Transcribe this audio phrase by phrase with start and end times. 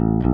[0.00, 0.29] Mm-hmm.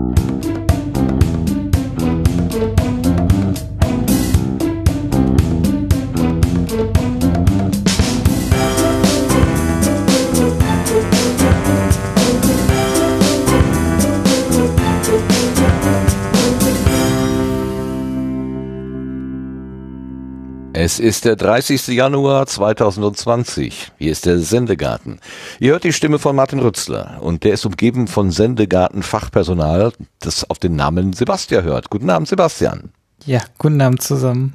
[20.97, 21.89] Es ist der 30.
[21.89, 23.93] Januar 2020.
[23.99, 25.21] Hier ist der Sendegarten.
[25.61, 30.59] Ihr hört die Stimme von Martin Rützler und der ist umgeben von Sendegarten-Fachpersonal, das auf
[30.59, 31.91] den Namen Sebastian hört.
[31.91, 32.93] Guten Abend, Sebastian.
[33.27, 34.55] Ja, guten Abend zusammen.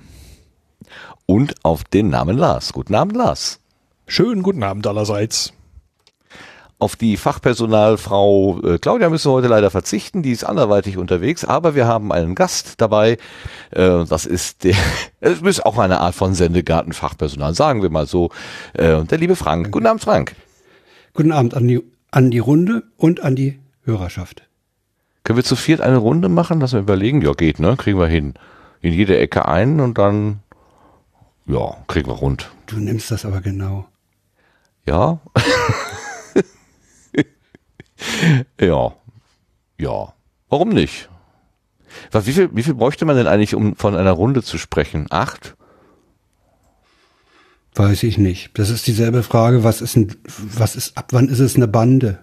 [1.28, 2.74] Und auf den Namen Lars.
[2.74, 3.60] Guten Abend, Lars.
[4.08, 5.54] Schönen guten Abend allerseits.
[6.82, 11.76] Auf die Fachpersonalfrau äh, Claudia müssen wir heute leider verzichten, die ist anderweitig unterwegs, aber
[11.76, 13.20] wir haben einen Gast dabei.
[13.70, 14.76] Äh, das ist der,
[15.20, 18.32] es ist auch eine Art von Sendegarten-Fachpersonal, sagen wir mal so.
[18.74, 19.72] Äh, der liebe Frank.
[19.72, 20.36] Guten Abend, Frank.
[21.14, 24.42] Guten Abend an die, an die Runde und an die Hörerschaft.
[25.24, 26.62] Können wir zu viert eine Runde machen?
[26.62, 27.22] Lass wir überlegen.
[27.22, 27.78] Ja, geht, ne?
[27.78, 28.34] Kriegen wir hin.
[28.82, 30.40] In jede Ecke ein und dann,
[31.46, 32.50] ja, kriegen wir rund.
[32.66, 33.86] Du nimmst das aber genau.
[34.88, 35.20] Ja.
[38.60, 38.94] ja.
[39.78, 40.14] Ja.
[40.50, 41.10] Warum nicht?
[42.12, 45.08] Wie viel, wie viel bräuchte man denn eigentlich, um von einer Runde zu sprechen?
[45.10, 45.56] Acht?
[47.76, 48.58] Weiß ich nicht.
[48.58, 52.20] Das ist dieselbe Frage, was ist ein, was ist, ab wann ist es eine Bande?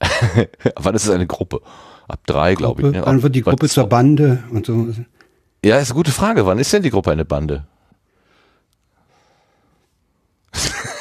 [0.00, 0.08] ab
[0.76, 1.60] wann ist es eine Gruppe?
[2.08, 2.92] Ab drei, glaube ich.
[2.92, 3.02] Ne?
[3.04, 4.88] Wann wird die Gruppe zur Bande und so?
[5.64, 6.46] Ja, ist eine gute Frage.
[6.46, 7.66] Wann ist denn die Gruppe eine Bande?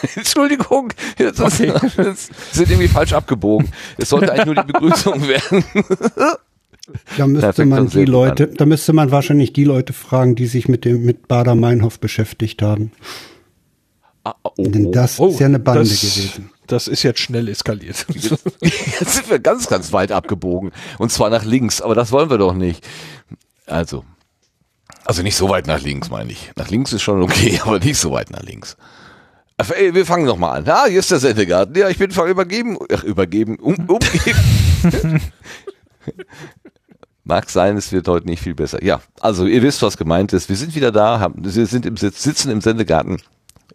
[0.16, 1.72] Entschuldigung, jetzt okay.
[1.98, 3.70] ist, sind irgendwie falsch abgebogen.
[3.98, 5.64] Es sollte eigentlich nur die Begrüßung werden.
[7.18, 10.86] Da müsste man die Leute, da müsste man wahrscheinlich die Leute fragen, die sich mit
[10.86, 12.92] dem mit Bader Meinhof beschäftigt haben.
[14.24, 16.50] Ah, oh, Denn das oh, ist ja eine Bande das, gewesen.
[16.68, 18.06] Das ist jetzt schnell eskaliert.
[18.62, 20.74] Jetzt sind wir ganz, ganz weit abgebogen.
[20.98, 22.86] Und zwar nach links, aber das wollen wir doch nicht.
[23.66, 24.04] Also.
[25.06, 26.52] Also nicht so weit nach links, meine ich.
[26.58, 28.76] Nach links ist schon okay, aber nicht so weit nach links.
[29.60, 30.70] Wir fangen noch mal an.
[30.70, 31.76] Ah, hier ist der Sendegarten.
[31.76, 32.78] Ja, ich bin voll übergeben.
[32.94, 33.56] Ach, übergeben.
[33.56, 35.22] Um, umgeben.
[37.24, 38.84] Mag sein, es wird heute nicht viel besser.
[38.84, 40.48] Ja, also ihr wisst, was gemeint ist.
[40.48, 43.18] Wir sind wieder da, haben, wir sind im Sitz, sitzen im Sendegarten.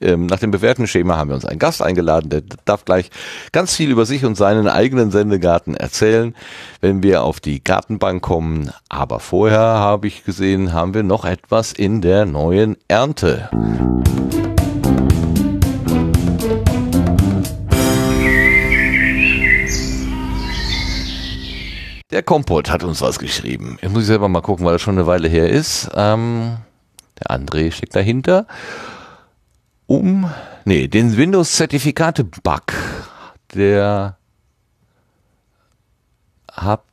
[0.00, 3.10] Ähm, nach dem bewährten Schema haben wir uns einen Gast eingeladen, der darf gleich
[3.50, 6.34] ganz viel über sich und seinen eigenen Sendegarten erzählen,
[6.80, 8.70] wenn wir auf die Gartenbank kommen.
[8.88, 13.50] Aber vorher habe ich gesehen, haben wir noch etwas in der neuen Ernte.
[22.12, 23.78] Der Kompott hat uns was geschrieben.
[23.80, 25.90] Jetzt muss ich selber mal gucken, weil das schon eine Weile her ist.
[25.94, 26.58] Ähm,
[27.18, 28.46] der André steckt dahinter.
[29.86, 30.30] Um,
[30.66, 32.74] nee, den Windows-Zertifikate-Bug,
[33.54, 34.18] der
[36.50, 36.84] hab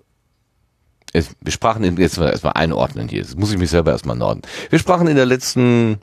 [1.12, 4.44] wir sprachen in, jetzt erstmal einordnen hier, jetzt muss ich mich selber erstmal norden.
[4.70, 6.00] Wir sprachen in der letzten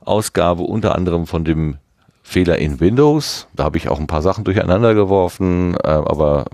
[0.00, 1.78] Ausgabe unter anderem von dem
[2.22, 3.48] Fehler in Windows.
[3.54, 6.46] Da habe ich auch ein paar Sachen durcheinander geworfen, äh, aber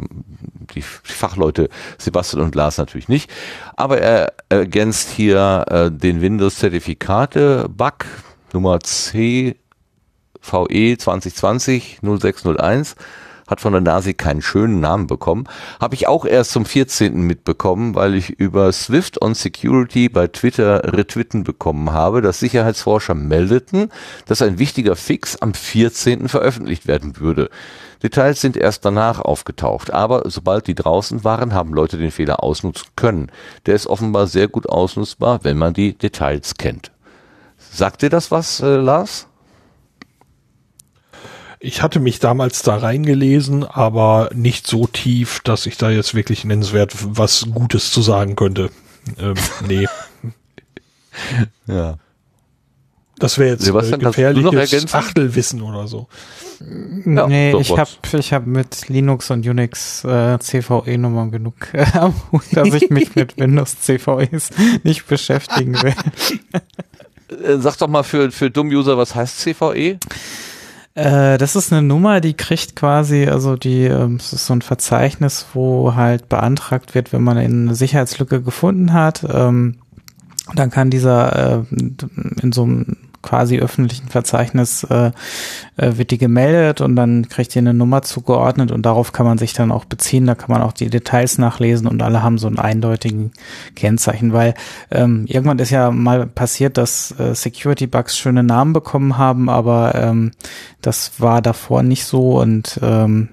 [0.74, 1.68] die Fachleute
[1.98, 3.30] Sebastian und Lars natürlich nicht.
[3.76, 8.06] Aber er ergänzt hier äh, den Windows-Zertifikate-Bug
[8.52, 9.54] Nummer CVE
[10.40, 12.96] 2020 0601
[13.48, 15.44] hat von der Nasi keinen schönen Namen bekommen.
[15.81, 17.20] Habe ich auch erst zum 14.
[17.22, 23.91] mitbekommen, weil ich über Swift on Security bei Twitter retweeten bekommen habe, dass Sicherheitsforscher meldeten,
[24.26, 26.28] dass ein wichtiger Fix am 14.
[26.28, 27.50] veröffentlicht werden würde.
[28.03, 32.86] Details sind erst danach aufgetaucht, aber sobald die draußen waren, haben Leute den Fehler ausnutzen
[32.94, 33.32] können.
[33.66, 36.92] Der ist offenbar sehr gut ausnutzbar, wenn man die Details kennt.
[37.56, 39.26] Sagt dir das was, äh, Lars?
[41.60, 46.44] Ich hatte mich damals da reingelesen, aber nicht so tief, dass ich da jetzt wirklich
[46.44, 48.70] nennenswert was Gutes zu sagen könnte.
[49.19, 49.34] Ähm,
[49.66, 49.86] nee.
[51.66, 51.98] ja.
[53.18, 56.06] Das wäre jetzt Sebastian, äh, gefährliches Achtelwissen oder so.
[56.60, 61.84] Ja, nee, ich habe ich hab mit Linux und Unix äh, CVE-Nummern genug, äh,
[62.53, 64.50] dass ich mich mit Windows CVEs
[64.84, 65.94] nicht beschäftigen will.
[67.44, 69.98] Äh, sag doch mal für, für Dumm-User, was heißt CVE?
[70.94, 74.62] Äh, das ist eine Nummer, die kriegt quasi, also die, ähm, es ist so ein
[74.62, 79.24] Verzeichnis, wo halt beantragt wird, wenn man eine Sicherheitslücke gefunden hat.
[79.30, 79.76] Ähm,
[80.54, 81.74] dann kann dieser äh,
[82.42, 85.10] in so einem quasi öffentlichen Verzeichnis äh,
[85.76, 89.38] äh, wird die gemeldet und dann kriegt ihr eine Nummer zugeordnet und darauf kann man
[89.38, 92.47] sich dann auch beziehen, da kann man auch die Details nachlesen und alle haben so
[92.47, 93.32] einen eindeutigen
[93.74, 94.54] Kennzeichen, weil
[94.91, 100.32] ähm, irgendwann ist ja mal passiert, dass äh, Security-Bugs schöne Namen bekommen haben, aber ähm,
[100.80, 103.30] das war davor nicht so und ähm,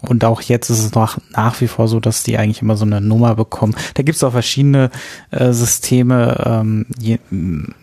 [0.00, 2.84] und auch jetzt ist es noch nach wie vor so, dass die eigentlich immer so
[2.84, 3.74] eine Nummer bekommen.
[3.94, 4.90] Da gibt es auch verschiedene
[5.30, 6.42] äh, Systeme.
[6.44, 7.18] Ähm, je,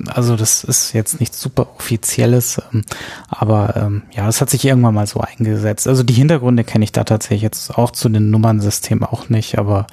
[0.07, 2.83] also das ist jetzt nichts super offizielles, ähm,
[3.29, 5.87] aber ähm, ja, es hat sich irgendwann mal so eingesetzt.
[5.87, 9.87] Also die Hintergründe kenne ich da tatsächlich jetzt auch zu den Nummernsystemen auch nicht, aber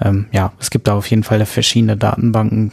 [0.00, 2.72] ähm, ja, es gibt da auf jeden Fall verschiedene Datenbanken.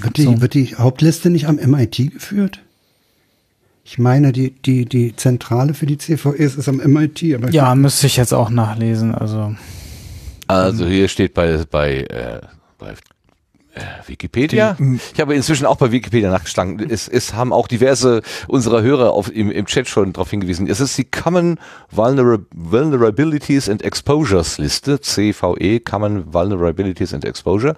[0.00, 0.40] Wird die, so.
[0.40, 2.60] wird die Hauptliste nicht am MIT geführt?
[3.84, 7.34] Ich meine, die, die, die Zentrale für die CVEs ist am MIT.
[7.34, 9.14] Aber ja, müsste ich jetzt auch nachlesen.
[9.14, 9.54] Also,
[10.46, 12.40] also hier steht bei, bei, äh,
[12.78, 12.94] bei
[13.74, 14.76] äh, Wikipedia.
[14.78, 16.78] Die, ich habe inzwischen auch bei Wikipedia nachgeschlagen.
[16.90, 20.68] Es, es haben auch diverse unserer Hörer auf, im, im Chat schon darauf hingewiesen.
[20.68, 21.58] Es ist die Common
[21.90, 27.74] Vulnerabilities and Exposures Liste, CVE, Common Vulnerabilities and Exposure.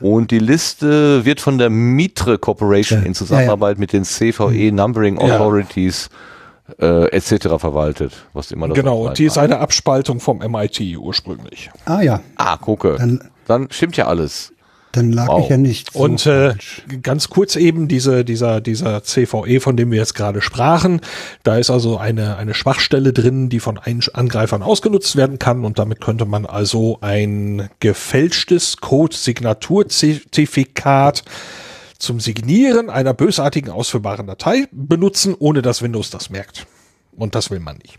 [0.00, 3.06] Und die Liste wird von der Mitre Corporation ja.
[3.06, 3.80] in Zusammenarbeit ja, ja.
[3.80, 4.76] mit den CVE mhm.
[4.76, 6.10] Numbering Authorities
[6.80, 7.48] äh, etc.
[7.58, 11.70] verwaltet, was immer das Genau, die ist eine Abspaltung vom MIT ursprünglich.
[11.84, 12.20] Ah ja.
[12.36, 12.96] Ah, gucke.
[12.98, 14.52] Dann, Dann stimmt ja alles.
[14.96, 15.44] Dann lag wow.
[15.44, 15.92] ich ja nicht.
[15.92, 16.54] So und äh,
[17.02, 21.02] ganz kurz eben diese, dieser, dieser CVE, von dem wir jetzt gerade sprachen.
[21.42, 25.66] Da ist also eine, eine Schwachstelle drin, die von Angreifern ausgenutzt werden kann.
[25.66, 31.22] Und damit könnte man also ein gefälschtes Code-Signatur-Zertifikat
[31.98, 36.66] zum Signieren einer bösartigen ausführbaren Datei benutzen, ohne dass Windows das merkt.
[37.14, 37.98] Und das will man nicht.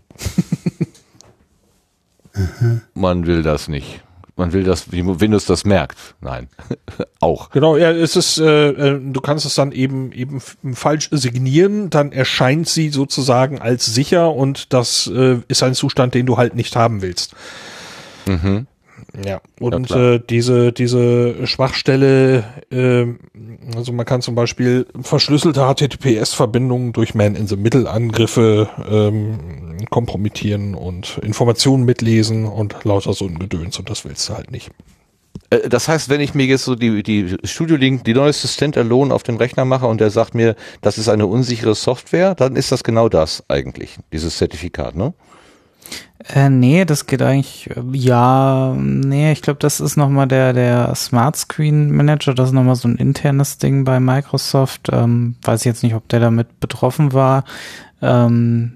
[2.94, 4.02] man will das nicht
[4.38, 5.98] man will, dass Windows das merkt.
[6.20, 6.48] Nein,
[7.20, 7.50] auch.
[7.50, 10.40] Genau, ja, es ist, äh, äh, du kannst es dann eben eben
[10.74, 16.26] falsch signieren, dann erscheint sie sozusagen als sicher und das äh, ist ein Zustand, den
[16.26, 17.34] du halt nicht haben willst.
[18.26, 18.66] Mhm.
[19.24, 23.06] Ja, und ja, äh, diese, diese Schwachstelle, äh,
[23.76, 32.84] also man kann zum Beispiel verschlüsselte HTTPS-Verbindungen durch Man-in-the-Middle-Angriffe ähm, kompromittieren und Informationen mitlesen und
[32.84, 34.70] lauter so ein Gedöns und das willst du halt nicht.
[35.50, 39.14] Äh, das heißt, wenn ich mir jetzt so die, die Studio Link, die neueste Standalone
[39.14, 42.72] auf dem Rechner mache und der sagt mir, das ist eine unsichere Software, dann ist
[42.72, 45.14] das genau das eigentlich, dieses Zertifikat, ne?
[46.24, 50.94] Äh, nee, das geht eigentlich, äh, ja, nee, ich glaube, das ist nochmal der, der
[50.96, 55.66] Smart Screen Manager, das ist nochmal so ein internes Ding bei Microsoft, ähm, weiß ich
[55.66, 57.44] jetzt nicht, ob der damit betroffen war,
[58.02, 58.72] ähm,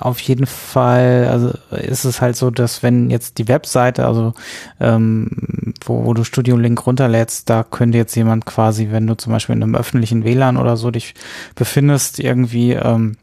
[0.00, 4.34] auf jeden Fall, also ist es halt so, dass wenn jetzt die Webseite, also
[4.80, 5.30] ähm,
[5.84, 9.54] wo, wo du Studio Link runterlädst, da könnte jetzt jemand quasi, wenn du zum Beispiel
[9.54, 11.14] in einem öffentlichen WLAN oder so dich
[11.54, 13.16] befindest, irgendwie ähm,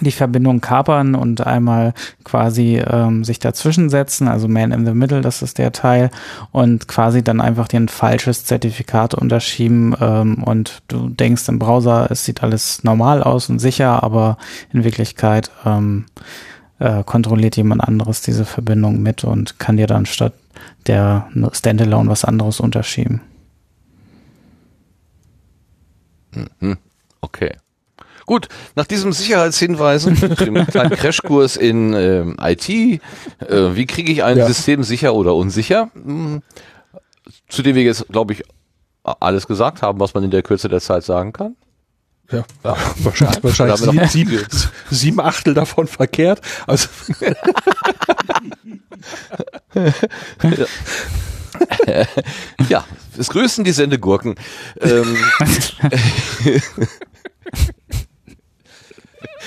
[0.00, 5.20] die Verbindung kapern und einmal quasi ähm, sich dazwischen setzen, also Man in the Middle,
[5.20, 6.10] das ist der Teil,
[6.52, 12.08] und quasi dann einfach dir ein falsches Zertifikat unterschieben ähm, und du denkst im Browser,
[12.10, 14.38] es sieht alles normal aus und sicher, aber
[14.72, 16.06] in Wirklichkeit ähm,
[16.78, 20.34] äh, kontrolliert jemand anderes diese Verbindung mit und kann dir dann statt
[20.86, 23.20] der Standalone was anderes unterschieben.
[26.60, 26.78] Mhm.
[27.20, 27.56] Okay.
[28.30, 28.46] Gut,
[28.76, 33.00] nach diesem Sicherheitshinweisen, dem kleinen Crashkurs in ähm, IT, äh,
[33.48, 34.46] wie kriege ich ein ja.
[34.46, 35.90] System sicher oder unsicher?
[35.94, 36.40] Hm,
[37.48, 38.44] zu dem wir jetzt, glaube ich,
[39.02, 41.56] alles gesagt haben, was man in der Kürze der Zeit sagen kann.
[42.30, 42.76] Ja, ja.
[42.98, 44.46] wahrscheinlich, wahrscheinlich sieben, sieben,
[44.92, 46.40] sieben Achtel davon verkehrt.
[46.68, 46.86] Also
[52.68, 52.84] ja,
[53.18, 54.36] es grüßen die Sendegurken.
[54.80, 55.16] Ähm,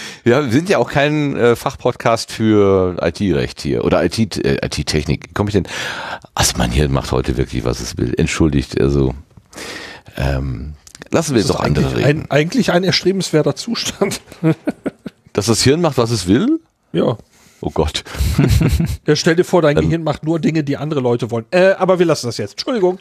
[0.25, 5.33] Ja, wir sind ja auch kein äh, Fachpodcast für IT-Recht hier oder IT, äh, IT-Technik.
[5.33, 5.67] Komme ich denn?
[6.57, 8.13] Man hier macht heute wirklich, was es will.
[8.17, 9.13] Entschuldigt, also
[10.17, 10.73] ähm,
[11.09, 12.21] lassen wir jetzt doch andere reden.
[12.21, 14.21] Ein, eigentlich ein erstrebenswerter Zustand.
[15.33, 16.59] Dass das Hirn macht, was es will?
[16.91, 17.17] Ja.
[17.62, 18.03] Oh Gott.
[19.07, 21.45] ja, stell dir vor, dein ähm, Gehirn macht nur Dinge, die andere Leute wollen.
[21.51, 22.51] Äh, aber wir lassen das jetzt.
[22.51, 23.00] Entschuldigung.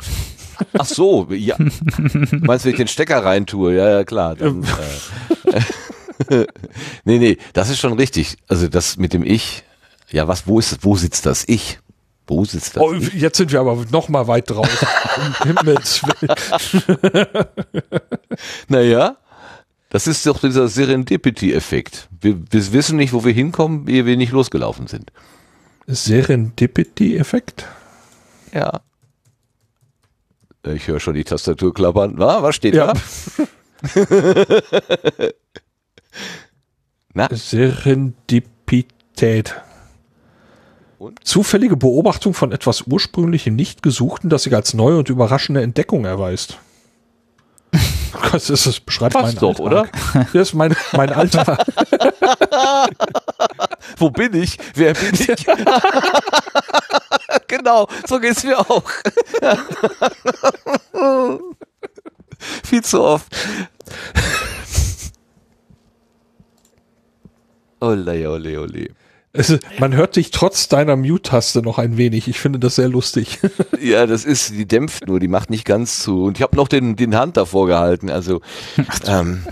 [0.78, 1.56] Ach so, ja.
[1.58, 3.75] Meinst du, wenn ich den Stecker reintue?
[3.75, 4.37] Ja, ja, klar.
[4.37, 5.61] Dann, äh,
[7.04, 8.37] nee, nee, das ist schon richtig.
[8.49, 9.64] Also das mit dem Ich,
[10.11, 11.78] ja, was, wo ist, wo sitzt das Ich?
[12.26, 12.83] Wo sitzt das?
[12.83, 14.88] Oh, jetzt sind wir aber noch mal weit draußen.
[18.69, 19.16] naja,
[19.90, 22.09] das ist doch dieser Serendipity-Effekt.
[22.21, 25.11] Wir, wir wissen nicht, wo wir hinkommen, ehe wir nicht losgelaufen sind.
[25.87, 27.66] Serendipity-Effekt?
[28.54, 28.81] Ja.
[30.64, 32.14] Ich höre schon die Tastatur klappern.
[32.16, 32.95] Na, was steht ja.
[32.95, 33.00] da?
[37.14, 37.28] Na?
[37.31, 39.61] Serendipität.
[40.99, 41.26] Und?
[41.26, 46.59] Zufällige Beobachtung von etwas ursprünglichem Nicht-Gesuchten, das sich als neue und überraschende Entdeckung erweist.
[48.31, 49.87] Das, ist, das beschreibt Passt mein doch, oder?
[50.12, 51.57] Das ist mein, mein Alter.
[53.97, 54.59] Wo bin ich?
[54.75, 55.47] Wer bin ich?
[57.49, 58.85] genau, so geht's mir auch.
[62.64, 63.26] Viel zu oft.
[67.82, 68.88] Ole, ole, ole.
[69.32, 72.28] Es, man hört dich trotz deiner Mute-Taste noch ein wenig.
[72.28, 73.40] Ich finde das sehr lustig.
[73.80, 76.24] ja, das ist, die dämpft nur, die macht nicht ganz zu.
[76.24, 78.08] Und ich habe noch den, den Hand davor gehalten.
[78.08, 78.40] Also,
[79.06, 79.42] ähm,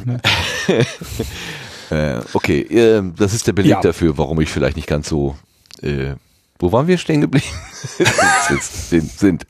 [1.91, 3.81] äh, okay, äh, das ist der Beleg ja.
[3.81, 5.37] dafür, warum ich vielleicht nicht ganz so.
[5.83, 6.15] Äh,
[6.61, 7.47] wo waren wir stehen geblieben?
[8.91, 9.47] sind, sind.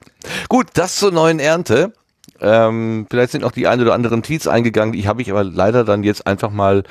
[0.49, 1.93] Gut, das zur neuen Ernte.
[2.41, 5.85] Ähm, vielleicht sind auch die ein oder anderen Tweets eingegangen, die habe ich aber leider
[5.85, 6.85] dann jetzt einfach mal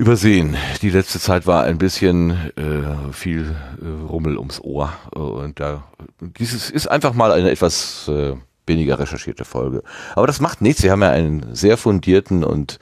[0.00, 0.56] übersehen.
[0.80, 4.94] Die letzte Zeit war ein bisschen äh, viel äh, Rummel ums Ohr.
[5.12, 5.84] Und da
[6.20, 8.34] dieses ist einfach mal eine etwas äh,
[8.66, 9.82] weniger recherchierte Folge.
[10.16, 10.82] Aber das macht nichts.
[10.82, 12.78] Wir haben ja einen sehr fundierten und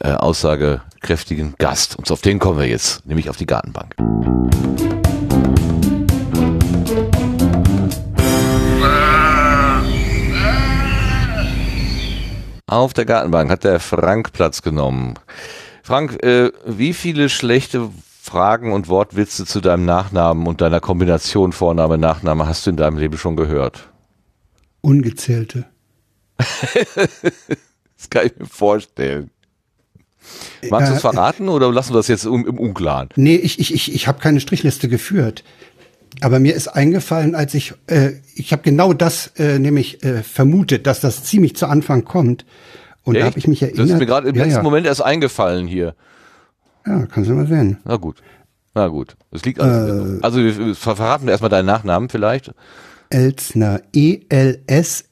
[0.00, 1.96] äh, aussagekräftigen Gast.
[1.96, 3.94] Und auf den kommen wir jetzt, nämlich auf die Gartenbank.
[12.66, 15.14] Auf der Gartenbank hat der Frank Platz genommen.
[15.88, 17.88] Frank, äh, wie viele schlechte
[18.20, 22.98] Fragen und Wortwitze zu deinem Nachnamen und deiner Kombination Vorname, Nachname hast du in deinem
[22.98, 23.88] Leben schon gehört?
[24.82, 25.64] Ungezählte.
[26.36, 29.30] das kann ich mir vorstellen.
[30.68, 33.08] Magst du es äh, verraten oder lassen wir das jetzt im, im Unklaren?
[33.16, 35.42] Nee, ich, ich, ich, ich habe keine Strichliste geführt.
[36.20, 40.86] Aber mir ist eingefallen, als ich, äh, ich habe genau das äh, nämlich äh, vermutet,
[40.86, 42.44] dass das ziemlich zu Anfang kommt.
[43.08, 43.22] Und Echt?
[43.22, 43.78] da habe ich mich erinnert.
[43.78, 44.62] Das ist mir gerade im ja, letzten ja.
[44.62, 45.94] Moment erst eingefallen hier.
[46.86, 47.78] Ja, kannst du mal sehen.
[47.86, 48.22] Na gut.
[48.74, 49.16] Na gut.
[49.30, 50.20] Das liegt alles.
[50.20, 52.52] Äh, also wir verraten wir erstmal deinen Nachnamen vielleicht.
[53.08, 55.06] Elsner, E-L-S-N-E-R.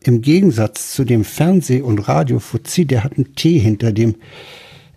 [0.00, 4.14] Im Gegensatz zu dem Fernseh- und Radio-Fuzzi, der hat ein T hinter dem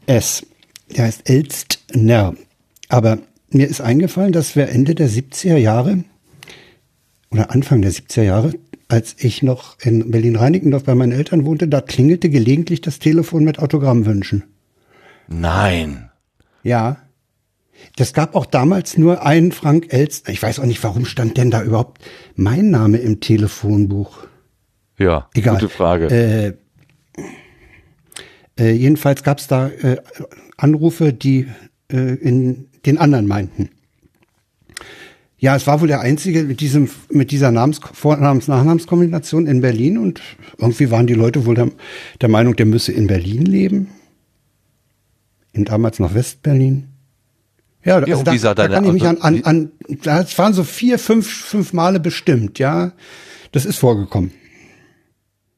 [0.05, 0.47] S.
[0.95, 2.35] Der heißt Elstner.
[2.87, 3.17] Aber
[3.49, 6.05] mir ist eingefallen, dass wir Ende der 70er Jahre
[7.31, 8.53] oder Anfang der 70er Jahre
[8.89, 13.59] als ich noch in Berlin-Reinickendorf bei meinen Eltern wohnte, da klingelte gelegentlich das Telefon mit
[13.59, 14.43] Autogrammwünschen.
[15.27, 16.09] Nein.
[16.63, 16.97] Ja.
[17.95, 20.31] Das gab auch damals nur einen Frank Elster.
[20.33, 22.03] Ich weiß auch nicht, warum stand denn da überhaupt
[22.35, 24.25] mein Name im Telefonbuch?
[24.97, 25.55] Ja, Egal.
[25.55, 26.07] gute Frage.
[26.07, 26.53] Äh,
[28.59, 29.97] äh, jedenfalls gab es da äh,
[30.57, 31.47] Anrufe, die
[31.91, 33.69] äh, in den anderen meinten.
[35.39, 40.21] Ja, es war wohl der einzige mit diesem, mit dieser Namens, Vornamens-Nachnamenskombination in Berlin und
[40.57, 41.69] irgendwie waren die Leute wohl der,
[42.19, 43.89] der Meinung, der müsse in Berlin leben.
[45.53, 46.89] In damals noch Westberlin.
[47.85, 49.71] Ja, ja also da, da, da kann ich mich an, an, an,
[50.03, 52.91] das waren so vier, fünf, fünf Male bestimmt, ja.
[53.53, 54.31] Das ist vorgekommen.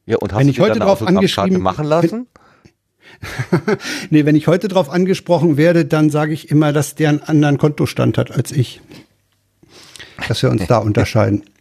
[0.06, 2.28] Ja, und hast wenn ich heute drauf angeschrieben machen lassen?
[4.10, 7.58] nee, wenn ich heute drauf angesprochen werde, dann sage ich immer, dass der einen anderen
[7.58, 8.80] Kontostand hat als ich
[10.28, 11.44] dass wir uns da unterscheiden.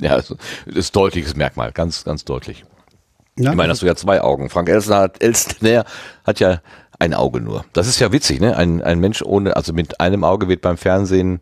[0.00, 0.32] Ja, das
[0.66, 2.64] ist deutliches Merkmal, ganz, ganz deutlich.
[3.36, 4.48] Ja, ich meine, hast du ja zwei Augen.
[4.48, 5.84] Frank Elstner hat, Elstner
[6.24, 6.60] hat ja
[7.00, 7.64] ein Auge nur.
[7.72, 8.56] Das ist ja witzig, ne?
[8.56, 11.40] Ein, ein Mensch ohne, also mit einem Auge wird beim Fernsehen.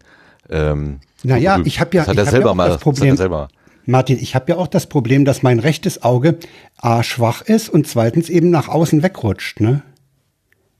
[0.48, 3.48] Ähm, naja, ich habe ja, das hat er selber ja mal, das Problem, selber.
[3.86, 6.38] Martin, ich habe ja auch das Problem, dass mein rechtes Auge
[6.76, 9.60] a schwach ist und zweitens eben nach außen wegrutscht.
[9.60, 9.82] Ne?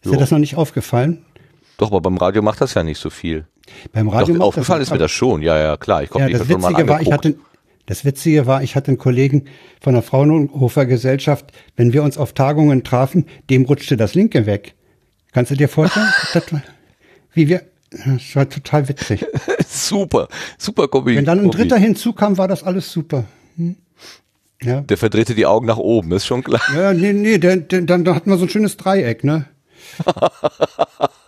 [0.01, 0.13] Ist jo.
[0.13, 1.25] dir das noch nicht aufgefallen?
[1.79, 3.47] Doch, aber beim Radio macht das ja nicht so viel.
[3.93, 6.03] Beim Radio Doch, aufgefallen das, ist mir das schon, ja, ja, klar.
[6.03, 7.37] Ich ja, das Witzige war, ich hatte,
[7.87, 9.45] das Witzige war, ich hatte einen Kollegen
[9.81, 14.75] von der Fraunhofer Gesellschaft, wenn wir uns auf Tagungen trafen, dem rutschte das linke weg.
[15.33, 16.09] Kannst du dir vorstellen?
[17.33, 19.25] wie wir, das war total witzig.
[19.67, 21.17] super, super Kombi.
[21.17, 23.25] Wenn dann ein Dritter hinzukam, war das alles super.
[23.57, 23.77] Hm?
[24.63, 24.81] Ja.
[24.81, 26.63] Der verdrehte die Augen nach oben, ist schon klar.
[26.75, 29.47] Ja, nee, nee, der, dann da hatten wir so ein schönes Dreieck, ne?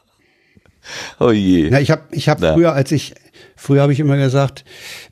[1.21, 1.71] Oh je.
[1.71, 2.55] Na, ich habe ich hab ja.
[2.55, 3.15] früher, als ich,
[3.57, 4.65] früher habe ich immer gesagt,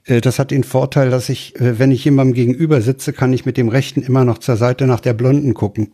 [0.04, 3.44] äh, das hat den Vorteil, dass ich, äh, wenn ich jemandem gegenüber sitze, kann ich
[3.44, 5.92] mit dem Rechten immer noch zur Seite nach der Blonden gucken.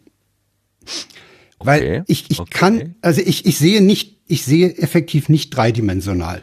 [1.58, 1.66] Okay.
[1.66, 2.50] Weil ich, ich okay.
[2.52, 6.42] kann, also ich, ich sehe nicht, ich sehe effektiv nicht dreidimensional.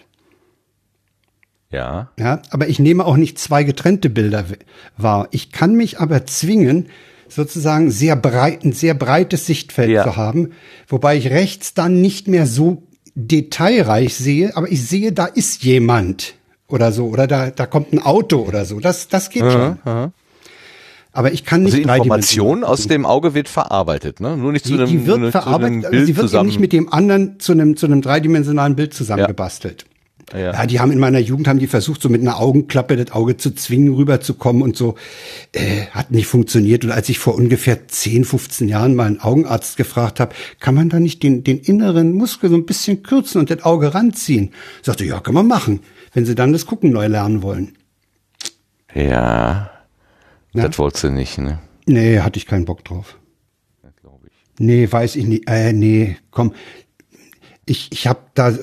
[1.72, 2.12] Ja.
[2.18, 4.46] Ja, aber ich nehme auch nicht zwei getrennte Bilder
[4.98, 5.28] wahr.
[5.32, 6.90] Ich kann mich aber zwingen,
[7.28, 10.04] sozusagen sehr breit, ein sehr breites Sichtfeld ja.
[10.04, 10.52] zu haben,
[10.88, 12.84] wobei ich rechts dann nicht mehr so
[13.16, 16.36] detailreich sehe, aber ich sehe, da ist jemand
[16.68, 18.80] oder so, oder da, da kommt ein Auto oder so.
[18.80, 19.80] Das, das geht aha, schon.
[19.86, 20.12] Aha.
[21.12, 24.38] Aber ich kann nicht also die Information aus dem Auge wird verarbeitet, ne?
[24.38, 26.94] Nur nicht zu die, einem Die wird verarbeitet, also sie wird eben nicht mit dem
[26.94, 29.84] anderen zu einem zu einem dreidimensionalen Bild zusammengebastelt.
[29.84, 29.89] Ja.
[30.34, 30.54] Ja.
[30.54, 30.66] ja.
[30.66, 33.54] die haben in meiner Jugend haben die versucht, so mit einer Augenklappe das Auge zu
[33.54, 34.96] zwingen, rüberzukommen und so.
[35.52, 36.84] Äh, hat nicht funktioniert.
[36.84, 40.90] Und als ich vor ungefähr 10, 15 Jahren mal einen Augenarzt gefragt habe, kann man
[40.90, 44.52] da nicht den, den inneren Muskel so ein bisschen kürzen und das Auge ranziehen?
[44.82, 45.82] Sagte, ja, kann man machen,
[46.14, 47.78] wenn sie dann das Gucken neu lernen wollen.
[48.94, 49.72] Ja.
[50.54, 50.68] ja?
[50.68, 51.60] Das wolltest du nicht, ne?
[51.86, 53.18] Nee, hatte ich keinen Bock drauf.
[53.84, 53.90] Ja,
[54.26, 54.32] ich.
[54.60, 55.50] Nee, weiß ich nicht.
[55.50, 56.54] Äh, nee, komm.
[57.66, 58.54] Ich, ich hab da.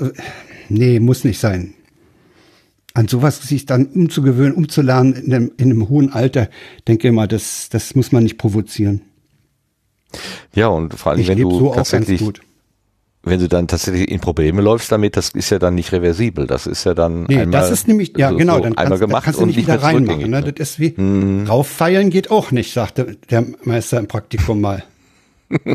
[0.69, 1.75] Nee, muss nicht sein.
[2.95, 6.49] An sowas sich dann umzugewöhnen, umzulernen in einem, in einem hohen Alter,
[6.89, 9.03] denke mal, das, das muss man nicht provozieren.
[10.55, 12.23] Ja, und vor allem, ich wenn du so tatsächlich,
[13.23, 16.47] wenn du dann tatsächlich in Probleme läufst damit, das ist ja dann nicht reversibel.
[16.47, 19.01] Das ist ja dann nee, einmal, das ist nämlich ja so, genau, dann einmal kannst,
[19.01, 20.31] gemacht kannst du nicht wieder reinmachen.
[20.31, 20.53] Ne?
[20.53, 21.47] Das ist wie mhm.
[21.47, 24.85] rauffeilen geht auch nicht, sagte der Meister im Praktikum mal.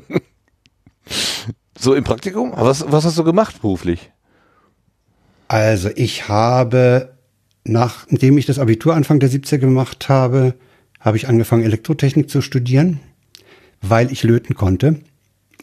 [1.78, 2.54] so im Praktikum?
[2.56, 4.12] Was, was hast du gemacht beruflich?
[5.52, 7.12] Also ich habe,
[7.66, 10.54] nachdem ich das Abitur Anfang der 70er gemacht habe,
[10.98, 13.02] habe ich angefangen, Elektrotechnik zu studieren,
[13.82, 15.02] weil ich löten konnte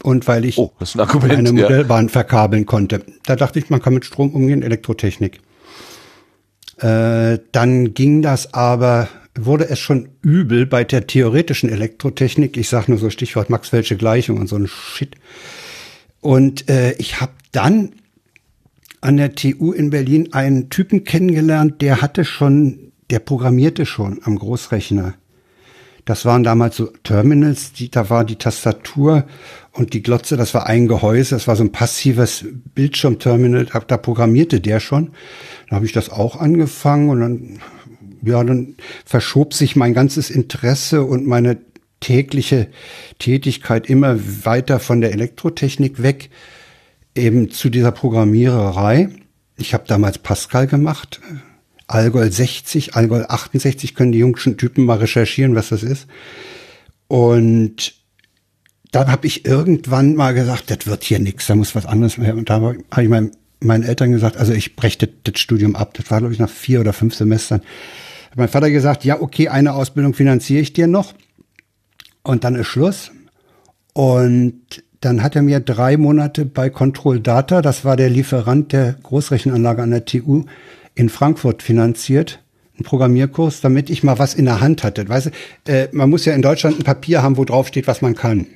[0.03, 2.11] und weil ich oh, ein Argument, eine Modellbahn ja.
[2.11, 3.03] verkabeln konnte.
[3.25, 5.39] Da dachte ich, man kann mit Strom umgehen, Elektrotechnik.
[6.77, 12.57] Äh, dann ging das aber, wurde es schon übel bei der theoretischen Elektrotechnik.
[12.57, 15.15] Ich sage nur so Stichwort Maxwell'sche Gleichung und so ein Shit.
[16.21, 17.93] Und äh, ich habe dann
[19.01, 24.37] an der TU in Berlin einen Typen kennengelernt, der hatte schon, der programmierte schon am
[24.37, 25.15] Großrechner.
[26.05, 29.25] Das waren damals so Terminals, die, da war die Tastatur
[29.73, 33.97] und die Glotze, das war ein Gehäuse, das war so ein passives Bildschirmterminal, da, da
[33.97, 35.11] programmierte der schon.
[35.67, 37.59] Dann habe ich das auch angefangen und dann,
[38.23, 38.75] ja, dann
[39.05, 41.57] verschob sich mein ganzes Interesse und meine
[41.99, 42.69] tägliche
[43.19, 46.29] Tätigkeit immer weiter von der Elektrotechnik weg
[47.19, 49.09] eben zu dieser Programmiererei.
[49.57, 51.19] Ich habe damals Pascal gemacht,
[51.87, 56.07] Algol 60, Algol 68, können die jungschen Typen mal recherchieren, was das ist.
[57.07, 57.95] Und
[58.91, 62.35] dann habe ich irgendwann mal gesagt, das wird hier nichts, da muss was anderes mehr.
[62.35, 65.93] Und da habe ich mein, meinen Eltern gesagt, also ich breche das, das Studium ab.
[65.95, 67.61] Das war, glaube ich, nach vier oder fünf Semestern.
[68.29, 71.13] Hat mein Vater gesagt, ja, okay, eine Ausbildung finanziere ich dir noch.
[72.23, 73.11] Und dann ist Schluss.
[73.93, 78.95] Und dann hat er mir drei Monate bei Control Data, das war der Lieferant der
[79.03, 80.45] Großrechenanlage an der TU
[80.95, 82.43] in Frankfurt finanziert,
[82.75, 85.07] einen Programmierkurs, damit ich mal was in der Hand hatte.
[85.07, 85.27] Weißt
[85.65, 88.15] du, äh, man muss ja in Deutschland ein Papier haben, wo drauf steht, was man
[88.15, 88.47] kann.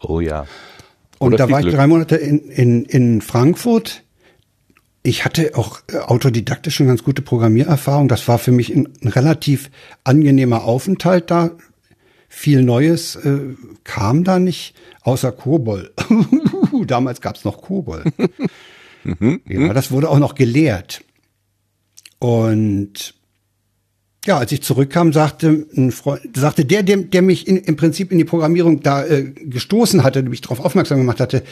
[0.00, 0.46] Oh ja.
[1.18, 4.02] Und da war ich drei Monate in, in, in Frankfurt.
[5.02, 8.06] Ich hatte auch äh, autodidaktisch schon ganz gute Programmiererfahrung.
[8.06, 9.70] Das war für mich ein, ein relativ
[10.04, 11.50] angenehmer Aufenthalt da
[12.34, 13.40] viel Neues äh,
[13.84, 15.92] kam da nicht, außer Kobol.
[16.86, 18.04] Damals gab es noch Kobol.
[19.04, 21.04] Mhm, ja, das wurde auch noch gelehrt.
[22.18, 23.14] Und
[24.24, 28.10] ja, als ich zurückkam, sagte ein Freund, sagte der, der, der mich in, im Prinzip
[28.10, 31.42] in die Programmierung da äh, gestoßen hatte, mich darauf aufmerksam gemacht hatte,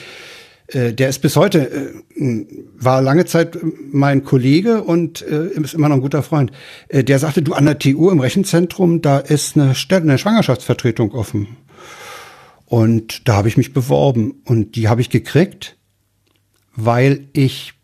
[0.73, 1.71] äh, der ist bis heute,
[2.17, 3.59] äh, war lange Zeit
[3.93, 6.53] mein Kollege und äh, ist immer noch ein guter Freund.
[6.89, 11.13] Äh, der sagte, du an der TU im Rechenzentrum, da ist eine, Stelle, eine Schwangerschaftsvertretung
[11.13, 11.57] offen.
[12.67, 15.77] Und da habe ich mich beworben und die habe ich gekriegt,
[16.77, 17.75] weil ich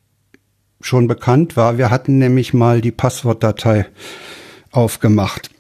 [0.81, 1.79] schon bekannt war.
[1.79, 3.87] Wir hatten nämlich mal die Passwortdatei
[4.71, 5.51] aufgemacht.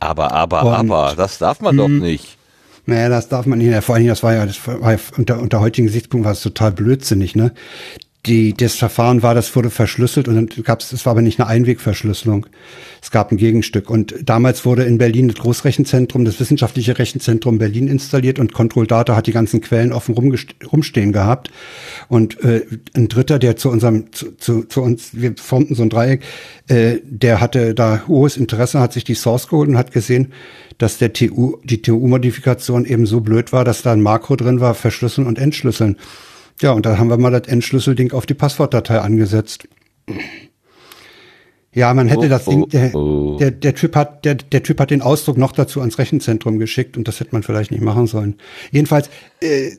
[0.00, 2.38] Aber, aber, und, aber, das darf man doch nicht.
[2.86, 3.84] Naja, das darf man nicht.
[3.84, 6.72] Vor allem, das war ja, das war ja unter, unter heutigen Gesichtspunkt war es total
[6.72, 7.52] blödsinnig, ne?
[8.26, 11.38] Die, das Verfahren war, das wurde verschlüsselt und dann gab es, das war aber nicht
[11.38, 12.46] eine Einwegverschlüsselung.
[13.00, 13.88] Es gab ein Gegenstück.
[13.88, 19.14] Und damals wurde in Berlin das Großrechenzentrum, das wissenschaftliche Rechenzentrum Berlin installiert und Control Data
[19.14, 21.50] hat die ganzen Quellen offen rumstehen gehabt.
[22.08, 25.90] Und äh, ein Dritter, der zu unserem, zu, zu, zu uns, wir formten so ein
[25.90, 26.22] Dreieck,
[26.66, 30.32] äh, der hatte da hohes Interesse, hat sich die Source geholt und hat gesehen,
[30.78, 34.74] dass der TU, die TU-Modifikation eben so blöd war, dass da ein Makro drin war,
[34.74, 35.96] verschlüsseln und entschlüsseln.
[36.60, 39.68] Ja, und da haben wir mal das Entschlüsselding auf die Passwortdatei angesetzt.
[41.72, 43.36] Ja, man hätte oh, das Ding, der, oh.
[43.38, 46.96] der, der Typ hat, der, der Typ hat den Ausdruck noch dazu ans Rechenzentrum geschickt
[46.96, 48.36] und das hätte man vielleicht nicht machen sollen.
[48.70, 49.10] Jedenfalls,
[49.42, 49.72] äh,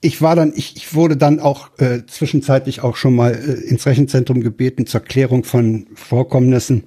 [0.00, 3.86] ich war dann, ich, ich wurde dann auch äh, zwischenzeitlich auch schon mal äh, ins
[3.86, 6.84] Rechenzentrum gebeten zur Klärung von Vorkommnissen.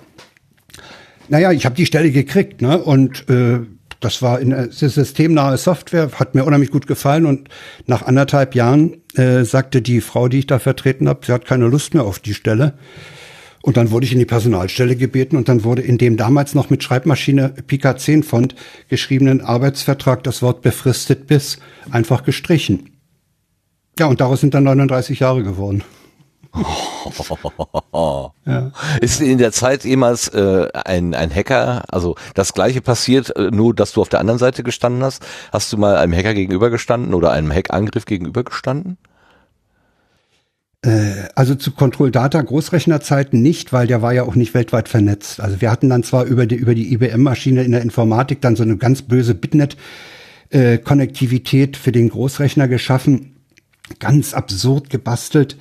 [1.27, 2.81] Naja, ich habe die Stelle gekriegt, ne?
[2.81, 3.59] Und äh,
[3.99, 7.25] das war in äh, systemnahe Software, hat mir unheimlich gut gefallen.
[7.25, 7.49] Und
[7.87, 11.67] nach anderthalb Jahren äh, sagte die Frau, die ich da vertreten habe, sie hat keine
[11.67, 12.73] Lust mehr auf die Stelle.
[13.61, 16.69] Und dann wurde ich in die Personalstelle gebeten und dann wurde in dem damals noch
[16.69, 18.53] mit Schreibmaschine Pika 10 Font
[18.89, 21.57] geschriebenen Arbeitsvertrag das Wort befristet bis
[21.89, 22.91] einfach gestrichen.
[23.97, 25.83] Ja, und daraus sind dann 39 Jahre geworden.
[28.45, 28.71] ja.
[29.01, 33.73] Ist in der Zeit jemals äh, ein, ein Hacker, also das gleiche passiert, äh, nur
[33.73, 35.25] dass du auf der anderen Seite gestanden hast?
[35.51, 38.97] Hast du mal einem Hacker gegenübergestanden oder einem Hackangriff gegenübergestanden?
[40.85, 45.39] Äh, also zu Control Data Großrechnerzeiten nicht, weil der war ja auch nicht weltweit vernetzt.
[45.39, 48.61] Also wir hatten dann zwar über die, über die IBM-Maschine in der Informatik dann so
[48.63, 53.37] eine ganz böse Bitnet-Konnektivität äh, für den Großrechner geschaffen,
[53.99, 55.57] ganz absurd gebastelt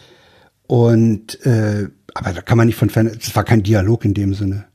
[0.66, 4.34] und äh, aber da kann man nicht von fern, es war kein Dialog in dem
[4.34, 4.66] Sinne.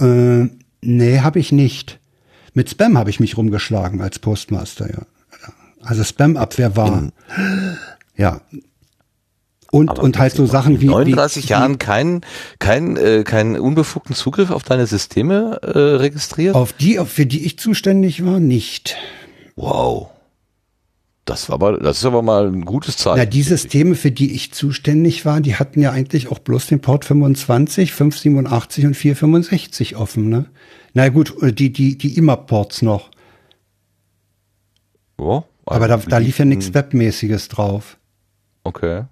[0.00, 0.48] Äh,
[0.82, 1.98] nee, habe ich nicht.
[2.52, 5.06] Mit Spam habe ich mich rumgeschlagen als Postmaster, ja.
[5.80, 7.10] Also Spam-Abwehr war.
[8.16, 8.42] Ja,
[9.74, 10.86] und, Aber und halt so Sachen wie.
[10.86, 12.20] 39 wie, Jahren keinen
[12.60, 16.54] kein, äh, kein unbefugten Zugriff auf deine Systeme äh, registriert?
[16.54, 18.96] Auf die, auf, für die ich zuständig war, nicht.
[19.56, 20.10] Wow.
[21.24, 23.18] Das war aber, das ist aber mal ein gutes Zeichen.
[23.18, 26.80] Na, die Systeme, für die ich zuständig war, die hatten ja eigentlich auch bloß den
[26.80, 30.44] Port 25, 587 und 465 offen, ne?
[30.92, 33.10] Na gut, äh, die, die, die IMAP-Ports noch.
[35.18, 37.96] Oh, aber da, da lief ja nichts Webmäßiges drauf.
[38.62, 39.04] Okay.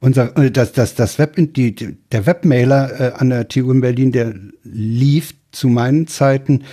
[0.00, 4.12] Unser, äh, das, das, das Web, die, der Webmailer äh, an der TU in Berlin,
[4.12, 6.64] der lief zu meinen Zeiten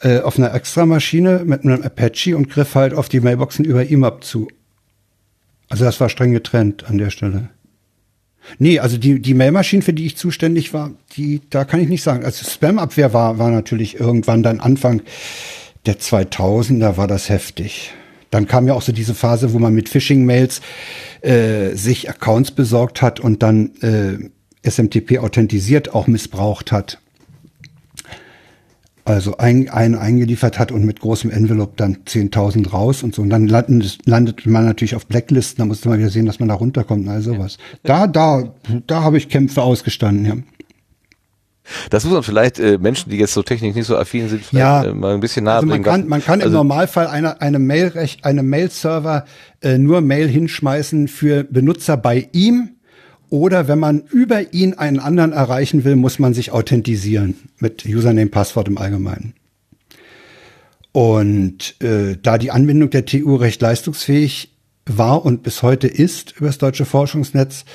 [0.00, 4.24] äh, auf einer Extramaschine mit einem Apache und griff halt auf die Mailboxen über IMAP
[4.24, 4.48] zu.
[5.68, 7.50] Also das war streng getrennt an der Stelle.
[8.58, 12.02] Nee, also die, die Mailmaschinen, für die ich zuständig war, die, da kann ich nicht
[12.02, 12.24] sagen.
[12.24, 15.02] Also Spam-Abwehr war, war natürlich irgendwann dann Anfang
[15.84, 17.92] der 2000er war das heftig.
[18.30, 20.60] Dann kam ja auch so diese Phase, wo man mit Phishing-Mails
[21.22, 24.18] äh, sich Accounts besorgt hat und dann äh,
[24.68, 26.98] SMTP authentisiert auch missbraucht hat.
[29.08, 33.22] Also ein, ein eingeliefert hat und mit großem Envelope dann 10.000 raus und so.
[33.22, 36.50] Und dann landet, landet man natürlich auf Blacklisten, da musste man wieder sehen, dass man
[36.50, 37.56] da runterkommt und all sowas.
[37.84, 38.52] Da, da,
[38.86, 40.36] da habe ich Kämpfe ausgestanden, ja.
[41.90, 44.84] Das muss man vielleicht äh, Menschen, die jetzt so technisch nicht so affin sind, ja,
[44.84, 47.58] äh, mal ein bisschen nahe also man Kann, man kann also, im Normalfall eine, eine
[47.58, 49.24] Mail eine Mail-Server
[49.62, 52.70] äh, nur Mail hinschmeißen für Benutzer bei ihm.
[53.30, 58.30] Oder wenn man über ihn einen anderen erreichen will, muss man sich authentisieren mit Username,
[58.30, 59.34] Passwort im Allgemeinen.
[60.92, 66.46] Und äh, da die Anbindung der TU recht leistungsfähig war und bis heute ist über
[66.46, 67.66] das deutsche Forschungsnetz,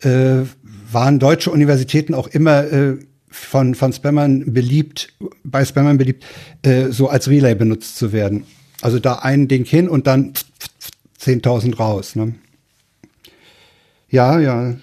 [0.00, 0.42] äh,
[0.90, 2.98] waren deutsche Universitäten auch immer äh,
[3.32, 6.24] von, von Spammern beliebt, bei Spammern beliebt,
[6.62, 8.44] äh, so als Relay benutzt zu werden.
[8.82, 10.34] Also da einen Ding hin und dann
[11.20, 12.14] 10.000 raus.
[12.14, 12.34] Ne?
[14.08, 14.74] Ja, ja.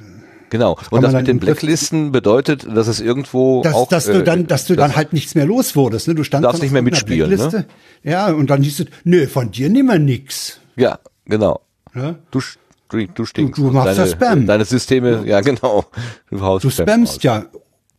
[0.49, 0.77] Genau.
[0.89, 4.65] Und das mit den Blacklisten bedeutet, dass es irgendwo dass, auch, dass du dann, dass
[4.65, 6.07] du dann halt nichts mehr los wurdest.
[6.07, 6.15] Ne?
[6.15, 7.29] Du standst darfst nicht mehr mitspielen.
[7.29, 7.65] Ne?
[8.03, 10.59] Ja, und dann hieß es, nö, von dir nimm mal nix.
[10.75, 11.61] Ja, genau.
[11.93, 12.15] Ja?
[12.31, 12.41] Du,
[12.89, 13.59] du, du stinkst.
[13.59, 14.47] Du, du machst deine, das Spam.
[14.47, 15.85] Deine Systeme, ja genau.
[16.31, 17.23] Du, du spammst raus.
[17.23, 17.45] ja.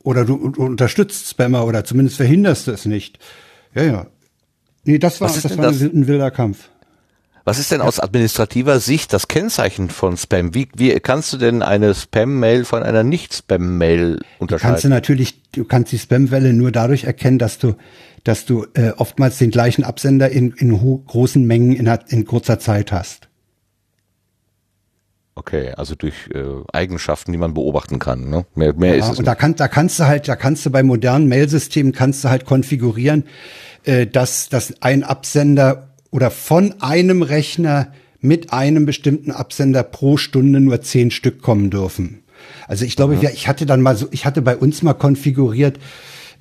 [0.02, 3.18] Oder du, unterstützt Spammer oder zumindest verhinderst es nicht.
[3.74, 4.06] Ja, ja.
[4.84, 5.82] Nee, das war, das war das?
[5.82, 6.70] ein wilder Kampf.
[7.44, 10.54] Was ist denn aus administrativer Sicht das Kennzeichen von Spam?
[10.54, 14.72] Wie, wie kannst du denn eine Spam-Mail von einer Nicht-Spam-Mail unterscheiden?
[14.72, 17.74] Kannst du natürlich, du kannst die Spam-Welle nur dadurch erkennen, dass du,
[18.24, 22.92] dass du äh, oftmals den gleichen Absender in, in großen Mengen in, in kurzer Zeit
[22.92, 23.29] hast.
[25.40, 28.29] Okay, also durch äh, Eigenschaften, die man beobachten kann.
[28.29, 28.44] Ne?
[28.55, 29.18] Mehr, mehr ja, ist es.
[29.20, 32.29] Und da, kann, da kannst du halt, da kannst du bei modernen Mailsystemen kannst du
[32.29, 33.24] halt konfigurieren,
[33.85, 40.61] äh, dass, dass ein Absender oder von einem Rechner mit einem bestimmten Absender pro Stunde
[40.61, 42.22] nur zehn Stück kommen dürfen.
[42.68, 43.26] Also ich glaube, mhm.
[43.33, 45.79] ich hatte dann mal so, ich hatte bei uns mal konfiguriert,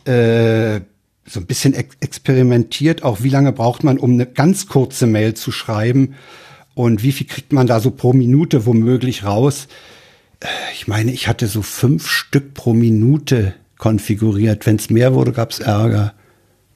[0.03, 0.81] äh,
[1.25, 5.35] so ein bisschen ex experimentiert, auch wie lange braucht man, um eine ganz kurze Mail
[5.35, 6.15] zu schreiben
[6.79, 9.67] und wie viel kriegt man da so pro Minute womöglich raus?
[10.39, 14.65] Äh, ich meine, ich hatte so fünf Stück pro Minute konfiguriert.
[14.65, 16.13] Wenn es mehr wurde, gab es Ärger.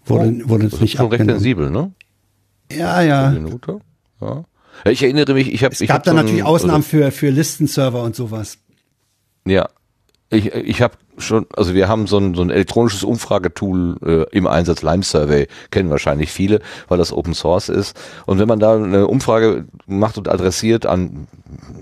[0.04, 1.94] Wurde, oh, wurde es nicht schon recht sensibel, ne?
[2.70, 3.30] Ja, ja.
[3.30, 3.80] Minute.
[4.20, 4.44] ja.
[4.84, 5.74] Ich erinnere mich, ich habe.
[5.74, 8.58] Es ich gab hab dann natürlich Ausnahmen für, für Listenserver und sowas.
[9.46, 9.70] Ja,
[10.34, 14.48] ich, ich habe schon, also wir haben so ein, so ein elektronisches Umfragetool äh, im
[14.48, 18.00] Einsatz, Lime Survey, kennen wahrscheinlich viele, weil das Open Source ist.
[18.26, 21.28] Und wenn man da eine Umfrage macht und adressiert an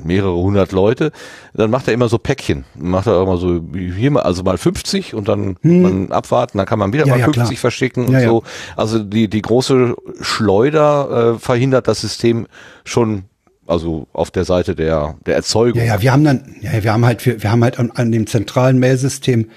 [0.04, 1.12] mehrere hundert Leute,
[1.54, 2.66] dann macht er immer so Päckchen.
[2.76, 5.82] Macht er immer so, hier mal, also mal 50 und dann hm.
[5.82, 7.58] man abwarten, dann kann man wieder ja, mal ja, 50 klar.
[7.58, 8.44] verschicken ja, und so.
[8.76, 12.48] Also die, die große Schleuder äh, verhindert das System
[12.84, 13.24] schon
[13.72, 15.80] also auf der Seite der, der Erzeugung.
[15.80, 18.12] Ja, ja, wir haben dann, ja, wir haben halt, wir, wir haben halt an, an
[18.12, 19.50] dem zentralen Mailsystem,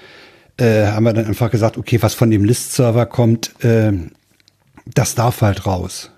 [0.57, 3.91] äh, haben wir dann einfach gesagt, okay, was von dem List-Server kommt, äh,
[4.93, 6.11] das darf halt raus.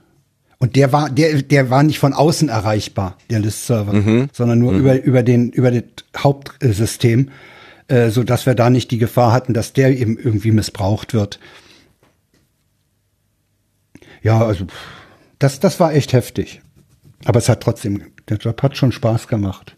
[0.60, 4.29] Und der war, der, der war nicht von außen erreichbar, der List-Server, Mhm.
[4.31, 5.83] sondern nur über, über den, über das
[6.17, 7.29] Hauptsystem,
[7.88, 11.39] äh, so dass wir da nicht die Gefahr hatten, dass der eben irgendwie missbraucht wird.
[14.23, 14.65] Ja, also,
[15.39, 16.62] das, das war echt heftig.
[17.25, 19.75] Aber es hat trotzdem, der Job hat schon Spaß gemacht.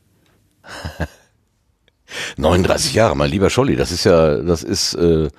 [2.38, 5.30] 39 Jahre, mein lieber Scholli, das ist ja, das ist äh,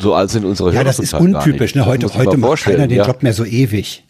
[0.00, 1.74] so alt sind unsere Ja, Hörer das zum ist gar untypisch.
[1.74, 1.80] Ne?
[1.82, 3.06] Das Heute, heute macht keiner den ja.
[3.06, 4.04] Job mehr so ewig.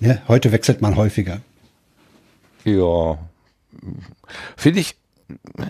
[0.00, 0.20] Ne?
[0.28, 1.40] Heute wechselt man häufiger.
[2.64, 3.18] Ja.
[4.56, 4.96] Finde ich,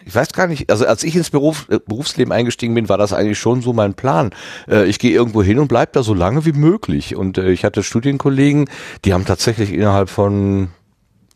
[0.05, 3.13] ich weiß gar nicht, also als ich ins Beruf, äh, Berufsleben eingestiegen bin, war das
[3.13, 4.31] eigentlich schon so mein Plan.
[4.69, 7.15] Äh, ich gehe irgendwo hin und bleib da so lange wie möglich.
[7.15, 8.69] Und äh, ich hatte Studienkollegen,
[9.05, 10.71] die haben tatsächlich innerhalb von,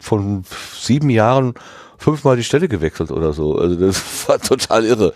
[0.05, 0.45] von
[0.79, 1.55] sieben Jahren
[1.99, 3.59] fünfmal die Stelle gewechselt oder so.
[3.59, 5.15] Also das war total irre.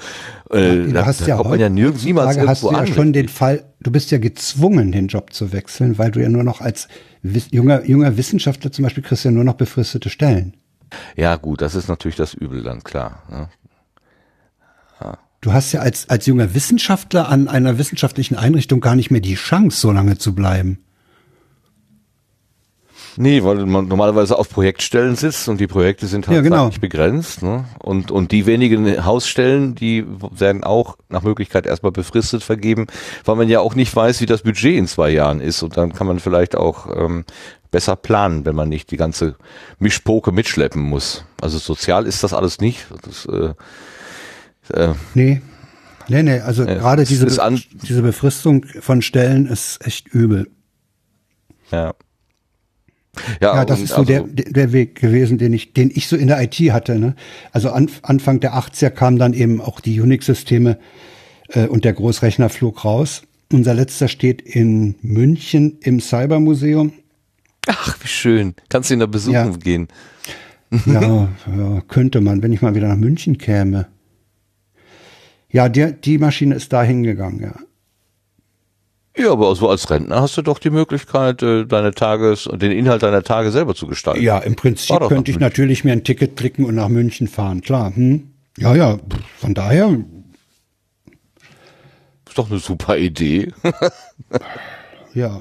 [0.50, 2.86] Äh, Du da, hast ja kommt man ja nirgends niemals heutzutage hast du ja an.
[2.86, 6.44] schon den Fall, du bist ja gezwungen, den Job zu wechseln, weil du ja nur
[6.44, 6.88] noch als
[7.22, 10.56] junger, junger Wissenschaftler zum Beispiel kriegst ja nur noch befristete Stellen.
[11.16, 13.22] Ja gut, das ist natürlich das Übel dann, klar.
[13.30, 13.48] Ne?
[15.40, 19.36] Du hast ja als, als junger Wissenschaftler an einer wissenschaftlichen Einrichtung gar nicht mehr die
[19.36, 20.78] Chance, so lange zu bleiben.
[23.20, 26.70] Nee, weil man normalerweise auf Projektstellen sitzt und die Projekte sind halt Ja, genau.
[26.80, 27.42] begrenzt.
[27.42, 27.64] Ne?
[27.80, 32.86] Und, und die wenigen Hausstellen, die werden auch nach Möglichkeit erstmal befristet vergeben,
[33.24, 35.64] weil man ja auch nicht weiß, wie das Budget in zwei Jahren ist.
[35.64, 37.24] Und dann kann man vielleicht auch ähm,
[37.72, 39.34] besser planen, wenn man nicht die ganze
[39.80, 41.24] Mischpoke mitschleppen muss.
[41.40, 42.86] Also sozial ist das alles nicht.
[43.02, 43.54] Das, äh,
[44.80, 45.42] äh, Nee.
[46.06, 50.48] Nee, nee, also Ja, gerade es diese, an- diese Befristung von Stellen ist echt übel.
[51.72, 51.94] ja.
[53.40, 56.16] Ja, Ja, das ist so also- der, der Weg gewesen, den ich, den ich so
[56.16, 56.98] in der IT hatte.
[56.98, 57.14] Ne?
[57.52, 60.78] Also an, Anfang der 80er kamen dann eben auch die Unix-Systeme
[61.50, 63.22] äh, und der Großrechner flog raus.
[63.52, 66.92] Unser letzter steht in München im Cybermuseum.
[67.66, 68.54] Ach, wie schön.
[68.68, 69.48] Kannst du ihn da besuchen Ja.
[69.50, 69.88] gehen?
[70.84, 71.00] Ja,
[71.56, 73.86] ja, könnte man, wenn ich mal wieder nach München käme.
[75.50, 77.54] Ja, der, die Maschine ist da hingegangen, ja.
[79.18, 82.70] Ja, aber so als Rentner hast du doch die Möglichkeit, äh, deine Tages und den
[82.72, 84.22] Inhalt deiner Tage selber zu gestalten.
[84.22, 87.94] Ja, im Prinzip könnte ich natürlich mir ein Ticket klicken und nach München fahren, klar.
[87.94, 88.30] Hm?
[88.58, 88.98] Ja, ja,
[89.38, 89.96] von daher,
[92.28, 93.52] Ist doch eine super Idee.
[95.14, 95.40] ja.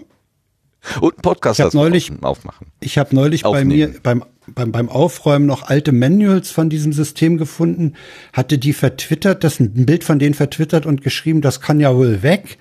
[1.02, 2.68] Und einen Podcast Ich hab neulich- aufmachen.
[2.80, 3.92] Ich habe neulich bei Aufnehmen.
[3.92, 7.94] mir beim, beim, beim Aufräumen noch alte Manuals von diesem System gefunden,
[8.34, 12.24] hatte die vertwittert, das ein Bild von denen vertwittert und geschrieben, das kann ja wohl
[12.24, 12.58] weg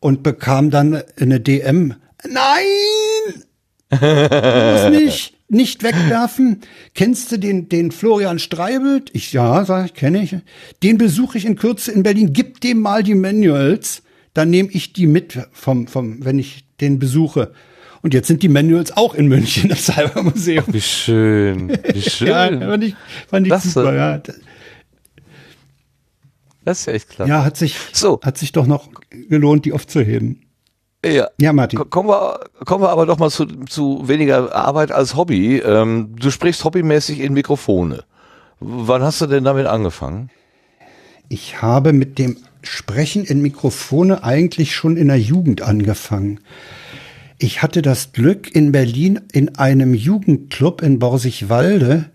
[0.00, 1.94] und bekam dann eine DM.
[2.28, 3.42] Nein!
[3.90, 6.60] Du musst nicht, nicht wegwerfen.
[6.94, 9.10] Kennst du den, den Florian Streibelt?
[9.12, 10.36] Ich, ja, sag ich, kenne ich.
[10.82, 12.32] Den besuche ich in Kürze in Berlin.
[12.32, 14.02] Gib dem mal die Manuals.
[14.34, 17.52] Dann nehme ich die mit vom, vom, wenn ich den besuche.
[18.02, 20.64] Und jetzt sind die Manuals auch in München im Cybermuseum.
[20.68, 21.78] Wie schön.
[21.92, 22.28] Wie schön.
[22.28, 22.94] Ja, fand ich,
[23.28, 23.68] fand ich Klasse.
[23.68, 24.22] super, ja.
[26.66, 27.26] Das ist ja echt klar.
[27.28, 28.20] Ja, hat sich, So.
[28.22, 28.90] hat sich doch noch
[29.30, 30.42] gelohnt, die aufzuheben.
[31.04, 31.28] Ja.
[31.40, 31.78] Ja, Martin.
[31.78, 35.58] Ko- Kommen wir, kommen wir aber doch mal zu, zu weniger Arbeit als Hobby.
[35.58, 38.04] Ähm, du sprichst hobbymäßig in Mikrofone.
[38.60, 40.30] Wann hast du denn damit angefangen?
[41.28, 46.40] Ich habe mit dem Sprechen in Mikrofone eigentlich schon in der Jugend angefangen.
[47.38, 52.06] Ich hatte das Glück, in Berlin in einem Jugendclub in Borsigwalde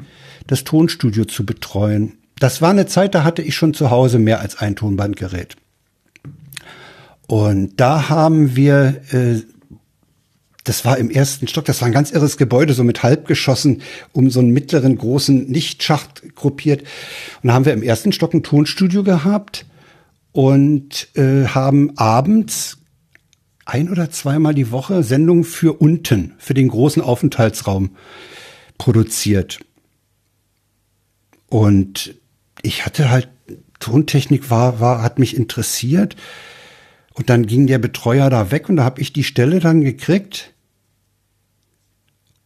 [0.48, 2.18] das Tonstudio zu betreuen.
[2.42, 5.58] Das war eine Zeit, da hatte ich schon zu Hause mehr als ein Tonbandgerät.
[7.28, 9.42] Und da haben wir, äh,
[10.64, 14.32] das war im ersten Stock, das war ein ganz irres Gebäude, so mit Halbgeschossen um
[14.32, 16.82] so einen mittleren großen Lichtschacht gruppiert.
[17.44, 19.68] Und da haben wir im ersten Stock ein Tonstudio gehabt
[20.32, 22.80] und äh, haben abends
[23.66, 27.92] ein oder zweimal die Woche Sendungen für unten, für den großen Aufenthaltsraum
[28.80, 29.60] produziert.
[31.48, 32.16] Und
[32.62, 33.30] ich hatte halt,
[33.80, 36.16] Tontechnik war, war, hat mich interessiert.
[37.14, 40.54] Und dann ging der Betreuer da weg und da habe ich die Stelle dann gekriegt.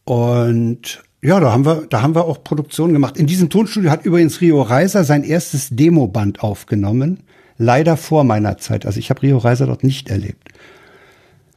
[0.04, 3.16] Und ja, da haben wir, da haben wir auch Produktion gemacht.
[3.16, 7.22] In diesem Tonstudio hat übrigens Rio Reiser sein erstes Demoband aufgenommen.
[7.58, 8.86] Leider vor meiner Zeit.
[8.86, 10.48] Also ich habe Rio Reiser dort nicht erlebt.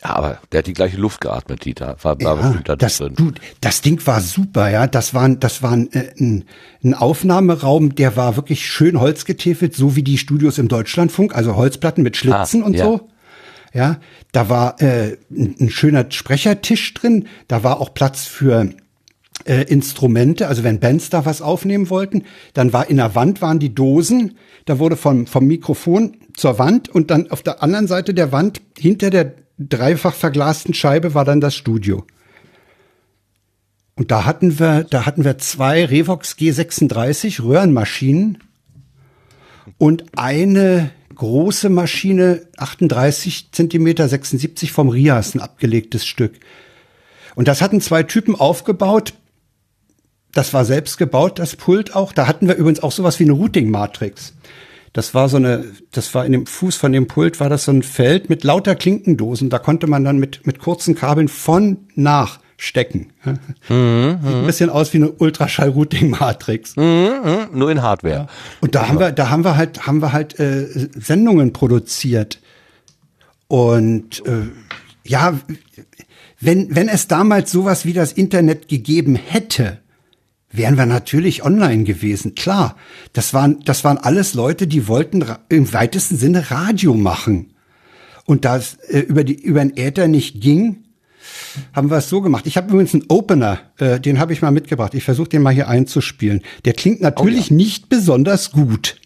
[0.03, 1.97] Ja, aber der hat die gleiche Luft geatmet, Dieter.
[2.01, 3.13] War, war Ja, bestimmt da das, drin.
[3.17, 4.87] du, das Ding war super, ja.
[4.87, 6.45] Das war, ein- das war ein, äh, ein,
[6.83, 12.01] ein Aufnahmeraum, der war wirklich schön holzgetäfelt, so wie die Studios im Deutschlandfunk, also Holzplatten
[12.03, 12.85] mit Schlitzen Ah, und ja.
[12.85, 13.09] so.
[13.73, 13.97] Ja,
[14.31, 18.69] da war äh, ein, ein schöner Sprechertisch drin, da war auch Platz für
[19.45, 23.59] äh, Instrumente, also wenn Bands da was aufnehmen wollten, dann war in der Wand waren
[23.59, 28.13] die Dosen, da wurde vom, vom Mikrofon zur Wand und dann auf der anderen Seite
[28.13, 32.05] der Wand, hinter der dreifach verglasten Scheibe, war dann das Studio.
[33.95, 38.37] Und da hatten wir, da hatten wir zwei Revox G36 Röhrenmaschinen
[39.77, 46.39] und eine große Maschine, 38 Zentimeter 76 vom Rias, ein abgelegtes Stück.
[47.35, 49.13] Und das hatten zwei Typen aufgebaut.
[50.31, 52.13] Das war selbst gebaut, das Pult auch.
[52.13, 54.33] Da hatten wir übrigens auch sowas wie eine Routing-Matrix.
[54.93, 57.71] Das war so eine, das war in dem Fuß von dem Pult war das so
[57.71, 59.49] ein Feld mit lauter Klinkendosen.
[59.49, 63.13] Da konnte man dann mit, mit kurzen Kabeln von nach stecken.
[63.69, 66.75] Mhm, Sieht ein bisschen aus wie eine Ultraschall-Routing-Matrix.
[66.75, 68.13] Mhm, mhm, nur in Hardware.
[68.13, 68.27] Ja.
[68.61, 72.41] Und da haben wir, da haben wir halt, haben wir halt äh, Sendungen produziert.
[73.47, 74.47] Und äh,
[75.05, 75.39] ja,
[76.39, 79.79] wenn, wenn es damals sowas wie das Internet gegeben hätte,
[80.51, 82.35] wären wir natürlich online gewesen.
[82.35, 82.75] Klar,
[83.13, 87.53] das waren, das waren alles Leute, die wollten im weitesten Sinne Radio machen.
[88.25, 90.83] Und da es äh, über, die, über den Äther nicht ging,
[91.73, 92.47] haben wir es so gemacht.
[92.47, 94.93] Ich habe übrigens einen Opener, äh, den habe ich mal mitgebracht.
[94.93, 96.41] Ich versuche den mal hier einzuspielen.
[96.65, 97.55] Der klingt natürlich oh ja.
[97.55, 98.97] nicht besonders gut.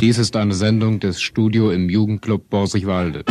[0.00, 3.24] Dies ist eine Sendung des Studio im Jugendclub Borsigwalde.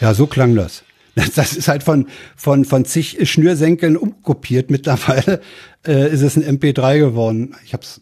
[0.00, 0.84] Ja, so klang das.
[1.36, 4.70] Das ist halt von, von, von zig Schnürsenkeln umkopiert.
[4.70, 5.40] Mittlerweile
[5.86, 7.56] äh, ist es ein MP3 geworden.
[7.64, 8.00] Ich hab's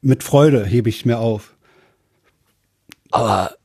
[0.00, 1.54] mit Freude, hebe ich mir auf.
[3.10, 3.56] Aber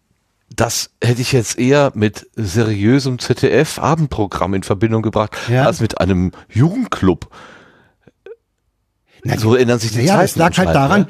[0.54, 5.66] das hätte ich jetzt eher mit seriösem ZDF-Abendprogramm in Verbindung gebracht, ja.
[5.66, 7.30] als mit einem Jugendclub.
[9.26, 11.08] Na, so erinnern sich die Ja, es lag halt daran, ja?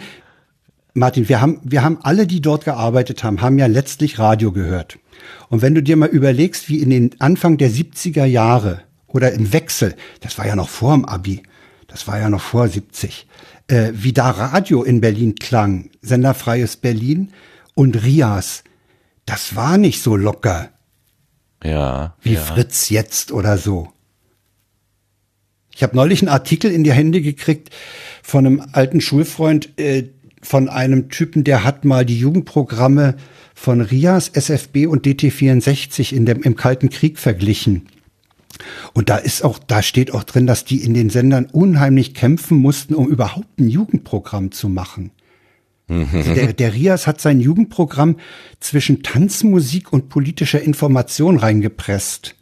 [0.94, 4.98] Martin, wir haben, wir haben alle, die dort gearbeitet haben, haben ja letztlich Radio gehört.
[5.50, 9.52] Und wenn du dir mal überlegst, wie in den Anfang der 70er Jahre oder im
[9.52, 11.44] Wechsel, das war ja noch vor dem Abi,
[11.88, 13.28] das war ja noch vor 70,
[13.68, 17.34] äh, wie da Radio in Berlin klang, Senderfreies Berlin
[17.74, 18.64] und Rias,
[19.26, 20.70] das war nicht so locker.
[21.64, 22.16] Ja.
[22.22, 22.42] Wie ja.
[22.42, 23.92] Fritz jetzt oder so.
[25.76, 27.70] Ich habe neulich einen Artikel in die Hände gekriegt
[28.24, 30.06] von einem alten Schulfreund, äh,
[30.42, 33.16] von einem Typen, der hat mal die Jugendprogramme
[33.54, 37.88] von RIAS, SFB und DT64 in dem, im Kalten Krieg verglichen.
[38.94, 42.58] Und da ist auch, da steht auch drin, dass die in den Sendern unheimlich kämpfen
[42.58, 45.12] mussten, um überhaupt ein Jugendprogramm zu machen.
[45.88, 48.18] Also der, der Rias hat sein Jugendprogramm
[48.60, 52.36] zwischen Tanzmusik und politischer Information reingepresst.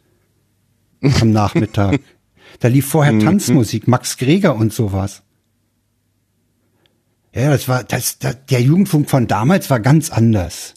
[1.02, 2.00] Am Nachmittag.
[2.60, 3.20] Da lief vorher mhm.
[3.20, 5.22] Tanzmusik, Max Greger und sowas.
[7.34, 10.74] Ja, das war, das, das, der Jugendfunk von damals war ganz anders.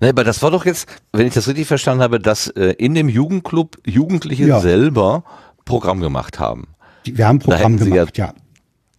[0.00, 2.94] Ne, aber das war doch jetzt, wenn ich das richtig verstanden habe, dass äh, in
[2.94, 4.60] dem Jugendclub Jugendliche ja.
[4.60, 5.24] selber
[5.64, 6.68] Programm gemacht haben.
[7.04, 8.34] Die, wir haben Programm gemacht, ja, ja.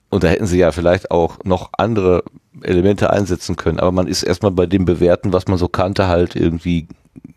[0.09, 2.23] Und da hätten sie ja vielleicht auch noch andere
[2.61, 3.79] Elemente einsetzen können.
[3.79, 6.87] Aber man ist erstmal bei dem Bewerten, was man so kannte, halt irgendwie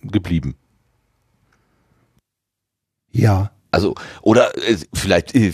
[0.02, 0.56] geblieben.
[3.20, 3.50] Ja.
[3.76, 5.52] Also, oder äh, vielleicht äh,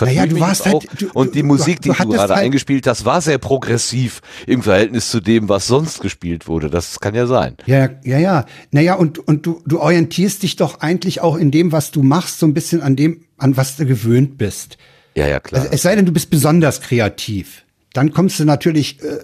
[0.00, 3.04] naja, du warst halt, du, Und die Musik, die du, du gerade halt eingespielt hast,
[3.04, 6.70] war sehr progressiv im Verhältnis zu dem, was sonst gespielt wurde.
[6.70, 7.56] Das kann ja sein.
[7.66, 8.46] Ja, ja, ja.
[8.70, 12.38] Naja, und, und du, du orientierst dich doch eigentlich auch in dem, was du machst,
[12.38, 14.78] so ein bisschen an dem, an was du gewöhnt bist.
[15.14, 15.62] Ja, ja, klar.
[15.62, 17.64] Also, es sei denn, du bist besonders kreativ.
[17.92, 19.18] Dann kommst du natürlich äh,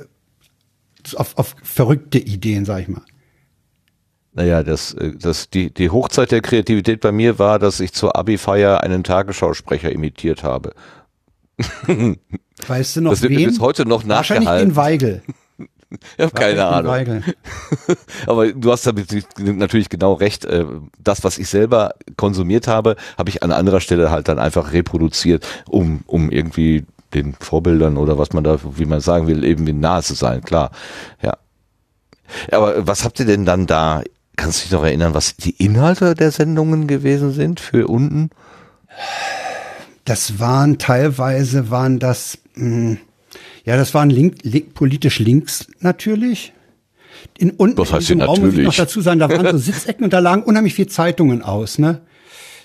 [1.14, 3.02] auf, auf verrückte Ideen, sag ich mal.
[4.32, 8.16] Naja, das, äh, das, die, die Hochzeit der Kreativität bei mir war, dass ich zur
[8.16, 10.72] Abi-Feier einen Tagesschausprecher imitiert habe.
[12.66, 13.48] Weißt du noch Das wird wen?
[13.48, 14.68] bis heute noch Wahrscheinlich nachgehalten.
[14.70, 15.22] den Weigel.
[16.16, 17.24] Ich habe keine Ahnung.
[18.26, 20.44] Aber du hast damit natürlich genau recht.
[20.44, 20.64] Äh,
[21.02, 25.44] Das, was ich selber konsumiert habe, habe ich an anderer Stelle halt dann einfach reproduziert,
[25.68, 30.02] um, um irgendwie den Vorbildern oder was man da, wie man sagen will, eben nahe
[30.04, 30.42] zu sein.
[30.42, 30.70] Klar,
[31.22, 31.36] ja.
[32.52, 34.04] Aber was habt ihr denn dann da
[34.40, 38.30] Kannst du dich noch erinnern, was die Inhalte der Sendungen gewesen sind für unten?
[40.06, 42.98] Das waren teilweise waren das, mh, hm,
[43.66, 46.54] ja, das waren link, link, politisch links natürlich.
[47.36, 49.58] In unten Was heißt in diesem Raum muss ich noch dazu sagen, da waren so
[49.72, 52.00] Sitzecken und da lagen unheimlich viel Zeitungen aus, ne?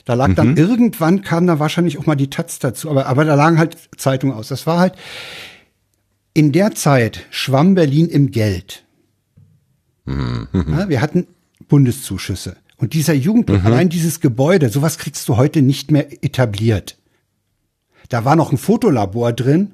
[0.06, 0.36] Da lag Mhm.
[0.36, 3.76] dann irgendwann kam da wahrscheinlich auch mal die Taz dazu, aber, aber da lagen halt
[3.98, 4.48] Zeitungen aus.
[4.48, 4.94] Das war halt,
[6.34, 8.86] in der Zeit schwamm Berlin im Geld.
[10.06, 10.48] Mhm.
[10.54, 11.28] Ja, wir hatten
[11.68, 12.58] Bundeszuschüsse.
[12.78, 13.66] Und dieser Jugendclub, Mhm.
[13.68, 16.98] allein dieses Gebäude, sowas kriegst du heute nicht mehr etabliert.
[18.10, 19.72] Da war noch ein Fotolabor drin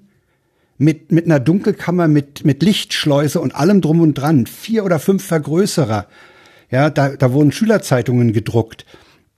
[0.78, 4.46] mit, mit einer Dunkelkammer, mit, mit Lichtschleuse und allem drum und dran.
[4.46, 6.08] Vier oder fünf Vergrößerer.
[6.70, 8.86] Ja, da, da wurden Schülerzeitungen gedruckt.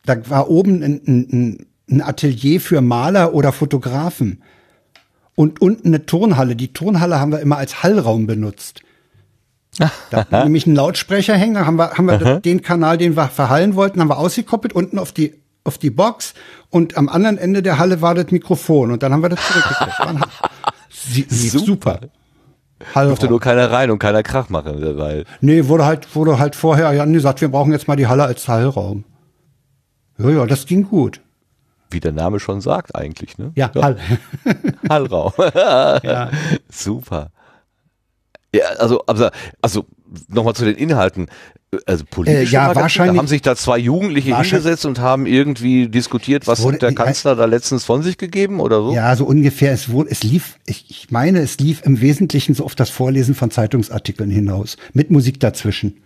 [0.05, 4.43] Da war oben ein, ein, ein Atelier für Maler oder Fotografen.
[5.35, 6.55] und unten eine Turnhalle.
[6.55, 8.81] Die Turnhalle haben wir immer als Hallraum benutzt.
[9.77, 13.15] Da hatten wir nämlich einen Lautsprecher hängen, da haben wir, haben wir den Kanal, den
[13.15, 16.33] wir verhallen wollten, haben wir ausgekoppelt, unten auf die, auf die Box
[16.69, 20.27] und am anderen Ende der Halle war das Mikrofon und dann haben wir das zurückgekriegt.
[21.05, 21.65] Sie, Super.
[21.65, 21.99] super.
[22.79, 23.29] Durfte Hallraum.
[23.29, 25.25] nur keiner rein und keiner Krach machen dabei.
[25.41, 28.47] Nee, wurde halt, wurde halt vorher ja gesagt, wir brauchen jetzt mal die Halle als
[28.47, 29.03] Hallraum.
[30.17, 31.21] Ja, ja, das ging gut.
[31.89, 33.51] Wie der Name schon sagt eigentlich, ne?
[33.55, 33.97] Ja, Hall.
[34.89, 35.33] Hallraum.
[36.03, 36.29] ja.
[36.69, 37.31] Super.
[38.53, 39.29] Ja, also, also,
[39.61, 39.85] also
[40.27, 41.27] nochmal zu den Inhalten.
[41.87, 46.45] Also politisch Äh, ja, wahrscheinlich- haben sich da zwei Jugendliche hingesetzt und haben irgendwie diskutiert,
[46.45, 48.93] was wurde- hat der Kanzler da letztens von sich gegeben oder so?
[48.93, 49.71] Ja, so ungefähr.
[49.73, 53.33] Es wurde, es lief, ich, ich meine, es lief im Wesentlichen so auf das Vorlesen
[53.33, 54.77] von Zeitungsartikeln hinaus.
[54.93, 55.97] Mit Musik dazwischen.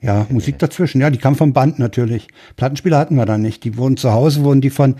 [0.00, 1.00] Ja, Musik dazwischen.
[1.00, 2.28] Ja, die kam vom Band natürlich.
[2.56, 3.64] Plattenspieler hatten wir da nicht.
[3.64, 4.94] Die wurden zu Hause, wurden die von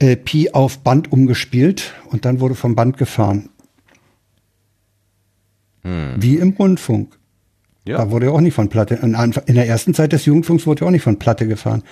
[0.00, 3.49] äh, Pi auf Band umgespielt und dann wurde vom Band gefahren.
[5.82, 7.18] Wie im Rundfunk.
[7.86, 7.98] Ja.
[7.98, 8.96] Da wurde ja auch nicht von Platte.
[8.96, 11.82] In, der ersten Zeit des Jugendfunks wurde ja auch nicht von Platte gefahren.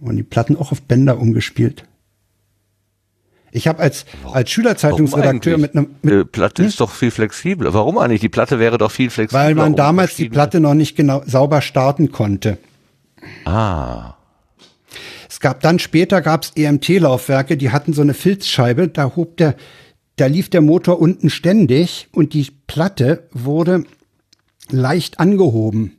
[0.00, 1.84] Wurden die Platten auch auf Bänder umgespielt.
[3.52, 5.94] Ich habe als, als Schülerzeitungsredakteur mit einem.
[6.02, 7.72] Mit, äh, Platte ist doch viel flexibler.
[7.72, 8.20] Warum eigentlich?
[8.20, 9.44] Die Platte wäre doch viel flexibler.
[9.44, 12.58] weil man damals die Platte noch nicht genau sauber starten konnte.
[13.44, 14.14] Ah.
[15.28, 19.54] Es gab dann später gab's EMT-Laufwerke, die hatten so eine Filzscheibe, da hob der,
[20.16, 23.84] da lief der Motor unten ständig und die Platte wurde
[24.70, 25.96] leicht angehoben.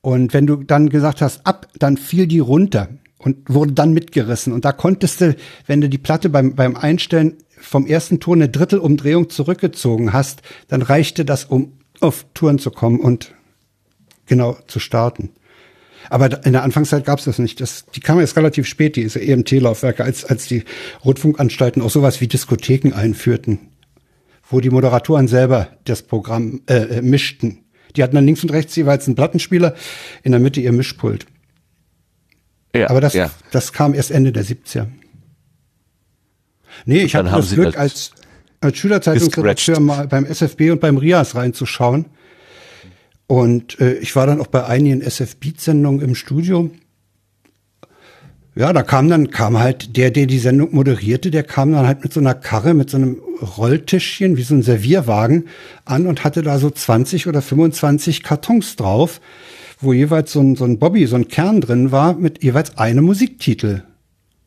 [0.00, 2.88] Und wenn du dann gesagt hast, ab, dann fiel die runter
[3.18, 4.52] und wurde dann mitgerissen.
[4.52, 5.36] Und da konntest du,
[5.66, 10.82] wenn du die Platte beim, beim Einstellen vom ersten Ton eine Drittelumdrehung zurückgezogen hast, dann
[10.82, 13.34] reichte das, um auf Touren zu kommen und
[14.26, 15.30] genau zu starten.
[16.10, 17.60] Aber in der Anfangszeit gab es das nicht.
[17.60, 20.64] Das, die kamen erst relativ spät, diese EMT-Laufwerke, als, als die
[21.04, 23.58] Rundfunkanstalten auch sowas wie Diskotheken einführten,
[24.48, 27.64] wo die Moderatoren selber das Programm äh, äh, mischten.
[27.96, 29.74] Die hatten dann links und rechts jeweils einen Plattenspieler,
[30.22, 31.26] in der Mitte ihr Mischpult.
[32.74, 33.30] Ja, Aber das, ja.
[33.50, 34.86] das kam erst Ende der 70er.
[36.86, 38.12] Nee, ich hatte das Glück, das als,
[38.60, 42.06] als Schülerzeitungsredakteur mal beim SFB und beim Rias reinzuschauen.
[43.32, 46.70] Und äh, ich war dann auch bei einigen SF-Beat-Sendungen im Studio.
[48.54, 52.02] Ja, da kam dann, kam halt der, der die Sendung moderierte, der kam dann halt
[52.02, 55.48] mit so einer Karre, mit so einem Rolltischchen, wie so ein Servierwagen
[55.86, 59.22] an und hatte da so 20 oder 25 Kartons drauf,
[59.80, 63.06] wo jeweils so ein, so ein Bobby, so ein Kern drin war, mit jeweils einem
[63.06, 63.82] Musiktitel.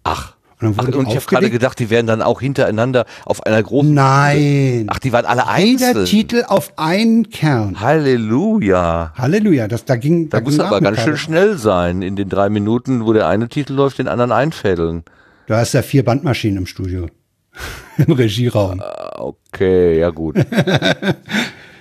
[0.03, 0.34] Ach.
[0.61, 3.61] Und dann Ach, und ich habe gerade gedacht, die wären dann auch hintereinander auf einer
[3.61, 3.93] großen.
[3.93, 4.87] Nein.
[4.89, 6.05] Ach, die waren alle Jeder einzeln.
[6.05, 7.81] Titel auf einen Kern.
[7.81, 9.13] Halleluja.
[9.17, 10.29] Halleluja, das da ging.
[10.29, 12.01] Da ging muss aber ganz schön schnell sein.
[12.01, 15.03] In den drei Minuten, wo der eine Titel läuft, den anderen einfädeln.
[15.47, 17.07] Du hast ja vier Bandmaschinen im Studio.
[17.97, 18.81] Im Regieraum.
[18.81, 20.35] Ah, Okay, ja gut.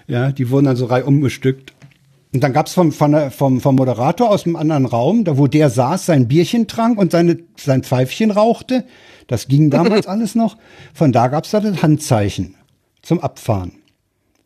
[0.06, 1.72] Ja, die wurden dann so reihum bestückt.
[2.34, 5.70] Und dann gab's vom, der, vom, vom Moderator aus dem anderen Raum, da wo der
[5.70, 8.84] saß, sein Bierchen trank und seine, sein Pfeifchen rauchte.
[9.28, 10.56] Das ging damals alles noch.
[10.92, 12.56] Von da gab's da das Handzeichen
[13.02, 13.72] zum Abfahren.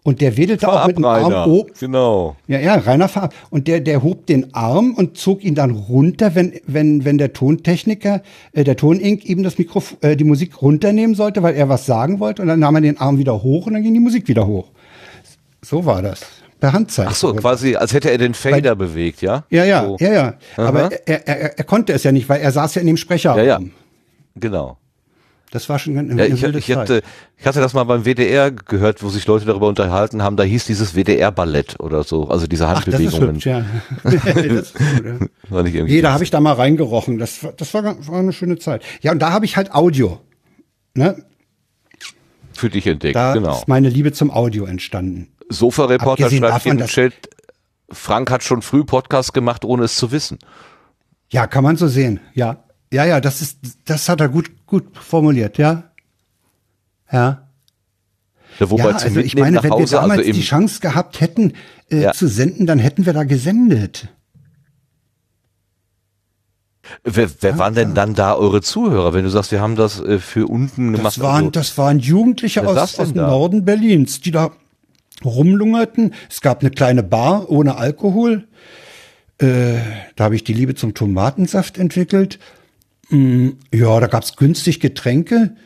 [0.04, 2.36] Und der wedelte auch mit dem Arm oh, Genau.
[2.46, 3.34] Ja, ja, reiner Farb.
[3.50, 7.32] Und der, der hob den Arm und zog ihn dann runter, wenn, wenn, wenn der
[7.32, 8.22] Tontechniker,
[8.52, 12.20] äh, der Tonink eben das Mikrofon, äh, die Musik runternehmen sollte, weil er was sagen
[12.20, 12.42] wollte.
[12.42, 14.68] Und dann nahm er den Arm wieder hoch und dann ging die Musik wieder hoch.
[15.62, 16.37] So war das.
[16.60, 17.10] Per Handzeichen.
[17.12, 19.44] Ach so, quasi, als hätte er den Fader bewegt, ja?
[19.50, 19.96] Ja, ja, So.
[20.00, 20.34] ja, ja.
[20.56, 23.38] Aber er, er, er konnte es ja nicht, weil er saß ja in dem Sprecherraum.
[23.38, 23.60] Ja, ja.
[24.34, 24.78] Genau.
[25.50, 26.76] Das war schon eine Ja, ich, wilde ich, Zeit.
[26.76, 27.02] hatte,
[27.38, 30.36] ich hatte das mal beim WDR gehört, wo sich Leute darüber unterhalten haben.
[30.36, 33.34] Da hieß dieses WDR-Ballett oder so, also diese Ach, das ist Handbewegungen.
[33.36, 33.64] hübsch, ja.
[34.04, 35.82] das ist gut, ja.
[35.84, 37.18] Nee, da habe ich da mal reingerochen.
[37.18, 38.82] Das, war- das war, war eine schöne Zeit.
[39.00, 40.20] Ja, und da habe ich halt Audio.
[40.94, 41.24] Ne?
[42.52, 43.14] für dich entdeckt.
[43.14, 43.52] Da genau.
[43.56, 45.28] ist meine Liebe zum Audio entstanden.
[45.48, 47.12] Sofa-Reporter schreibt davon, in den dass- Chat,
[47.90, 50.38] Frank hat schon früh Podcast gemacht, ohne es zu wissen.
[51.30, 52.20] Ja, kann man so sehen.
[52.34, 55.58] Ja, ja, ja, das ist, das hat er gut, gut formuliert.
[55.58, 55.84] Ja,
[57.10, 57.48] ja.
[58.58, 61.52] Ja, wobei ja, also ich meine, wenn wir Hause, damals also die Chance gehabt hätten
[61.90, 62.12] äh, Ja.
[62.12, 64.08] zu senden, dann hätten wir da gesendet.
[67.04, 70.18] wer, wer waren denn dann da eure Zuhörer, wenn du sagst, wir haben das äh,
[70.18, 71.16] für unten gemacht?
[71.16, 73.28] Das waren, also, das waren Jugendliche aus, aus dem da?
[73.28, 74.50] Norden Berlins, die da
[75.24, 76.14] rumlungerten.
[76.30, 78.46] Es gab eine kleine Bar ohne Alkohol.
[79.38, 79.78] Äh,
[80.16, 82.38] da habe ich die Liebe zum Tomatensaft entwickelt.
[83.10, 85.56] Mm, ja, da gab's günstig Getränke.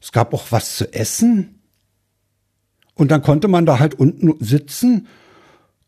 [0.00, 1.60] Es gab auch was zu essen.
[2.94, 5.06] Und dann konnte man da halt unten sitzen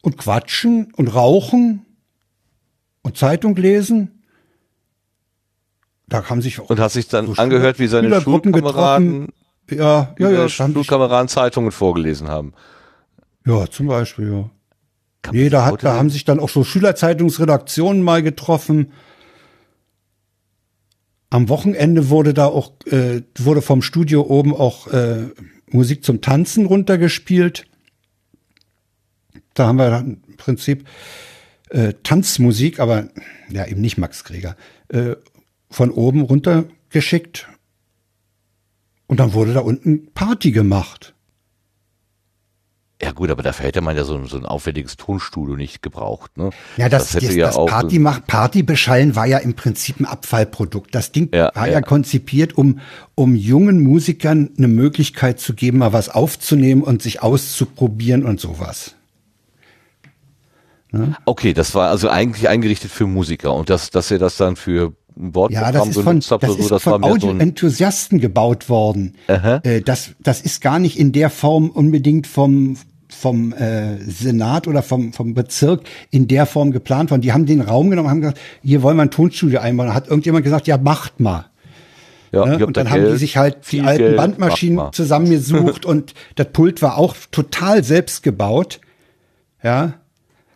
[0.03, 1.85] und quatschen und rauchen
[3.03, 4.23] und Zeitung lesen.
[6.09, 9.29] da haben sich auch Und hast dich dann so angehört, wie seine Schulkameraden.
[9.71, 10.49] Ja, ja, ja.
[10.49, 12.53] sich- Schulkameraden Zeitungen vorgelesen haben.
[13.47, 14.51] Ja, zum Beispiel, ja.
[15.23, 18.93] Kann Nee, da, hat, da haben sich dann auch so Schülerzeitungsredaktionen mal getroffen.
[21.29, 25.29] Am Wochenende wurde da auch, äh, wurde vom Studio oben auch äh,
[25.71, 27.67] Musik zum Tanzen runtergespielt.
[29.55, 30.89] Da haben wir dann im Prinzip
[31.69, 33.09] äh, Tanzmusik, aber
[33.51, 34.57] ja eben nicht Max Greger,
[34.89, 35.17] äh,
[35.71, 37.49] von oben runtergeschickt.
[39.07, 41.15] Und dann wurde da unten Party gemacht.
[43.03, 46.37] Ja gut, aber dafür hätte man ja so, ein- so ein aufwendiges Tonstudio nicht gebraucht.
[46.37, 46.51] Ne?
[46.77, 50.95] Ja, das, das, das Party macht Party beschallen war ja im Prinzip ein Abfallprodukt.
[50.95, 51.81] Das Ding Ja, war ja, ja.
[51.81, 52.81] konzipiert, um
[53.15, 58.95] um jungen Musikern eine Möglichkeit zu geben, mal was aufzunehmen und sich auszuprobieren und sowas.
[61.25, 64.93] Okay, das war also eigentlich eingerichtet für Musiker und dass, dass ihr das dann für
[65.51, 69.15] Ja, das ist von, habt das so, ist das von mehr so Audioenthusiasten gebaut worden.
[69.29, 72.77] Äh, das, das ist gar nicht in der Form unbedingt vom
[73.11, 77.23] vom äh, Senat oder vom vom Bezirk in der Form geplant worden.
[77.23, 79.89] Die haben den Raum genommen, haben gesagt, hier wollen wir ein Tonstudio einbauen.
[79.89, 81.47] Da hat irgendjemand gesagt, ja macht mal.
[82.33, 82.67] ja, Ne?
[82.67, 84.93] Und da dann haben die Geld, sich halt die alten Geld, Bandmaschinen mal.
[84.93, 88.81] zusammengesucht und das Pult war auch total selbst gebaut.
[89.63, 89.95] Ja.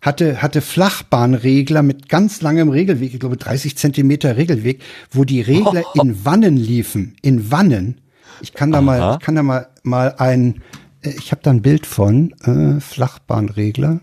[0.01, 5.83] Hatte, hatte Flachbahnregler mit ganz langem Regelweg, ich glaube 30 Zentimeter Regelweg, wo die Regler
[5.95, 7.17] in Wannen liefen.
[7.23, 8.01] In Wannen.
[8.43, 9.15] Ich kann da mal, Aha.
[9.15, 10.61] ich kann da mal, mal ein,
[11.05, 14.01] ich habe da ein Bild von, äh, Flachbahnregler.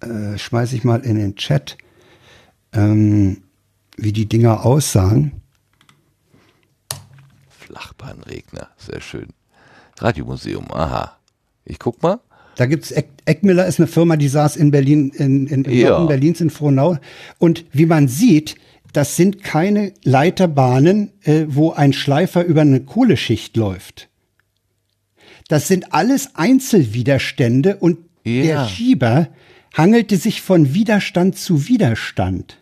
[0.00, 1.78] Äh, schmeiß ich mal in den Chat,
[2.72, 3.42] ähm,
[3.96, 5.40] wie die Dinger aussahen.
[7.48, 9.28] Flachbahnregner, sehr schön.
[9.98, 11.16] Radiomuseum, aha.
[11.64, 12.20] Ich guck mal.
[12.56, 15.90] Da gibt's Eck, Eckmüller ist eine Firma, die saß in Berlin, in, in, im Ja.
[15.90, 16.98] Norden Berlins in Frohnau.
[17.38, 18.56] Und wie man sieht,
[18.92, 24.08] das sind keine Leiterbahnen, äh, wo ein Schleifer über eine Kohleschicht läuft.
[25.48, 28.42] Das sind alles Einzelwiderstände und Ja.
[28.42, 29.28] der Schieber
[29.74, 32.58] hangelte sich von Widerstand zu Widerstand.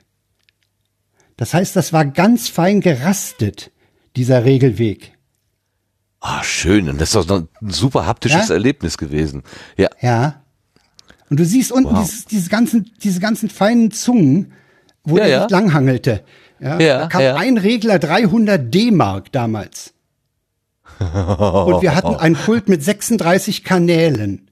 [1.37, 3.71] Das heißt, das war ganz fein gerastet,
[4.17, 5.13] dieser Regelweg.
[6.21, 6.89] Ah, schön.
[6.89, 8.55] Und das ist doch ein super haptisches Ja?
[8.55, 9.43] Erlebnis gewesen.
[9.77, 9.89] Ja.
[10.01, 10.43] Ja.
[11.31, 12.01] Und du siehst unten Wow.
[12.05, 14.53] dieses, diese ganzen, diese ganzen feinen Zungen,
[15.05, 15.43] wo Ja, der ja.
[15.43, 16.23] sich langhangelte.
[16.61, 19.95] Ja, Ja, da kam ein Regler 300 D-Mark damals.
[21.03, 24.49] Und wir hatten ein Pult mit 36 Kanälen.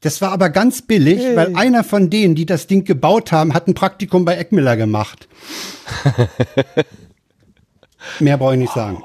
[0.00, 3.66] Das war aber ganz billig, weil einer von denen, die das Ding gebaut haben, hat
[3.66, 5.28] ein Praktikum bei Eckmiller gemacht.
[8.20, 9.02] Mehr brauche ich nicht sagen.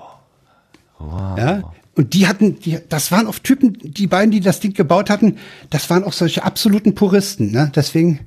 [0.99, 1.73] Ja?
[1.95, 5.37] Und die hatten, die, das waren oft Typen, die beiden, die das Ding gebaut hatten,
[5.69, 7.51] das waren auch solche absoluten Puristen.
[7.51, 7.71] Ne?
[7.75, 8.21] Deswegen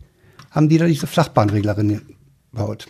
[0.51, 2.03] haben die da diese Flachbahnreglerin
[2.53, 2.87] gebaut.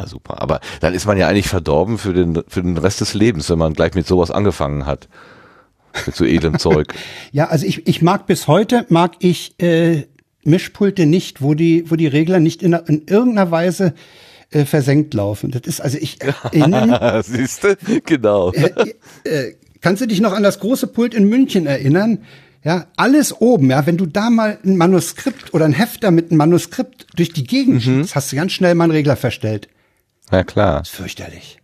[0.00, 0.40] Ja, super.
[0.40, 3.58] Aber dann ist man ja eigentlich verdorben für den, für den Rest des Lebens, wenn
[3.58, 5.08] man gleich mit sowas angefangen hat.
[6.06, 6.94] Mit so edlem Zeug.
[7.32, 10.06] Ja, also ich, ich mag bis heute, mag ich äh,
[10.42, 13.94] Mischpulte nicht, wo die, wo die Regler nicht in, in irgendeiner Weise
[14.50, 15.50] äh, versenkt laufen.
[15.50, 17.76] Das ist, also ich erinnere Siehst du?
[18.06, 18.52] Genau.
[18.52, 18.94] äh,
[19.24, 22.20] äh, kannst du dich noch an das große Pult in München erinnern?
[22.62, 26.38] Ja, alles oben, ja, wenn du da mal ein Manuskript oder ein Hefter mit einem
[26.38, 29.68] Manuskript durch die Gegend schiebst, hast du ganz schnell mal einen Regler verstellt.
[30.30, 30.84] Na klar.
[30.84, 31.58] Fürchterlich.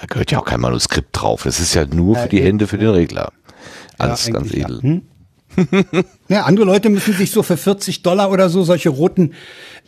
[0.00, 1.42] Da gehört ja auch kein Manuskript drauf.
[1.44, 2.46] Das ist ja nur für Äh, die eben.
[2.46, 3.32] Hände für den Regler.
[3.98, 4.76] Alles Ja, ganz edel.
[4.76, 4.82] Ja.
[4.82, 5.02] Hm?
[6.28, 9.34] ja, andere Leute müssen sich so für 40 Dollar oder so solche roten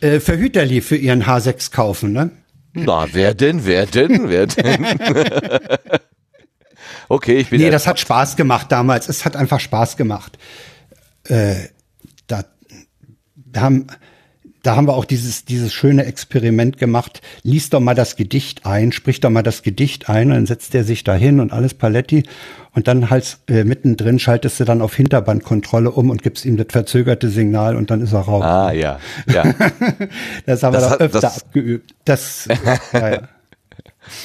[0.01, 2.31] äh, Verhüterli für ihren H6 kaufen, ne?
[2.73, 3.65] Na, wer denn?
[3.65, 4.29] Wer denn?
[4.29, 4.85] Wer denn?
[7.09, 9.09] okay, ich bin Nee, das hat Spaß gemacht damals.
[9.09, 10.37] Es hat einfach Spaß gemacht.
[11.25, 11.67] Äh,
[12.27, 12.43] da,
[13.35, 13.87] da haben,
[14.63, 17.21] da haben wir auch dieses, dieses schöne Experiment gemacht.
[17.43, 20.73] Lies doch mal das Gedicht ein, sprich doch mal das Gedicht ein, und dann setzt
[20.73, 22.23] er sich da hin und alles Paletti.
[22.73, 26.67] Und dann halt äh, mittendrin schaltest du dann auf Hinterbandkontrolle um und gibst ihm das
[26.69, 28.43] verzögerte Signal und dann ist er raus.
[28.43, 28.99] Ah, ja.
[29.27, 29.43] Ja.
[30.45, 31.93] das haben das wir hat- doch öfter das- abgeübt.
[32.05, 32.47] Das,
[32.93, 33.21] ja, ja.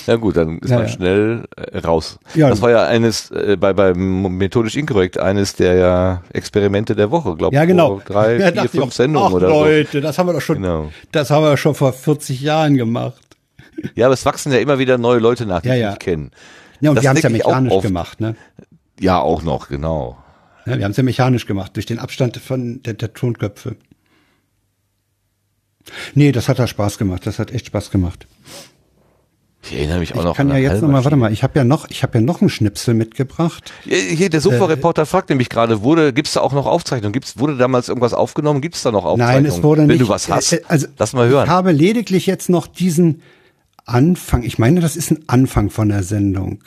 [0.07, 0.93] Ja gut, dann ist Ja, man ja.
[0.93, 2.19] schnell äh, raus.
[2.35, 2.49] Ja.
[2.51, 7.37] das war ja eines äh, bei beim methodisch inkorrekt eines der ja Experimente der Woche,
[7.37, 8.01] glaube Ja, genau.
[8.05, 10.91] Drei, Ja, vier, ich fünf Sendungen ach, oder Leute, das haben wir doch schon, Genau.
[11.13, 13.23] das haben wir schon vor 40 Jahren gemacht.
[13.83, 13.89] so.
[13.95, 15.89] Ja, aber es wachsen ja immer wieder neue Leute nach, die Ja, ich ja.
[15.91, 16.31] nicht kennen.
[16.81, 17.87] Ja, und Das wir haben es ja ich mechanisch oft.
[17.87, 18.35] gemacht, ne?
[19.01, 20.19] Ja, auch noch, genau.
[20.67, 23.77] Ja, wir haben es ja mechanisch gemacht, durch den Abstand von der, der Tonköpfe.
[26.15, 27.27] Nee, das hat da Spaß gemacht.
[27.27, 28.27] Das hat echt Spaß gemacht.
[29.71, 31.43] Ich erinnere mich auch Ich noch kann an ja jetzt noch mal, warte mal, ich
[31.43, 33.71] habe ja noch, ich habe ja noch einen Schnipsel mitgebracht.
[33.85, 37.13] Hier, hier, der Sofa-Reporter fragt nämlich gerade, wurde, gibt's da auch noch Aufzeichnungen?
[37.13, 38.63] Gibt's, wurde damals irgendwas aufgenommen?
[38.63, 39.43] Gibt's da noch Aufzeichnungen?
[39.43, 40.01] Nein, es wurde Wenn nicht.
[40.01, 41.45] du was hast, äh, also, lass mal hören.
[41.45, 43.21] Ich habe lediglich jetzt noch diesen
[43.85, 44.43] Anfang.
[44.43, 46.65] Ich meine, das ist ein Anfang von der Sendung.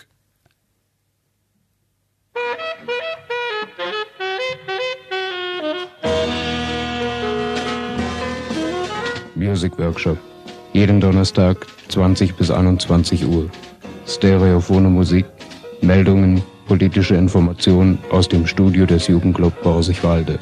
[9.36, 10.20] Music Workshop.
[10.74, 13.50] Jeden Donnerstag 20 bis 21 Uhr.
[14.08, 15.26] Stereophone Musik,
[15.82, 20.40] Meldungen, politische Informationen aus dem Studio des Jugendclub Borsigwalde.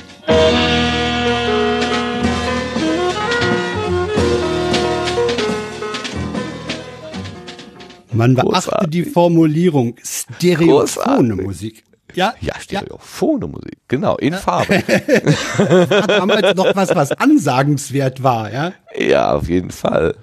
[8.12, 8.90] Man beachte Großartig.
[8.92, 11.42] die Formulierung Stereophone Großartig.
[11.46, 11.84] Musik.
[12.16, 14.76] Ja, Ja, Stereophone Musik, genau, in Farbe.
[14.84, 18.74] hat damals noch was, was ansagenswert war, ja.
[18.95, 20.16] ja, auf jeden Fall.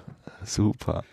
[0.43, 1.03] Super.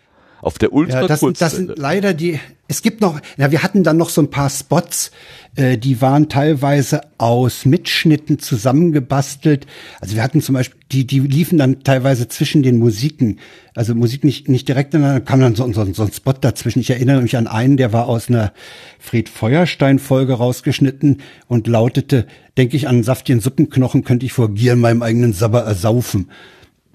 [0.45, 2.39] Auf der Ultra Ja, das, sind- das sind leider die.
[2.67, 5.09] Es gibt noch, ja, wir hatten dann noch so ein paar Spots,
[5.55, 9.65] äh, die waren teilweise aus Mitschnitten zusammengebastelt.
[10.01, 13.39] Also wir hatten zum Beispiel, die, die liefen dann teilweise zwischen den Musiken.
[13.73, 16.79] Also Musik nicht, nicht direkt ineinander, kam dann so, so, so ein Spot dazwischen.
[16.79, 18.51] Ich erinnere mich an einen, der war aus einer
[18.99, 22.27] Fred Feuerstein-Folge rausgeschnitten und lautete,
[22.57, 26.29] denke ich an saftigen Suppenknochen, könnte ich vor Gier in meinem eigenen Sabber ersaufen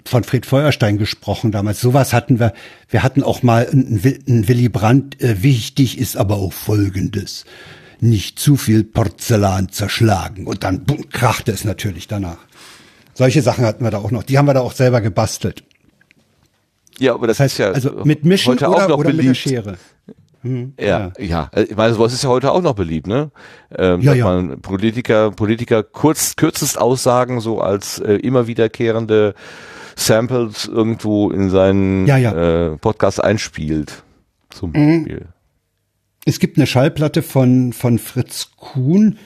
[0.05, 1.81] von Fred Feuerstein gesprochen damals.
[1.81, 2.53] Sowas hatten wir.
[2.89, 5.21] Wir hatten auch mal einen, Wi- einen Willy Brandt.
[5.21, 7.45] Äh, wichtig ist aber auch Folgendes.
[7.99, 10.47] Nicht zu viel Porzellan zerschlagen.
[10.47, 12.37] Und dann bumm, krachte es natürlich danach.
[13.13, 14.23] Solche Sachen hatten wir da auch noch.
[14.23, 15.63] Die haben wir da auch selber gebastelt.
[16.99, 19.09] ja, aber das, Das heißt, ist ja also mit Mischen heute auch oder, noch oder
[19.09, 19.37] mit der beliebt.
[19.37, 19.77] Schere.
[20.79, 21.51] Ja, ja.
[21.53, 23.29] Äh, Ich meine, sowas ist ja heute auch noch beliebt, ne?
[23.77, 24.25] Ähm, Ja, ja.
[24.25, 29.35] man Politiker, Politiker kurz, kürzest Aussagen so als äh, immer wiederkehrende
[29.95, 32.73] Samples irgendwo in seinen Ja, ja.
[32.73, 34.03] Äh, Podcast einspielt.
[34.49, 35.03] Zum Mhm.
[35.05, 35.27] Beispiel.
[36.25, 39.17] Es gibt eine Schallplatte von, von Fritz Kuhn.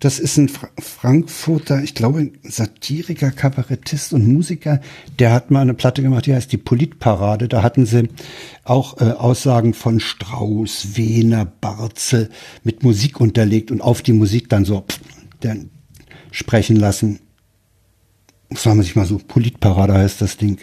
[0.00, 4.80] Das ist ein Fra Frankfurter, ich glaube, Satiriker, Kabarettist und Musiker.
[5.18, 7.48] Der hat mal eine Platte gemacht, die heißt die Politparade.
[7.48, 8.08] Da hatten sie
[8.64, 12.28] auch äh, Aussagen von Strauß, Wehner, Barzel
[12.64, 15.00] mit Musik unterlegt und auf die Musik dann so pff,
[15.40, 15.70] dann
[16.32, 17.20] sprechen lassen.
[18.56, 20.58] Sagen wir sich mal so, Politparade heißt das Ding.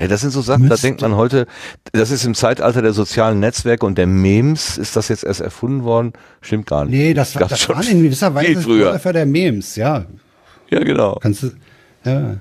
[0.00, 1.46] Ja, das sind so Sachen, da Müsste- denkt man heute,
[1.92, 5.84] das ist im Zeitalter der sozialen Netzwerke und der Memes, ist das jetzt erst erfunden
[5.84, 6.12] worden?
[6.40, 6.94] Stimmt gar nicht.
[6.94, 8.98] Nee, das, war- das schon waren in gewisser Weise früher.
[8.98, 10.06] Der Memes, ja.
[10.70, 11.18] Ja, genau.
[11.20, 11.50] Kannst du,
[12.04, 12.36] ja.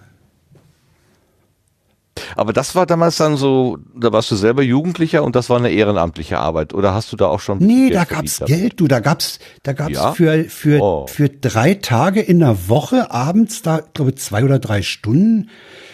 [2.36, 5.70] Aber das war damals dann so, da warst du selber Jugendlicher und das war eine
[5.72, 6.74] ehrenamtliche Arbeit.
[6.74, 8.42] Oder hast du da auch schon Nee, Geld da gab's?
[8.46, 10.14] Geld, du, da gab's, da gab's Ja?
[10.14, 11.08] für, für, Oh.
[11.08, 15.50] für drei Tage in der Woche abends, da, glaube zwei oder drei Stunden,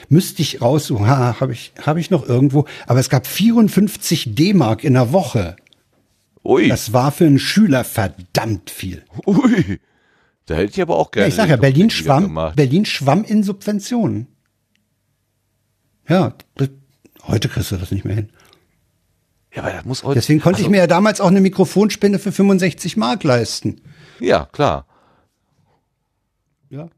[0.09, 4.84] müsste ich raussuchen, ha, habe ich, habe ich noch irgendwo, aber es gab 54 D-Mark
[4.84, 5.55] in der Woche.
[6.43, 9.03] Ui, Das war für einen Schüler verdammt viel.
[9.25, 9.80] ui.
[10.45, 11.28] Da hätte ich aber auch Ja, gerne.
[11.28, 12.39] ich sag ja, Berlin schwamm.
[12.55, 14.28] Berlin schwamm in Subventionen.
[16.08, 16.70] Ja, das,
[17.24, 18.30] heute kriegst du das nicht mehr hin.
[19.53, 20.20] Ja, aber das muss heute.
[20.20, 23.82] Deswegen konnte also, ich mir ja damals auch eine Mikrofonspende für 65 Mark leisten.
[24.20, 24.86] Ja, klar.
[26.70, 26.89] Ja.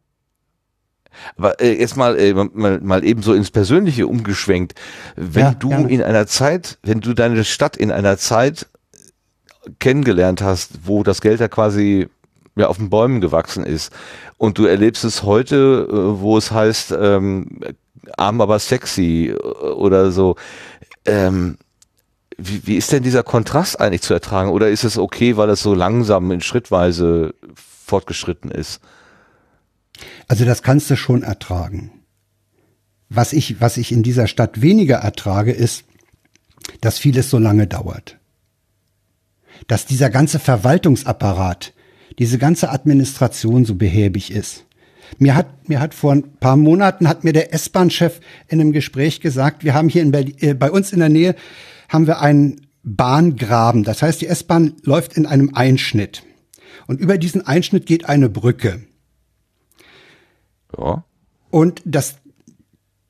[1.37, 4.75] Aber äh, jetzt mal, äh, mal, mal eben so ins Persönliche umgeschwenkt.
[5.15, 5.89] Wenn Ja, du gerne.
[5.89, 8.67] in einer Zeit, wenn du deine Stadt in einer Zeit
[9.79, 12.07] kennengelernt hast, wo das Geld ja quasi
[12.55, 13.91] ja, auf den Bäumen gewachsen ist
[14.37, 17.59] und du erlebst es heute, äh, wo es heißt, ähm,
[18.17, 20.35] arm aber sexy äh, oder so,
[21.05, 21.57] ähm,
[22.37, 24.49] wie, wie ist denn dieser Kontrast eigentlich zu ertragen?
[24.49, 28.79] Oder ist es okay, weil es so langsam in Schrittweise fortgeschritten ist?
[30.27, 31.91] Also das kannst du schon ertragen.
[33.09, 35.83] Was ich, was ich in dieser Stadt weniger ertrage, ist,
[36.81, 38.17] dass vieles so lange dauert.
[39.67, 41.73] Dass dieser ganze Verwaltungsapparat,
[42.19, 44.65] diese ganze Administration so behäbig ist.
[45.17, 49.21] Mir hat, mir hat vor ein paar Monaten hat mir der S-Bahn-Chef in einem Gespräch
[49.21, 51.35] gesagt, wir haben hier in Berlin, äh, bei uns in der Nähe
[51.89, 53.83] haben wir einen Bahngraben.
[53.83, 56.23] Das heißt, die S-Bahn läuft in einem Einschnitt.
[56.87, 58.81] Und über diesen Einschnitt geht eine Brücke.
[60.77, 61.03] Ja.
[61.49, 62.15] Und das,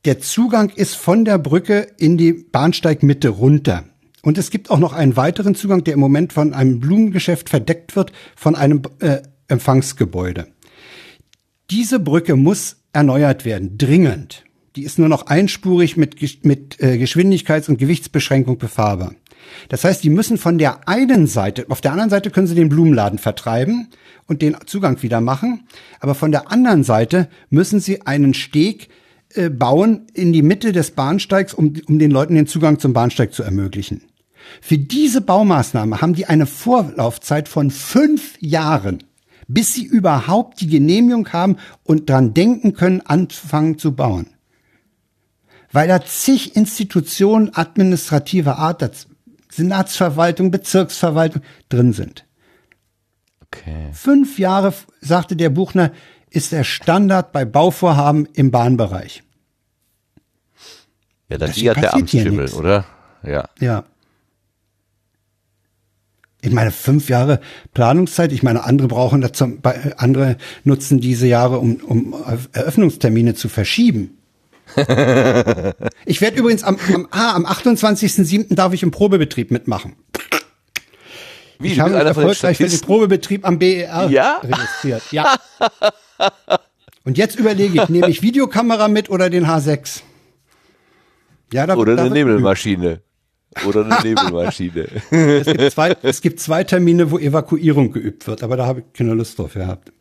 [0.06, 3.84] der Zugang ist von der Brücke in die Bahnsteigmitte runter.
[4.22, 7.96] Und es gibt auch noch einen weiteren Zugang, der im Moment von einem Blumengeschäft verdeckt
[7.96, 10.48] wird, von einem äh, Empfangsgebäude.
[11.72, 14.44] Diese Brücke muss erneuert werden, dringend.
[14.76, 19.14] Die ist nur noch einspurig mit, mit äh, Geschwindigkeits- und Gewichtsbeschränkung befahrbar.
[19.70, 22.70] Das heißt, die müssen von der einen Seite, auf der anderen Seite können sie den
[22.70, 23.88] Blumenladen vertreiben
[24.28, 25.68] und den Zugang wieder machen,
[26.00, 28.90] aber von der anderen Seite müssen sie einen Steg
[29.34, 33.34] äh, bauen in die Mitte des Bahnsteigs, um, um den Leuten den Zugang zum Bahnsteig
[33.34, 34.02] zu ermöglichen.
[34.62, 39.04] Für diese Baumaßnahme haben die eine Vorlaufzeit von fünf Jahren,
[39.50, 44.28] bis sie überhaupt die Genehmigung haben und dran denken können, anfangen zu bauen.
[45.72, 49.08] Weil da zig Institutionen administrativer Art,
[49.52, 52.26] Senatsverwaltung, Bezirksverwaltung drin sind.
[53.46, 53.90] Okay.
[53.92, 55.92] Fünf Jahre, sagte der Buchner,
[56.30, 59.24] ist der Standard bei Bauvorhaben im Bahnbereich.
[61.28, 62.86] Ja, Das die hat der Amtsschimmel, oder?
[63.24, 63.50] Ja.
[63.60, 63.86] Ja.
[66.42, 67.42] Ich meine, fünf Jahre
[67.74, 68.32] Planungszeit.
[68.32, 72.16] Ich meine, andere brauchen zum, bei- andere nutzen diese Jahre, um, um
[72.54, 74.18] Eröffnungstermine zu verschieben.
[76.06, 78.54] ich werde übrigens am, am, ah, am 28.07.
[78.56, 79.96] darf ich im Probebetrieb mitmachen.
[81.60, 82.80] Wie, Ich habe mich erfolgreich für den?
[82.80, 84.40] Probebetrieb am BER Ja?
[84.42, 85.02] registriert.
[85.12, 85.36] Ja.
[87.04, 90.02] Und jetzt überlege ich, nehme ich Videokamera mit oder den H6?
[91.52, 92.14] Ja, da, Oder da eine.
[92.14, 93.02] Nebelmaschine.
[93.68, 94.88] Oder eine Nebelmaschine.
[95.12, 98.86] Es gibt, zwei, es gibt zwei Termine, wo Evakuierung geübt wird, aber da habe ich
[98.94, 99.92] keine Lust drauf gehabt.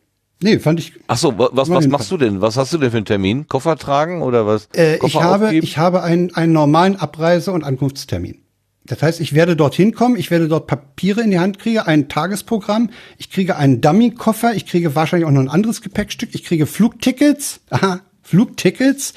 [0.41, 0.93] Nee, fand ich.
[1.07, 2.39] Ach so, wa- was, was machst du denn?
[2.41, 3.47] Was hast du denn für einen Termin?
[3.47, 4.69] Koffer tragen oder was?
[4.75, 5.65] Äh, ich habe, aufgeben?
[5.65, 8.39] ich habe einen, einen normalen Abreise- und Ankunftstermin.
[8.85, 12.07] Das heißt, ich werde dorthin kommen, ich werde dort Papiere in die Hand kriegen, ein
[12.07, 16.65] Tagesprogramm, ich kriege einen Dummy-Koffer, ich kriege wahrscheinlich auch noch ein anderes Gepäckstück, ich kriege
[16.65, 19.13] Flugtickets, aha, Flugtickets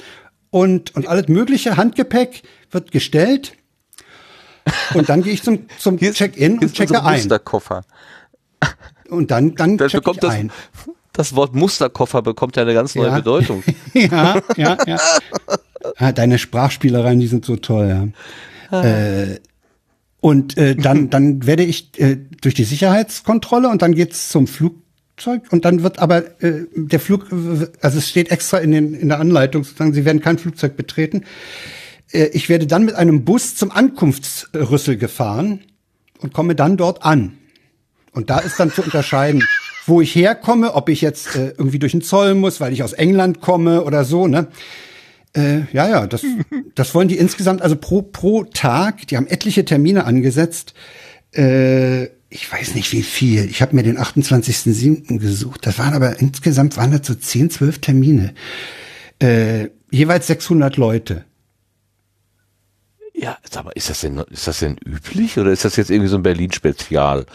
[0.49, 3.53] und, und alles mögliche Handgepäck wird gestellt.
[4.93, 7.15] Und dann gehe ich zum, zum Check-in und checke ein.
[7.15, 7.83] Musterkoffer.
[9.09, 10.51] Und dann, dann Dann check bekommt ich das, ein.
[11.11, 13.15] das Wort Musterkoffer bekommt ja eine ganz neue Ja.
[13.15, 13.63] Bedeutung.
[13.93, 14.97] ja, ja, ja.
[15.97, 18.11] Ah, deine Sprachspielereien, die sind so toll,
[18.71, 18.81] ja.
[18.81, 19.39] Äh,
[20.21, 25.43] und äh, dann, dann werde ich äh, durch die Sicherheitskontrolle und dann geht's zum Flugzeug
[25.51, 27.27] und dann wird aber äh, der Flug,
[27.81, 31.25] also es steht extra in, den, in der Anleitung, sozusagen, Sie werden kein Flugzeug betreten.
[32.13, 35.61] Äh, ich werde dann mit einem Bus zum Ankunftsrüssel gefahren
[36.19, 37.37] und komme dann dort an.
[38.11, 39.43] Und da ist dann zu unterscheiden,
[39.85, 42.93] wo ich herkomme, ob ich jetzt äh, irgendwie durch den Zoll muss, weil ich aus
[42.93, 44.47] England komme oder so, ne?
[45.35, 46.23] Äh, ja, ja, das,
[46.75, 50.73] das wollen die insgesamt, also pro, pro Tag, die haben etliche Termine angesetzt.
[51.35, 53.45] Äh, ich weiß nicht wie viel.
[53.45, 55.19] Ich habe mir den 28.07.
[55.19, 55.65] gesucht.
[55.67, 58.33] Das waren aber insgesamt waren das so 10, 12 Termine.
[59.19, 61.25] Äh, jeweils 600 Leute.
[63.13, 66.09] Ja, sag mal, ist das denn, ist das denn üblich oder ist das jetzt irgendwie
[66.09, 67.25] so ein Berlin-Spezial?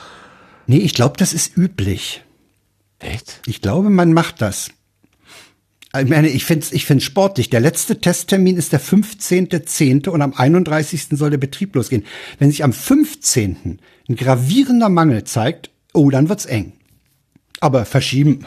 [0.67, 2.25] Nee, ich glaube, das ist üblich.
[2.99, 3.41] Echt?
[3.47, 4.71] Ich glaube, man macht das.
[5.97, 7.49] Ich meine, ich finde es ich find's sportlich.
[7.49, 10.09] Der letzte Testtermin ist der 15.10.
[10.09, 11.07] und am 31.
[11.13, 12.05] soll der Betrieb losgehen.
[12.39, 13.81] Wenn sich am 15.
[14.09, 16.75] ein gravierender Mangel zeigt, oh, dann wird's eng.
[17.61, 18.47] Aber verschieben,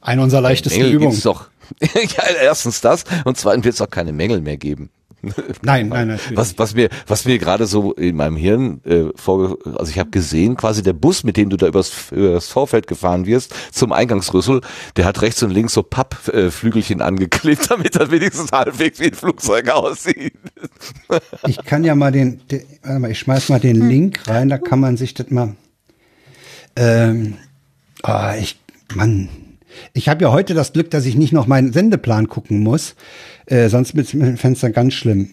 [0.00, 1.20] eine unserer leichtesten Übungen.
[1.22, 1.48] doch.
[1.80, 4.90] ja, erstens das und zweitens wird es auch keine Mängel mehr geben.
[5.62, 6.36] Nein, nein, natürlich.
[6.36, 10.10] Was, was mir, was mir gerade so in meinem Hirn äh, vorge, also ich habe
[10.10, 14.60] gesehen, quasi der Bus, mit dem du da übers, übers Vorfeld gefahren wirst, zum Eingangsrüssel,
[14.96, 19.68] der hat rechts und links so Pappflügelchen angeklebt, damit er wenigstens halbwegs wie ein Flugzeug
[19.70, 20.34] aussieht.
[21.46, 24.58] Ich kann ja mal den, den warte mal, ich schmeiß mal den Link rein, da
[24.58, 25.54] kann man sich das mal.
[26.76, 27.34] Ähm,
[28.02, 28.58] ah, ich,
[28.94, 29.28] Mann,
[29.92, 32.94] ich habe ja heute das Glück, dass ich nicht noch meinen Sendeplan gucken muss,
[33.46, 35.30] äh, sonst mit dem Fenster ganz schlimm.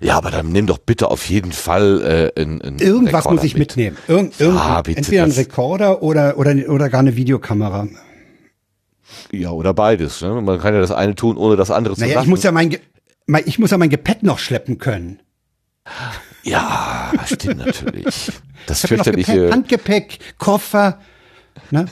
[0.00, 3.44] Ja, aber dann nimm doch bitte auf jeden Fall äh, ein, ein Irgendwas Rekorder muss
[3.44, 3.60] ich mit.
[3.76, 3.96] mitnehmen.
[4.08, 7.86] Irgend, irgend, Ah, bitte, entweder ein Rekorder oder, oder, oder gar eine Videokamera.
[9.30, 10.22] Ja, oder beides.
[10.22, 10.40] Ne?
[10.40, 12.24] Man kann ja das eine tun, ohne das andere zu Naja, lassen.
[12.24, 12.76] ich muss ja mein,
[13.26, 15.20] mein, ich muss ja mein Gepäck noch schleppen können.
[16.44, 18.32] ja, stimmt natürlich.
[18.66, 19.50] Das fürchterliche.
[19.50, 21.00] Handgepäck, Koffer.
[21.70, 21.86] Ne?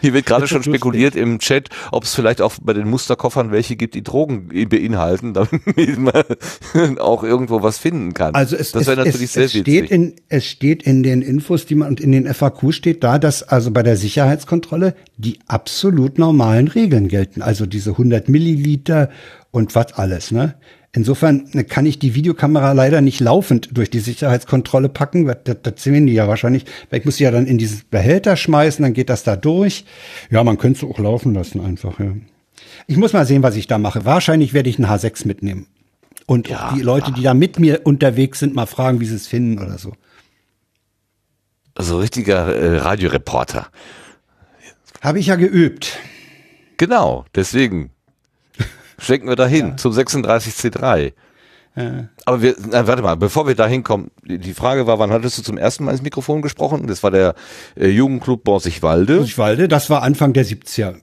[0.00, 3.76] Hier wird gerade schon spekuliert im Chat, ob es vielleicht auch bei den Musterkoffern welche
[3.76, 8.34] gibt, die Drogen beinhalten, damit man auch irgendwo was finden kann.
[8.34, 11.66] Also es, das es, natürlich es, sehr es steht in es steht in den Infos,
[11.66, 16.18] die man und in den FAQ steht da, dass also bei der Sicherheitskontrolle die absolut
[16.18, 17.42] normalen Regeln gelten.
[17.42, 19.10] Also diese 100 Milliliter
[19.50, 20.30] und was alles.
[20.30, 20.54] Ne?
[20.94, 25.26] Insofern ne, kann ich die Videokamera leider nicht laufend durch die Sicherheitskontrolle packen.
[25.44, 26.66] Das, das sehen die ja wahrscheinlich.
[26.90, 29.86] Ich muss sie ja dann in dieses Behälter schmeißen, dann geht das da durch.
[30.30, 31.98] Ja, man könnte es auch laufen lassen einfach.
[31.98, 32.12] Ja.
[32.86, 34.04] Ich muss mal sehen, was ich da mache.
[34.04, 35.66] Wahrscheinlich werde ich einen H6 mitnehmen.
[36.26, 39.16] Und Ja, auch die Leute, die da mit mir unterwegs sind, mal fragen, wie sie
[39.16, 39.94] es finden oder so.
[41.74, 43.68] Also richtiger äh, Radioreporter.
[45.00, 45.98] Habe ich ja geübt.
[46.76, 47.90] Genau, deswegen
[49.02, 51.12] schenken wir dahin zum 36C3.
[52.26, 55.42] Aber wir, na, warte mal, bevor wir da hinkommen, die Frage war, wann hattest du
[55.42, 56.86] zum ersten Mal ins Mikrofon gesprochen?
[56.86, 57.34] Das war der
[57.76, 59.20] äh, Jugendclub Borsigwalde.
[59.20, 60.96] Buchwalde, das war Anfang der 70er.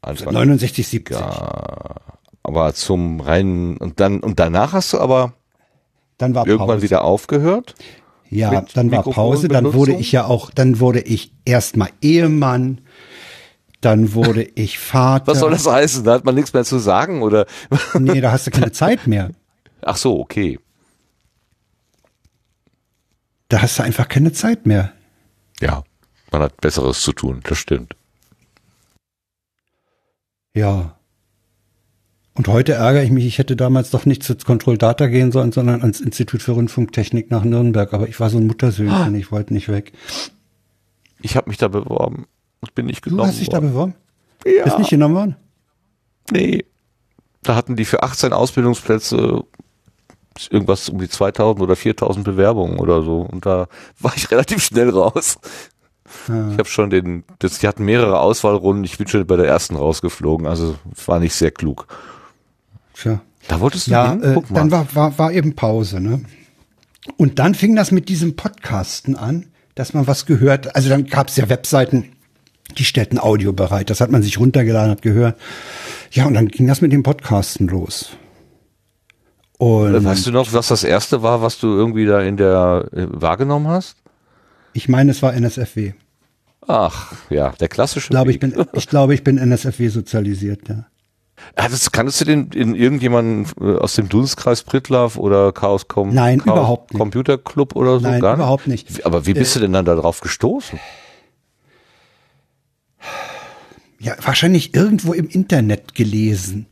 [0.00, 0.32] Anfang.
[0.32, 1.16] 69, 70.
[2.42, 5.34] Aber zum reinen, und dann, und danach hast du aber
[6.18, 6.82] Dann war irgendwann Pause.
[6.82, 7.74] wieder aufgehört.
[8.30, 12.80] Ja, dann war Pause, dann wurde ich ja auch, dann wurde ich erstmal Ehemann,
[13.80, 15.26] dann wurde ich Vater.
[15.28, 16.04] Was soll das heißen?
[16.04, 17.46] Da hat man nichts mehr zu sagen, oder?
[17.98, 19.30] Nee, da hast du keine Zeit mehr.
[19.82, 20.58] Ach so, okay.
[23.48, 24.92] Da hast du einfach keine Zeit mehr.
[25.60, 25.82] Ja.
[26.30, 27.96] Man hat Besseres zu tun, das stimmt.
[30.54, 30.96] Ja.
[32.34, 35.50] Und heute ärgere ich mich, ich hätte damals doch nicht zu Control Data gehen sollen,
[35.50, 37.92] sondern ans Institut für Rundfunktechnik nach Nürnberg.
[37.92, 39.92] Aber ich war so ein Muttersöhnchen, ich wollte nicht weg.
[41.20, 42.26] Ich habe mich da beworben
[42.60, 43.68] und bin nicht Du genommen hast dich da worden.
[43.70, 43.94] beworben?
[44.46, 44.64] Ja.
[44.64, 45.36] Bist nicht genommen worden?
[46.30, 46.64] Nee.
[47.42, 49.44] Da hatten die für 18 Ausbildungsplätze
[50.50, 53.20] irgendwas um die 2000 oder 4000 Bewerbungen oder so.
[53.22, 53.66] Und da
[54.00, 55.38] war ich relativ schnell raus.
[56.26, 58.82] Ich habe schon den, das, die hatten mehrere Auswahlrunden.
[58.84, 60.46] Ich bin schon bei der ersten rausgeflogen.
[60.46, 60.74] Also
[61.06, 61.86] war nicht sehr klug.
[62.94, 63.20] Tja.
[63.48, 64.22] Da wolltest du Ja, hin?
[64.22, 66.22] äh, dann war, war, war eben Pause, ne?
[67.16, 69.46] Und dann fing das mit diesem Podcasten an,
[69.76, 70.74] dass man was gehört.
[70.74, 72.12] Also dann gab es ja Webseiten,
[72.78, 73.90] die stellten Audio bereit.
[73.90, 75.38] Das hat man sich runtergeladen, hat gehört.
[76.12, 78.10] Ja, und dann ging das mit dem Podcasten los.
[79.58, 82.88] Und Äh, weißt du noch, was das erste war, was du irgendwie da in der
[82.92, 83.96] äh, wahrgenommen hast?
[84.72, 85.92] ich meine, es war NSFW.
[86.66, 88.06] Ach, ja, der klassische.
[88.06, 90.86] Ich glaube, ich bin, ich glaube, ich bin NSFW sozialisiert, ja.
[91.56, 96.38] Hattest, kanntest du den in irgendjemanden äh, aus dem Dunstkreis Prittlaff oder Chaos Com Nein,
[96.38, 97.00] Chaos überhaupt nicht.
[97.00, 98.06] Computer Club oder so?
[98.06, 99.04] Nein, gar überhaupt nicht.
[99.06, 100.78] Aber wie bist du denn dann darauf gestoßen?
[104.00, 106.66] Ja, wahrscheinlich irgendwo im Internet gelesen.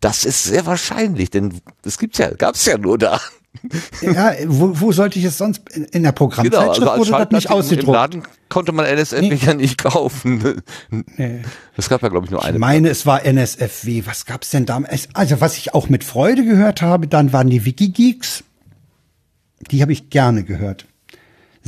[0.00, 3.20] Das ist sehr wahrscheinlich, denn es gibt's ja, gab's ja nur da.
[4.02, 5.62] Ja, wo, wo sollte ich es sonst?
[5.70, 7.94] In, der Programmzeitschrift Genau, als wurde das nicht Schallplatte im- ausgedruckt.
[7.94, 9.34] Laden konnte man NSF Nee.
[9.36, 10.60] ja nicht kaufen.
[11.16, 11.42] Nee.
[11.76, 12.58] Es gab ja, glaube ich, nur Ich eine.
[12.58, 14.02] meine, es war NSFW.
[14.04, 15.08] Was gab's denn damals?
[15.14, 18.44] Also, was ich auch mit Freude gehört habe, dann waren die Wikigeeks.
[19.70, 20.86] Die habe ich gerne gehört.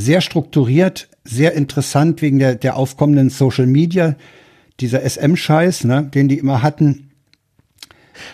[0.01, 4.15] Sehr strukturiert, sehr interessant wegen der, der aufkommenden Social Media,
[4.79, 7.11] dieser SM-Scheiß, ne, den die immer hatten.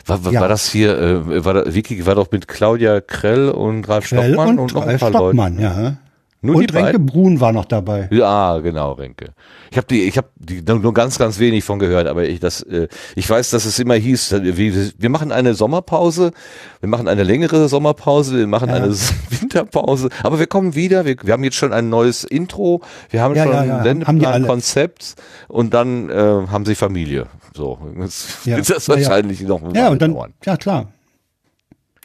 [0.05, 0.43] war, war, ja.
[0.43, 4.35] war das hier, äh, war da, Wiki war doch mit Claudia Krell und Ralf Krell
[4.35, 5.97] Stockmann und, und, noch ein Ralf paar Stockmann, ja.
[6.45, 7.07] Nur und Renke beiden?
[7.07, 8.09] Brun war noch dabei.
[8.13, 9.33] Ja, genau, Renke.
[9.71, 12.63] Ich habe die, ich habe die nur ganz, ganz wenig von gehört, aber ich das,
[12.63, 16.33] äh, ich weiß, dass es immer hieß, wir, wir machen eine Sommerpause,
[16.81, 18.77] wir machen eine längere Sommerpause, wir machen Ja.
[18.77, 18.91] eine
[19.31, 21.05] Winterpause, aber wir kommen wieder.
[21.05, 23.75] Wir, wir haben jetzt schon ein neues Intro, wir haben Ja, schon ja, ein ja,
[23.75, 24.47] haben die Sendeplan, alle.
[24.47, 25.15] Konzept
[25.49, 27.27] und dann äh, haben sie Familie.
[27.57, 28.57] So, jetzt Ja.
[28.59, 30.35] wird das wahrscheinlich noch Ja, und dann, dauern.
[30.45, 30.93] ja klar.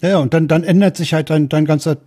[0.01, 1.97] Ja, ja, und dann, dann ändert sich halt dein, dein ganzer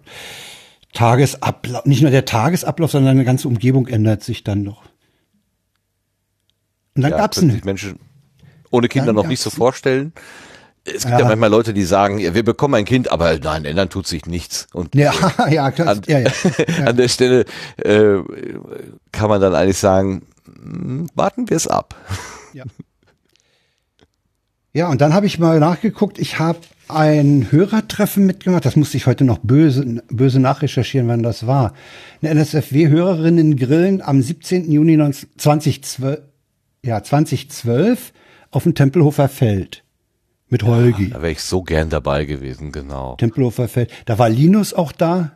[0.93, 4.83] Tagesablauf, nicht nur der Tagesablauf, sondern deine ganze Umgebung ändert sich dann noch.
[6.95, 7.99] Und dann ja, gab's einen, Menschen
[8.71, 10.13] ohne Kinder Dann noch nicht so vorstellen.
[10.85, 11.21] Es gibt ja.
[11.21, 11.27] Ja.
[11.27, 14.67] manchmal Leute, die sagen, ja, wir bekommen ein Kind, aber nein, ändern tut sich nichts.
[14.73, 15.13] Und ja,
[15.51, 16.31] ja, klar, an, ja, ja.
[16.85, 17.45] an der Stelle
[17.77, 18.19] äh,
[19.13, 21.95] kann man dann eigentlich sagen, hm, warten wir es ab.
[24.75, 26.59] Ja, und dann habe ich mal nachgeguckt, ich habe
[26.95, 31.75] ein Hörertreffen mitgemacht, das musste ich heute noch böse, böse nachrecherchieren, wann das war.
[32.21, 34.71] Eine NSFW-Hörerinnen grillen am 17.
[34.71, 36.21] Juni 19 2012,
[36.85, 38.13] ja, 2012
[38.51, 39.85] auf dem Tempelhofer Feld
[40.49, 41.11] mit Holgi.
[41.11, 43.17] Da wäre ich so gern dabei gewesen, genau.
[43.17, 43.91] Tempelhofer Feld.
[44.05, 45.33] Da war Linus auch da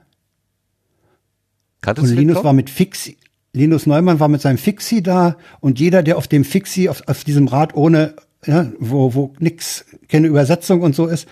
[1.86, 3.16] Kanntest und Linus war mit Fixi.
[3.52, 7.24] Linus Neumann war mit seinem Fixie da und jeder, der auf dem Fixie, auf, auf
[7.24, 8.14] diesem Rad ohne,
[8.45, 11.26] ja, wo, wo nix, keine Übersetzung und so ist,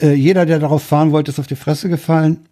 [0.00, 2.46] äh, jeder, der darauf fahren wollte, ist auf die Fresse gefallen.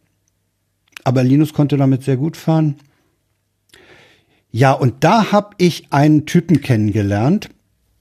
[1.04, 2.76] Aber Linus konnte damit sehr gut fahren.
[4.50, 7.50] Ja, und da habe ich einen Typen kennengelernt,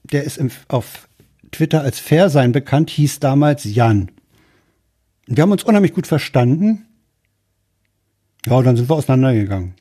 [0.04, 1.08] der ist im, auf
[1.50, 4.10] Twitter als Fairsein bekannt, hieß damals Jan.
[5.26, 6.86] Wir haben uns unheimlich gut verstanden.
[8.46, 9.74] Ja, und dann sind wir auseinandergegangen.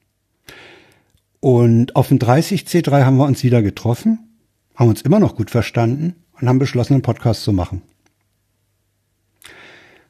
[1.40, 4.33] Und auf dem 30C3 haben wir uns wieder getroffen,
[4.76, 7.82] haben uns immer noch gut verstanden und haben beschlossen, einen Podcast zu machen.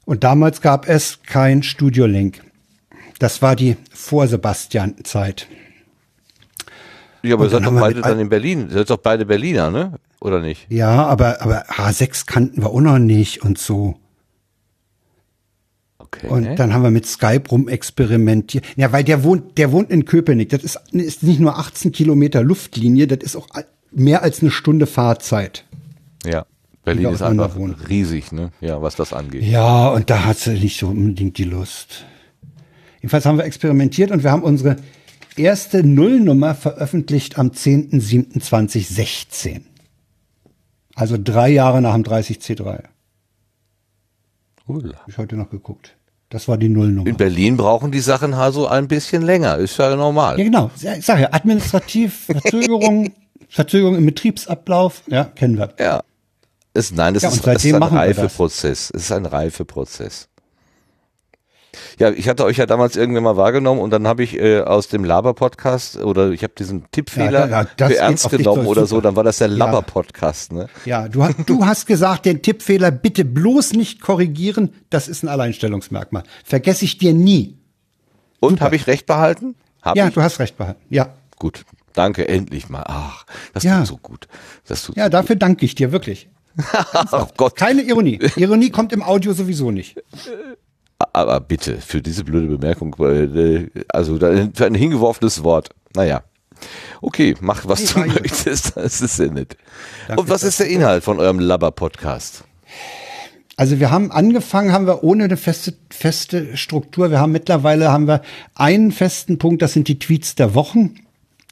[0.05, 2.41] Und damals gab es kein Studio-Link.
[3.19, 5.47] Das war die Vor-Sebastian-Zeit.
[7.21, 8.67] Ja, aber ihr seid doch beide dann in Berlin.
[8.69, 9.93] Ihr seid doch beide Berliner, ne?
[10.19, 10.69] Oder nicht?
[10.69, 13.95] Ja, aber, aber H6 kannten wir auch noch nicht und so.
[15.97, 16.27] Okay.
[16.27, 18.65] Und dann haben wir mit Skype rumexperimentiert.
[18.75, 20.49] Ja, weil der wohnt, der wohnt in Köpenick.
[20.49, 23.47] Das ist, ist nicht nur 18 Kilometer Luftlinie, das ist auch
[23.95, 25.63] mehr als eine Stunde Fahrzeit.
[26.25, 26.45] ja.
[26.85, 27.75] Berlin ist einfach wohnen.
[27.87, 28.51] riesig, ne?
[28.59, 29.41] Ja, was das angeht.
[29.43, 32.03] Ja, und da hat sie nicht so unbedingt die Lust.
[32.99, 34.75] Jedenfalls haben wir experimentiert und wir haben unsere
[35.37, 39.61] erste Nullnummer veröffentlicht am 10.07.2016.
[40.95, 42.83] Also drei Jahre nach dem 30C3.
[44.67, 44.97] Hula.
[44.97, 45.95] Hab ich heute noch geguckt.
[46.29, 47.07] Das war die Nullnummer.
[47.07, 50.37] In Berlin brauchen die Sachen also ein bisschen länger, ist ja normal.
[50.37, 50.71] Ja, genau.
[50.75, 53.13] Ich sag ja, administrativ, Verzögerung,
[53.53, 55.73] Verzögerung im Betriebsablauf, ja, kennen wir.
[55.79, 56.01] Ja.
[56.73, 57.91] Es, nein, das Ja, ist, es ist ein das.
[57.91, 58.91] Reifeprozess.
[58.95, 60.27] Es ist ein Reifeprozess.
[61.99, 64.87] Ja, ich hatte euch ja damals irgendwann mal wahrgenommen und dann habe ich äh, aus
[64.87, 69.01] dem Laber-Podcast oder ich habe diesen Tippfehler Ja, da- das für ernst genommen oder so,
[69.01, 69.55] dann war das der Ja.
[69.57, 70.67] Laber-Podcast, ne?
[70.85, 74.73] Ja, du, hast- du hast gesagt, den Tippfehler bitte bloß nicht korrigieren.
[74.89, 76.23] Das ist ein Alleinstellungsmerkmal.
[76.43, 77.57] Vergesse ich dir nie.
[78.39, 79.55] Und habe ich recht behalten?
[79.81, 80.13] Hab ja, ich?
[80.15, 80.81] du hast recht behalten.
[80.89, 81.65] Ja, Gut.
[81.93, 82.83] Danke, endlich mal.
[82.87, 83.79] Ach, das Ja.
[83.79, 84.27] tut so gut.
[84.67, 86.29] Das tut ja, dafür danke ich dir wirklich.
[87.11, 87.55] Oh Gott.
[87.55, 88.19] Keine Ironie.
[88.35, 89.95] Ironie kommt im Audio sowieso nicht.
[91.13, 95.69] Aber bitte, für diese blöde Bemerkung, äh, also für ein hingeworfenes Wort.
[95.95, 96.23] Naja.
[97.01, 98.21] Okay, mach, was Nee, du gut.
[98.21, 98.77] möchtest.
[98.77, 99.57] Das ist ja nett.
[100.07, 102.43] Danke, Und was ist der Inhalt von eurem Labber-Podcast?
[103.57, 107.11] Also wir haben angefangen, haben wir ohne eine feste, feste Struktur.
[107.11, 108.21] Wir haben mittlerweile haben wir
[108.55, 110.95] einen festen Punkt, das sind die Tweets der Wochen.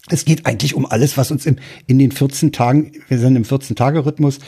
[0.10, 3.43] Es geht eigentlich um alles, was uns im, in den 14 Tagen, wir sind im
[3.43, 4.39] 14-Tage-Rhythmus,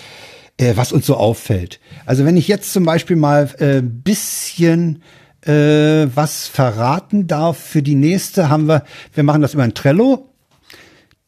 [0.57, 1.79] äh, was uns so auffällt.
[2.05, 5.03] Also wenn ich jetzt zum Beispiel mal äh, bisschen
[5.41, 8.83] äh, was verraten darf für die nächste, haben wir,
[9.13, 10.32] wir machen das über ein Trello.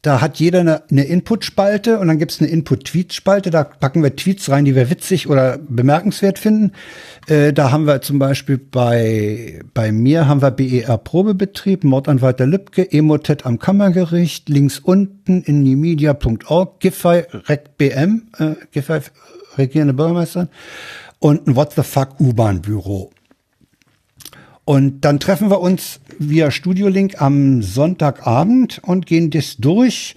[0.06, 3.50] Da hat jeder eine, eine Input-Spalte und dann gibt's eine Input-Tweet-Spalte.
[3.50, 6.70] Da packen wir Tweets rein, die wir witzig oder bemerkenswert finden.
[7.26, 12.46] Äh, da haben wir zum Beispiel bei, bei mir haben wir BER Probebetrieb, Mordanwalt der
[12.46, 19.00] Lübcke, Emotet am Kammergericht, links unten indiemedia.org, Giffey RecBM, äh, Giffey
[19.58, 20.50] regierende Bürgermeisterin
[21.18, 23.10] und ein What the fuck U-Bahn-Büro.
[24.66, 30.16] Und dann treffen wir uns via Studiolink am Sonntagabend und gehen das durch,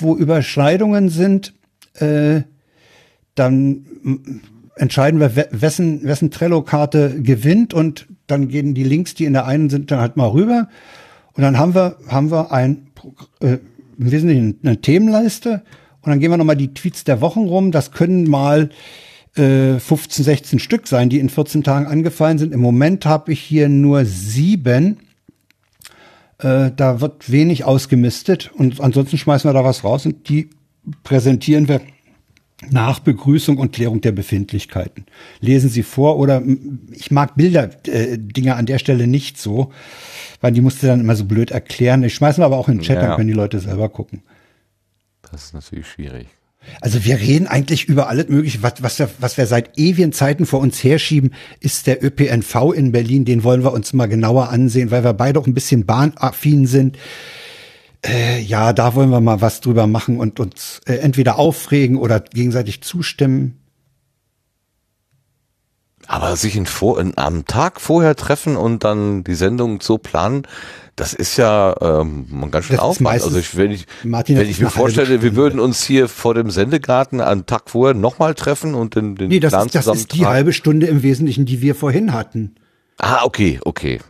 [0.00, 1.54] wo Überschneidungen sind.
[1.94, 2.42] Äh,
[3.36, 3.86] dann
[4.74, 9.46] entscheiden wir, we- wessen, wessen Trello-Karte gewinnt und dann gehen die Links, die in der
[9.46, 10.68] einen sind, dann halt mal rüber.
[11.34, 12.88] Und dann haben wir, haben wir ein,
[13.38, 13.58] äh,
[13.98, 15.62] im Wesentlichen eine Themenleiste
[16.00, 17.70] und dann gehen wir nochmal die Tweets der Wochen rum.
[17.70, 18.70] Das können mal
[19.38, 22.52] äh, 15, 16 Stück sein, die in 14 Tagen angefallen sind.
[22.52, 24.98] Im Moment habe ich hier nur sieben.
[26.38, 30.50] Äh, da wird wenig ausgemistet und ansonsten schmeißen wir da was raus und die
[31.02, 31.80] präsentieren wir
[32.70, 35.04] nach Begrüßung und Klärung der Befindlichkeiten.
[35.40, 36.42] Lesen Sie vor oder
[36.92, 39.72] ich mag Bilder, äh, Dinge an der Stelle nicht so,
[40.40, 42.02] weil die musste dann immer so blöd erklären.
[42.02, 43.08] Ich schmeißen wir aber auch in den Chat, Ja.
[43.08, 44.22] dann können die Leute selber gucken.
[45.30, 46.28] Das ist natürlich schwierig.
[46.80, 48.62] Also wir reden eigentlich über alles Mögliche.
[48.62, 52.92] Was, was, wir, was wir seit ewigen Zeiten vor uns herschieben, ist der ÖPNV in
[52.92, 53.24] Berlin.
[53.24, 56.98] Den wollen wir uns mal genauer ansehen, weil wir beide auch ein bisschen bahnaffin sind.
[58.04, 62.20] Äh, ja, da wollen wir mal was drüber machen und uns äh, entweder aufregen oder
[62.20, 63.58] gegenseitig zustimmen.
[66.08, 70.42] Aber sich in vor, in, am Tag vorher treffen und dann die Sendung so planen,
[70.94, 73.22] das ist ja ähm, ganz schön Das Aufwand.
[73.22, 76.50] Also ich, wenn ich, Martin, wenn ich mir vorstelle, wir würden uns hier vor dem
[76.50, 80.14] Sendegarten einen Tag vorher nochmal treffen und den, den Nee, das, Plan ist, das ist
[80.14, 82.54] die halbe Stunde im Wesentlichen, die wir vorhin hatten.
[82.98, 84.00] Ah, okay, okay.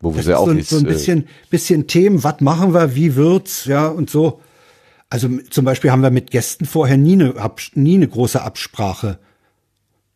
[0.00, 2.24] Wo wir Das ja ist auch so, ein- nichts, so ein äh, bisschen, bisschen Themen,
[2.24, 4.40] was machen wir, wie wird's, ja, und so.
[5.10, 7.34] Also zum Beispiel haben wir mit Gästen vorher nie eine,
[7.74, 9.18] nie eine große Absprache.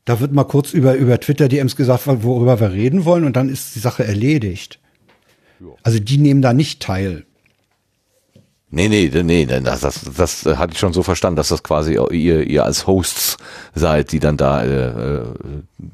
[0.08, 3.50] Da wird mal kurz über, über Twitter DMs gesagt, worüber wir reden wollen, und dann
[3.50, 4.80] ist die Sache erledigt.
[5.82, 7.26] Also die nehmen da nicht teil.
[8.70, 11.98] Nee, nee, nee, nee, das, das, das hatte ich schon so verstanden, dass das quasi
[12.10, 13.36] ihr, ihr als Hosts
[13.74, 15.24] seid, die dann da äh, äh,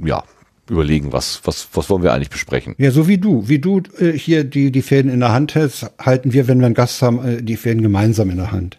[0.04, 0.22] ja
[0.70, 2.76] überlegen, was, was, was wollen wir eigentlich besprechen.
[2.78, 3.48] Ja, so wie du.
[3.48, 6.66] Wie du äh, hier die, die Fäden in der Hand hältst, halten wir, wenn wir
[6.66, 8.78] einen Gast haben, äh, die Fäden gemeinsam in der Hand.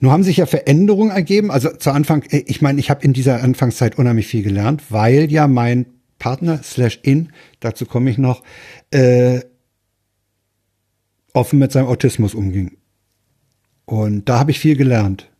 [0.00, 1.50] Nun haben sich ja Veränderungen ergeben.
[1.50, 5.30] Also zu Anfang, äh, ich meine, ich habe in dieser Anfangszeit unheimlich viel gelernt, weil
[5.30, 5.86] ja mein
[6.18, 7.30] Partner slash in,
[7.60, 8.42] dazu komme ich noch,
[8.90, 9.40] äh,
[11.32, 12.76] offen mit seinem Autismus umging.
[13.84, 15.30] Und da habe ich viel gelernt.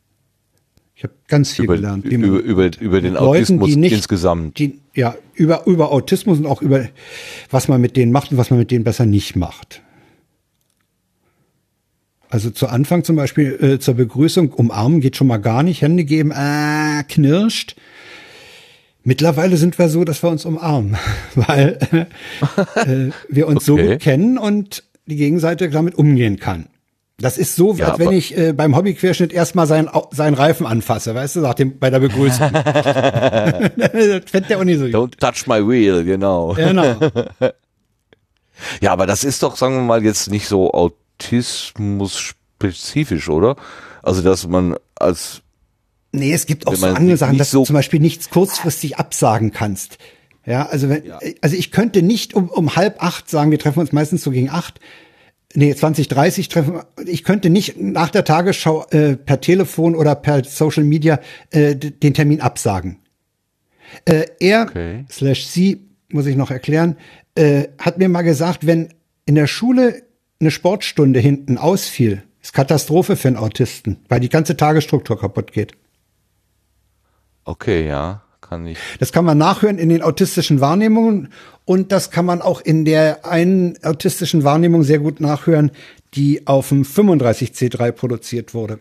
[0.96, 2.04] Ich habe ganz viel Über, gelernt.
[2.04, 4.58] über, über, über den Leuten, Autismus nicht- insgesamt.
[4.58, 6.86] die, ja, über, über Autismus und auch über,
[7.50, 9.82] was man mit denen macht und was man mit denen besser nicht macht.
[12.34, 16.02] Also zu Anfang zum Beispiel äh, zur Begrüßung umarmen geht schon mal gar nicht, Hände
[16.02, 17.76] geben, äh, knirscht.
[19.04, 20.96] Mittlerweile sind wir so, dass wir uns umarmen,
[21.36, 21.78] weil
[22.74, 23.86] äh, wir uns so Okay.
[23.86, 26.66] gut kennen und die Gegenseite damit umgehen kann.
[27.18, 31.14] Das ist so, Ja, als wenn ich äh, beim Hobbyquerschnitt erstmal seinen, seinen Reifen anfasse,
[31.14, 32.50] weißt du, nach dem, bei der Begrüßung.
[32.52, 34.92] das fände der auch nicht so gut.
[34.92, 36.54] Don't touch my wheel, genau.
[36.54, 36.96] Genau.
[38.80, 40.72] Ja, aber das ist doch, sagen wir mal, jetzt nicht so
[41.18, 43.56] autismus-spezifisch, oder?
[44.02, 45.42] Also, dass man als,
[46.12, 49.50] Nee, es gibt auch so andere Sachen, dass so- du zum Beispiel nichts kurzfristig absagen
[49.52, 49.98] kannst.
[50.46, 51.02] Ja, also wenn,
[51.40, 54.50] also ich könnte nicht um, um halb acht sagen, wir treffen uns meistens so gegen
[54.50, 54.78] acht.
[55.54, 56.80] Nee, 20, 30 treffen.
[57.06, 62.12] Ich könnte nicht nach der Tagesschau äh, per Telefon oder per Social Media äh, den
[62.14, 62.98] Termin absagen.
[64.04, 65.04] Äh, er Okay.
[65.10, 66.96] slash sie, muss ich noch erklären,
[67.36, 68.88] äh, hat mir mal gesagt, wenn
[69.26, 70.02] in der Schule
[70.44, 75.72] eine Sportstunde hinten ausfiel, ist Katastrophe für einen Autisten, weil die ganze Tagesstruktur kaputt geht.
[77.44, 78.78] okay, ja, kann ich.
[79.00, 81.32] Das kann man nachhören in den autistischen Wahrnehmungen
[81.64, 85.70] und das kann man auch in der einen autistischen Wahrnehmung sehr gut nachhören,
[86.14, 88.80] die auf dem 35C3 produziert wurde.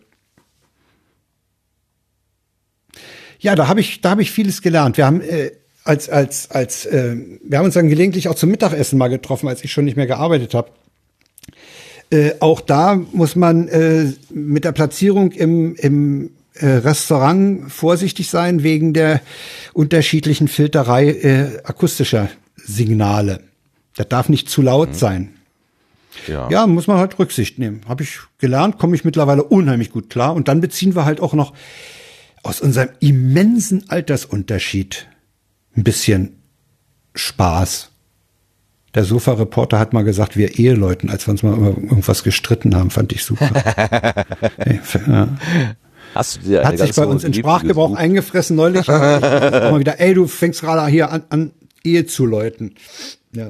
[3.39, 4.97] Ja, da habe ich, da habe ich vieles gelernt.
[4.97, 5.51] Wir haben äh,
[5.84, 9.64] als als als äh, wir haben uns dann gelegentlich auch zum Mittagessen mal getroffen, als
[9.64, 10.72] ich schon nicht mehr gearbeitet habe.
[12.14, 18.61] Äh, auch da muss man äh, mit der Platzierung im, im äh, Restaurant vorsichtig sein
[18.61, 19.20] wegen der
[19.74, 23.39] unterschiedlichen Filterei äh, akustischer Signale.
[23.95, 25.34] Das darf nicht zu laut sein.
[26.28, 26.47] Ja.
[26.51, 27.82] Ja, muss man halt Rücksicht nehmen.
[27.88, 30.36] Habe ich gelernt, komme ich mittlerweile unheimlich gut klar.
[30.36, 31.53] Und dann beziehen wir halt auch noch
[32.43, 35.07] aus unserem immensen Altersunterschied
[35.76, 36.36] ein bisschen
[37.16, 37.89] Spaß.
[38.95, 42.89] Der Sofa-Reporter hat mal gesagt, wir Eheleuten, als wir uns mal über irgendwas gestritten haben,
[42.91, 43.49] fand ich super.
[45.07, 45.27] Ja.
[46.15, 48.87] Hast du dir Hat sich bei uns in Sprachgebrauch Buch- eingefressen neulich.
[48.87, 51.51] mal wieder, ey, du fängst gerade hier an, an
[51.83, 52.75] Ehe zu läuten.
[53.35, 53.49] Ja.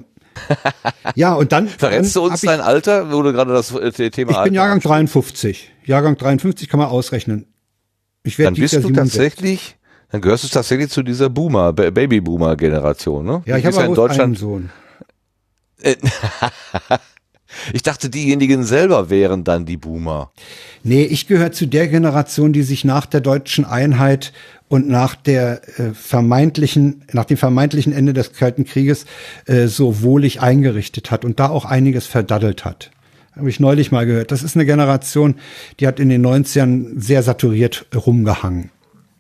[1.15, 1.67] Ja, und dann.
[1.67, 4.35] Verrätst du uns hab ich, dein Alter, wo du gerade das äh, Thema Ich bin
[4.35, 4.89] Alter Jahrgang ansprichst?
[4.89, 5.71] 53.
[5.85, 7.47] Jahrgang 53 kann man ausrechnen.
[8.23, 8.95] Ich werde Dann bist du 67.
[9.13, 9.75] tatsächlich,
[10.11, 13.43] dann gehörst du tatsächlich zu dieser Boomer, Ba- Baby-Boomer-Generation, ne?
[13.45, 14.37] Ja, ich habe ja in aber einen Deutschland.
[14.37, 14.69] Sohn.
[17.71, 20.32] Ich dachte, diejenigen selber wären dann die Boomer.
[20.84, 24.34] Nee, ich gehöre zu der Generation, die sich nach der deutschen Einheit
[24.67, 29.05] und nach der äh, vermeintlichen, nach dem vermeintlichen Ende des Kalten Krieges
[29.45, 32.91] äh, so wohlig eingerichtet hat und da auch einiges verdaddelt hat.
[33.36, 34.32] Habe ich neulich mal gehört.
[34.32, 35.36] Das ist eine Generation,
[35.80, 38.69] die hat in den 90ern sehr saturiert rumgehangen.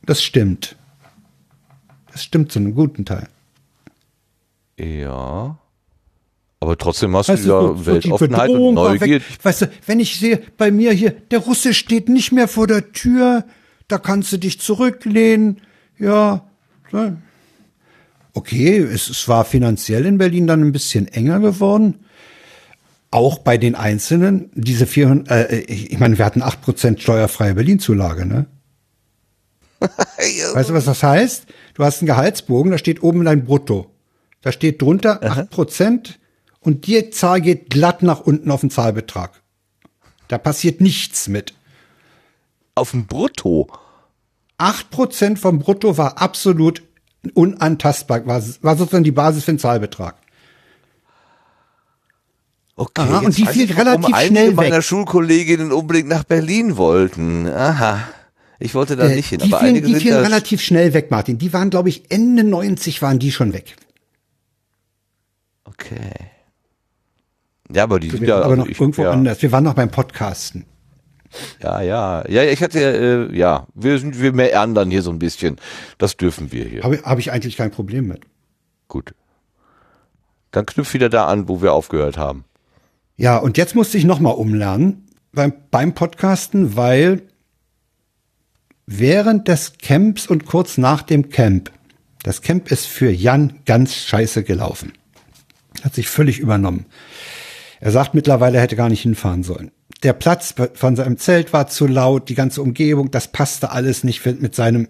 [0.05, 0.75] Das stimmt.
[2.11, 3.27] Das stimmt zu einem guten Teil.
[4.77, 5.57] Ja.
[6.63, 9.15] Aber trotzdem hast du Weißt du, ja so, so Weltoffenheit und Bedrohung war Neugier.
[9.15, 9.23] weg.
[9.43, 12.93] Weißt du, wenn ich sehe, bei mir hier, der Russe steht nicht mehr vor der
[12.93, 13.43] Tür,
[13.89, 15.59] da kannst du dich zurücklehnen,
[15.99, 16.47] ja.
[16.89, 17.11] so.
[18.33, 22.05] Okay, es, es war finanziell in Berlin dann ein bisschen enger geworden.
[23.11, 28.25] Auch bei den Einzelnen, diese 400, äh, ich ich meine, wir hatten 8% steuerfreie Berlin-Zulage,
[28.25, 28.45] ne?
[29.81, 31.45] Weißt du, was das heißt?
[31.73, 33.91] Du hast einen Gehaltsbogen, da steht oben dein Brutto.
[34.41, 36.22] Da steht drunter 8%
[36.63, 39.41] und die Zahl geht glatt nach unten auf den Zahlbetrag.
[40.27, 41.53] Da passiert nichts mit.
[42.75, 43.69] Auf dem Brutto.
[44.57, 46.83] 8% vom Brutto war absolut
[47.33, 50.15] unantastbar, war, war sozusagen die Basis für den Zahlbetrag.
[52.75, 54.83] Okay, Aha, und die fiel relativ einige schnell meiner weg.
[54.83, 57.47] Schulkolleginnen unbedingt nach Berlin wollten.
[57.47, 58.07] Aha.
[58.59, 60.93] Ich wollte da Äh, nicht hin, die aber fielen, einige die sind fielen relativ schnell
[60.93, 61.37] weg, Martin.
[61.37, 63.75] Die waren, glaube ich, Ende 90 waren die schon weg.
[65.65, 66.11] Okay.
[67.71, 69.41] Ja, aber die sind ja aber noch ich, irgendwo ja, anders.
[69.41, 70.65] Wir waren noch beim Podcasten.
[71.61, 72.27] Ja, ja.
[72.29, 75.57] Ja, ich hatte äh, ja, wir sind wir meandern dann hier so ein bisschen.
[75.97, 76.83] Das dürfen wir hier.
[76.83, 78.21] Habe hab ich eigentlich kein Problem mit.
[78.87, 79.13] Gut.
[80.51, 82.45] Dann knüpf wieder da an, wo wir aufgehört haben.
[83.17, 87.23] Ja, und jetzt musste ich nochmal umlernen beim, beim Podcasten, weil
[88.85, 91.71] während des Camps und kurz nach dem Camp,
[92.23, 94.93] das Camp ist für Jan ganz scheiße gelaufen.
[95.83, 96.85] Hat sich völlig übernommen.
[97.83, 99.69] Er sagt mittlerweile, er hätte gar nicht hinfahren sollen.
[100.03, 104.25] Der Platz von seinem Zelt war zu laut, die ganze Umgebung, das passte alles nicht
[104.25, 104.87] mit seinem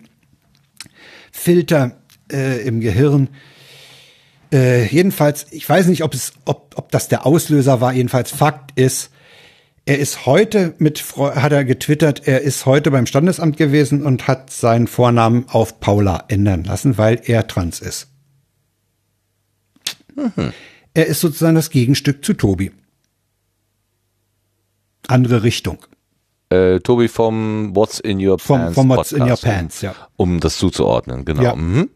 [1.31, 1.97] Filter
[2.31, 3.29] äh, im Gehirn.
[4.51, 7.93] Äh, jedenfalls, ich weiß nicht, ob es, ob, ob das der Auslöser war.
[7.93, 9.09] Jedenfalls Fakt ist,
[9.85, 14.51] er ist heute mit, hat er getwittert, er ist heute beim Standesamt gewesen und hat
[14.51, 18.09] seinen Vornamen auf Paula ändern lassen, weil er trans ist.
[20.93, 22.71] Er ist sozusagen das Gegenstück zu Tobi.
[25.07, 25.79] Andere Richtung.
[26.49, 29.95] Äh, Tobi vom What's in Your Vom- Pants vom What's in Your Podcast, Pants, ja.
[30.17, 31.43] Um, das zuzuordnen, genau.
[31.43, 31.55] Ja.
[31.55, 31.89] Mhm.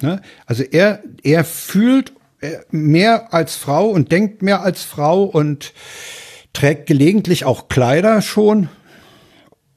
[0.00, 0.20] Ne?
[0.46, 2.12] Also er, er fühlt
[2.70, 5.72] mehr als Frau und denkt mehr als Frau und
[6.52, 8.68] trägt gelegentlich auch Kleider schon.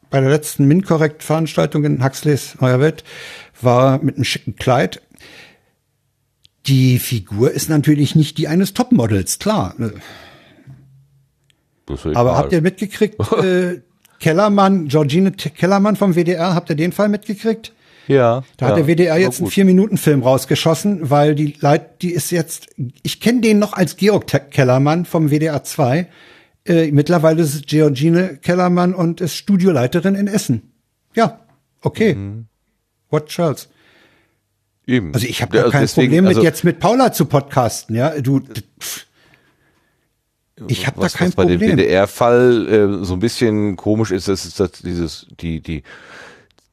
[0.10, 3.04] Bei der letzten MinCorrect-Veranstaltung in Huxleys Neuer Welt
[3.62, 5.02] war mit einem schicken Kleid.
[6.66, 9.76] Die Figur ist natürlich nicht die eines Topmodels, klar.
[12.14, 13.82] Aber habt ihr mitgekriegt, äh,
[14.20, 17.74] Kellermann, Georgine Kellermann vom WDR, habt ihr den Fall mitgekriegt?
[18.08, 18.44] Ja.
[18.58, 22.68] Da hat ja, der WDR jetzt einen Vier-Minuten-Film rausgeschossen, weil die Leit, die ist jetzt,
[23.02, 26.08] ich kenne den noch als Georg Kellermann vom WDR 2.
[26.68, 30.74] Äh, mittlerweile ist es Georgine Kellermann und ist Studioleiterin in Essen.
[31.16, 31.40] Ja,
[31.82, 32.16] okay.
[32.16, 32.46] Mhm.
[33.10, 33.70] What Charles?
[34.88, 35.14] Eben.
[35.14, 37.96] Also ich habe ja, also kein deswegen, Problem mit also jetzt mit Paula zu podcasten,
[37.96, 38.20] ja.
[38.22, 38.42] Du
[38.80, 39.05] pff.
[40.68, 41.60] Ich habe da kein was Problem.
[41.60, 42.68] Bei dem WDR-Fall
[43.02, 45.84] äh, so ein bisschen komisch ist, das ist das dieses die die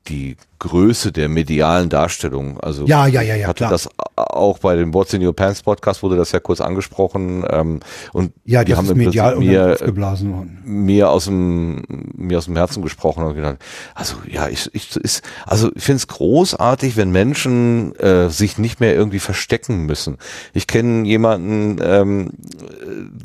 [0.09, 2.59] die Größe der medialen Darstellung.
[2.61, 3.71] Also ja, ja, ja, ja, hatte klar.
[3.71, 7.81] das auch bei dem What's in Your Pants Podcast wurde das ja kurz angesprochen ähm,
[8.13, 10.63] und ja, die haben im medial mir, aufgeblasen worden.
[10.65, 11.83] mir aus dem
[12.15, 13.59] mir aus dem Herzen gesprochen und gedacht,
[13.95, 18.81] also ja, ich, ich ist also ich finde es großartig, wenn Menschen äh, sich nicht
[18.81, 20.19] mehr irgendwie verstecken müssen.
[20.53, 22.31] Ich kenne jemanden, ähm,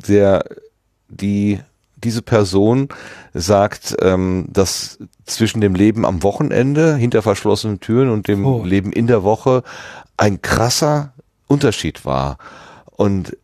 [0.08, 0.46] der
[1.10, 1.60] die
[2.04, 2.90] diese Person
[3.34, 8.64] sagt, ähm, dass zwischen dem Leben am Wochenende hinter verschlossenen Türen und dem oh.
[8.64, 9.64] Leben in der Woche
[10.16, 11.14] ein krasser
[11.48, 12.38] Unterschied war.
[12.86, 13.36] Und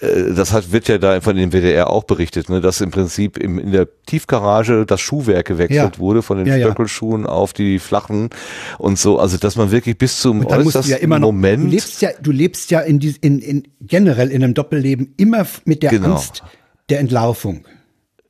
[0.00, 3.38] äh, das hat, wird ja da von dem WDR auch berichtet, ne, dass im Prinzip
[3.38, 5.98] im, in der Tiefgarage das Schuhwerk gewechselt ja.
[5.98, 7.28] wurde von den ja, Stöckelschuhen ja.
[7.28, 8.30] auf die flachen
[8.78, 11.64] und so, also dass man wirklich bis zum äußersten ja immer noch, Moment.
[11.64, 15.46] Du lebst ja, du lebst ja in, die, in, in generell in einem Doppelleben immer
[15.64, 16.12] mit der genau.
[16.12, 16.42] Angst
[16.88, 17.64] der Entlarvung.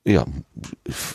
[0.05, 0.27] Ja,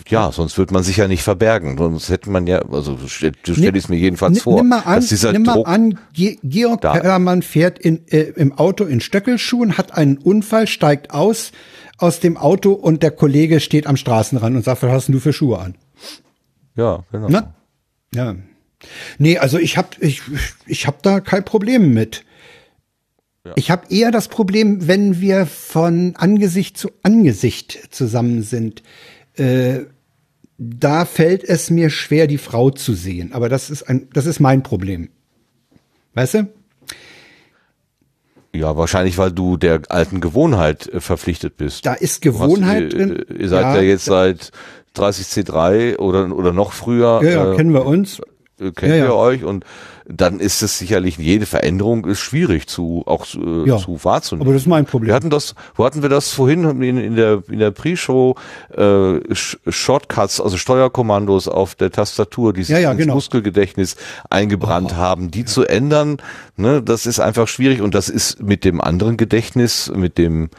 [0.07, 1.77] ja, sonst wird man sich ja nicht verbergen.
[1.77, 5.09] Sonst hätte man ja, also du stellst es mir jedenfalls vor, nimm mal an, dass
[5.09, 6.93] dieser nimm mal Druck an, Georg da.
[6.93, 11.51] Perlermann fährt in, äh, im Auto in Stöckelschuhen, hat einen Unfall, steigt aus
[11.97, 15.33] aus dem Auto und der Kollege steht am Straßenrand und sagt, was hast du für
[15.33, 15.75] Schuhe an?
[16.75, 17.27] Ja, genau.
[17.29, 17.55] Na?
[18.13, 18.35] Ja.
[19.17, 20.21] Nee, also ich hab ich
[20.67, 22.23] ich hab da kein Problem mit.
[23.55, 28.83] Ich habe eher das Problem, wenn wir von Angesicht zu Angesicht zusammen sind.
[29.35, 29.81] Äh,
[30.57, 33.31] da fällt es mir schwer, die Frau zu sehen.
[33.33, 35.09] Aber das ist ein, das ist mein Problem.
[36.13, 36.47] Weißt du?
[38.55, 41.85] Ja, wahrscheinlich, weil du der alten Gewohnheit äh, verpflichtet bist.
[41.85, 43.25] Da ist Gewohnheit hast, drin.
[43.29, 44.51] Ihr, ihr seid ja, ja jetzt seit
[44.95, 47.21] 30C3 oder, oder noch früher.
[47.23, 48.19] Ja, ja äh, kennen wir uns.
[48.59, 49.63] Äh, kennt ja, ihr euch und
[50.09, 54.47] dann ist es sicherlich, jede Veränderung ist schwierig zu, auch äh, ja, zu wahrzunehmen.
[54.47, 55.07] Aber das ist mein Problem.
[55.07, 58.35] Wir hatten das, wo hatten wir das vorhin in, in der, in der Pre-Show,
[58.75, 63.15] äh, Shortcuts, also Steuerkommandos auf der Tastatur, die sich ja, ja, ins genau.
[63.15, 63.97] Muskelgedächtnis
[64.29, 66.17] eingebrannt oh, haben, die zu ändern,
[66.55, 70.49] ne, das ist einfach schwierig und das ist mit dem anderen Gedächtnis, mit dem,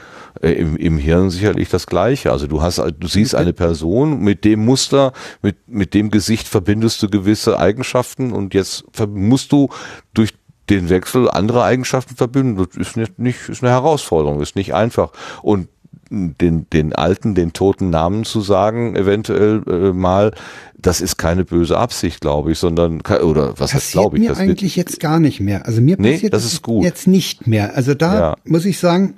[0.42, 2.32] äh, im, im Hirn sicherlich das Gleiche.
[2.32, 7.02] Also du hast, du siehst eine Person mit dem Muster, mit, mit dem Gesicht verbindest
[7.02, 9.69] du gewisse Eigenschaften und jetzt musst du
[10.15, 10.35] durch
[10.69, 12.56] den Wechsel andere Eigenschaften verbinden.
[12.56, 15.12] Das ist nicht, nicht ist eine Herausforderung, ist nicht einfach.
[15.43, 15.69] Und
[16.10, 20.32] den, den alten, den toten Namen zu sagen, eventuell äh, mal,
[20.77, 24.28] das ist keine böse Absicht, glaube ich, sondern oder was heißt glaube ich?
[24.28, 25.66] Mir eigentlich jetzt gar nicht mehr.
[25.66, 26.85] Also mir passiert nee, das ist gut.
[26.85, 27.77] jetzt nicht mehr.
[27.77, 28.36] Also da ja.
[28.44, 29.16] muss ich sagen,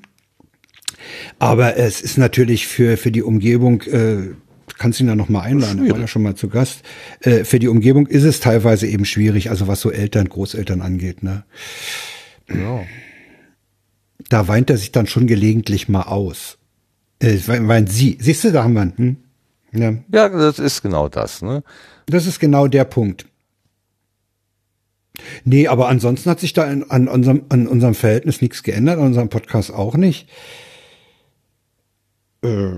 [1.38, 4.34] aber es ist natürlich für, für die Umgebung, äh,
[4.80, 6.82] kannst ihn da noch mal einladen, er war ja schon mal zu Gast.
[7.20, 11.22] Äh, für die Umgebung ist es teilweise eben schwierig, also was so Eltern, Großeltern angeht.
[11.22, 11.44] Ne?
[12.48, 12.80] Ja.
[14.30, 16.56] Da weint er sich dann schon gelegentlich mal aus.
[17.18, 18.16] Äh, weint sie.
[18.22, 19.16] Siehst du, da haben wir hm?
[19.72, 19.94] ja.
[20.12, 21.42] ja, das ist genau das.
[21.42, 21.62] Ne?
[22.06, 23.26] Das ist genau der Punkt.
[25.44, 29.08] Nee, aber ansonsten hat sich da in, an, unserem, an unserem Verhältnis nichts geändert, an
[29.08, 30.26] unserem Podcast auch nicht.
[32.42, 32.76] Äh,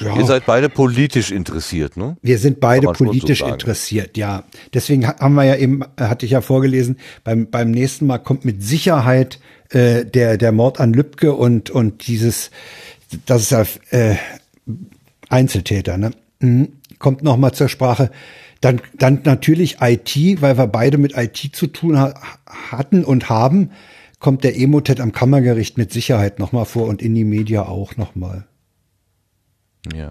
[0.00, 0.16] ja.
[0.16, 2.16] Ihr seid beide politisch interessiert, ne?
[2.22, 4.44] Wir sind beide politisch so interessiert, ja.
[4.72, 8.62] Deswegen haben wir ja eben, hatte ich ja vorgelesen, beim, beim nächsten Mal kommt mit
[8.62, 9.40] Sicherheit
[9.70, 12.50] äh, der, der Mord an Lübcke und, und dieses,
[13.26, 14.16] das ist ja äh,
[15.28, 16.12] Einzeltäter, ne?
[16.40, 16.68] Mhm.
[16.98, 18.10] Kommt nochmal zur Sprache.
[18.62, 22.14] Dann, dann natürlich IT, weil wir beide mit IT zu tun ha
[22.70, 23.72] hatten und haben,
[24.20, 28.46] kommt der Emotet am Kammergericht mit Sicherheit nochmal vor und in die Media auch nochmal.
[29.92, 30.10] Ja.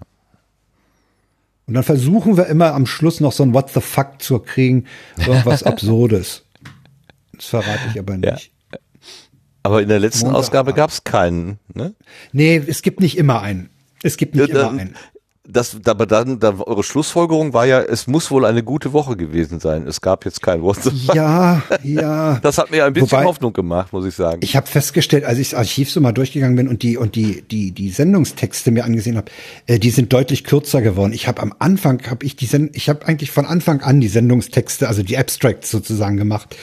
[1.66, 4.86] Und dann versuchen wir immer am Schluss noch so ein What the fuck zu kriegen,
[5.18, 6.44] irgendwas Absurdes.
[7.34, 8.52] Das verrate ich aber nicht.
[8.72, 8.80] Ja.
[9.64, 11.96] Aber in der letzten Montag Ausgabe gab es keinen, ne?
[12.34, 13.70] Nee, es gibt nicht immer einen.
[14.04, 14.96] Es gibt nicht ja, dann, immer einen.
[15.46, 19.60] Das, aber dann, dann, eure Schlussfolgerung war ja, es muss wohl eine gute Woche gewesen
[19.60, 19.86] sein.
[19.86, 20.80] Es gab jetzt kein Wort.
[21.14, 22.40] Ja, ja.
[22.42, 24.40] Das hat mir ein bisschen Wobei, Hoffnung gemacht, muss ich sagen.
[24.42, 27.42] Ich habe festgestellt, als ich das Archiv so mal durchgegangen bin und die und die
[27.42, 29.32] die die Sendungstexte mir angesehen habe,
[29.68, 31.12] äh, die sind deutlich kürzer geworden.
[31.12, 34.08] Ich habe am Anfang habe ich die Send ich habe eigentlich von Anfang an die
[34.08, 36.56] Sendungstexte, also die Abstracts sozusagen gemacht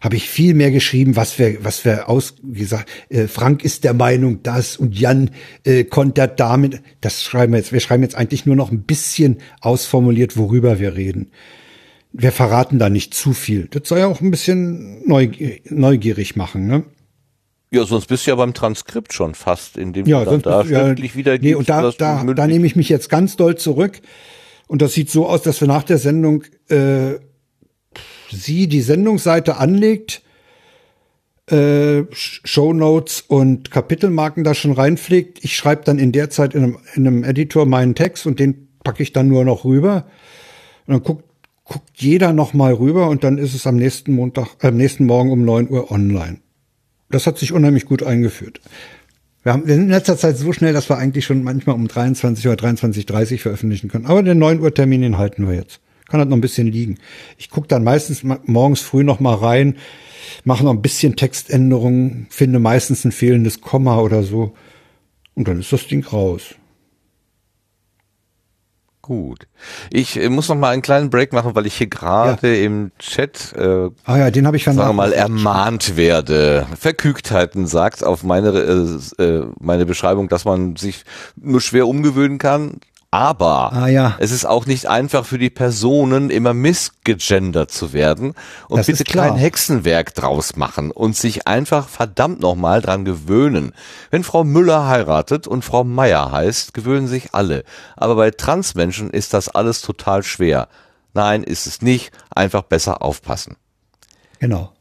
[0.00, 3.84] habe ich viel mehr geschrieben, was wir, was wir aus, wie gesagt, äh, Frank ist
[3.84, 5.30] der Meinung, das und Jan
[5.64, 6.80] äh, kontert damit.
[7.00, 7.72] Das schreiben wir jetzt.
[7.72, 11.30] Wir schreiben jetzt eigentlich nur noch ein bisschen ausformuliert, worüber wir reden.
[12.12, 13.68] Wir verraten da nicht zu viel.
[13.70, 16.84] Das soll ja auch ein bisschen neugierig, machen, ne?
[17.72, 20.62] Ja, sonst bist du ja beim Transkript schon fast, in dem ja, du dann da
[20.62, 24.00] ja, schriftlich wieder Nee, und da, da, da nehme ich mich jetzt ganz doll zurück.
[24.66, 27.14] Und das sieht so aus, dass wir nach der Sendung äh,
[28.30, 30.22] sie die Sendungsseite anlegt,
[31.50, 35.44] äh, Shownotes und Kapitelmarken da schon reinpflegt.
[35.44, 38.68] Ich schreibe dann in der Zeit in einem, in einem Editor meinen Text und den
[38.84, 40.06] packe ich dann nur noch rüber.
[40.86, 41.24] Und dann guckt,
[41.64, 45.06] guckt jeder noch mal rüber und dann ist es am nächsten Montag, äh, am nächsten
[45.06, 46.38] Morgen um neun Uhr online.
[47.10, 48.60] Das hat sich unheimlich gut eingeführt.
[49.42, 51.88] Wir, haben, wir sind in letzter Zeit so schnell, dass wir eigentlich schon manchmal um
[51.88, 54.06] 23 oder 23.30 veröffentlichen können.
[54.06, 56.98] Aber den 9 Uhr Termin, den halten wir jetzt kann halt noch ein bisschen liegen.
[57.38, 59.76] Ich gucke dann meistens morgens früh noch mal rein,
[60.44, 64.54] mache noch ein bisschen Textänderungen, finde meistens ein fehlendes Komma oder so
[65.34, 66.54] und dann ist das Ding raus.
[69.02, 69.48] Gut.
[69.90, 72.64] Ich äh, muss noch mal einen kleinen Break machen, weil ich hier gerade ja.
[72.64, 76.66] im Chat äh, ah ja, den habe ich sagen mal ermahnt werde.
[76.78, 81.04] Verkügtheiten sagt auf meine äh, äh, meine Beschreibung, dass man sich
[81.34, 82.78] nur schwer umgewöhnen kann.
[83.12, 84.14] Aber ah, ja.
[84.20, 88.34] es ist auch nicht einfach für die Personen, immer missgegendert zu werden
[88.68, 93.72] und das bitte kein Hexenwerk draus machen und sich einfach verdammt nochmal dran gewöhnen.
[94.12, 97.64] Wenn Frau Müller heiratet und Frau Meier heißt, gewöhnen sich alle.
[97.96, 100.68] Aber bei Transmenschen ist das alles total schwer.
[101.12, 102.12] Nein, ist es nicht.
[102.32, 103.56] Einfach besser aufpassen.
[104.38, 104.72] Genau.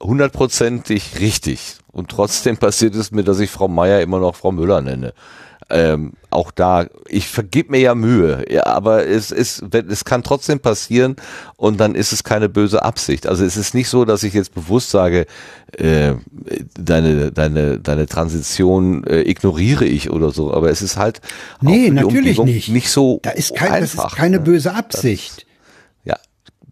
[0.00, 1.76] Hundertprozentig richtig.
[1.92, 5.12] Und trotzdem passiert es mir, dass ich Frau Meier immer noch Frau Müller nenne
[5.72, 10.60] ähm, auch da, ich vergib mir ja Mühe, ja, aber es ist, es kann trotzdem
[10.60, 11.16] passieren
[11.56, 13.26] und dann ist es keine böse Absicht.
[13.26, 15.26] Also es ist nicht so, dass ich jetzt bewusst sage,
[15.76, 16.14] äh,
[16.74, 21.20] deine, deine, deine Transition äh, ignoriere ich oder so, aber es ist halt
[21.60, 22.68] nee, natürlich nicht.
[22.68, 24.04] nicht so da ist kein, einfach.
[24.04, 24.44] Das ist keine ne?
[24.44, 25.46] böse Absicht.
[26.04, 26.16] Das, ja.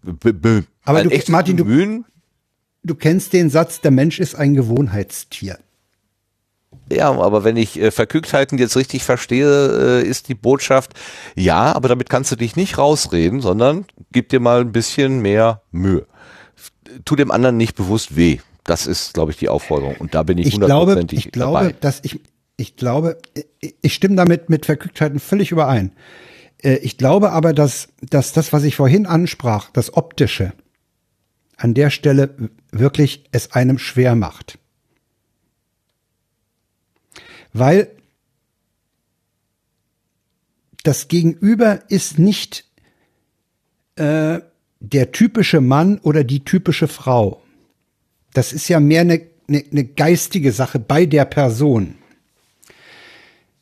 [0.03, 2.05] B -b aber du, Martin, du,
[2.83, 5.59] du kennst den Satz, der Mensch ist ein Gewohnheitstier.
[6.93, 10.93] Ja, aber wenn ich äh, Verkügtheiten jetzt richtig verstehe, äh, ist die Botschaft,
[11.37, 15.62] ja, aber damit kannst du dich nicht rausreden, sondern gib dir mal ein bisschen mehr
[15.71, 16.07] Mühe.
[17.05, 18.39] Tu dem anderen nicht bewusst weh.
[18.65, 19.97] Das ist, glaube ich, die Aufforderung.
[19.99, 21.77] Und da bin ich hundertprozentig Ich glaube, dabei.
[21.81, 22.21] dass ich,
[22.57, 23.19] ich glaube,
[23.81, 25.93] ich stimme damit mit Verkügtheiten völlig überein.
[26.62, 30.53] Äh, ich glaube aber, dass, dass das, was ich vorhin ansprach, das Optische,
[31.57, 32.35] an der Stelle
[32.73, 34.60] wirklich es einem schwer macht
[37.53, 37.91] weil
[40.83, 42.65] das Gegenüber ist nicht
[43.97, 44.41] äh,
[44.81, 47.43] der typische Mann oder die typische Frau.
[48.33, 51.97] Das ist ja mehr eine, eine, eine geistige Sache bei der Person.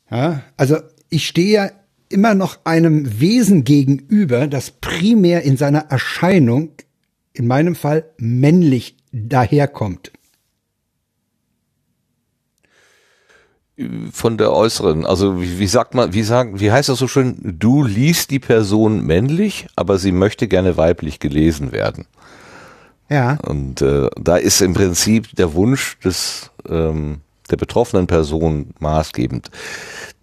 [0.09, 0.77] Ja, also
[1.09, 1.71] ich stehe ja
[2.09, 6.71] immer noch einem Wesen gegenüber, das primär in seiner Erscheinung,
[7.33, 10.11] in meinem Fall männlich daherkommt.
[14.11, 17.37] Von der äußeren, also wie, wie, sagt man, wie sagen, wie heißt das so schön?
[17.41, 22.05] Du liest die Person männlich, aber sie möchte gerne weiblich gelesen werden.
[23.09, 23.37] Ja.
[23.45, 29.49] Und äh, da ist im Prinzip der Wunsch des ähm, der betroffenen Person maßgebend.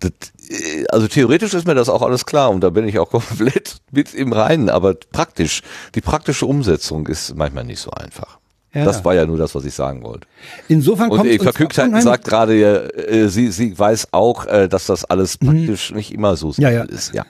[0.01, 0.13] Das,
[0.49, 3.77] äh, also theoretisch ist mir das auch alles klar und da bin ich auch komplett
[3.91, 5.63] mit im Reinen, aber praktisch,
[5.95, 8.39] die praktische Umsetzung ist manchmal nicht so einfach.
[8.77, 8.85] Ja.
[8.85, 10.27] Das war ja nur das, was ich sagen wollte.
[10.69, 15.07] Insofern kommt Und Eva Kügtheiten sagt gerade, äh, sie, sie weiß auch, äh, dass das
[15.07, 15.47] alles mhm.
[15.47, 15.97] praktisch mhm.
[15.97, 16.83] nicht immer so ja, ja.
[16.83, 17.15] ist.
[17.15, 17.25] Ja.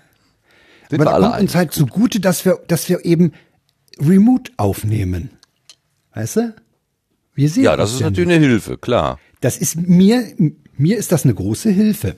[0.90, 3.32] Sind Aber da kommt uns halt zugute, dass wir, dass wir eben
[4.00, 5.30] remote aufnehmen.
[6.14, 6.54] Weißt du?
[7.34, 9.20] Wir sehen ja, das ist natürlich eine Hilfe, klar.
[9.40, 10.24] Das ist mir,
[10.76, 12.16] mir ist das eine große Hilfe.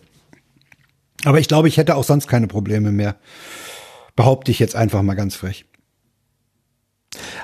[1.24, 3.16] Aber ich glaube, ich hätte auch sonst keine Probleme mehr.
[4.16, 5.66] Behaupte ich jetzt einfach mal ganz frech.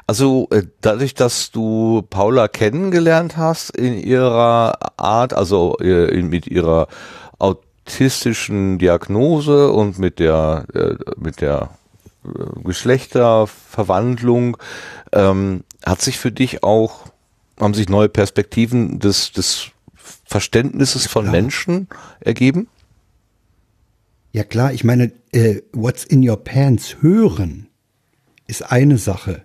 [0.06, 6.88] Also äh, dadurch, dass du Paula kennengelernt hast in ihrer Art, also äh, mit ihrer
[7.38, 11.70] autistischen Diagnose und mit der äh, mit der
[12.62, 14.56] Geschlechterverwandlung,
[15.12, 17.06] ähm, hat sich für dich auch
[17.60, 19.70] haben sich neue Perspektiven des des
[20.26, 21.88] Verständnisses von Menschen
[22.20, 22.68] ergeben?
[24.32, 27.68] Ja klar, ich meine, äh, What's in your pants hören
[28.46, 29.43] ist eine Sache.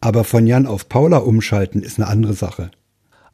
[0.00, 2.70] Aber von Jan auf Paula umschalten ist eine andere Sache.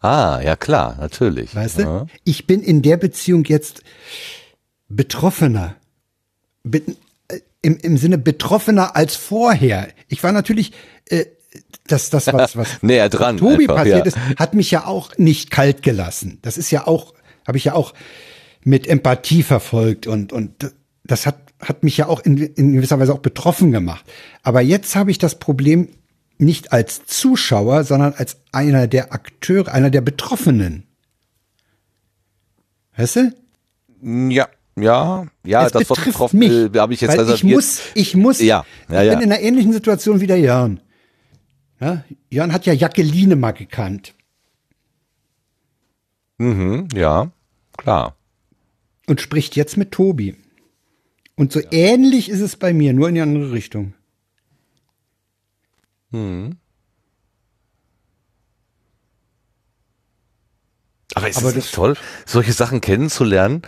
[0.01, 1.55] Ah, ja klar, natürlich.
[1.55, 1.83] Weißt du?
[1.83, 2.07] Ja.
[2.25, 3.83] Ich bin in der Beziehung jetzt
[4.89, 5.77] betroffener.
[6.63, 6.83] Be
[7.29, 9.89] äh, im, Im Sinne betroffener als vorher.
[10.09, 10.73] Ich war natürlich,
[11.09, 11.25] äh,
[11.87, 14.05] das, das, was, was Näher dran Tobi einfach, passiert ja.
[14.05, 16.39] ist, hat mich ja auch nicht kalt gelassen.
[16.43, 17.15] Das ist ja auch,
[17.47, 17.95] habe ich ja auch
[18.63, 20.73] mit Empathie verfolgt und, und
[21.05, 24.05] das hat, hat mich ja auch in, in gewisser Weise auch betroffen gemacht.
[24.43, 25.89] Aber jetzt habe ich das Problem
[26.39, 30.85] nicht als Zuschauer, sondern als einer der Akteure, einer der Betroffenen.
[32.97, 33.35] Weißt du?
[34.31, 37.29] Ja, ja, ja, es das Wort betrifft betroffen, mich, äh, habe ich jetzt weil ich
[37.29, 37.55] reserviert.
[37.57, 39.15] muss, ich muss, Ja, ja, ich ja.
[39.15, 40.81] bin in einer ähnlichen Situation wie der Jörn.
[41.81, 44.15] Ja, Jörn hat ja Jacqueline mal gekannt
[46.39, 47.31] Mhm, ja,
[47.77, 48.17] klar.
[49.07, 50.37] und spricht jetzt mit Tobi.
[51.37, 53.95] Und so ähnlich ist es bei mir, nur in die andere Richtung.
[61.15, 61.95] Aber es Aber ist das- nicht toll,
[62.27, 63.63] solche Sachen kennenzulernen.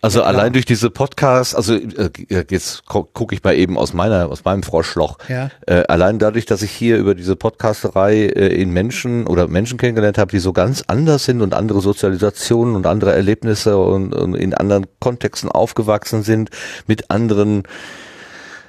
[0.00, 2.10] Also allein durch diese Podcasts, also äh,
[2.50, 5.18] jetzt gucke ich mal eben aus meiner, aus meinem Froschloch.
[5.28, 5.50] Ja.
[5.66, 10.16] Äh, allein dadurch, dass ich hier über diese Podcasterei äh, in Menschen oder Menschen kennengelernt
[10.16, 14.54] habe, die so ganz anders sind und andere Sozialisationen und andere Erlebnisse und, und in
[14.54, 16.50] anderen Kontexten aufgewachsen sind,
[16.86, 17.64] mit anderen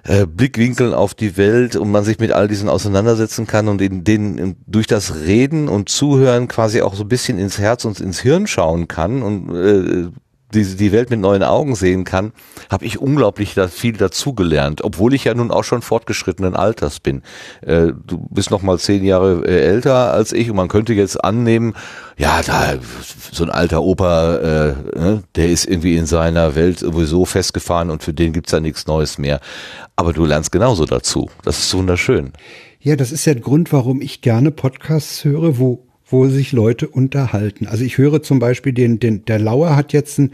[0.03, 4.03] äh, Blickwinkeln auf die Welt und man sich mit all diesen auseinandersetzen kann und in
[4.03, 8.19] denen durch das Reden und Zuhören quasi auch so ein bisschen ins Herz und ins
[8.19, 10.11] Hirn schauen kann und äh,
[10.53, 12.31] die, die Welt mit neuen Augen sehen kann,
[12.69, 17.21] habe ich unglaublich viel dazugelernt, obwohl ich ja nun auch schon fortgeschrittenen Alters bin.
[17.61, 21.23] Äh, du bist noch mal zehn Jahre äh, älter als ich und man könnte jetzt
[21.23, 21.73] annehmen,
[22.17, 22.73] ja, da
[23.31, 28.03] so ein alter Opa, äh, ne, der ist irgendwie in seiner Welt sowieso festgefahren und
[28.03, 29.39] für den gibt's ja nichts Neues mehr.
[29.95, 31.29] Aber du lernst genauso dazu.
[31.43, 32.33] Das ist wunderschön.
[32.79, 36.87] Ja, das ist ja der Grund, warum ich gerne Podcasts höre, wo, wo sich Leute
[36.87, 37.67] unterhalten.
[37.67, 40.31] Also ich höre zum Beispiel den, den, der Lauer hat jetzt ein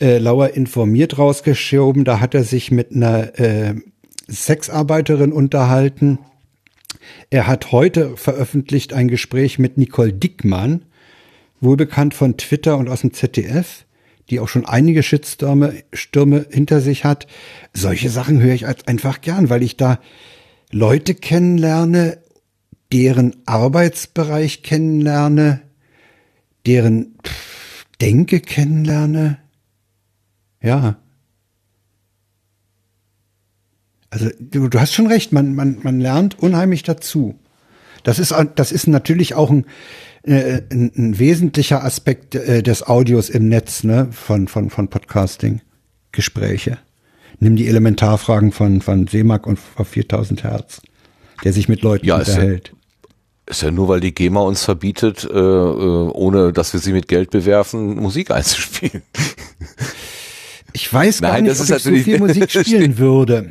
[0.00, 3.74] äh, Lauer informiert rausgeschoben, da hat er sich mit einer äh,
[4.28, 6.18] Sexarbeiterin unterhalten.
[7.30, 10.84] Er hat heute veröffentlicht ein Gespräch mit Nicole Dickmann,
[11.60, 13.84] wohlbekannt von Twitter und aus dem ZDF,
[14.30, 17.26] die auch schon einige Shitstürme Stürme hinter sich hat.
[17.72, 19.98] Solche Sachen höre ich einfach gern, weil ich da
[20.70, 22.18] Leute kennenlerne,
[22.92, 25.62] deren Arbeitsbereich kennenlerne,
[26.66, 27.14] deren
[28.00, 29.38] Denke kennenlerne.
[30.60, 30.98] Ja.
[34.10, 37.38] Also du, du hast schon recht, man, man, man lernt unheimlich dazu.
[38.02, 39.64] Das ist, das ist natürlich auch ein,
[40.24, 45.60] äh, ein, ein wesentlicher Aspekt äh, des Audios im Netz, ne, von, von, von Podcasting.
[46.10, 46.78] Gespräche.
[47.40, 50.82] Nimm die Elementarfragen von, von Seemack und auf 4000 Hertz,
[51.42, 52.74] der sich mit Leuten ja- unterhält.
[53.46, 57.08] Ist ja nur, weil die GEMA uns verbietet, äh, äh, ohne dass wir sie mit
[57.08, 59.02] Geld bewerfen, Musik einzuspielen.
[60.74, 63.50] Ich weiß gar Nein, nicht, ob ich so viel Musik spielen würde.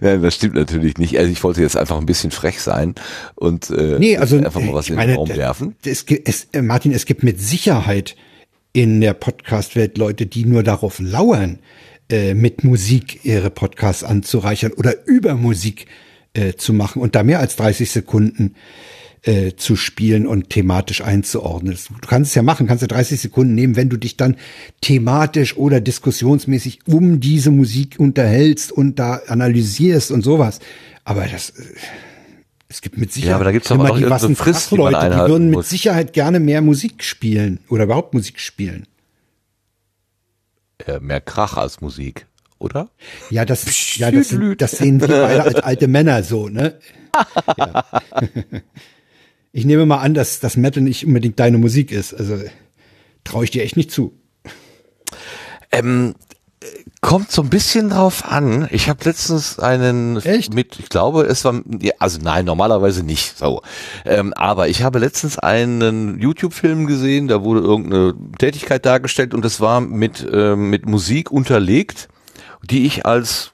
[0.00, 1.18] Nein, das stimmt natürlich nicht.
[1.18, 2.94] Also ich wollte jetzt einfach ein bisschen frech sein
[3.34, 5.74] und äh, Nee, also einfach mal was in den Raum werfen.
[5.84, 8.14] Es, es, äh, Martin, es gibt mit Sicherheit
[8.72, 11.58] in der Podcast-Welt Leute, die nur darauf lauern,
[12.08, 15.86] äh, mit Musik ihre Podcasts anzureichern oder über Musik
[16.34, 18.54] äh, zu machen und da mehr als 30 Sekunden
[19.24, 21.78] äh, zu spielen und thematisch einzuordnen.
[22.00, 24.36] Du kannst es ja machen, kannst ja 30 Sekunden nehmen, wenn du dich dann
[24.80, 30.60] thematisch oder diskussionsmäßig um diese Musik unterhältst und da analysierst und sowas.
[31.04, 31.62] Aber das, äh,
[32.68, 34.98] es gibt mit Sicherheit Ja, aber da gibt's immer auch die wassen Frist, die Fachleute,
[34.98, 35.70] die einhalten würden mit muss.
[35.70, 38.86] Sicherheit gerne mehr Musik spielen oder überhaupt Musik spielen.
[40.86, 42.26] Äh, mehr Krach als Musik,
[42.58, 42.90] oder?
[43.30, 46.78] Ja, das, ja, das, das sehen wir beide als alte Männer so, ne?
[47.56, 47.84] Ja.
[49.56, 52.12] Ich nehme mal an, dass das Metal nicht unbedingt deine Musik ist.
[52.12, 52.38] Also
[53.22, 54.18] traue ich dir echt nicht zu.
[55.70, 56.16] Ähm,
[56.60, 56.66] äh,
[57.00, 58.66] kommt so ein bisschen drauf an.
[58.72, 60.52] Ich habe letztens einen Echt?
[60.52, 61.62] mit, ich glaube, es war,
[62.00, 63.62] also nein, normalerweise nicht so.
[64.04, 69.60] Ähm, aber ich habe letztens einen YouTube-Film gesehen, da wurde irgendeine Tätigkeit dargestellt und das
[69.60, 72.08] war mit, ähm, mit Musik unterlegt,
[72.68, 73.53] die ich als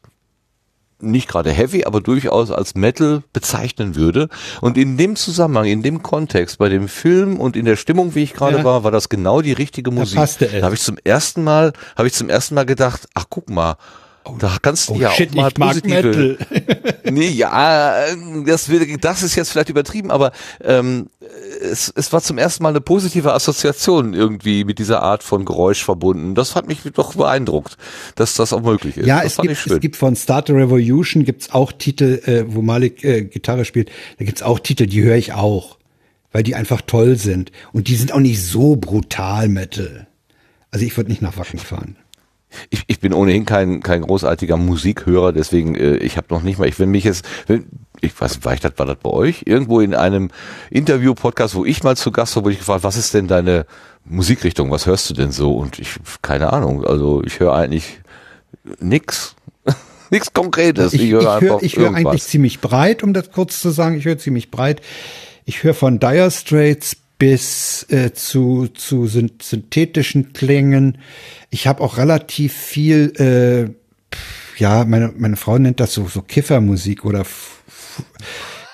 [1.03, 4.29] nicht gerade heavy, aber durchaus als Metal bezeichnen würde.
[4.61, 8.23] Und in dem Zusammenhang, in dem Kontext, bei dem Film und in der Stimmung, wie
[8.23, 8.65] ich gerade Ja.
[8.65, 10.17] war, war das genau die richtige Musik.
[10.19, 10.61] passte es.
[10.61, 13.77] Da habe ich zum ersten Mal, habe ich zum ersten Mal gedacht, ach guck mal,
[14.39, 16.37] Da kannst du Oh ja shit, auch mal positive.
[17.11, 18.05] Nee, ja,
[18.47, 20.31] das, wird- das ist jetzt vielleicht übertrieben, aber
[20.63, 21.09] ähm,
[21.61, 25.83] es, es war zum ersten Mal eine positive Assoziation irgendwie mit dieser Art von Geräusch
[25.85, 26.35] verbunden.
[26.37, 27.77] Das hat mich doch beeindruckt,
[28.15, 29.07] dass das auch möglich ist.
[29.07, 33.03] Ja, das es gibt, es gibt von Starter Revolution gibt's auch Titel, äh, wo Malik
[33.03, 33.91] äh, Gitarre spielt.
[34.19, 35.79] Da gibt's auch Titel, die höre ich auch,
[36.31, 37.51] weil die einfach toll sind.
[37.73, 40.07] Und die sind auch nicht so brutal Metal.
[40.71, 41.97] Also ich würde nicht nach Wacken fahren.
[42.71, 46.69] Ich, ich bin ohnehin kein, kein großartiger Musikhörer, deswegen, äh, ich habe noch nicht mal,
[46.69, 47.67] ich wenn mich jetzt, wenn,
[48.01, 49.43] ich weiß nicht, war, ich das, war das bei euch?
[49.47, 50.31] Irgendwo in einem
[50.71, 53.67] Interview-Podcast, wo ich mal zu Gast war, wurde ich gefragt, was ist denn deine
[54.05, 55.57] Musikrichtung, was hörst du denn so?
[55.57, 58.01] Und ich, keine Ahnung, also ich höre eigentlich
[58.81, 59.37] nix.
[60.11, 60.93] Nix Konkretes.
[60.93, 62.05] Ich, ich höre höre einfach ich irgendwas.
[62.05, 63.97] eigentlich ziemlich breit, um das kurz zu sagen.
[63.97, 64.81] Ich höre ziemlich breit.
[65.45, 70.97] Ich höre von Dire Straits bis äh, zu, zu syn synthetischen Klängen.
[71.51, 74.17] Ich habe auch relativ viel, äh,
[74.59, 78.05] ja, meine, meine Frau nennt das so, so Kiffermusik oder f- f-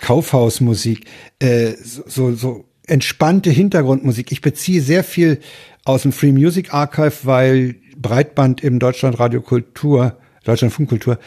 [0.01, 1.07] Kaufhausmusik,
[1.41, 4.31] äh, so, so, entspannte Hintergrundmusik.
[4.31, 5.41] Ich beziehe sehr viel
[5.85, 10.17] aus dem Free Music Archive, weil Breitband im Deutschlandradio Kultur,
[10.47, 11.19] Deutschlandfunkkultur,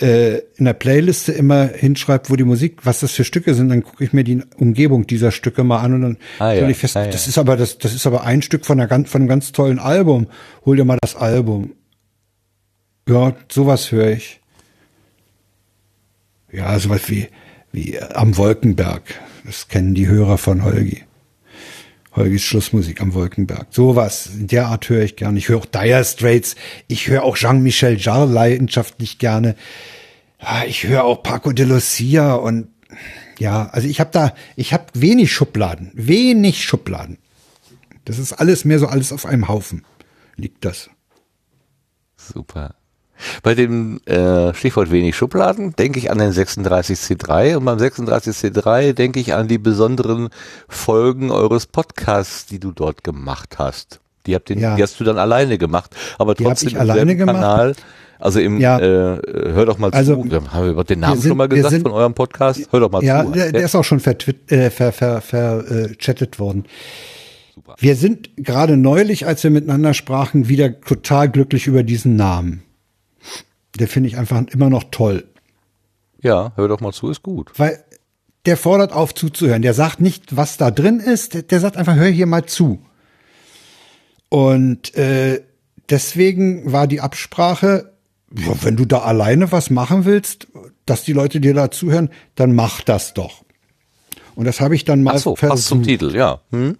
[0.00, 3.82] äh, in der Playliste immer hinschreibt, wo die Musik, was das für Stücke sind, dann
[3.82, 6.68] gucke ich mir die Umgebung dieser Stücke mal an und dann Ah, stelle ja.
[6.70, 7.10] ich fest, Ah, ja.
[7.10, 9.78] das ist aber das, das ist aber ein Stück von einer von einem ganz tollen
[9.78, 10.28] Album.
[10.64, 11.72] Hol dir mal das Album.
[13.08, 14.40] Ja, sowas höre ich.
[16.52, 17.28] Ja, sowas wie,
[17.72, 19.02] wie äh, am Wolkenberg.
[19.44, 21.04] Das kennen die Hörer von Holgi.
[22.18, 23.68] Holgis Schlussmusik am Wolkenberg.
[23.70, 25.38] Sowas, in der Art höre ich gerne.
[25.38, 26.56] Ich höre auch Dire Straits.
[26.86, 29.54] Ich höre auch Jean-Michel Jarre leidenschaftlich gerne.
[30.40, 32.68] Ja, ich höre auch Paco de Lucia und
[33.38, 37.18] ja, also ich habe da, ich habe wenig Schubladen, wenig Schubladen.
[38.04, 39.84] Das ist alles mehr so alles auf einem Haufen
[40.38, 40.88] liegt das.
[42.16, 42.74] Super.
[43.42, 49.20] Bei dem äh, Stichwort wenig Schubladen denke ich an den 36C3 und beim 36C3 denke
[49.20, 50.28] ich an die besonderen
[50.68, 54.00] Folgen eures Podcasts, die du dort gemacht hast.
[54.26, 54.76] Die, habt den, Ja.
[54.76, 57.34] die hast du dann alleine gemacht, aber Die trotzdem im alleine selben gemacht.
[57.36, 57.74] Kanal.
[58.20, 58.78] Also im, Ja.
[58.80, 59.20] äh,
[59.52, 60.52] hör doch mal Also, zu.
[60.52, 62.68] Haben wir den Namen sind- schon mal gesagt sind- von eurem Podcast.
[62.70, 63.30] Hör doch mal Ja, zu.
[63.30, 66.64] der, der ist auch schon vertwit- äh, ver, ver, ver, äh, worden.
[67.78, 72.62] Wir sind gerade neulich, als wir miteinander sprachen, wieder total glücklich über diesen Namen.
[73.78, 75.24] Der finde ich einfach immer noch toll.
[76.22, 77.52] ja, hör doch mal zu, ist gut.
[77.56, 77.82] Weil
[78.46, 79.62] der fordert auf zuzuhören.
[79.62, 81.34] Der sagt nicht, was da drin ist.
[81.34, 82.80] Der, der sagt einfach, hör hier mal zu.
[84.28, 85.42] Und äh,
[85.90, 87.92] deswegen war die Absprache,
[88.36, 90.48] ja, wenn du da alleine was machen willst,
[90.86, 93.44] dass die Leute dir da zuhören, dann mach das doch.
[94.34, 95.84] Und das habe ich dann mal Ach so, passt zum versucht.
[95.84, 96.40] Titel, ja.
[96.50, 96.76] Hm?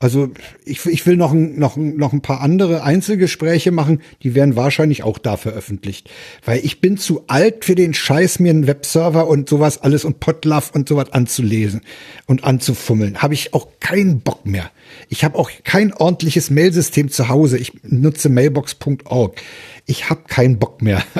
[0.00, 0.30] Also
[0.64, 4.54] ich, ich will noch ein, noch, ein- noch ein paar andere Einzelgespräche machen, die werden
[4.54, 6.08] wahrscheinlich auch da veröffentlicht.
[6.44, 10.20] Weil ich bin zu alt für den Scheiß, mir einen Webserver und sowas alles und
[10.20, 11.80] Potluff und sowas anzulesen
[12.26, 13.22] und anzufummeln.
[13.22, 14.70] Habe ich auch keinen Bock mehr.
[15.08, 17.58] Ich habe auch kein ordentliches Mailsystem zu Hause.
[17.58, 19.40] Ich nutze mailbox.org.
[19.86, 21.02] Ich habe keinen Bock mehr.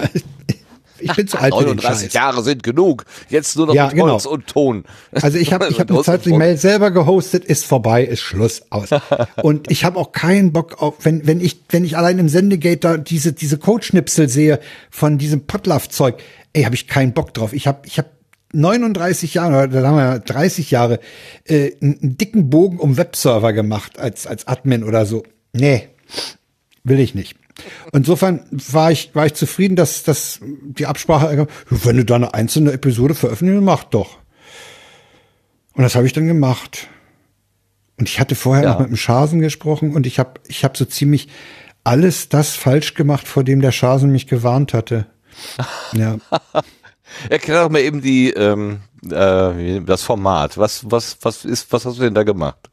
[1.00, 2.12] Ich bin zu alt für den 39 Scheiß.
[2.14, 3.04] Jahre sind genug.
[3.28, 4.12] Jetzt nur noch Ja, mit genau.
[4.12, 4.84] Holz und Ton.
[5.12, 6.32] Also ich habe ich hab eine Zeit die.
[6.32, 8.88] Mail selber gehostet, ist vorbei, ist Schluss aus.
[9.42, 12.78] Und ich habe auch keinen Bock auf, wenn wenn ich wenn ich allein im Sendegate
[12.80, 14.60] da diese diese Codeschnipsel sehe
[14.90, 16.16] von diesem Potluff-Zeug,
[16.52, 17.52] ey, habe ich keinen Bock drauf.
[17.52, 18.08] Ich habe ich habe
[18.52, 21.00] 39 Jahre, oder da haben wir 30 Jahre,
[21.44, 25.22] äh, einen, einen dicken Bogen um Webserver gemacht als als Admin oder so.
[25.52, 25.88] Nee,
[26.84, 27.36] will ich nicht.
[27.92, 32.72] Insofern war ich, war ich zufrieden, dass, dass die Absprache, wenn du da eine einzelne
[32.72, 34.18] Episode veröffentlichst, mach doch.
[35.74, 36.88] Und das habe ich dann gemacht.
[37.98, 38.70] Und ich hatte vorher Ja.
[38.72, 41.28] noch mit dem Schasen gesprochen und ich habe ich hab so ziemlich
[41.84, 45.06] alles das falsch gemacht, vor dem der Schasen mich gewarnt hatte.
[45.92, 46.18] Ja.
[47.30, 48.80] Erklär doch mal eben die, ähm,
[49.10, 50.58] äh, das Format.
[50.58, 52.68] Was, was, was ist, was hast du denn da gemacht?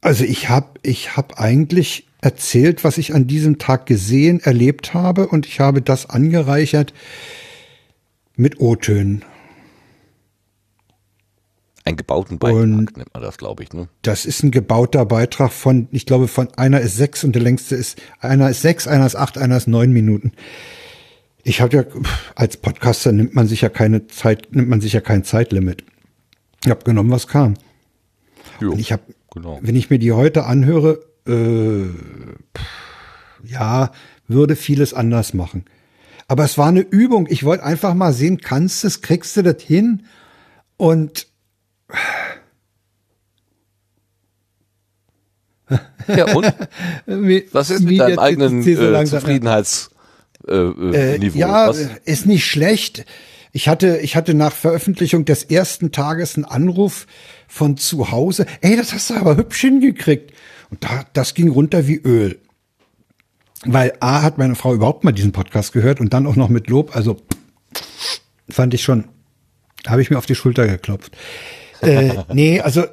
[0.00, 5.28] Also ich habe ich hab eigentlich erzählt, was ich an diesem Tag gesehen, erlebt habe
[5.28, 6.92] und ich habe das angereichert
[8.36, 9.24] mit O-Tönen.
[11.84, 13.88] Einen gebauten Beitrag Und- nennt man das, glaube ich, ne?
[14.02, 17.76] Das ist ein gebauter Beitrag von, ich glaube, von einer ist sechs und der längste
[17.76, 20.32] ist, einer ist sechs, einer ist acht, einer ist neun Minuten.
[21.44, 21.84] Ich habe ja,
[22.34, 25.82] als Podcaster nimmt man sich ja keine Zeit, nimmt man sich ja kein Zeitlimit.
[26.64, 27.54] Ich habe genommen, was kam.
[28.60, 29.58] Jo, Und ich habe, genau.
[29.62, 31.86] wenn ich mir die heute anhöre, äh,
[33.44, 33.92] ja,
[34.26, 35.64] würde vieles anders machen.
[36.26, 37.26] Aber es war eine Übung.
[37.30, 40.04] Ich wollte einfach mal sehen, kannst du es, kriegst du das hin?
[40.76, 41.26] Und
[46.08, 46.46] Ja, und?
[47.52, 49.90] Was ist mit deinem eigenen äh, langsam- Zufriedenheits,
[50.46, 51.86] äh, äh, Äh, ja, Was?
[52.04, 53.04] ist nicht schlecht.
[53.52, 57.06] Ich hatte, ich hatte nach Veröffentlichung des ersten Tages einen Anruf
[57.48, 58.46] von zu Hause.
[58.60, 60.32] Ey, das hast du aber hübsch hingekriegt.
[60.70, 62.38] Und da, das ging runter wie Öl.
[63.64, 66.68] Weil A hat meine Frau überhaupt mal diesen Podcast gehört und dann auch noch mit
[66.68, 66.94] Lob.
[66.94, 67.16] Also
[68.48, 69.04] fand ich schon,
[69.86, 71.16] habe ich mir auf die Schulter geklopft.
[71.80, 72.84] äh, nee, also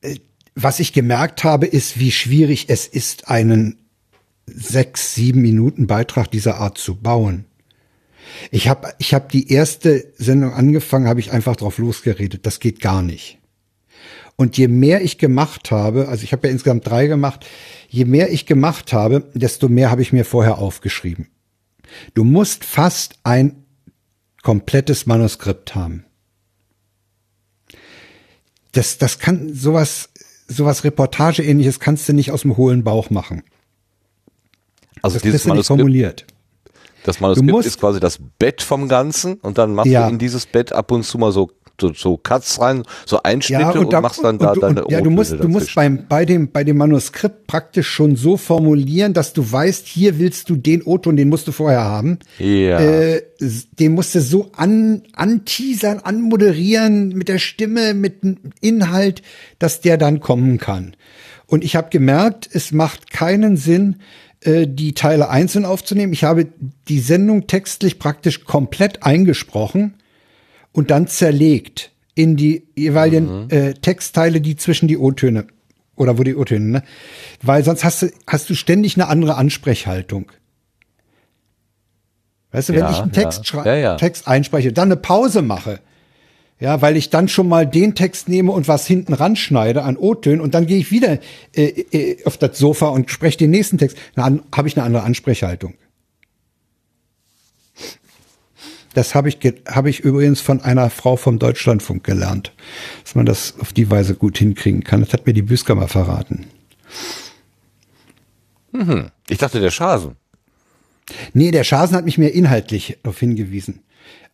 [0.00, 0.18] äh,
[0.54, 3.78] was ich gemerkt habe, ist, wie schwierig es ist, einen
[4.46, 7.46] sechs, sieben Minuten Beitrag dieser Art zu bauen.
[8.50, 12.46] Ich habe ich hab die erste Sendung angefangen, habe ich einfach drauf losgeredet.
[12.46, 13.38] Das geht gar nicht.
[14.36, 17.46] Und je mehr ich gemacht habe, also ich habe ja insgesamt drei gemacht,
[17.88, 21.28] je mehr ich gemacht habe, desto mehr habe ich mir vorher aufgeschrieben.
[22.14, 23.64] Du musst fast ein
[24.42, 26.04] komplettes Manuskript haben.
[28.72, 30.08] Das, das kann sowas,
[30.48, 33.42] sowas Reportageähnliches kannst du nicht aus dem hohlen Bauch machen.
[35.02, 36.26] Also Das dieses Manuskript, formuliert.
[37.04, 40.06] das Manuskript musst- ist quasi das Bett vom Ganzen und dann machst Ja.
[40.06, 41.50] du in dieses Bett ab und zu mal so
[41.80, 44.92] so, so Cuts rein, so Einschnitte und, da- machst dann und da du- deine und,
[44.92, 49.12] Ja, du musst, du musst beim, bei dem, bei dem Manuskript praktisch schon so formulieren,
[49.12, 52.18] dass du weißt, hier willst du den O-Ton, den musst du vorher haben.
[52.38, 52.78] Ja.
[52.80, 53.22] Äh,
[53.78, 59.22] den musst du so an, anteasern, anmoderieren mit der Stimme, mit dem Inhalt,
[59.58, 60.94] dass der dann kommen kann.
[61.46, 63.96] Und ich habe gemerkt, es macht keinen Sinn,
[64.40, 66.12] äh, die Teile einzeln aufzunehmen.
[66.12, 66.46] Ich habe
[66.88, 69.94] die Sendung textlich praktisch komplett eingesprochen
[70.72, 75.46] und dann zerlegt in die jeweiligen äh, Textteile, die zwischen die O-Töne
[75.96, 76.82] oder wo die O-Töne, ne?
[77.42, 80.30] Weil sonst hast du, hast du ständig eine andere Ansprechhaltung.
[82.50, 83.22] Weißt du, wenn Ja, ich einen ja.
[83.22, 83.96] Text, schrei- Ja, ja.
[83.96, 85.80] Text einspreche, dann eine Pause mache,
[86.60, 90.40] ja, weil ich dann schon mal den Text nehme und was hinten ranschneide an O-Tönen
[90.40, 91.18] und dann gehe ich wieder
[91.54, 95.02] äh, äh, auf das Sofa und spreche den nächsten Text, dann habe ich eine andere
[95.02, 95.74] Ansprechhaltung.
[98.94, 99.38] Das habe ich,
[99.68, 102.52] habe ich übrigens von einer Frau vom Deutschlandfunk gelernt,
[103.04, 105.00] dass man das auf die Weise gut hinkriegen kann.
[105.00, 106.46] Das hat mir die Büsker mal verraten.
[109.28, 110.16] Ich dachte der Schasen.
[111.32, 113.80] Nee, der Schasen hat mich mehr inhaltlich darauf hingewiesen.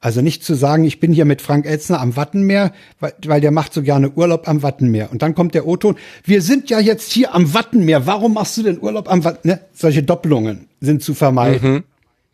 [0.00, 3.50] Also nicht zu sagen, ich bin hier mit Frank Elzner am Wattenmeer, weil, weil der
[3.50, 5.10] macht so gerne Urlaub am Wattenmeer.
[5.10, 8.62] Und dann kommt der O-Ton, wir sind ja jetzt hier am Wattenmeer, warum machst du
[8.62, 9.56] denn Urlaub am Wattenmeer?
[9.56, 9.62] Ne?
[9.72, 11.82] Solche Doppelungen sind zu vermeiden.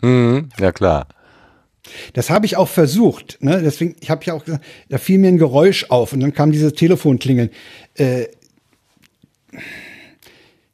[0.03, 0.51] Mhm.
[0.61, 1.07] Ja klar.
[2.13, 3.39] Das habe ich auch versucht.
[3.41, 3.61] Ne?
[3.63, 6.53] Deswegen, ich habe ja auch gesagt, da fiel mir ein Geräusch auf und dann kam
[6.53, 7.51] dieses Telefonklingeln.
[7.95, 8.27] Äh,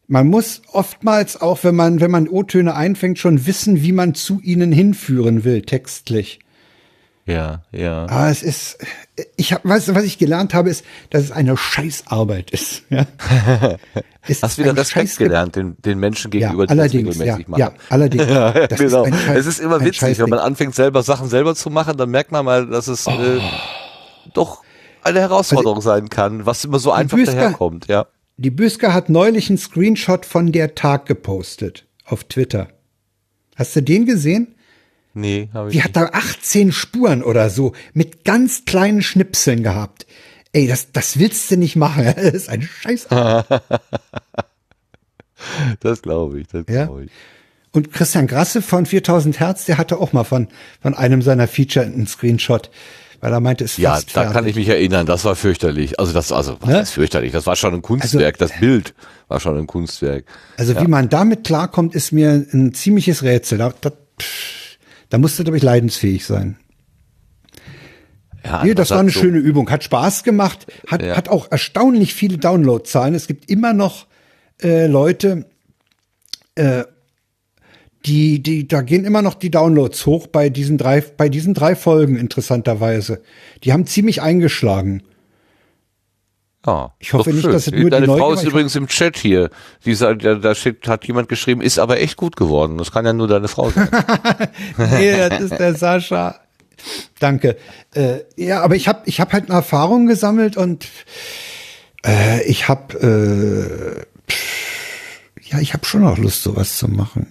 [0.06, 4.40] man muss oftmals auch, wenn man, wenn man O-Töne einfängt, schon wissen, wie man zu
[4.40, 6.40] ihnen hinführen will, textlich.
[7.26, 8.04] Ja, ja.
[8.08, 8.78] Aber es ist,
[9.36, 12.82] ich habe, weißt du, was ich gelernt habe, ist, dass es eine Scheißarbeit ist.
[12.90, 13.06] Ja?
[14.28, 17.46] Es Hast ist wieder Respekt Scheiß- gelernt den, den Menschen gegenüber, die allerdings, das regelmäßig
[17.46, 17.60] ja, machen.
[17.60, 18.26] ja, allerdings.
[18.28, 19.04] Ja, Das genau.
[19.04, 22.10] ist Scheiß- es ist immer witzig, wenn man anfängt, selber Sachen selber zu machen, dann
[22.10, 23.40] merkt man mal, dass es äh,
[24.34, 24.62] doch
[25.02, 28.06] eine Herausforderung sein kann, was immer so einfach Büsker- daherkommt, ja.
[28.36, 32.68] Die Büsker hat neulich einen Screenshot von der Tag gepostet auf Twitter.
[33.56, 34.54] Hast du den gesehen?
[35.20, 40.06] Nee, habe ich Die hat da 18 Spuren oder so mit ganz kleinen Schnipseln gehabt.
[40.52, 42.04] Ey, das, das willst du nicht machen.
[42.16, 43.06] Das ist ein Scheiß.
[45.80, 46.84] Das glaube ich, das Ja.
[46.86, 47.10] glaube ich.
[47.72, 50.48] Und Christian Grasse von 4000 Hertz, der hatte auch mal von,
[50.82, 52.68] von einem seiner Feature einen Screenshot,
[53.20, 54.50] weil er meinte, es ist Ja, da kann fertig.
[54.50, 56.00] ich mich erinnern, das war fürchterlich.
[56.00, 56.80] Also das, also, was Ne?
[56.80, 57.30] ist fürchterlich?
[57.32, 58.92] Das war schon ein Kunstwerk, das Bild
[59.28, 60.24] war schon ein Kunstwerk.
[60.56, 63.58] Also wie man damit klarkommt, ist mir ein ziemliches Rätsel.
[63.58, 63.90] Da, da,
[64.20, 64.59] pff,
[65.10, 66.56] da musst du, glaube ich, leidensfähig sein.
[68.44, 71.16] Ja, Nee, das war eine so- schöne Übung, hat Spaß gemacht, hat, Ja.
[71.16, 73.14] hat auch erstaunlich viele Downloadzahlen.
[73.14, 74.06] Es gibt immer noch
[74.62, 75.46] äh, Leute,
[76.54, 76.84] äh,
[78.06, 81.74] die, die, da gehen immer noch die Downloads hoch bei diesen drei, bei diesen drei
[81.76, 83.20] Folgen interessanterweise.
[83.64, 85.02] Die haben ziemlich eingeschlagen.
[86.66, 87.52] Ja, Ich hoffe nicht, schön.
[87.52, 89.48] dass es nur die Deine Neugier Frau ist übrigens im Chat hier.
[89.86, 92.76] Die sagt, da, da steht, hat jemand geschrieben, ist aber echt gut geworden.
[92.76, 93.88] Das kann ja nur deine Frau sein.
[94.76, 96.34] nee, das ist der Sascha.
[97.18, 97.56] Danke.
[97.94, 100.86] Äh, ja, aber ich habe ich hab halt eine Erfahrung gesammelt und
[102.06, 104.32] äh, ich habe äh,
[105.50, 107.26] ja, ich habe schon auch Lust, sowas zu machen.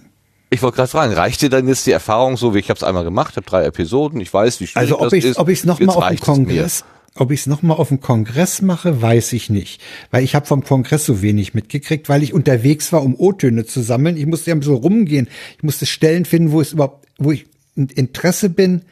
[0.50, 2.82] Ich wollte gerade fragen, reicht dir dann jetzt die Erfahrung so, wie ich habe es
[2.82, 5.38] einmal gemacht, habe drei Episoden, ich weiß, wie schwierig Also ob das ich ist.
[5.38, 6.18] ob ich es noch Jetzt mal auf dem.
[6.18, 6.84] Kongress,
[7.14, 9.80] ob ich es noch mal auf dem Kongress mache, weiß ich nicht,
[10.10, 13.80] weil ich habe vom Kongress so wenig mitgekriegt, weil ich unterwegs war, um O-Töne zu
[13.80, 14.16] sammeln.
[14.16, 15.28] Ich musste ja bisschen rumgehen.
[15.56, 18.82] Ich musste Stellen finden, wo es überhaupt, wo ich in Interesse bin.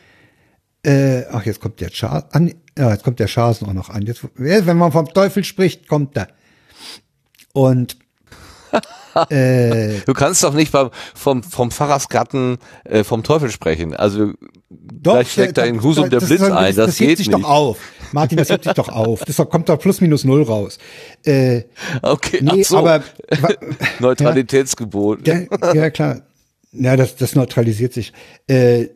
[0.83, 4.03] Äh, ach, jetzt kommt der Char an, ja, jetzt kommt der Schasen auch noch an.
[4.07, 6.29] Jetzt, wenn man vom Teufel spricht, kommt er.
[7.53, 7.97] Und
[9.31, 13.95] äh, du kannst doch nicht beim, vom, vom Pfarrersgatten äh, vom Teufel sprechen.
[13.95, 14.33] Also
[14.71, 16.77] doch, gleich schlägt da in Husum der Blitz ein.
[16.77, 17.39] Das, das geht sich nicht.
[17.39, 17.79] doch auf.
[18.13, 19.21] Martin, das hebt sich doch auf.
[19.27, 20.79] Das kommt doch plus minus null raus.
[21.25, 21.63] Äh,
[22.03, 22.79] okay, nee, so.
[22.79, 23.03] aber
[24.01, 25.27] Neutralitätsgebot.
[25.27, 25.41] Ja,
[25.75, 26.23] ja, klar.
[26.73, 28.13] Ja, das, das neutralisiert sich.
[28.47, 28.89] Äh,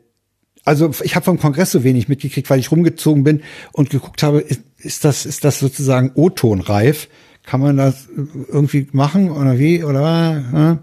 [0.64, 3.42] also ich habe vom Kongress so wenig mitgekriegt, weil ich rumgezogen bin
[3.72, 7.08] und geguckt habe, ist, ist das ist das sozusagen O-Ton reif?
[7.44, 8.08] Kann man das
[8.48, 10.80] irgendwie machen oder wie oder?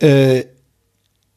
[0.00, 0.44] Äh,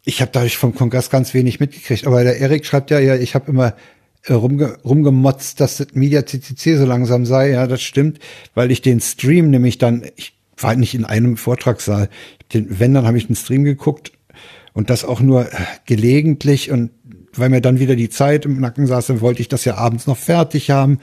[0.03, 2.07] ich habe dadurch vom Kongress ganz wenig mitgekriegt.
[2.07, 3.75] Aber der Erik schreibt ja, ja, ich habe immer
[4.23, 7.51] äh, rumge rumgemotzt, dass das Media CCC so langsam sei.
[7.51, 8.19] Ja, das stimmt,
[8.53, 12.09] weil ich den Stream nämlich dann, ich war nicht in einem Vortragssaal.
[12.53, 14.11] Den, wenn, dann habe ich den Stream geguckt
[14.73, 15.55] und das auch nur äh,
[15.85, 16.91] gelegentlich und
[17.33, 20.05] weil mir dann wieder die Zeit im Nacken saß, dann wollte ich das ja abends
[20.05, 20.99] noch fertig haben.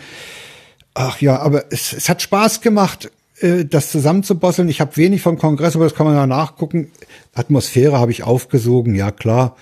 [0.92, 3.10] Ach ja, aber es, es hat Spaß gemacht,
[3.40, 4.68] das zusammenzubosseln.
[4.68, 6.90] Ich habe wenig vom Kongress, aber das kann man ja nachgucken.
[7.34, 9.56] Atmosphäre habe ich aufgesogen, ja klar.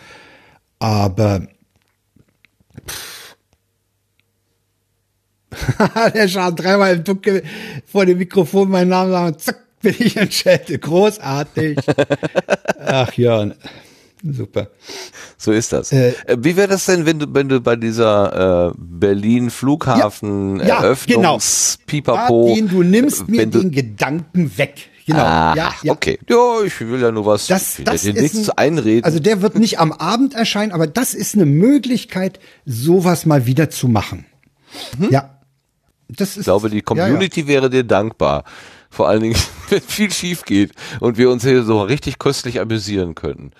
[0.78, 1.46] Aber
[6.14, 7.42] der schaut dreimal im Dunkeln
[7.86, 10.82] vor dem Mikrofon meinen Namen sagen, zack, bin ich entschädigt.
[10.82, 11.78] Großartig.
[12.84, 13.50] Ach ja.
[14.22, 14.68] Super.
[15.36, 15.92] So ist das.
[15.92, 20.60] Äh, äh Wie wäre das denn, wenn du, wenn du bei dieser äh, Berlin Flughafen
[20.60, 21.86] ja, ja, Eröffnungs genau.
[21.86, 24.90] Pipapo, Martin, du nimmst mir den Gedanken weg.
[25.06, 25.20] Genau.
[25.20, 25.92] Ah, ja, ja.
[25.92, 26.18] Okay.
[26.28, 27.46] Ja, ich will ja nur was.
[27.46, 29.04] Das, das dir nichts ein, einreden.
[29.04, 33.70] Also der wird nicht am Abend erscheinen, aber das ist eine Möglichkeit, sowas mal wieder
[33.70, 34.26] zu machen.
[34.98, 35.08] Mhm.
[35.10, 35.38] Ja.
[36.08, 38.44] Das ist, ich glaube, die Community ja, wäre dir dankbar.
[38.90, 39.36] Vor allen Dingen,
[39.68, 43.52] wenn viel schief geht und wir uns hier so richtig köstlich amüsieren könnten.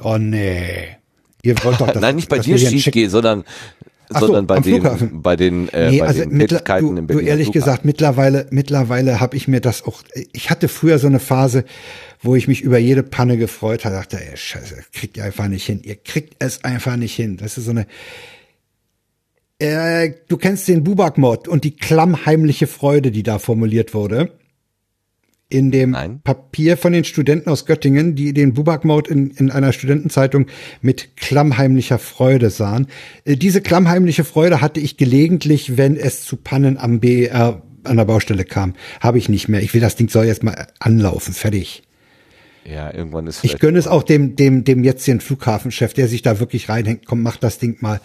[0.00, 0.96] Oh nee.
[1.42, 3.44] Ihr wollt doch, dass, Nein, nicht bei dir schief geht, sondern
[4.12, 7.18] Ach sondern so, bei, dem, bei den, äh, nee, bei also den Tätigkeiten du, Du
[7.18, 7.52] ehrlich Flughafen.
[7.52, 10.02] gesagt, mittlerweile, mittlerweile habe ich mir das auch,
[10.32, 11.64] ich hatte früher so eine Phase,
[12.20, 15.66] wo ich mich über jede Panne gefreut habe, dachte, ey, scheiße, kriegt ihr einfach nicht
[15.66, 17.36] hin, ihr kriegt es einfach nicht hin.
[17.36, 17.86] Das ist so eine,
[19.58, 24.30] äh, du kennst den Bubak-Mod und die klammheimliche Freude, die da formuliert wurde
[25.48, 26.20] in dem Nein.
[26.24, 30.46] Papier von den Studenten aus Göttingen, die den Bubak-Mode in, in einer Studentenzeitung
[30.82, 32.88] mit klammheimlicher Freude sahen.
[33.24, 38.04] Äh, diese klammheimliche Freude hatte ich gelegentlich, wenn es zu Pannen am BER an der
[38.04, 38.74] Baustelle kam.
[39.00, 39.62] Habe ich nicht mehr.
[39.62, 41.32] Ich will, das Ding soll jetzt mal anlaufen.
[41.32, 41.85] Fertig.
[42.68, 46.40] Ja, irgendwann ist Ich gönne es auch dem, dem, dem jetzigen Flughafenchef, der sich da
[46.40, 47.06] wirklich reinhängt.
[47.06, 48.00] Komm, mach das Ding mal.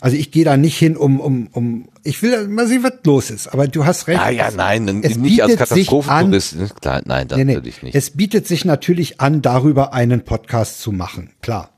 [0.00, 3.30] Also ich gehe da nicht hin, um, um, um, ich will mal sehen, was los
[3.30, 3.48] ist.
[3.48, 4.20] Aber du hast recht.
[4.20, 6.56] Ja, ja, nein, es nicht als Katastrophentourist.
[6.80, 7.54] Klar, nein, das nee, nee.
[7.54, 7.94] würde ich nicht.
[7.94, 11.30] Es bietet sich natürlich an, darüber einen Podcast zu machen.
[11.40, 11.70] Klar.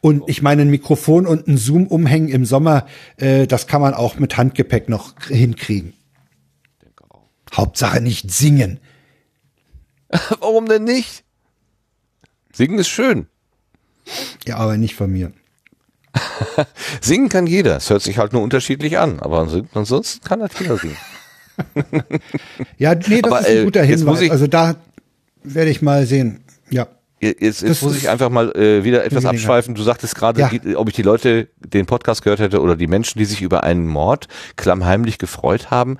[0.00, 2.86] Und ich meine, ein Mikrofon und ein Zoom umhängen im Sommer,
[3.16, 5.94] äh, das kann man auch mit Handgepäck noch hinkriegen.
[7.54, 8.78] Hauptsache nicht singen.
[10.40, 11.24] Warum denn nicht?
[12.52, 13.26] Singen ist schön.
[14.46, 15.32] Ja, aber nicht von mir.
[17.00, 17.76] singen kann jeder.
[17.76, 19.20] Es hört sich halt nur unterschiedlich an.
[19.20, 20.96] Aber ansonsten kann das jeder singen.
[22.78, 24.30] ja, nee, das aber, ist ein äh, guter Hinweis.
[24.30, 24.76] also da
[25.42, 26.44] werde ich mal sehen.
[26.70, 26.86] Ja.
[27.20, 29.74] Jetzt, jetzt muss ich einfach mal äh, wieder etwas abschweifen.
[29.74, 30.76] Du sagtest gerade, ja.
[30.76, 33.88] ob ich die Leute den Podcast gehört hätte oder die Menschen, die sich über einen
[33.88, 35.98] Mord klammheimlich gefreut haben.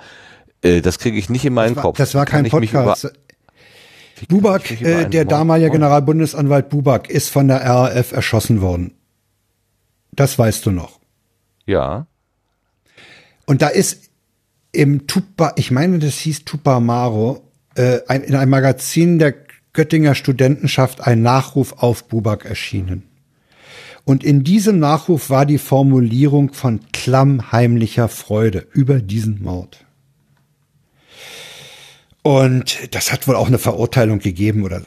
[0.62, 1.98] Äh, das kriege ich nicht in meinen das war, Kopf.
[1.98, 3.12] Das war kein Podcast.
[4.26, 8.94] Bubak, äh, der damalige Generalbundesanwalt Bubak, ist von der RAF erschossen worden.
[10.12, 10.98] Das weißt du noch.
[11.66, 12.06] Ja.
[13.46, 14.10] Und da ist
[14.72, 17.42] im Tupa, ich meine, das hieß Tupamaro,
[17.76, 19.34] äh, ein, in einem Magazin der
[19.72, 23.04] Göttinger Studentenschaft ein Nachruf auf Bubak erschienen.
[24.04, 29.84] Und in diesem Nachruf war die Formulierung von klammheimlicher Freude über diesen Mord.
[32.22, 34.82] Und das hat wohl auch eine Verurteilung gegeben oder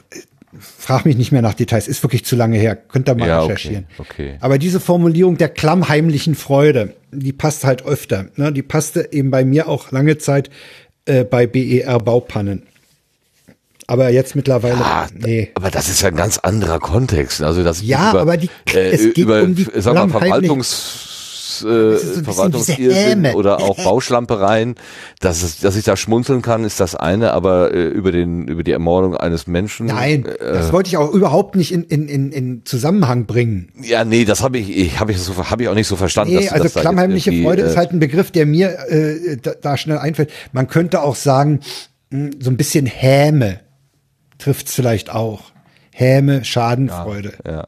[0.60, 3.42] frag mich nicht mehr nach Details, ist wirklich zu lange her, könnt ihr mal ja,
[3.42, 3.86] recherchieren.
[3.98, 4.38] Okay, okay.
[4.42, 8.28] Aber diese Formulierung der klammheimlichen Freude, die passt halt öfter.
[8.36, 8.52] Ne?
[8.52, 10.50] Die passte eben bei mir auch lange Zeit
[11.06, 12.64] äh, bei BER Baupannen.
[13.88, 15.52] Aber jetzt mittlerweile, ja, nee.
[15.56, 17.42] Aber das ist ja ein ganz anderer Kontext.
[17.42, 21.11] Also das ja, über, aber die, äh, es geht über, um die sag mal, Verwaltungs
[21.64, 24.76] äh, so Verwaltungsirrsinn oder auch Bauschlampereien,
[25.20, 28.64] dass, es, dass ich da schmunzeln kann, ist das eine, aber äh, über den über
[28.64, 29.88] die Ermordung eines Menschen.
[29.88, 33.72] Nein, äh, das wollte ich auch überhaupt nicht in, in, in, in Zusammenhang bringen.
[33.82, 36.36] Ja, nee, das habe ich, ich habe ich so habe ich auch nicht so verstanden.
[36.36, 39.98] Nee, also klammheimliche Freude ist äh, halt ein Begriff, der mir äh, da, da schnell
[39.98, 40.32] einfällt.
[40.52, 41.60] Man könnte auch sagen,
[42.10, 43.60] mh, hm, so ein bisschen Häme
[44.42, 45.52] trifft's vielleicht auch.
[45.94, 47.34] Häme, Schadenfreude.
[47.46, 47.68] Ja, ja.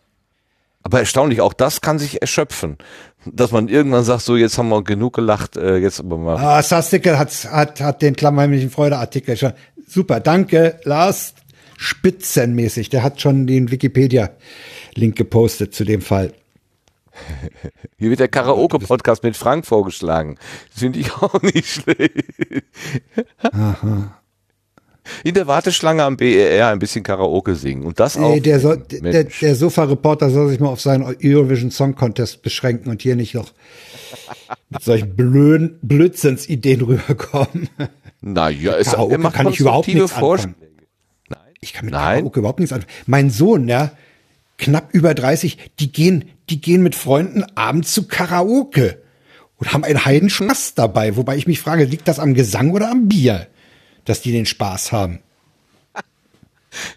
[0.82, 2.78] Aber erstaunlich, auch das kann sich erschöpfen
[3.26, 6.38] dass man irgendwann sagt, so jetzt haben wir genug gelacht, äh, jetzt aber mal.
[6.38, 9.54] Ah, Sastikel hat, hat, hat den klammheimlichen Freudeartikel schon.
[9.88, 11.34] Super, danke, Lars.
[11.78, 12.90] spitzenmäßig.
[12.90, 16.34] Der hat schon den Wikipedia-Link gepostet zu dem Fall.
[17.98, 20.38] Hier wird der Karaoke-Podcast mit Frank vorgeschlagen.
[20.74, 22.24] Finde ich auch nicht schlecht.
[23.40, 24.18] Aha.
[25.24, 27.84] In der Warteschlange am BER ein bisschen Karaoke singen.
[27.84, 28.34] Und das auch.
[28.34, 32.90] Nee, der, soll, der, der Sofa-Reporter soll sich mal auf seinen Eurovision Song Contest beschränken
[32.90, 33.52] und hier nicht noch
[34.70, 37.70] mit solchen blöden Blödsinnsideen rüberkommen.
[38.22, 40.56] Naja, es Karaoke macht kann ich überhaupt nichts Vorschläge.
[41.28, 41.40] Nein.
[41.60, 42.20] Ich kann mit Nein.
[42.20, 42.94] Karaoke überhaupt nichts anfangen.
[43.06, 43.92] Mein Sohn, ja,
[44.58, 49.02] knapp über 30, die gehen, die gehen mit Freunden abends zu Karaoke
[49.58, 51.18] und haben einen Heidenspaß dabei.
[51.18, 53.48] Wobei ich mich frage, liegt das am Gesang oder am Bier,
[54.06, 55.20] dass die den Spaß haben?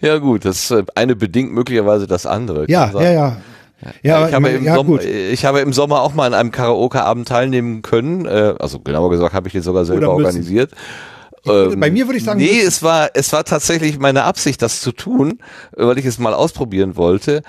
[0.00, 2.64] Ja gut, das äh, eine bedingt möglicherweise das andere.
[2.68, 3.36] Ja, ja, ja.
[4.02, 7.28] Ja, ich, habe im ja, Sommer, ich habe im Sommer auch mal an einem Karaoke-Abend
[7.28, 8.24] teilnehmen können.
[8.24, 10.70] Äh, also genauer gesagt habe ich den sogar selber organisiert.
[11.44, 14.80] würde- bei mir würde ich sagen, Nee, es war, es war tatsächlich meine Absicht, das
[14.80, 15.40] zu tun,
[15.72, 17.42] weil ich es mal ausprobieren wollte.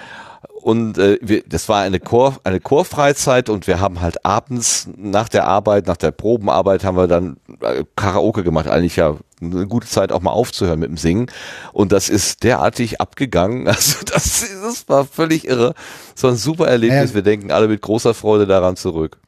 [0.68, 5.30] Und äh, wir, das war eine Chor, eine Chorfreizeit und wir haben halt abends nach
[5.30, 8.68] der Arbeit, nach der Probenarbeit haben wir dann äh, Karaoke gemacht.
[8.68, 11.31] Eigentlich ja eine gute Zeit auch mal aufzuhören mit dem Singen.
[11.72, 13.65] Und das ist derartig abgegangen.
[13.77, 15.73] Also das, das war völlig irre.
[16.15, 17.11] So ein super Erlebnis.
[17.11, 17.15] Ja.
[17.15, 19.22] Wir denken alle mit großer Freude daran zurück.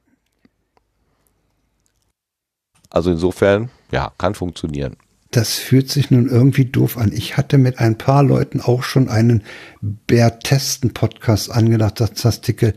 [2.89, 4.97] Also insofern, ja, kann funktionieren.
[5.31, 7.11] Das fühlt sich nun irgendwie doof an.
[7.13, 9.43] Ich hatte mit ein paar Leuten auch schon einen
[9.81, 12.73] Bär-Testen-Podcast angedacht, das Artikel.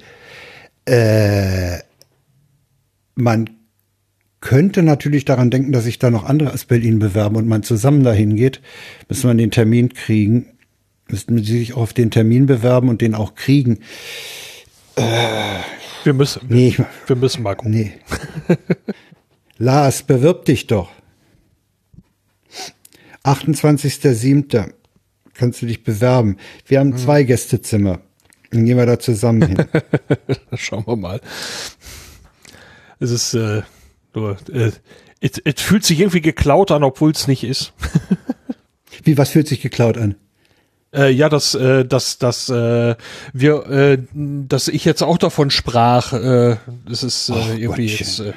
[0.84, 1.78] Äh,
[3.14, 3.48] man
[4.40, 8.02] könnte natürlich daran denken, dass sich da noch andere aus Berlin bewerben und man zusammen
[8.02, 8.60] dahin geht.
[9.08, 10.46] Müssen wir den Termin kriegen.
[11.08, 13.78] Müssten sie sich auf den Termin bewerben und den auch kriegen.
[16.04, 16.76] Wir müssen, Nee,
[17.06, 17.72] wir müssen mal gucken.
[17.72, 17.92] nee.
[19.58, 20.90] Lars, bewirb dich doch.
[23.24, 24.72] 28.07.
[25.34, 26.36] Kannst du dich bewerben.
[26.66, 28.00] Wir haben zwei Gästezimmer.
[28.50, 29.66] Dann gehen wir da zusammen hin.
[30.54, 31.20] Schauen wir mal.
[33.00, 33.62] Es ist äh,
[34.14, 34.72] nur, äh,
[35.20, 37.72] es, fühlt sich irgendwie geklaut an, obwohl es nicht ist.
[39.04, 40.16] Wie, was fühlt sich geklaut an?
[40.94, 42.94] Äh, ja, dass, äh, dass, dass äh,
[43.32, 46.12] wir, äh, dass ich jetzt auch davon sprach.
[46.12, 48.06] Äh, das ist äh, Ach, irgendwie Gottchen.
[48.06, 48.20] jetzt.
[48.20, 48.32] Äh,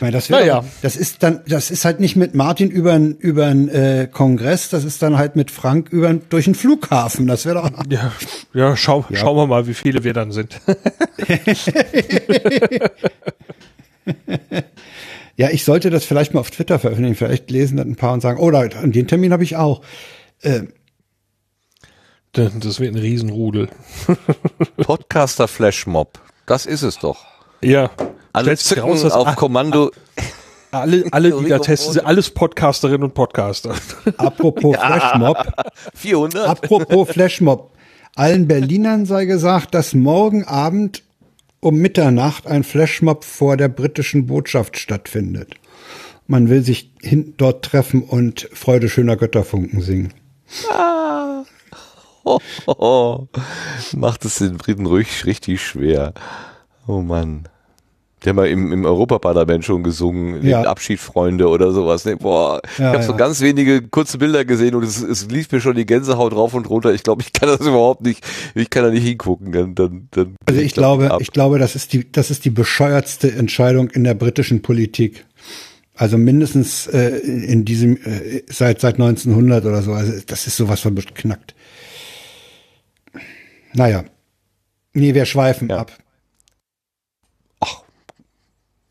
[0.00, 0.64] Ich meine, das, wird Naja.
[0.80, 4.70] das ist dann, das ist halt nicht mit Martin über einen über einen, äh, Kongress,
[4.70, 7.26] das ist dann halt mit Frank über durch einen Flughafen.
[7.26, 7.70] Das wäre doch.
[7.90, 8.10] ja,
[8.54, 10.58] ja, schau, schauen wir mal, wie viele wir dann sind.
[15.36, 17.14] Ja, ich sollte das vielleicht mal auf Twitter veröffentlichen.
[17.16, 19.80] Vielleicht lesen das ein paar und sagen, oh, da, an den Termin habe ich auch.
[22.32, 23.70] das wird ein Riesenrudel.
[24.76, 26.18] Podcaster Flashmob.
[26.44, 27.24] Das ist es doch.
[27.62, 27.90] Ja.
[28.32, 29.90] Alle zücken raus, auf Kommando.
[30.70, 33.74] alle, alle, die da testen, sind alles Podcasterinnen und Podcaster.
[34.18, 35.52] Apropos Flashmob.
[35.94, 36.48] 400.
[36.48, 37.72] Apropos Flashmob.
[38.14, 41.02] Allen Berlinern sei gesagt, dass morgen Abend
[41.60, 45.54] um Mitternacht ein Flashmob vor der britischen Botschaft stattfindet.
[46.26, 50.14] Man will sich hin dort treffen und Freude schöner Götterfunken singen.
[50.70, 51.44] Oh,
[52.24, 53.28] oh, oh.
[53.92, 56.14] Macht es den Briten ruhig richtig schwer.
[56.86, 57.48] Oh Mann.
[58.24, 60.62] Der mal im, im Europaparlament schon gesungen, Ja.
[60.62, 62.04] Abschied Freunde oder sowas.
[62.04, 62.16] Ne?
[62.16, 63.16] Boah, Ja, ich habe so ja.
[63.18, 66.68] ganz wenige kurze Bilder gesehen und es, es lief mir schon die Gänsehaut rauf und
[66.68, 66.92] runter.
[66.92, 68.22] Ich glaube, ich kann das überhaupt nicht,
[68.54, 69.52] ich kann da nicht hingucken.
[69.52, 71.20] Dann, dann, dann Also ich glaub, glaube, ab.
[71.22, 75.24] ich glaube, das ist die, das ist die bescheuertste Entscheidung in der britischen Politik.
[75.94, 79.92] Also mindestens äh, in diesem äh, seit seit 1900 oder so.
[79.92, 81.54] Also das ist sowas von beknackt.
[83.74, 84.04] Naja,
[84.92, 85.78] nee, wir schweifen Ja.
[85.78, 85.92] ab.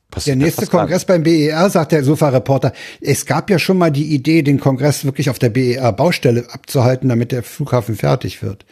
[0.10, 4.14] Der Passiert nächste Kongress beim BER, sagt der Sofa-Reporter, es gab ja schon mal die
[4.14, 8.66] Idee, den Kongress wirklich auf der BER-Baustelle abzuhalten, damit der Flughafen fertig wird.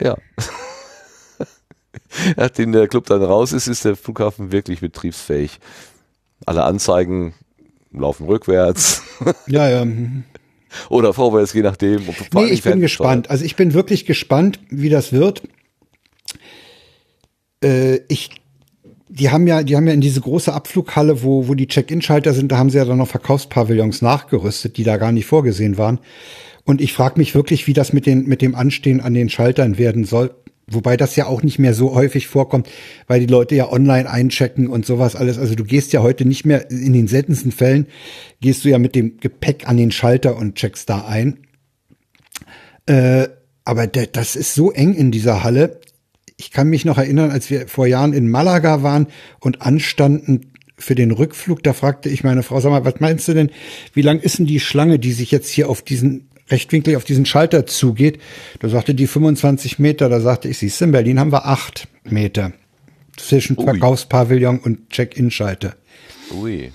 [0.00, 0.16] Ja.
[2.36, 5.58] Nachdem der Club dann raus ist, ist der Flughafen wirklich betriebsfähig.
[6.46, 7.34] Alle Anzeigen
[7.92, 9.02] laufen rückwärts
[9.48, 9.86] Ja, ja.
[10.88, 12.02] oder vorwärts, je nachdem.
[12.32, 13.28] Nee, ich bin gespannt.
[13.28, 15.42] Also ich bin wirklich gespannt, wie das wird.
[17.62, 18.30] Äh, ich,
[19.16, 22.50] die haben ja, die haben ja in diese große Abflughalle, wo, wo die Check-in-Schalter sind,
[22.50, 26.00] da haben sie ja dann noch Verkaufspavillons nachgerüstet, die da gar nicht vorgesehen waren.
[26.64, 29.78] Und ich frage mich wirklich, wie das mit den, mit dem Anstehen an den Schaltern
[29.78, 30.34] werden soll.
[30.66, 32.68] Wobei das ja auch nicht mehr so häufig vorkommt,
[33.06, 35.38] weil die Leute ja online einchecken und sowas alles.
[35.38, 37.86] Also du gehst ja heute nicht mehr, in den seltensten Fällen
[38.40, 41.38] gehst du ja mit dem Gepäck an den Schalter und checkst da ein.
[42.86, 43.28] Äh,
[43.64, 45.80] aber das ist so eng in dieser Halle.
[46.36, 49.06] Ich kann mich noch erinnern, als wir vor Jahren in Malaga waren
[49.40, 53.34] und anstanden für den Rückflug, da fragte ich meine Frau, sag mal, was meinst du
[53.34, 53.50] denn,
[53.92, 57.26] wie lang ist denn die Schlange, die sich jetzt hier auf diesen rechtwinklig auf diesen
[57.26, 58.20] Schalter zugeht.
[58.60, 61.88] Da sagte die 25 Meter, da sagte ich, siehst du, in Berlin haben wir acht
[62.04, 62.52] Meter
[63.16, 63.64] zwischen Ui.
[63.64, 65.76] Verkaufspavillon und Check-in-Schalter.
[66.32, 66.72] Ui.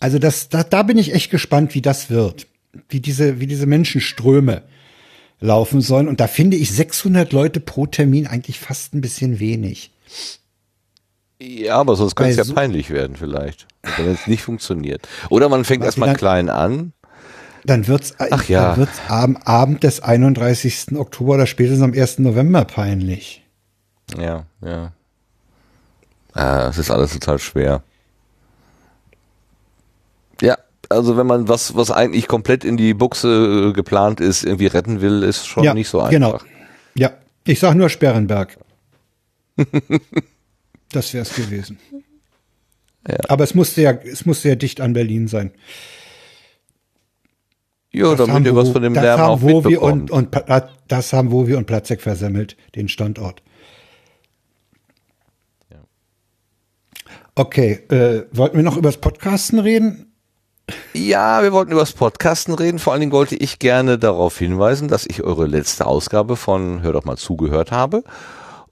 [0.00, 2.46] Also das, da, da bin ich echt gespannt, wie das wird,
[2.88, 4.62] wie diese, wie diese Menschenströme
[5.40, 6.08] laufen sollen.
[6.08, 9.90] Und da finde ich 600 Leute pro Termin eigentlich fast ein bisschen wenig.
[11.40, 13.66] Ja, aber sonst könnte es ja so- peinlich werden vielleicht,
[13.96, 15.06] wenn es nicht funktioniert.
[15.30, 16.92] Oder man fängt erstmal klein an.
[17.64, 18.70] Dann wird's, Ach ja.
[18.70, 20.96] dann wird's am Abend des 31.
[20.96, 22.20] Oktober oder spätestens am 1.
[22.20, 23.44] November peinlich.
[24.18, 24.92] Ja, ja.
[26.32, 27.82] Ah, es ist alles total schwer.
[30.40, 30.56] Ja,
[30.88, 35.00] also wenn man was, was eigentlich komplett in die Buchse äh, geplant ist, irgendwie retten
[35.00, 36.10] will, ist schon ja, nicht so einfach.
[36.10, 36.38] Genau.
[36.94, 37.12] Ja,
[37.44, 38.56] ich sag nur Sperrenberg.
[40.92, 41.78] das wär's gewesen.
[43.06, 43.16] Ja.
[43.28, 45.52] Aber es musste ja, es musste ja dicht an Berlin sein.
[47.90, 50.10] Ja, Das haben damit ihr was von dem Lärm haben auch Wowi mitbekommt.
[50.10, 53.42] und, und das haben Wowi und Platzek versemmelt, den Standort.
[57.34, 60.07] Okay, äh, wollten wir noch über das Podcasten reden?
[60.92, 62.78] Ja, wir wollten über das Podcasten reden.
[62.78, 66.92] Vor allen Dingen wollte ich gerne darauf hinweisen, dass ich eure letzte Ausgabe von Hör
[66.92, 68.04] doch mal zugehört habe.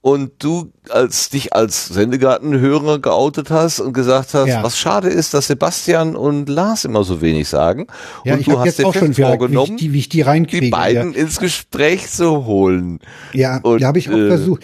[0.03, 4.63] Und du als dich als Sendegartenhörer geoutet hast und gesagt hast, Ja.
[4.63, 7.89] was schade ist, dass Sebastian und Lars immer so wenig sagen.
[8.25, 9.99] Ja, und ich du hast jetzt dir auch schon wieder, wie ich vorgenommen, die, wie
[9.99, 10.67] ich die reinkriege.
[10.67, 13.01] die beiden ins Gespräch zu holen.
[13.33, 14.63] Ja, Und, da habe ich auch äh, versucht.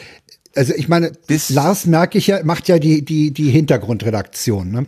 [0.54, 1.10] Also ich meine,
[1.48, 4.70] Lars merke ich ja, macht ja die die die Hintergrundredaktion.
[4.70, 4.86] Ne?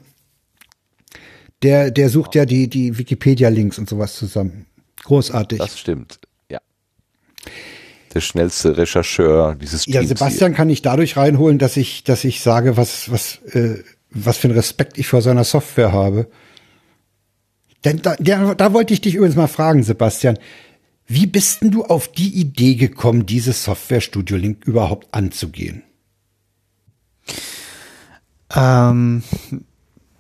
[1.65, 4.67] Der der sucht ja die die Wikipedia-Links und sowas zusammen.
[5.03, 5.59] Großartig.
[5.59, 6.21] Das stimmt.
[6.51, 6.61] Ja.
[8.13, 12.43] Der schnellste Rechercheur dieses ja, Teams Sebastian kann ich dadurch reinholen, dass ich dass ich
[12.43, 16.29] sage, was was äh, was für einen Respekt ich vor seiner Software habe.
[17.85, 20.39] Denn da, der, da wollte ich dich übrigens mal fragen, Sebastian.
[21.07, 25.83] Wie bist denn du auf die Idee gekommen, dieses Software Studio Link überhaupt anzugehen?
[28.55, 29.23] Ähm,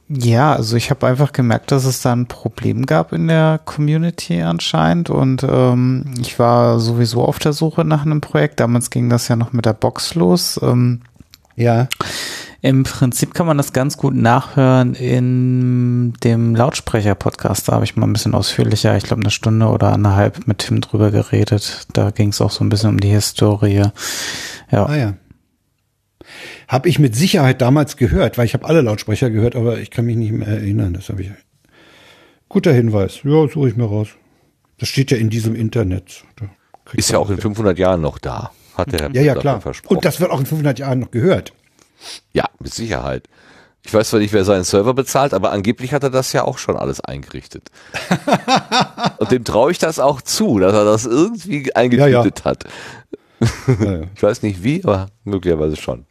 [0.08, 4.42] ja, also ich habe einfach gemerkt, dass es da ein Problem gab in der Community
[4.42, 8.60] anscheinend und ähm, ich war sowieso auf der Suche nach einem Projekt.
[8.60, 10.60] Damals ging das ja noch mit der Box los.
[10.62, 11.00] Ähm,
[11.56, 11.88] Ja.
[12.60, 17.68] Im Prinzip kann man das ganz gut nachhören in dem Lautsprecher-Podcast.
[17.68, 20.80] Da habe ich mal ein bisschen ausführlicher, ich glaube eine Stunde oder anderthalb mit Tim
[20.80, 21.86] drüber geredet.
[21.92, 23.90] Da ging es auch so ein bisschen um die Historie.
[24.70, 24.86] Ja.
[24.86, 25.12] Ah ja.
[26.68, 30.04] Habe ich mit Sicherheit damals gehört, weil ich habe alle Lautsprecher gehört, aber ich kann
[30.06, 30.94] mich nicht mehr erinnern.
[30.94, 31.30] Das habe ich.
[32.48, 33.20] Guter Hinweis.
[33.24, 34.08] Ja, suche ich mir raus.
[34.78, 36.24] Das steht ja in diesem Internet.
[36.92, 38.50] Ist ja auch in 500 Jahren noch da.
[38.76, 39.60] Hat der Herr Ja, ja, klar.
[39.60, 39.96] versprochen.
[39.96, 41.52] Und das wird auch in 500 Jahren noch gehört.
[42.32, 43.28] Ja, mit Sicherheit.
[43.86, 46.58] Ich weiß zwar nicht, wer seinen Server bezahlt, aber angeblich hat er das ja auch
[46.58, 47.70] schon alles eingerichtet.
[49.18, 52.64] Und dem traue ich das auch zu, dass er das irgendwie eingetütet hat.
[52.64, 52.70] Ja,
[53.78, 54.02] ja.
[54.16, 56.06] Ich weiß nicht wie, aber möglicherweise schon.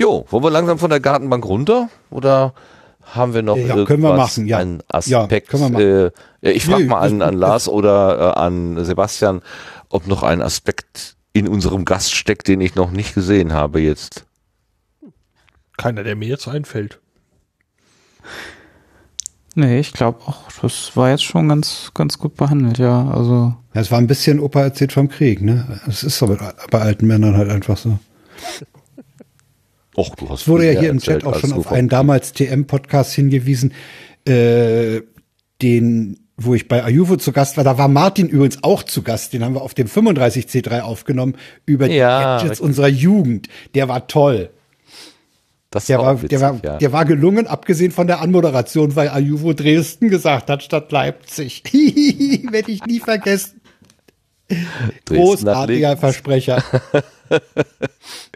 [0.00, 1.90] Jo, wollen wir langsam von der Gartenbank runter?
[2.08, 2.54] Oder
[3.02, 4.56] haben wir noch Ja, irgendwas, können wir machen, ja.
[4.58, 5.48] einen Ja, Aspekt?
[5.48, 5.84] können wir machen.
[5.84, 6.04] Äh,
[6.40, 9.42] ja, ich frage Nee, mal an, an Lars oder äh, an Sebastian,
[9.90, 14.24] ob noch ein Aspekt in unserem Gast steckt, den ich noch nicht gesehen habe jetzt.
[15.76, 16.98] Keiner, der mir jetzt einfällt.
[19.54, 23.06] Nee, ich glaube auch, das war jetzt schon ganz, ganz gut behandelt, ja.
[23.10, 25.80] Also, Ja, Es war ein bisschen Opa erzählt vom Krieg, ne?
[25.86, 26.26] Es ist so
[26.70, 27.98] bei alten Männern halt einfach so.
[30.00, 33.12] Och, du hast Es wurde ja hier im Chat auch schon auf einen damals TM-Podcast
[33.12, 33.74] hingewiesen,
[34.26, 35.02] äh,
[35.60, 37.64] den, wo ich bei Ayuvo zu Gast war.
[37.64, 39.34] Da war Martin übrigens auch zu Gast.
[39.34, 41.36] Den haben wir auf dem 35C3 aufgenommen
[41.66, 42.66] über die Ja, Gadgets richtig.
[42.66, 43.48] unserer Jugend.
[43.74, 44.48] Der war toll.
[45.68, 46.78] Das Der auch war, witzig, der, war, ja.
[46.78, 51.62] der war gelungen, abgesehen von der Anmoderation, weil Ayuvo Dresden gesagt hat statt Leipzig.
[51.72, 53.60] Werde ich nie vergessen.
[54.48, 55.96] Dresden Großartiger.
[55.98, 56.64] Versprecher.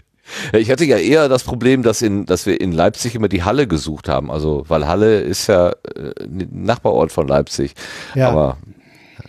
[0.53, 3.67] Ich hatte ja eher das Problem, dass in, dass wir in Leipzig immer die Halle
[3.67, 4.31] gesucht haben.
[4.31, 7.75] Also, weil Halle ist ja äh, ein Nachbarort von Leipzig.
[8.15, 8.31] Ja.
[8.31, 8.59] Aber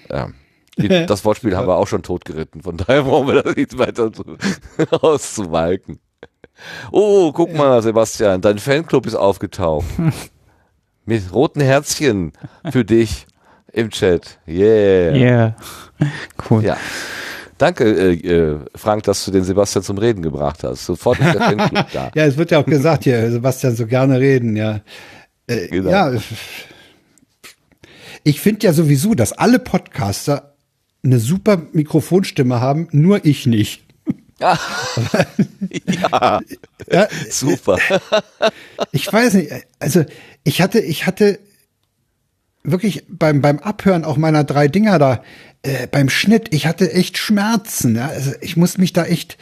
[0.10, 0.30] ja,
[0.78, 2.62] die, das Wortspiel haben wir auch schon totgeritten.
[2.62, 4.24] Von daher brauchen wir das nicht weiter zu,
[5.02, 6.00] auszuwalken.
[6.92, 9.86] Oh, guck mal, Sebastian, dein Fanclub ist aufgetaucht.
[11.06, 12.32] Mit roten Herzchen
[12.72, 13.28] für dich
[13.74, 14.40] im Chat.
[14.48, 15.16] Yeah.
[15.16, 15.56] yeah.
[16.50, 16.64] Cool.
[16.64, 16.78] Ja.
[17.58, 20.86] Danke, äh, äh, Frank, dass du den Sebastian zum Reden gebracht hast.
[20.86, 22.12] Sofort ist der Fanclub da.
[22.14, 24.82] Ja, es wird ja auch gesagt hier, Sebastian so gerne reden, ja.
[25.48, 25.90] Äh, Genau.
[25.90, 26.14] Ja,
[28.24, 30.56] ich finde ja sowieso, dass alle Podcaster
[31.04, 33.84] eine super Mikrofonstimme haben, nur ich nicht.
[34.40, 34.58] ja,
[36.92, 37.78] Ja, super.
[38.92, 40.04] ich weiß nicht, also
[40.44, 41.40] ich hatte, ich hatte
[42.72, 45.24] wirklich beim, beim Abhören auch meiner drei Dinger da,
[45.64, 47.96] äh, beim Schnitt, ich hatte echt Schmerzen.
[47.96, 48.08] Ja?
[48.08, 49.38] Also ich muss mich da echt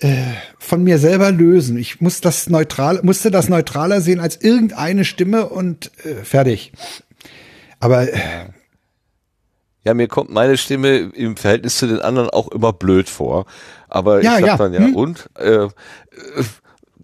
[0.00, 0.24] äh,
[0.58, 1.76] von mir selber lösen.
[1.78, 6.72] Ich muss das neutral, musste das neutraler sehen als irgendeine Stimme und äh, fertig.
[7.80, 8.18] Aber äh,
[9.84, 13.46] Ja, mir kommt meine Stimme im Verhältnis zu den anderen auch immer blöd vor.
[13.88, 14.94] Aber Ja, ich sag ja, dann ja, hm.
[14.94, 15.30] und?
[15.38, 15.68] Äh, äh,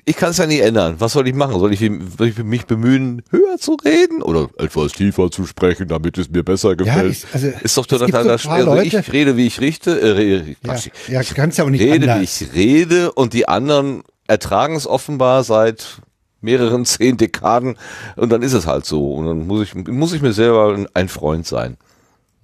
[0.08, 0.96] ich kann es ja nie ändern.
[0.98, 1.58] Was soll ich machen?
[1.60, 6.18] Soll ich, soll ich mich bemühen, höher zu reden oder etwas tiefer zu sprechen, damit
[6.18, 7.12] es mir besser gefällt?
[7.12, 10.76] ich- also, ist doch total das also ich rede, wie ich richte, äh, ja,
[11.08, 12.40] ja, ich du kannst ja auch nicht rede, anders.
[12.40, 16.00] wie ich rede und die anderen ertragen es offenbar seit
[16.40, 17.76] mehreren zehn Dekaden
[18.16, 20.88] und dann ist es halt so und dann muss ich muss ich mir selber ein-
[20.94, 21.76] ein Freund sein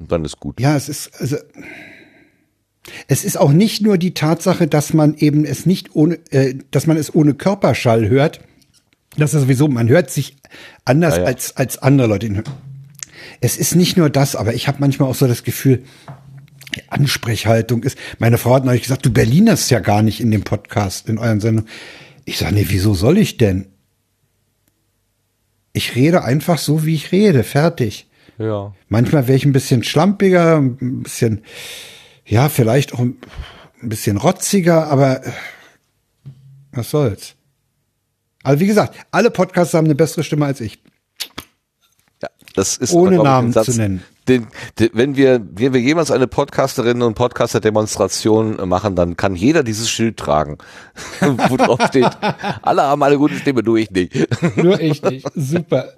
[0.00, 0.60] und dann ist gut.
[0.60, 1.36] Ja, es ist, also,
[3.08, 6.86] es ist auch nicht nur die Tatsache, dass man eben es nicht ohne, äh, dass
[6.86, 8.40] man es ohne Körperschall hört.
[9.16, 10.36] Das ist sowieso, man hört sich
[10.84, 11.26] anders Ja, ja.
[11.26, 12.42] als, als andere Leute.
[13.40, 15.84] Es ist nicht nur das, aber ich habe manchmal auch so das Gefühl,
[16.74, 17.96] die Ansprechhaltung ist.
[18.18, 21.40] Meine Frau hat neulich gesagt, du Berlinerst ja gar nicht in dem Podcast, in euren
[21.40, 21.70] Sendungen.
[22.24, 23.66] Ich sage, nee, wieso soll ich denn?
[25.72, 28.08] Ich rede einfach so, wie ich rede, fertig.
[28.38, 28.74] Ja.
[28.88, 31.42] Manchmal wäre ich ein bisschen schlampiger, ein bisschen,
[32.26, 33.18] ja, vielleicht auch ein
[33.82, 35.32] bisschen rotziger, aber äh,
[36.72, 37.34] was soll's.
[38.42, 40.78] Also wie gesagt, alle Podcasts haben eine bessere Stimme als ich.
[42.22, 44.02] Ja, das ist Ohne aber, Namen Satz, zu nennen.
[44.28, 44.46] Den,
[44.78, 49.90] den, wenn wir, wenn wir jemals eine Podcasterinnen und Podcaster-Demonstration machen, dann kann jeder dieses
[49.90, 50.58] Schild tragen,
[51.20, 52.10] wo drauf steht,
[52.62, 54.14] alle haben eine gute Stimme, nur ich nicht.
[54.56, 55.26] Nur ich nicht.
[55.34, 55.92] Super.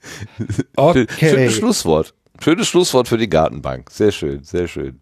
[0.00, 1.50] Schönes Okay.
[1.50, 2.14] Schlusswort.
[2.40, 3.90] Schönes Schlusswort für die Gartenbank.
[3.90, 5.00] Sehr schön, sehr schön.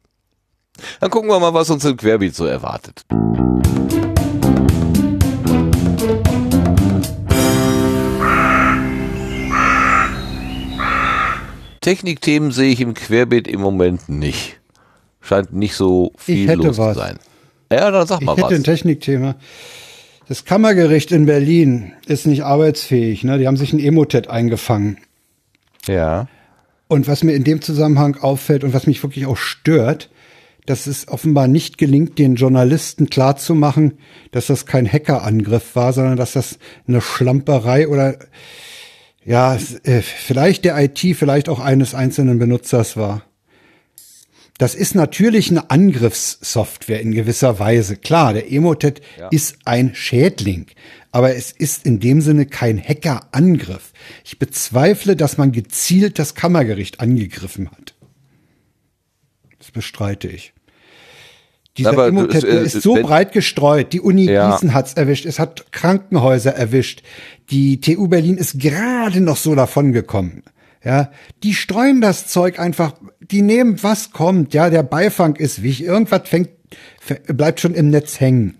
[1.00, 3.04] Dann gucken wir mal, was uns im Querbeat so erwartet.
[11.80, 14.58] Technikthemen sehe ich im Querbeet im Moment nicht.
[15.20, 16.94] Scheint nicht so viel hätte los was.
[16.94, 17.18] zu sein.
[17.70, 18.62] Ja, dann sag Ich mal hätte ein was.
[18.62, 19.36] Technikthema.
[20.28, 23.22] Das Kammergericht in Berlin ist nicht arbeitsfähig.
[23.22, 23.38] Ne?
[23.38, 24.98] Die haben sich ein Emotet eingefangen.
[25.86, 26.26] Ja.
[26.88, 30.08] Und was mir in dem Zusammenhang auffällt und was mich wirklich auch stört,
[30.66, 33.98] dass es offenbar nicht gelingt, den Journalisten klarzumachen,
[34.32, 38.18] dass das kein Hackerangriff war, sondern dass das eine Schlamperei oder
[39.24, 43.22] ja, äh, vielleicht der IT, vielleicht auch eines einzelnen Benutzers war.
[44.58, 47.96] Das ist natürlich eine Angriffssoftware in gewisser Weise.
[47.96, 50.66] Klar, der Emotet ist ein Schädling,
[51.10, 53.92] aber es ist in dem Sinne kein Hackerangriff.
[54.24, 57.94] Ich bezweifle, dass man gezielt das Kammergericht angegriffen hat.
[59.58, 60.54] Das bestreite ich.
[61.78, 63.92] Dieser Aber, Emotet äh, ist so wenn- breit gestreut.
[63.92, 64.52] Die Uni Ja.
[64.52, 65.26] Gießen hat's erwischt.
[65.26, 67.02] Es hat Krankenhäuser erwischt.
[67.50, 70.42] Die TU Berlin ist gerade noch so davongekommen.
[70.84, 71.10] Ja,
[71.42, 72.94] die streuen das Zeug einfach.
[73.20, 74.54] Die nehmen, was kommt.
[74.54, 75.86] Ja, der Beifang ist wichtig.
[75.86, 76.50] Irgendwas fängt,
[77.26, 78.58] bleibt schon im Netz hängen.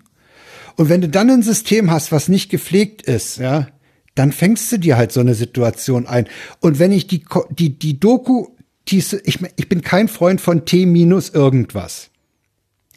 [0.75, 3.67] Und wenn du dann ein System hast, was nicht gepflegt ist, ja,
[4.15, 6.27] dann fängst du dir halt so eine Situation ein.
[6.59, 8.47] Und wenn ich die, die, die Doku,
[8.89, 12.09] die, ich, ich bin kein Freund von T minus irgendwas.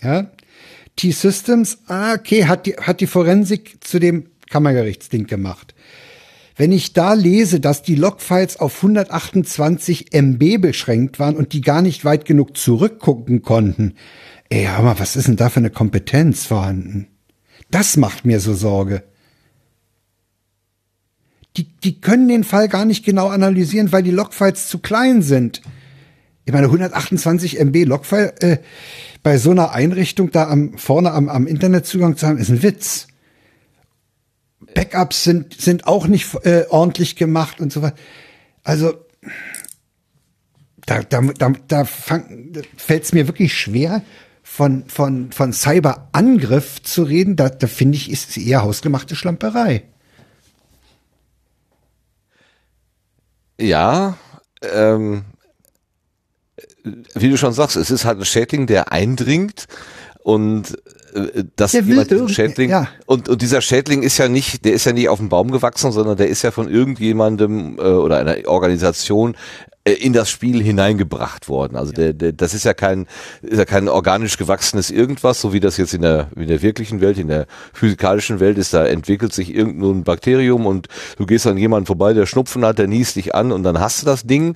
[0.02, 0.30] Ja,
[0.96, 5.74] T-Systems, ah, okay, hat die, hat die Forensik zu dem Kammergerichtsding gemacht.
[6.56, 11.80] Wenn ich da lese, dass die Logfiles auf 128 MB beschränkt waren und die gar
[11.80, 13.94] nicht weit genug zurückgucken konnten,
[14.50, 17.06] ey, hör mal, was ist denn da für eine Kompetenz vorhanden?
[17.70, 19.04] Das macht mir so Sorge.
[21.56, 25.62] Die, die können den Fall gar nicht genau analysieren, weil die Logfiles zu klein sind.
[26.44, 28.58] Ich meine, 128 MB Logfile äh,
[29.22, 33.08] bei so einer Einrichtung da am, vorne am, am Internetzugang zu haben, ist ein Witz.
[34.74, 37.96] Backups sind, sind auch nicht äh, ordentlich gemacht und so weiter.
[38.62, 38.94] Also,
[40.86, 44.02] da, da, da, da fällt es mir wirklich schwer,
[44.50, 47.36] von, von, von Cyberangriff zu reden.
[47.36, 49.84] Da, da finde ich, ist es eher hausgemachte Schlamperei.
[53.60, 54.18] Ja,
[54.62, 55.24] ähm,
[57.14, 59.66] wie du schon sagst, es ist halt ein Schädling, der eindringt
[60.22, 60.78] und
[61.14, 62.88] äh, dass Der jemand diesen Schädling ja.
[63.06, 65.92] und und dieser Schädling ist ja nicht, der ist ja nicht auf dem Baum gewachsen,
[65.92, 69.36] sondern der ist ja von irgendjemandem äh, oder einer Organisation
[69.84, 71.76] in das Spiel hineingebracht worden.
[71.76, 73.06] Also der, der das ist ja kein
[73.40, 77.00] ist ja kein organisch gewachsenes irgendwas, so wie das jetzt in der in der wirklichen
[77.00, 81.56] Welt, in der physikalischen Welt ist, da entwickelt sich irgendein Bakterium und du gehst an
[81.56, 84.54] jemanden vorbei, der Schnupfen hat, der niest dich an und dann hast du das Ding.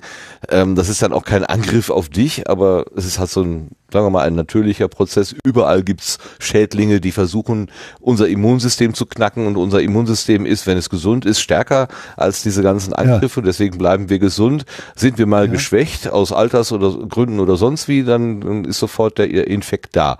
[0.49, 3.69] Ähm, das ist dann auch kein Angriff auf dich, aber es ist halt so ein
[3.95, 5.33] sagen wir mal, ein natürlicher Prozess.
[5.43, 10.89] Überall gibt's Schädlinge, die versuchen, unser Immunsystem zu knacken und unser Immunsystem ist, wenn es
[10.89, 13.39] gesund ist, stärker als diese ganzen Angriffe.
[13.39, 13.45] Ja.
[13.45, 14.65] Deswegen bleiben wir gesund.
[14.95, 15.51] Sind wir mal ja.
[15.51, 20.17] geschwächt aus Alters oder Gründen oder sonst wie, dann ist sofort der Infekt da.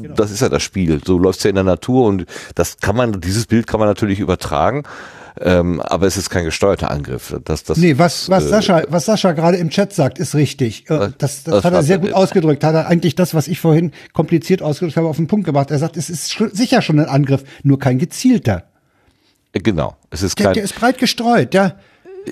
[0.00, 0.14] Genau.
[0.14, 1.00] Das ist ja das Spiel.
[1.04, 4.20] So läuft's ja in der Natur und das kann man, dieses Bild kann man natürlich
[4.20, 4.84] übertragen.
[5.42, 7.34] Ähm, aber es ist kein gesteuerter Angriff.
[7.44, 10.88] Das, das, nee, was, was, äh, Sascha, was Sascha gerade im Chat sagt, ist richtig.
[10.90, 12.62] Äh, das, das, hat er sehr gut ausgedrückt.
[12.62, 15.70] Hat er eigentlich das, was ich vorhin kompliziert ausgedrückt habe, auf den Punkt gebracht.
[15.70, 18.64] Er sagt, es ist sicher schon ein Angriff, nur kein gezielter.
[19.52, 19.96] Äh, genau.
[20.10, 21.54] Es ist der, kein, der ist breit gestreut.
[21.54, 21.76] Der,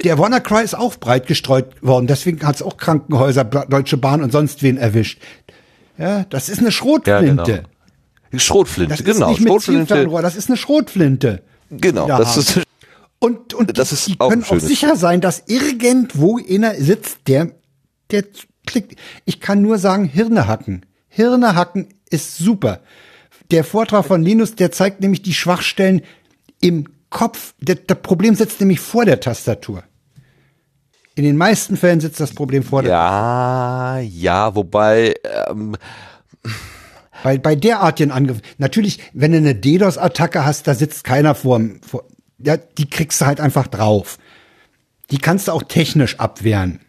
[0.04, 2.08] der WannaCry ist auch breit gestreut worden.
[2.08, 5.18] Deswegen hat es auch Krankenhäuser, Deutsche Bahn und sonst wen erwischt.
[5.96, 7.50] Ja, das ist eine Schrotflinte.
[7.50, 7.68] Ja, genau.
[8.34, 9.30] Schrotflinte, das genau.
[9.32, 10.08] Ist nicht Schrotflinte.
[10.22, 11.42] das ist eine Schrotflinte.
[11.70, 12.60] Genau, das ist
[13.20, 17.52] und, und das ist die auch können auch sicher sein, dass irgendwo einer sitzt, der,
[18.10, 18.24] der
[18.66, 18.98] klickt.
[19.24, 20.86] Ich kann nur sagen, Hirne hacken.
[21.08, 22.80] Hirne hacken ist super.
[23.50, 26.02] Der Vortrag von Linus, der zeigt nämlich die Schwachstellen
[26.60, 27.54] im Kopf.
[27.60, 29.82] Der Problem sitzt nämlich vor der Tastatur.
[31.14, 35.14] In den meisten Fällen sitzt das Problem vor der Ja, ja, wobei,
[35.48, 35.76] ähm,
[37.24, 42.04] bei, bei derartigen Angriffen, natürlich, wenn du eine DDoS-Attacke hast, da sitzt keiner vor, vor,
[42.38, 44.18] ja, die kriegst du halt einfach drauf.
[45.10, 46.80] Die kannst du auch technisch abwehren.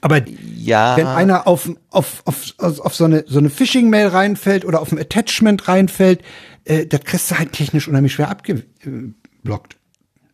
[0.00, 0.22] Aber
[0.56, 0.96] ja.
[0.96, 4.98] wenn einer auf, auf, auf, auf so eine, so eine Phishing-Mail reinfällt oder auf ein
[4.98, 6.22] Attachment reinfällt,
[6.64, 9.76] äh, das kriegst du halt technisch unheimlich schwer abgeblockt.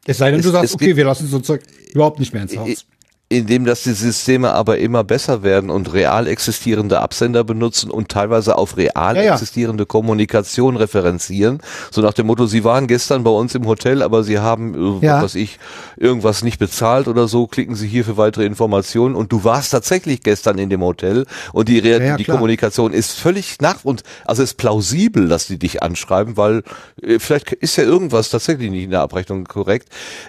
[0.05, 1.63] Es sei denn, du es, sagst, es okay, wir lassen so Zeug
[1.93, 2.87] überhaupt nicht mehr ins Haus
[3.29, 8.57] indem dass die Systeme aber immer besser werden und real existierende Absender benutzen und teilweise
[8.57, 9.33] auf real ja, ja.
[9.35, 11.59] existierende Kommunikation referenzieren.
[11.91, 15.23] So nach dem Motto, Sie waren gestern bei uns im Hotel, aber Sie haben, ja.
[15.23, 15.59] was ich,
[15.97, 20.21] irgendwas nicht bezahlt oder so, klicken Sie hier für weitere Informationen und du warst tatsächlich
[20.21, 24.45] gestern in dem Hotel und die, Re ja, die Kommunikation ist völlig nach und also
[24.45, 26.63] ist plausibel, dass die dich anschreiben, weil
[27.03, 29.89] äh, vielleicht ist ja irgendwas tatsächlich nicht in der Abrechnung korrekt.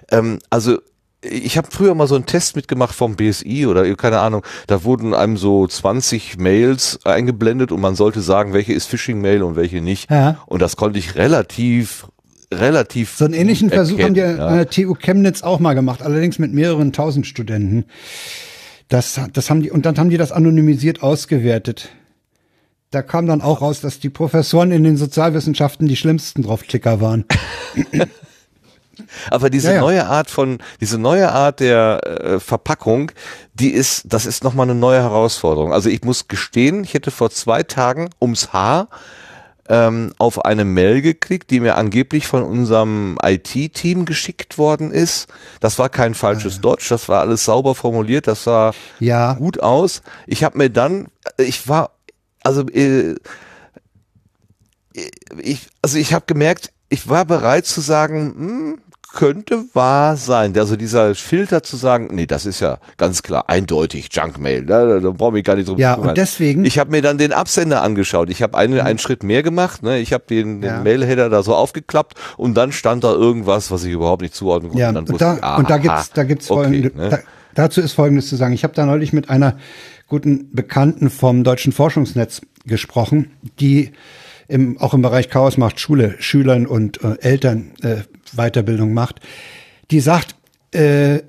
[0.09, 0.79] Ähm, also
[1.21, 5.13] ich habe früher mal so einen Test mitgemacht vom BSI oder keine Ahnung, da wurden
[5.13, 10.09] einem so 20 Mails eingeblendet und man sollte sagen, welche ist Phishing-Mail und welche nicht.
[10.09, 10.43] Ja.
[10.45, 12.07] Und das konnte ich relativ
[12.53, 14.47] relativ so einen ähnlichen Versuch haben die ja.
[14.47, 17.85] an der TU Chemnitz auch mal gemacht, allerdings mit mehreren tausend Studenten.
[18.87, 21.89] Das, das haben die und dann haben die das anonymisiert ausgewertet.
[22.91, 27.25] Da kam dann auch raus, dass die Professoren in den Sozialwissenschaften die schlimmsten Draufklicker waren.
[29.31, 29.81] Aber diese ja, ja.
[29.81, 33.11] neue Art von, diese neue Art der äh, Verpackung,
[33.53, 35.73] die ist, das ist nochmal eine neue Herausforderung.
[35.73, 38.89] Also ich muss gestehen, ich hätte vor zwei Tagen ums Haar
[39.69, 45.27] ähm, auf eine Mail geklickt, die mir angeblich von unserem IT-Team geschickt worden ist.
[45.59, 46.61] Das war kein falsches äh.
[46.61, 49.33] Deutsch, das war alles sauber formuliert, das sah ja.
[49.33, 50.01] gut aus.
[50.25, 51.07] Ich habe mir dann,
[51.37, 51.91] ich war,
[52.43, 53.15] also äh,
[55.39, 58.81] ich, also ich habe gemerkt, ich war bereit zu sagen, hm,
[59.17, 60.55] könnte wahr sein.
[60.55, 64.63] Also dieser Filter zu sagen, nee, das ist ja ganz klar, eindeutig Junkmail.
[64.63, 66.63] Da, da brauche ich gar nicht drüber Ja, und deswegen.
[66.65, 68.29] Ich habe mir dann den Absender angeschaut.
[68.29, 68.81] Ich habe einen, mhm.
[68.81, 69.81] einen Schritt mehr gemacht.
[69.81, 69.97] Ne?
[69.97, 70.83] Ich habe den, den ja.
[70.83, 74.83] Mailheader da so aufgeklappt und dann stand da irgendwas, was ich überhaupt nicht zuordnen konnte.
[74.83, 77.09] Ja, und, und, da, ich, aha, und da gibt's, da gibt's okay, folgende, ne?
[77.09, 77.19] da,
[77.55, 78.53] dazu ist Folgendes zu sagen.
[78.53, 79.57] Ich habe da neulich mit einer
[80.07, 83.93] guten Bekannten vom Deutschen Forschungsnetz gesprochen, die
[84.47, 88.01] im, auch im Bereich Chaos macht Schule, Schülern und äh, Eltern äh,
[88.33, 89.19] Weiterbildung macht,
[89.91, 90.35] die sagt,
[90.71, 91.19] äh,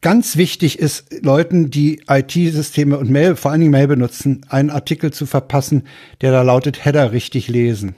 [0.00, 5.12] ganz wichtig ist, Leuten, die IT-Systeme und Mail, vor allen Dingen Mail benutzen, einen Artikel
[5.12, 5.84] zu verpassen,
[6.20, 7.94] der da lautet Header richtig lesen.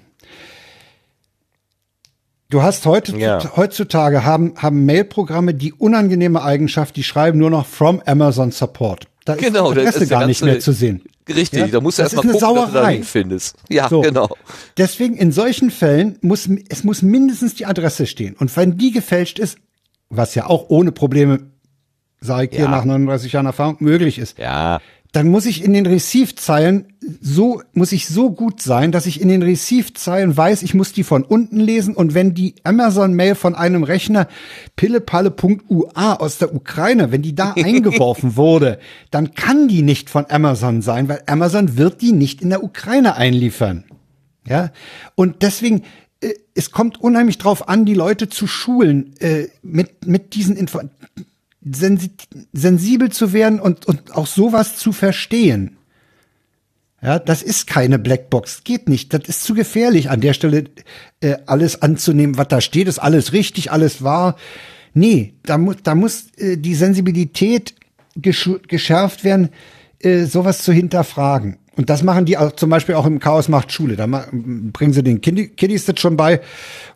[2.48, 3.56] Du hast heute, ja.
[3.56, 9.08] heutzutage haben, haben Mail-Programme die unangenehme Eigenschaft, die schreiben nur noch from Amazon Support.
[9.24, 11.02] Da genau, ist die Adresse gar nicht mehr zu sehen.
[11.28, 11.66] Richtig, ja?
[11.66, 12.62] da musst du erstmal gucken, Sauerei.
[12.62, 13.56] dass du da findest.
[13.68, 14.00] Ja, so.
[14.00, 14.28] genau.
[14.76, 18.36] Deswegen in solchen Fällen muss es muss mindestens die Adresse stehen.
[18.38, 19.58] Und wenn die gefälscht ist,
[20.08, 21.50] was ja auch ohne Probleme,
[22.20, 22.66] sage ich ja.
[22.66, 24.80] dir nach 39 Jahren Erfahrung, möglich ist, ja
[25.12, 26.86] dann muss ich in den Receive-Zeilen
[27.20, 31.04] so, muss ich so gut sein, dass ich in den Receive-Zeilen weiß, ich muss die
[31.04, 34.28] von unten lesen und wenn die Amazon-Mail von einem Rechner
[34.76, 38.78] pillepalle.ua aus der Ukraine, wenn die da eingeworfen wurde,
[39.10, 43.16] dann kann die nicht von Amazon sein, weil Amazon wird die nicht in der Ukraine
[43.16, 43.84] einliefern.
[44.48, 44.70] Ja,
[45.16, 45.82] und deswegen,
[46.20, 50.56] äh, es kommt unheimlich drauf an, die Leute zu schulen äh, mit, mit diesen
[51.66, 52.06] Info
[52.52, 55.76] sensibel zu werden und, und auch sowas zu verstehen.
[57.02, 59.12] Ja, das ist keine Blackbox, geht nicht.
[59.12, 60.64] Das ist zu gefährlich, an der Stelle
[61.20, 64.36] äh, alles anzunehmen, was da steht, ist alles richtig, alles wahr.
[64.94, 67.74] Nee, da muss, da muss äh, die Sensibilität
[68.16, 69.50] geschärft werden,
[70.00, 71.58] äh, sowas zu hinterfragen.
[71.76, 73.96] Und das machen die auch zum Beispiel auch im Chaos macht Schule.
[73.96, 76.40] Da bringen sie den Kiddi- Kiddies das schon bei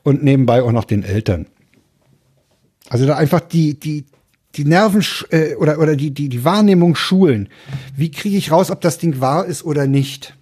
[0.02, 1.46] und nebenbei auch noch den Eltern.
[2.88, 4.06] Also da einfach die, die,
[4.56, 7.48] die Nerven äh, oder, oder die, die, die Wahrnehmung schulen.
[7.96, 10.34] Wie kriege ich raus, ob das Ding wahr ist oder nicht?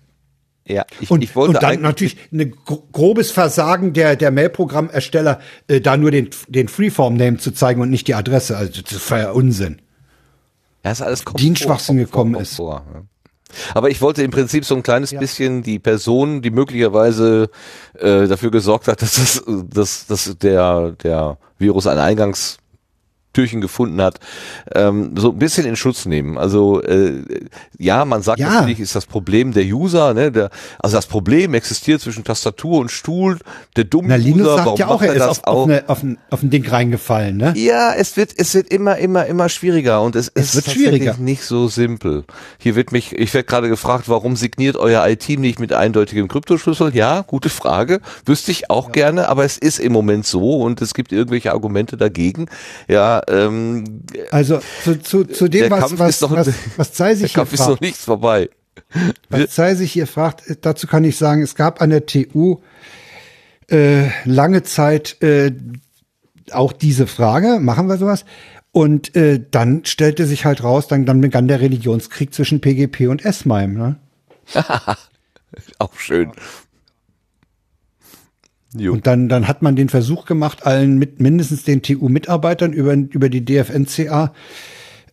[0.66, 5.40] Ja, ich, Und, ich wollte und dann natürlich ein gro- grobes Versagen der, der Mailprogrammersteller,
[5.66, 8.56] äh, da nur den, den Freeform-Name zu zeigen und nicht die Adresse.
[8.56, 9.80] Also das war ja Unsinn.
[10.85, 13.02] Ja, ist alles Komfort, die in Schwachsinn Komfort, gekommen Komfort, ja.
[13.74, 17.48] Aber ich wollte im Prinzip so ein kleines bisschen die Person, die möglicherweise
[17.98, 21.98] äh, dafür gesorgt hat, dass, das, dass, dass der, der Virus ein
[23.29, 24.19] Eingangstürchen gefunden hat,
[24.75, 26.39] ähm, so ein bisschen in Schutz nehmen.
[26.39, 27.23] Also äh,
[27.79, 28.51] ja, man sagt Ja.
[28.55, 30.33] natürlich, ist das Problem der User, ne?
[30.33, 33.39] Der, also das Problem existiert zwischen Tastatur und Stuhl.
[33.77, 35.69] Der dumme Na, Linus User, sagt warum ja auch, macht er ist das auf, auf,
[35.69, 37.53] eine, auf, ein, auf ein Ding reingefallen, ne?
[37.57, 41.17] ja, es wird, es wird immer, immer, immer schwieriger und es, Es ist wird schwieriger.
[41.19, 42.25] nicht so simpel.
[42.59, 46.95] Hier wird mich, ich werde gerade gefragt, warum signiert euer IT nicht mit eindeutigem Kryptoschlüssel?
[46.95, 48.01] Ja, gute Frage.
[48.25, 51.97] Wüsste ich auch gerne, aber es ist im Moment so und es gibt irgendwelche Argumente
[51.97, 52.47] dagegen.
[52.89, 57.32] Ja, ähm, Also zu, zu, zu dem, was, Kampf was, noch- was, was Zei sich
[57.32, 57.81] hier Kampf ist noch fragt.
[57.82, 58.51] nicht vorbei.
[59.28, 62.59] Was Zei sich hier fragt, äh, dazu kann ich sagen, es gab an der TU
[63.70, 65.53] äh, lange Zeit äh,
[66.53, 68.24] auch diese Frage, machen wir sowas?
[68.73, 73.24] Und äh, dann stellte sich halt raus, dann, dann begann der Religionskrieg zwischen PGP und
[73.24, 73.74] S-MIME.
[73.78, 73.97] Ne?
[75.78, 76.32] Auch schön.
[78.77, 78.93] Jo.
[78.93, 83.28] Und dann, dann hat man den Versuch gemacht, allen mit mindestens den TU-Mitarbeitern über, über
[83.28, 84.32] die DFNCA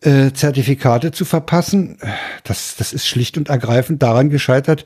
[0.02, 1.98] äh, Zertifikate zu verpassen.
[2.44, 4.84] Das, das ist schlicht und ergreifend daran gescheitert,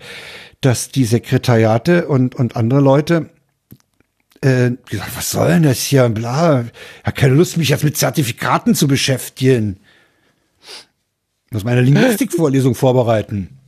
[0.60, 3.30] dass die Sekretariate und, und andere Leute
[4.40, 6.09] äh, gesagt, was soll denn das hier?
[6.09, 6.64] Bla,
[7.05, 9.78] hab keine Lust, mich jetzt mit Zertifikaten zu beschäftigen.
[11.47, 13.59] Ich muss meine Linguistikvorlesung vorbereiten.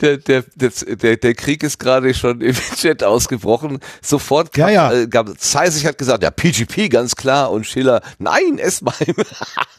[0.00, 3.80] Der, der, der, der, der Krieg ist gerade schon im Chat ausgebrochen.
[4.02, 4.92] Sofort Ja, ja.
[4.92, 9.24] Äh, gab Zeisig hat gesagt, ja, PGP ganz klar und Schiller, nein, S-MIME.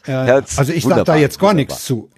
[0.05, 1.53] Ja, Herz- also ich sag da jetzt gar wunderbar.
[1.55, 2.09] nichts zu.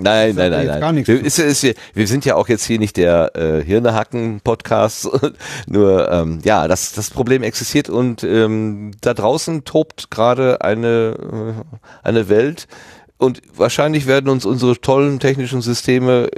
[0.00, 0.80] Nein, nein, nein, nein.
[0.80, 3.64] gar nichts wir, ist, ist, wir, wir sind ja auch jetzt hier nicht der äh,
[3.64, 5.08] Hirnehacken-Podcast.
[5.66, 11.16] Nur, ähm, ja, das, das Problem existiert und ähm, da draußen tobt gerade eine,
[11.64, 12.68] äh, eine Welt
[13.16, 16.28] und wahrscheinlich werden uns unsere tollen technischen Systeme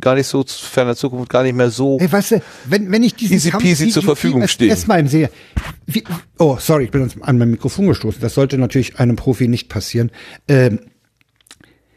[0.00, 3.14] gar nicht so ferner Zukunft gar nicht mehr so Ey, weißt du, wenn, wenn ich
[3.14, 4.70] diesen Easy Kampf peasy zur Verfügung stehen.
[4.70, 5.30] Erstmal sehe.
[5.86, 6.04] Wie,
[6.38, 8.20] oh, sorry, ich bin an mein Mikrofon gestoßen.
[8.20, 10.10] Das sollte natürlich einem Profi nicht passieren.
[10.48, 10.80] Ähm,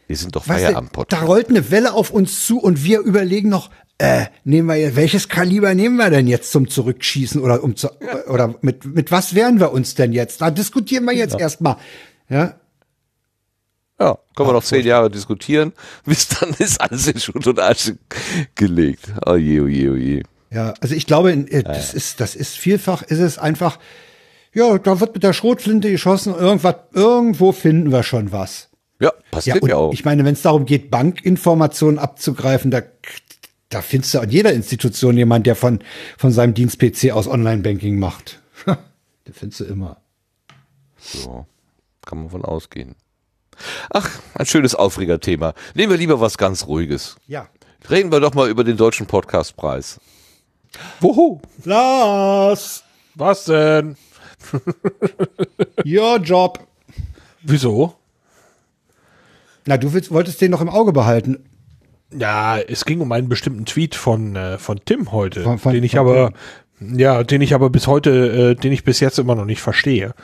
[0.06, 1.22] Wir sind doch Feierabend-Podcast.
[1.22, 5.28] da rollt eine Welle auf uns zu und wir überlegen noch, äh, nehmen wir welches
[5.28, 7.88] Kaliber nehmen wir denn jetzt zum Zurückschießen oder um zu,
[8.28, 10.42] oder mit, mit was wehren wir uns denn jetzt?
[10.42, 11.76] Da diskutieren wir jetzt erstmal.
[12.28, 12.56] Ja,
[13.98, 15.72] Ja, können wir noch zehn Jahre diskutieren.
[16.04, 17.96] Bis dann ist alles in Schutt und Asche
[18.54, 19.12] gelegt.
[19.24, 20.22] Oh je, oh je, oh je.
[20.50, 23.78] Ja, also ich glaube, äh, das ist, das ist vielfach, ist es einfach,
[24.52, 28.68] ja, da wird mit der Schrotflinte geschossen, irgendwas, irgendwo finden wir schon was.
[29.00, 29.92] Ja, Ja, passiert und ja, auch.
[29.92, 32.82] ich meine, wenn es darum geht, Bankinformationen abzugreifen, da,
[33.68, 35.80] da findest du an jeder Institution jemand, der von,
[36.16, 38.40] von seinem Dienst-PC aus Online-Banking macht.
[38.66, 38.78] da
[39.32, 40.00] findest du immer.
[40.98, 41.46] So,
[42.04, 42.94] kann man von ausgehen.
[43.90, 45.54] Ach, ein schönes Aufregerthema.
[45.74, 47.16] Nehmen wir lieber was ganz Ruhiges.
[47.26, 47.48] Ja.
[47.90, 50.00] Reden wir doch mal über den Deutschen Podcastpreis.
[51.00, 51.40] Woho?
[51.64, 52.82] Lars,
[53.14, 53.96] Was denn?
[55.84, 56.58] your job.
[57.42, 57.94] Wieso?
[59.66, 61.44] Na, du willst, wolltest den noch im Auge behalten.
[62.16, 65.82] Ja, es ging um einen bestimmten Tweet von, äh, von Tim heute, Von- von- den
[65.84, 66.32] ich aber,
[66.80, 70.14] ja, den ich aber bis heute, äh, den ich bis jetzt immer noch nicht verstehe.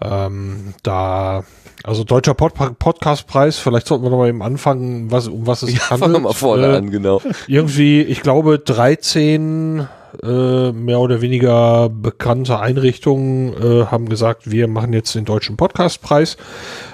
[0.00, 1.44] Ähm, da,
[1.82, 5.72] also deutscher Pod Podcastpreis, vielleicht sollten wir noch mal eben anfangen, was, um was es
[5.72, 6.00] Ja, handelt.
[6.00, 7.22] fangen wir mal vorne Äh, an, genau.
[7.46, 9.88] irgendwie, ich glaube, 13
[10.22, 16.36] äh, mehr oder weniger bekannte Einrichtungen äh, haben gesagt, wir machen jetzt den deutschen Podcastpreis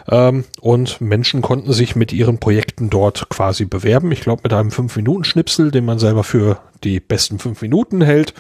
[0.09, 4.11] ähm, und Menschen konnten sich mit ihren Projekten dort quasi bewerben.
[4.13, 8.35] Ich glaube, mit einem 5-Minuten-Schnipsel, den man selber für die besten 5 Minuten hält.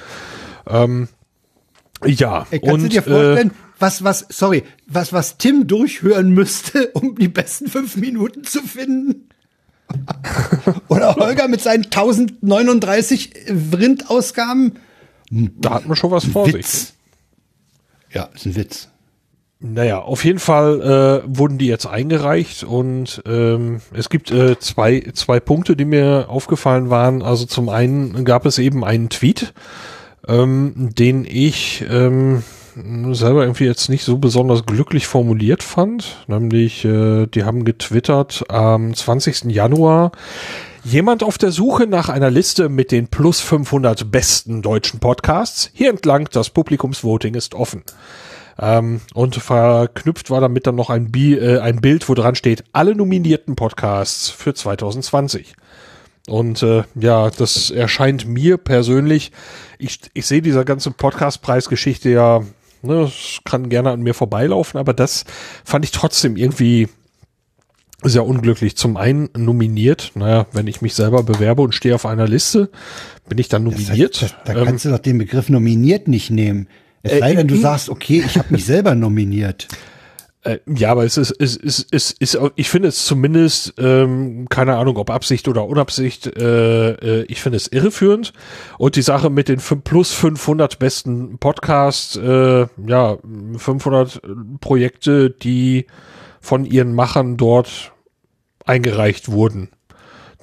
[0.68, 1.08] Ähm,
[2.04, 3.50] ja, Ey, kannst und du dir äh, vorstellen,
[3.82, 9.28] was, was, sorry, was, was Tim durchhören müsste, um die besten fünf Minuten zu finden?
[10.88, 13.34] Oder Holger mit seinen 1039
[13.70, 14.76] Vrind-Ausgaben?
[15.30, 16.54] da hat man schon was vor sich.
[16.54, 16.92] Witz.
[18.10, 18.88] Ja, ist ein Witz.
[19.64, 25.00] Naja, auf jeden Fall äh, wurden die jetzt eingereicht und ähm, es gibt äh, zwei,
[25.14, 27.22] zwei Punkte, die mir aufgefallen waren.
[27.22, 29.54] Also zum einen gab es eben einen Tweet,
[30.26, 32.42] ähm, den ich, ähm,
[33.12, 36.24] selber irgendwie jetzt nicht so besonders glücklich formuliert fand.
[36.26, 39.44] Nämlich, äh, die haben getwittert am 20.
[39.50, 40.12] Januar,
[40.84, 45.70] Jemand auf der Suche nach einer Liste mit den plus 500 besten deutschen Podcasts?
[45.74, 47.84] Hier entlang, das Publikumsvoting ist offen.
[48.58, 52.64] Ähm, und verknüpft war damit dann noch ein, Bi äh, ein Bild, wo dran steht,
[52.72, 55.54] alle nominierten Podcasts für 2020.
[56.26, 59.30] Und äh, ja, das erscheint mir persönlich,
[59.78, 62.42] ich, ich sehe dieser ganze Podcast-Preisgeschichte ja,
[62.82, 65.24] ne, das kann gerne an mir vorbeilaufen, aber das
[65.64, 66.88] fand ich trotzdem irgendwie
[68.02, 68.76] sehr unglücklich.
[68.76, 72.70] Zum einen nominiert, naja, wenn ich mich selber bewerbe und stehe auf einer Liste,
[73.28, 74.20] bin ich dann nominiert.
[74.22, 76.68] Das, das, da kannst ähm, du doch den Begriff nominiert nicht nehmen.
[77.02, 79.68] Es äh, sei denn, du sagst, okay, ich habe mich selber nominiert.
[80.44, 84.76] Äh, ja, aber es ist, es ist, es ist, ich finde es zumindest, ähm, keine
[84.76, 88.32] Ahnung, ob Absicht oder Unabsicht, äh, äh, ich finde es irreführend.
[88.76, 93.18] Und die Sache mit den plus 500 besten Podcasts, äh, ja,
[93.56, 94.20] 500
[94.60, 95.86] Projekte, die
[96.40, 97.92] von ihren Machern dort
[98.64, 99.68] eingereicht wurden.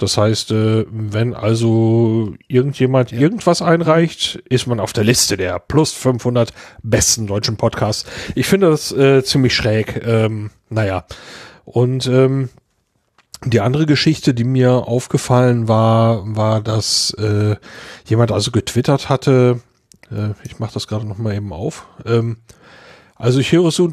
[0.02, 3.20] Das heißt, äh, wenn also irgendjemand ja.
[3.20, 6.54] irgendwas einreicht, ist man auf der Liste der plus 500
[6.84, 8.10] besten deutschen Podcasts.
[8.36, 10.02] Ich finde das äh, ziemlich schräg.
[10.06, 11.06] Ähm, naja.
[11.66, 12.50] Und ähm,
[13.46, 17.56] die andere Geschichte, die mir aufgefallen war, war, dass äh,
[18.06, 19.62] jemand also getwittert hatte,
[20.12, 22.38] äh, ich mache das gerade nochmal eben auf, ähm,
[23.16, 23.92] also ich höre so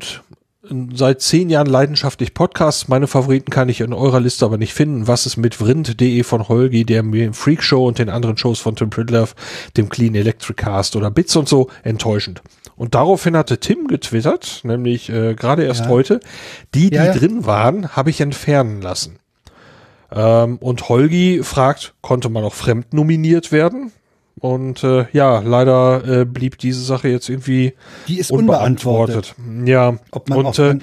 [0.95, 2.89] seit zehn Jahren leidenschaftlich Podcasts.
[2.89, 5.07] Meine Favoriten kann ich in eurer Liste aber nicht finden.
[5.07, 8.61] Was ist mit Vrind.de von Holgi, der mir im Freak Show und den anderen Shows
[8.61, 9.35] von Tim Pridlove,
[9.77, 12.43] dem Clean Electric Cast oder Bits und so enttäuschend.
[12.77, 15.89] Und daraufhin hatte Tim getwittert, nämlich äh, gerade erst ja.
[15.89, 16.21] heute,
[16.75, 17.15] die, die ja, ja.
[17.15, 19.19] drin waren, habe ich entfernen lassen.
[20.13, 23.93] Ähm, und Holgi fragt, konnte man auch fremd nominiert werden?
[24.47, 27.75] Und äh, ja, leider äh, blieb diese Sache jetzt irgendwie
[28.07, 29.35] Die ist unbeantwortet.
[29.39, 29.69] unbeantwortet.
[29.69, 30.79] Ja, Ob man und äh,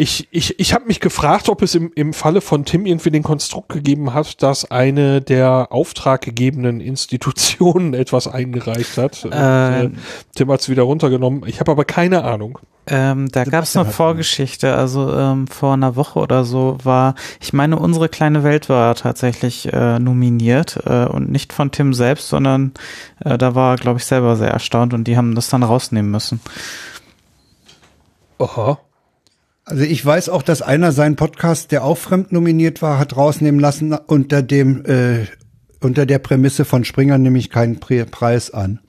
[0.00, 3.22] ich, ich, ich habe mich gefragt, ob es im, im Falle von Tim irgendwie den
[3.22, 9.28] Konstrukt gegeben hat, dass eine der auftraggegebenen Institutionen etwas eingereicht hat.
[9.30, 9.98] Ähm, und, äh,
[10.34, 11.42] Tim hat es wieder runtergenommen.
[11.46, 12.58] Ich habe aber keine Ahnung.
[12.86, 17.52] Ähm, da gab es eine Vorgeschichte, also ähm, vor einer Woche oder so war, ich
[17.52, 22.72] meine, unsere kleine Welt war tatsächlich äh, nominiert äh, und nicht von Tim selbst, sondern
[23.22, 26.40] äh, da war, glaube ich, selber sehr erstaunt und die haben das dann rausnehmen müssen.
[28.38, 28.78] Aha.
[29.70, 33.60] Also ich weiß auch, dass einer seinen Podcast, der auch fremd nominiert war, hat rausnehmen
[33.60, 35.26] lassen unter dem äh,
[35.80, 38.80] unter der Prämisse von Springer nämlich keinen Preis an.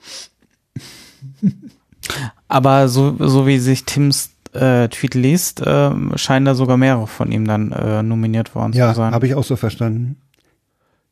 [2.48, 7.32] Aber so, so wie sich Tims äh, Tweet liest, äh, scheinen da sogar mehrere von
[7.32, 9.10] ihm dann äh, nominiert worden ja, zu sein.
[9.10, 10.16] Ja, habe ich auch so verstanden.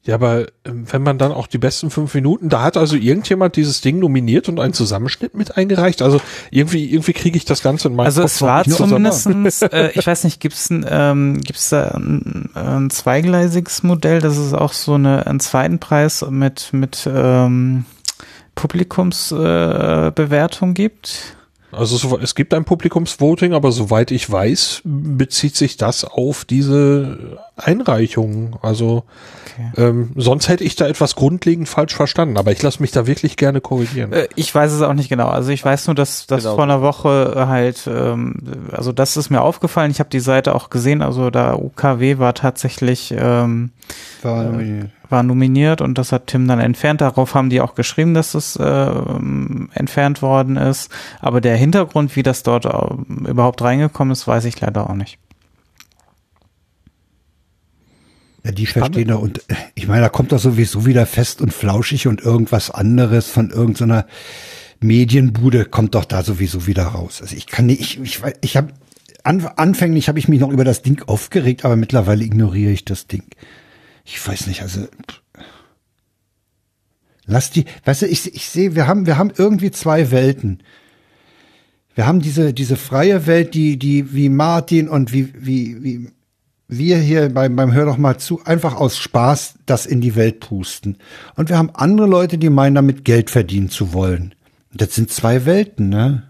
[0.02, 3.56] Ja, aber ähm, wenn man dann auch die besten fünf Minuten, da hat also irgendjemand
[3.56, 6.00] dieses Ding nominiert und einen Zusammenschnitt mit eingereicht.
[6.00, 9.90] Also irgendwie, irgendwie kriege ich das Ganze in meinem Also Kopf es war zumindestens, äh,
[9.94, 14.72] ich weiß nicht, gibt's ein, ähm, gibt's da ein, ein zweigleisiges Modell, dass es auch
[14.72, 17.84] so eine, einen zweiten Preis mit, mit ähm,
[18.54, 21.36] Publikumsbewertung äh, gibt?
[21.72, 27.38] Also so, es gibt ein Publikumsvoting, aber soweit ich weiß, bezieht sich das auf diese
[27.56, 28.58] Einreichung.
[28.62, 29.04] Also
[29.52, 29.70] okay.
[29.76, 33.36] ähm, sonst hätte ich da etwas grundlegend falsch verstanden, aber ich lasse mich da wirklich
[33.36, 34.12] gerne korrigieren.
[34.12, 35.28] Äh, ich weiß es auch nicht genau.
[35.28, 36.56] Also ich weiß nur, dass das genau.
[36.56, 38.34] vor einer Woche halt, ähm,
[38.72, 39.90] also das ist mir aufgefallen.
[39.90, 41.02] Ich habe die Seite auch gesehen.
[41.02, 43.70] Also da UKW war tatsächlich ähm,
[44.22, 44.86] war nominiert.
[44.86, 47.00] Äh, war nominiert und das hat Tim dann entfernt.
[47.00, 48.90] Darauf haben die auch geschrieben, dass es äh,
[49.74, 50.90] entfernt worden ist.
[51.20, 55.18] Aber der Hintergrund, wie das dort äh, überhaupt reingekommen ist, weiß ich leider auch nicht.
[58.44, 58.94] Ja, die Spannend.
[58.94, 59.42] verstehen da und
[59.74, 64.06] ich meine, da kommt doch sowieso wieder fest und flauschig und irgendwas anderes von irgendeiner
[64.80, 67.20] Medienbude kommt doch da sowieso wieder raus.
[67.20, 68.72] Also ich kann nicht, ich, ich, ich habe
[69.24, 73.06] an, anfänglich habe ich mich noch über das Ding aufgeregt, aber mittlerweile ignoriere ich das
[73.06, 73.24] Ding.
[74.04, 74.86] Ich weiß nicht, also
[77.26, 80.62] lass die, weißt du, ich, ich sehe, wir haben, wir haben irgendwie zwei Welten.
[81.94, 86.12] Wir haben diese, diese freie Welt, die, die, wie Martin und wie, wie, wie
[86.68, 90.40] wir hier beim, beim Hör doch mal zu, einfach aus Spaß das in die Welt
[90.40, 90.98] pusten.
[91.34, 94.34] Und wir haben andere Leute, die meinen, damit Geld verdienen zu wollen.
[94.72, 96.29] Das sind zwei Welten, ne?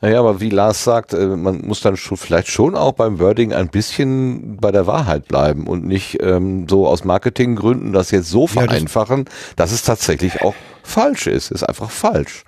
[0.00, 3.52] Naja, aber wie Lars sagt, äh, man muss dann schon, vielleicht schon auch beim Wording
[3.52, 8.46] ein bisschen bei der Wahrheit bleiben und nicht ähm, so aus Marketinggründen das jetzt so
[8.46, 9.24] vereinfachen, ja,
[9.56, 11.50] das dass es tatsächlich auch falsch ist.
[11.50, 12.44] Ist einfach falsch.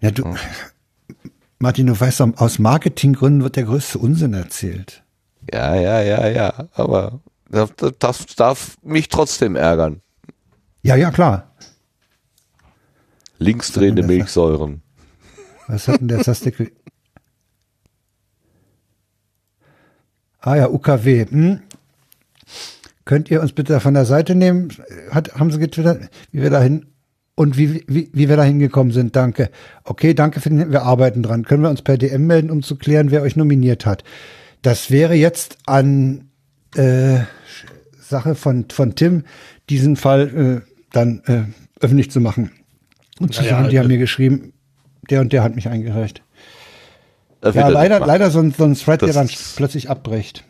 [0.00, 0.34] Ja, du,
[1.58, 5.04] Martin, du weißt, aus Marketinggründen wird der größte Unsinn erzählt.
[5.52, 6.68] Ja, ja, ja, ja.
[6.72, 10.00] Aber das, das darf mich trotzdem ärgern.
[10.82, 11.54] Ja, ja, klar.
[13.38, 14.82] Linksdrehende Milchsäuren.
[15.68, 16.72] Was hat denn der Sastik?
[20.40, 21.26] Ah ja, UKW.
[21.28, 21.60] Hm.
[23.04, 24.68] Könnt ihr uns bitte von der Seite nehmen?
[25.10, 26.86] Hat, haben sie getwittert, wie wir dahin
[27.36, 29.14] und wie, wie, wie wir da hingekommen sind.
[29.14, 29.50] Danke.
[29.84, 31.44] Okay, danke für den, wir arbeiten dran.
[31.44, 34.04] Können wir uns per DM melden, um zu klären, wer euch nominiert hat?
[34.62, 36.30] Das wäre jetzt an
[36.74, 37.20] äh,
[38.00, 39.24] Sache von, von Tim,
[39.68, 41.42] diesen Fall äh, dann äh,
[41.80, 42.50] öffentlich zu machen.
[43.20, 44.52] Und zu Naja, sagen, die haben mir geschrieben,
[45.10, 46.22] der und der hat mich eingereicht.
[47.40, 49.90] Das Ja, er leider, leider so ein, so ein Thread, der Das dann ist- plötzlich
[49.90, 50.44] abbricht.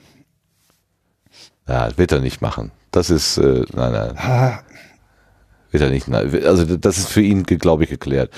[1.68, 2.70] Ja, das wird er nicht machen.
[2.92, 4.60] Das ist, äh, nein, nein, Ah,
[5.70, 6.08] wird er nicht.
[6.08, 6.30] Nein.
[6.44, 8.30] Also das ist für ihn, glaube ich, geklärt.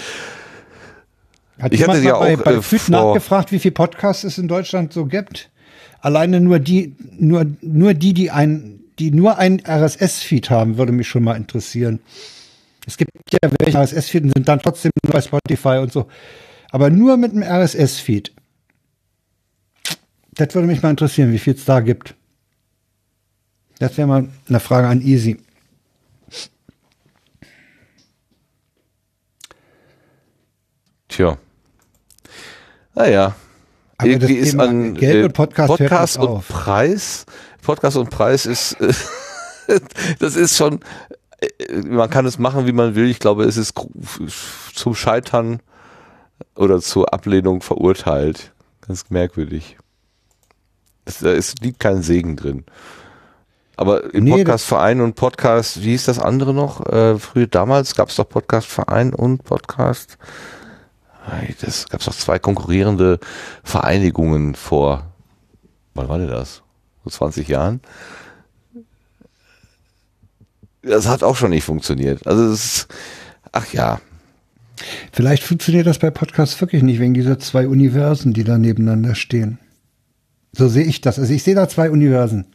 [1.61, 4.39] Hat Ich jemand hatte ja mal bei, auch, bei äh, nachgefragt, wie viel Podcasts es
[4.39, 5.51] in Deutschland so gibt?
[6.01, 11.09] Alleine nur die, nur, nur die, die ein, die nur ein RSS-Feed haben, würde mich
[11.09, 12.01] schon mal interessieren.
[12.89, 16.09] Es gibt ja welche RSS-Feed und sind dann trotzdem nur bei Spotify und so.
[16.71, 18.35] Aber nur mit einem RSS-Feed.
[20.33, 22.15] Das würde mich mal interessieren, wie viel es da gibt.
[23.79, 25.37] Das wäre mal eine Frage an Easy.
[31.09, 31.37] Tja.
[32.95, 33.37] Naja.
[33.99, 36.49] Aber Irgendwie das ist Thema an Geld äh, und Podcast hört Podcast nicht und.
[36.49, 37.27] Preis.
[37.61, 38.95] Podcast und Preis ist, äh,
[40.21, 41.08] das ist schon, äh,
[41.87, 43.09] man kann es machen, wie man will.
[43.09, 43.75] Ich glaube, es ist
[44.75, 45.61] zum Scheitern
[46.55, 48.53] oder zur Ablehnung verurteilt.
[48.87, 49.77] Ganz merkwürdig.
[51.05, 52.65] Es, da ist, liegt kein Segen drin.
[53.77, 56.85] Aber im Nee, Podcastverein und Podcast, wie hieß das andere noch?
[56.87, 60.19] Äh, früher damals gab es doch Podcastverein und Podcast.
[61.61, 63.21] Das gab es doch zwei konkurrierende
[63.63, 65.13] Vereinigungen vor,
[65.95, 66.63] wann war denn das?
[67.03, 67.81] Vor 20 Jahren?
[70.89, 72.27] Das hat auch schon nicht funktioniert.
[72.27, 72.89] Also es ist,
[73.53, 74.01] ach ja,
[75.13, 79.59] Vielleicht funktioniert das bei Podcasts wirklich nicht wegen dieser zwei Universen, die da nebeneinander stehen.
[80.53, 81.19] So sehe ich das.
[81.19, 82.47] Also ich sehe da zwei Universen.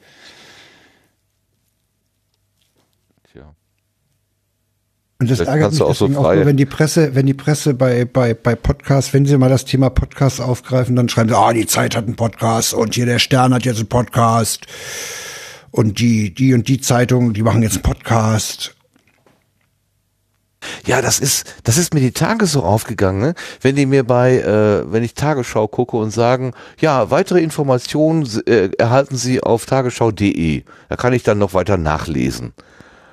[3.31, 3.53] tja.
[5.19, 7.73] Und das Vielleicht ärgert mich auch so auch, nur, wenn die Presse, wenn die Presse
[7.73, 11.53] bei, bei, bei Podcasts, wenn sie mal das Thema Podcast aufgreifen, dann schreiben sie, ah,
[11.53, 14.65] die Zeit hat einen Podcast und hier der Stern hat jetzt einen Podcast
[15.73, 18.75] und die, die und die Zeitung, die machen jetzt einen Podcast.
[20.85, 23.33] Ja, das ist, das ist mir die Tage so aufgegangen, ne?
[23.59, 28.69] Wenn die mir bei, äh, wenn ich Tagesschau gucke und sagen, ja, weitere Informationen äh,
[28.77, 30.63] erhalten Sie auf tagesschau.de.
[30.89, 32.53] Da kann ich dann noch weiter nachlesen.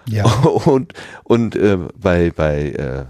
[0.07, 0.25] Ja.
[0.65, 0.93] Und,
[1.25, 3.05] und äh, bei, bei äh,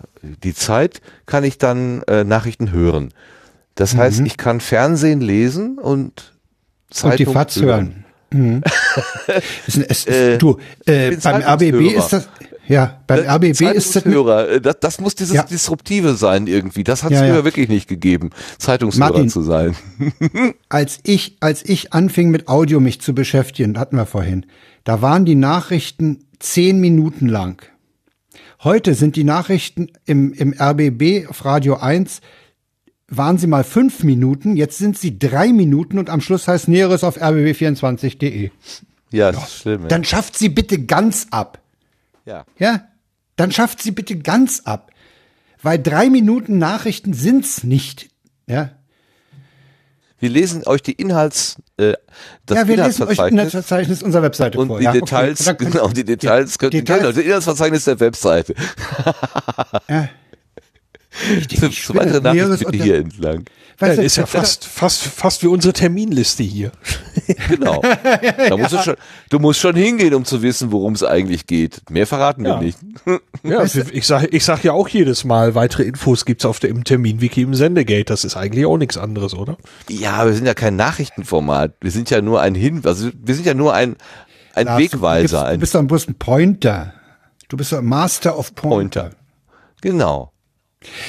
[0.44, 3.12] die Zeit kann ich dann äh, Nachrichten hören.
[3.74, 6.00] Das heißt, ich kann Fernsehen lesen und Mhm.
[6.00, 6.34] und
[6.90, 8.04] Zeitung die FATS hören.
[8.32, 8.62] Mhm.
[9.66, 12.28] es, es, Äh, du, äh, beim RBB ist das,
[12.68, 15.42] ja, beim RBB ist das, äh, das, das muss dieses Ja.
[15.42, 16.84] Disruptive sein irgendwie.
[16.84, 17.34] Das hat es Ja, ja.
[17.34, 19.28] früher wirklich nicht gegeben, Zeitungshörer Martin.
[19.28, 19.74] zu sein.
[20.68, 24.46] als ich, als ich anfing mit Audio mich zu beschäftigen, hatten wir vorhin,
[24.84, 27.60] da waren die Nachrichten zehn Minuten lang.
[28.62, 32.20] Heute sind die Nachrichten im, im RBB auf Radio 1,
[33.10, 37.04] waren sie mal fünf Minuten, jetzt sind sie drei Minuten und am Schluss heißt Näheres
[37.04, 38.50] auf rbb24.de.
[39.12, 39.82] Ja, das ist schlimm.
[39.82, 39.88] Ja.
[39.88, 41.60] Dann schafft sie bitte ganz ab.
[42.24, 42.44] ja.
[42.58, 42.82] Ja?
[43.36, 44.90] Dann schafft sie bitte ganz ab.
[45.62, 48.10] Weil drei Minuten Nachrichten sind's nicht.
[48.46, 48.70] Ja?
[50.18, 51.94] Wir lesen euch die Inhalts, äh,
[52.44, 54.78] das ja, wir lesen euch in Inhaltsverzeichnis unserer Webseite und vor.
[54.78, 55.00] die ja, okay.
[55.00, 57.00] Details, könnt- genau, die Details, Ja, könnt, Details.
[57.00, 58.54] genau, das Inhaltsverzeichnis der Webseite.
[59.88, 60.08] Ja.
[61.58, 63.38] Für, für weitere Näheres Nachrichten bitte hier entlang.
[63.80, 66.72] Ja, Weißt das du, ist ja fast, fast, fast wie unsere Terminliste hier.
[67.48, 67.80] Genau.
[68.48, 68.96] Da musst du, schon,
[69.28, 71.88] du musst schon hingehen, um zu wissen, worum es eigentlich geht.
[71.88, 72.60] Mehr verraten wir Ja.
[72.60, 72.78] nicht.
[73.44, 77.42] Ja, ich sag, ich sag ja auch jedes Mal, weitere Infos gibt's auf dem Terminwiki
[77.42, 78.04] im Sendegate.
[78.06, 79.56] Das ist eigentlich auch nichts anderes, oder?
[79.88, 81.74] Ja, wir sind ja kein Nachrichtenformat.
[81.80, 83.96] Wir sind ja nur ein Hin, also wir sind ja nur ein,
[84.54, 86.94] ein Lars, Wegweiser, Du, ein bist doch bloß ein Pointer.
[87.48, 89.02] Du bist doch ein Master of Pointer.
[89.02, 89.10] Pointer.
[89.82, 90.32] Genau.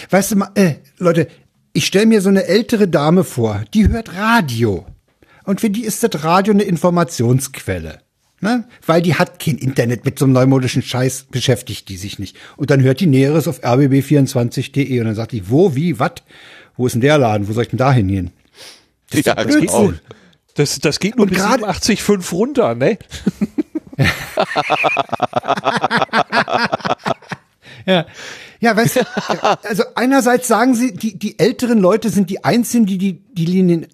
[0.10, 1.28] Weißt du mal, äh, Leute,
[1.74, 4.86] ich stelle mir so eine ältere Dame vor, die hört Radio.
[5.46, 8.02] Und für die ist das Radio eine Informationsquelle.
[8.42, 8.66] Ne?
[8.86, 12.36] Weil die hat kein Internet mit so einem neumodischen Scheiß, beschäftigt die sich nicht.
[12.58, 16.24] Und dann hört die Näheres auf rbb24.de und dann sagt die, wo, wie, wat?
[16.76, 17.48] Wo ist denn der Laden?
[17.48, 18.32] Wo soll ich denn da hingehen?
[19.14, 20.00] Ja, doch Blödsinn.
[20.56, 22.98] Das, das geht nur Und bis grad- 87,5 runter, ne?
[27.86, 28.06] Ja.
[28.62, 29.02] Ja, weißt du,
[29.64, 33.46] also einerseits sagen sie, die, die älteren Leute sind die einzigen, die die, die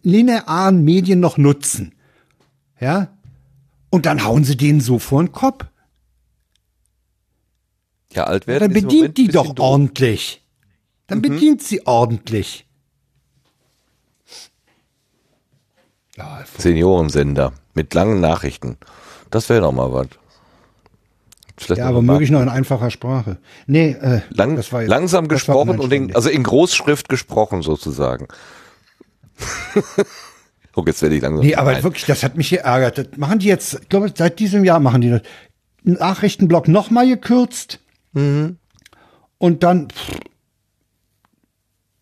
[0.03, 1.95] linearen Medien noch nutzen.
[2.79, 3.07] Ja?
[3.89, 5.65] Und dann hauen sie denen so vor den Kopf.
[8.11, 8.73] Ja, alt werden.
[8.73, 9.65] Dann bedient die doch doof.
[9.65, 10.43] ordentlich.
[11.07, 11.23] Dann mhm.
[11.23, 12.65] bedient sie ordentlich.
[16.17, 18.77] Ja, Seniorensender mit langen Nachrichten.
[19.29, 20.07] Das wäre doch mal was.
[21.57, 23.37] Vielleicht ja aber möglich noch in einfacher Sprache.
[23.65, 27.09] Nee, äh, Lang, das war jetzt- langsam das war gesprochen und in, also in Großschrift
[27.09, 28.27] gesprochen sozusagen.
[30.75, 31.45] oh, jetzt werde ich langsam.
[31.45, 31.83] Nee, aber Nein.
[31.83, 32.97] wirklich, das hat mich geärgert.
[32.99, 35.21] Das machen die jetzt, ich glaube, seit diesem Jahr machen die das.
[35.83, 37.79] Nachrichtenblock nochmal gekürzt.
[38.13, 38.57] Mhm.
[39.37, 40.19] Und dann pff,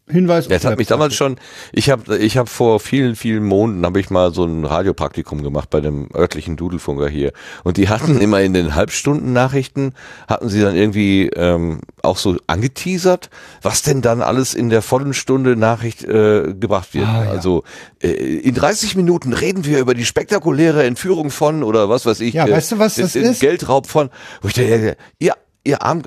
[0.07, 0.47] Hinweis.
[0.47, 1.37] Ja, es hat mich damals schon,
[1.71, 5.71] ich habe ich hab vor vielen, vielen Monaten, habe ich mal so ein Radiopraktikum gemacht
[5.71, 7.33] bei dem örtlichen Dudelfunker hier.
[7.63, 9.93] Und die hatten immer in den Halbstunden-Nachrichten,
[10.27, 13.31] hatten sie dann irgendwie ähm, auch so angeteasert,
[13.63, 17.07] was denn dann alles in der vollen Stunde Nachricht äh, gebracht wird.
[17.07, 17.31] Ah, ja.
[17.31, 17.63] Also
[17.99, 22.35] äh, in 30 Minuten reden wir über die spektakuläre Entführung von oder was weiß ich.
[22.35, 23.39] Ja, äh, weißt du, was das ist?
[23.39, 24.11] Geldraub von.
[24.41, 25.33] Wo ich denke, ihr,
[25.63, 26.03] ihr arm,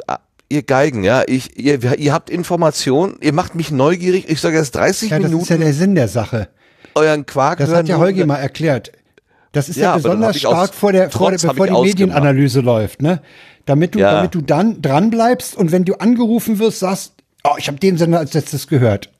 [0.48, 4.74] ihr Geigen, ja, ich, ihr, ihr habt Informationen, ihr macht mich neugierig, ich sage erst
[4.76, 6.48] 30 Ja, das Minuten ist ja der Sinn der Sache.
[6.94, 8.92] euren Quark Das hat ja Holgi mal erklärt.
[9.52, 11.72] Das ist Ja, ja, besonders stark vor der, vor der bevor die.
[11.72, 13.22] Medienanalyse läuft, ne?
[13.66, 14.12] Damit du, Ja.
[14.12, 17.14] damit du dann dran bleibst und wenn du angerufen wirst, sagst,
[17.44, 19.10] oh, ich habe den Sender als letztes gehört.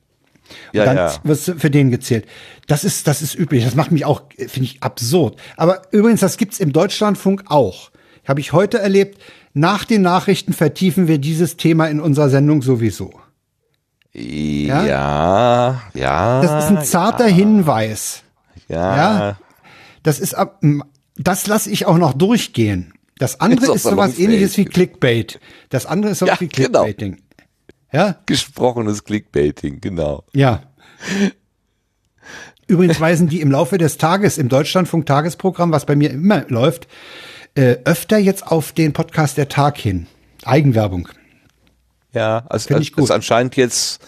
[0.73, 1.13] ja, dann ja.
[1.23, 2.25] wirst du für den gezählt.
[2.67, 3.63] Das ist, das ist üblich.
[3.65, 5.39] Das macht mich auch, finde ich, absurd.
[5.57, 7.91] Aber übrigens, das gibt's im Deutschlandfunk auch.
[8.27, 9.19] Habe ich heute erlebt.
[9.59, 13.11] Nach den Nachrichten vertiefen wir dieses Thema in unserer Sendung sowieso.
[14.13, 16.41] Ja, ja, ja.
[16.41, 18.23] Das ist ein zarter Hinweis.
[18.69, 18.95] ja.
[18.97, 19.37] ja.
[20.01, 20.61] Das ist, ab-
[21.17, 22.93] das lasse ich auch noch durchgehen.
[23.17, 25.41] Das andere Ist ist sowas ähnliches wie Clickbait.
[25.67, 26.83] Das andere ist sowas Ja, wie genau.
[26.85, 27.21] Clickbaiting.
[27.91, 30.23] Ja, Gesprochenes Clickbaiting, genau.
[30.33, 30.63] ja.
[32.67, 36.87] Übrigens weisen die im Laufe des Tages im Deutschlandfunk Tagesprogramm, was bei mir immer läuft,
[37.59, 40.07] äh, öfter jetzt auf den Podcast der Tag hin.
[40.45, 41.09] Eigenwerbung.
[42.13, 43.03] Ja, also gut.
[43.03, 44.01] ist anscheinend jetzt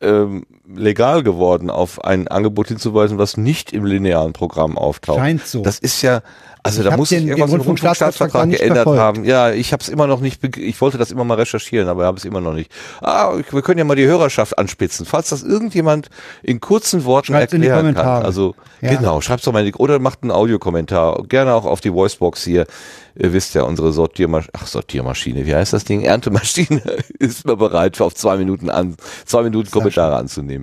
[0.00, 0.44] ähm,
[0.74, 5.18] legal geworden, auf ein Angebot hinzuweisen, was nicht im linearen Programm auftaucht.
[5.18, 5.62] Scheint so.
[5.62, 6.22] Das ist ja,
[6.62, 9.00] also Ich da muss den- irgendwas im Rundfunkstaatsvertrag geändert verfolgt.
[9.00, 9.24] haben.
[9.24, 12.18] Ja, ich habe es immer noch nicht, ich wollte das immer mal recherchieren, aber habe
[12.18, 12.70] es immer noch nicht.
[13.00, 15.06] Ah, wir können ja mal die Hörerschaft anspitzen.
[15.06, 16.08] Falls das irgendjemand
[16.42, 18.22] in kurzen Worten Schreibt's in die erklären kann.
[18.24, 18.94] Also Ja.
[18.94, 21.22] genau, schreibt's doch mal in die, oder macht einen Audiokommentar.
[21.28, 22.66] Gerne auch auf die Voicebox hier.
[23.18, 26.02] Ihr wisst ja, unsere Sortiermaschine, ach Sortiermaschine, wie heißt das Ding?
[26.02, 26.80] Erntemaschine
[27.18, 30.59] ist immer bereit, auf zwei Minuten an, zwei Minuten Kommentare anzunehmen.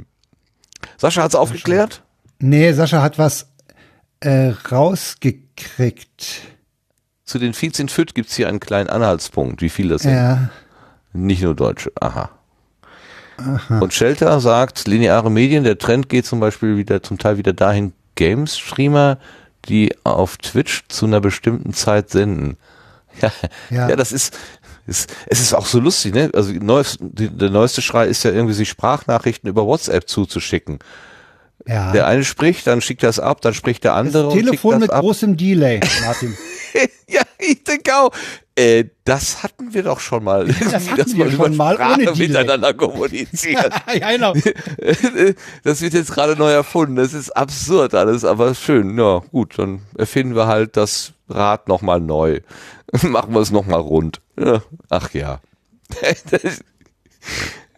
[0.97, 2.03] Sascha hat's aufgeklärt?
[2.39, 3.47] Nee, Sascha hat was
[4.19, 6.41] äh, rausgekriegt.
[7.23, 10.13] Zu den Feeds in Fit gibt's hier einen kleinen Anhaltspunkt, wie viel das sind.
[10.13, 10.49] Ja.
[11.13, 11.91] Nicht nur Deutsche.
[11.99, 12.29] Aha.
[13.69, 17.93] Und Shelter sagt, lineare Medien, der Trend geht zum Beispiel wieder zum Teil wieder dahin,
[18.15, 19.19] Games-Streamer,
[19.65, 22.57] die auf Twitch zu einer bestimmten Zeit senden.
[23.19, 23.31] Ja,
[23.71, 23.89] Ja.
[23.89, 23.95] ja.
[23.95, 24.37] das ist,
[24.88, 26.31] ist, es ist auch so lustig, ne?
[26.34, 30.80] Also neues, die, der neueste Schrei ist ja irgendwie, sich Sprachnachrichten über WhatsApp zuzuschicken.
[31.68, 31.91] Ja.
[31.91, 34.45] Der eine spricht, dann schickt er es ab, dann spricht der andere das und schickt
[34.45, 35.01] Telefon das mit ab.
[35.01, 36.35] großem Delay, Martin.
[37.09, 38.11] Ja, ich denke auch.
[38.55, 40.47] Äh, das hatten wir doch schon mal.
[40.59, 42.27] Das hatten Dass wir schon mal Sprache ohne Delay.
[42.27, 43.73] miteinander kommuniziert.
[43.99, 44.33] ja, genau.
[45.63, 46.95] das wird jetzt gerade neu erfunden.
[46.97, 48.97] Das ist absurd alles, aber schön.
[48.97, 52.41] Ja, gut, dann erfinden wir halt das Rad nochmal neu.
[53.03, 54.21] Machen wir es nochmal rund.
[54.39, 55.39] Ja, ach ja.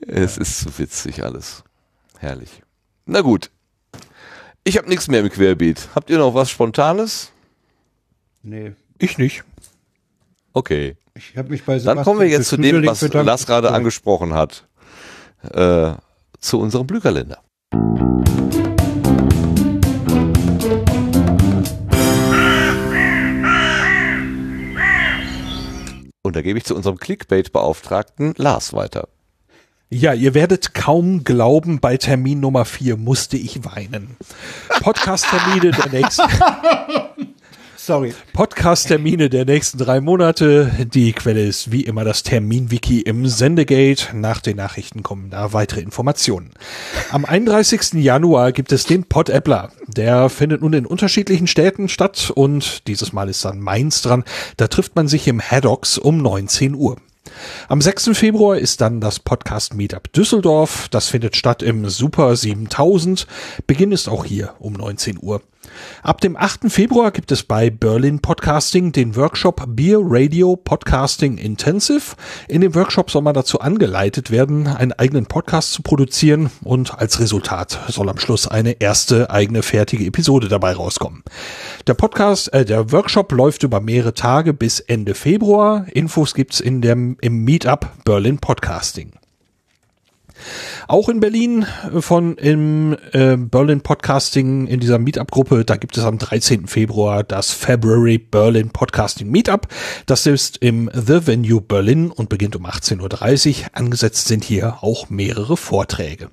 [0.07, 1.63] es ist so witzig alles.
[2.17, 2.61] Herrlich.
[3.05, 3.49] Na gut.
[4.63, 5.89] Ich habe nichts mehr im Querbeet.
[5.95, 7.31] Habt ihr noch was Spontanes?
[8.44, 8.73] Nee.
[8.99, 9.44] Ich nicht.
[10.53, 10.97] Okay.
[11.15, 13.26] Ich habe mich bei Dann kommen wir jetzt zu dem, was bedankt.
[13.28, 14.68] Lars gerade angesprochen hat.
[15.52, 15.94] Äh,
[16.39, 17.39] zu unserem Blühkalender.
[26.21, 29.07] Und da gebe ich zu unserem Clickbait-Beauftragten Lars weiter.
[29.89, 34.18] Ja, ihr werdet kaum glauben, bei Termin Nummer 4 musste ich weinen.
[34.81, 36.21] Podcast-Termine der nächsten,
[37.89, 38.13] Sorry.
[38.34, 40.71] Podcast-Termine der nächsten drei Monate.
[40.93, 44.15] Die Quelle ist wie immer das Termin-Wiki im Sendegate.
[44.15, 46.51] Nach den Nachrichten kommen da weitere Informationen.
[47.09, 47.93] Am 31.
[47.93, 49.71] Januar gibt es den Pod-Appler.
[49.87, 54.23] Der findet nun in unterschiedlichen Städten statt und dieses Mal ist dann Mainz dran.
[54.57, 56.97] Da trifft man sich im Haddocks um 19 Uhr.
[57.69, 58.11] Am 6.
[58.13, 60.89] Februar ist dann das Podcast Meetup Düsseldorf.
[60.89, 63.26] Das findet statt im Super 7000.
[63.65, 65.41] Beginn ist auch hier um 19 Uhr.
[66.04, 66.72] Ab dem 8.
[66.72, 72.15] Februar gibt es bei Berlin Podcasting den Workshop Beer Radio Podcasting Intensive.
[72.48, 77.20] In dem Workshop soll man dazu angeleitet werden, einen eigenen Podcast zu produzieren und als
[77.20, 81.23] Resultat soll am Schluss eine erste eigene fertige Episode dabei rauskommen.
[81.88, 85.86] Der Podcast, äh, der Workshop läuft über mehrere Tage bis Ende Februar.
[85.91, 89.14] Infos gibt's in dem im Meetup Berlin Podcasting.
[90.87, 95.65] Auch in Berlin äh, von im äh, Berlin Podcasting in dieser Meetup-Gruppe.
[95.65, 96.68] Da gibt es am 13.
[96.68, 99.68] Februar das February Berlin Podcasting Meetup.
[100.05, 103.68] Das ist im The Venue Berlin und beginnt um 18.30 Uhr.
[103.73, 106.29] Angesetzt sind hier auch mehrere Vorträge.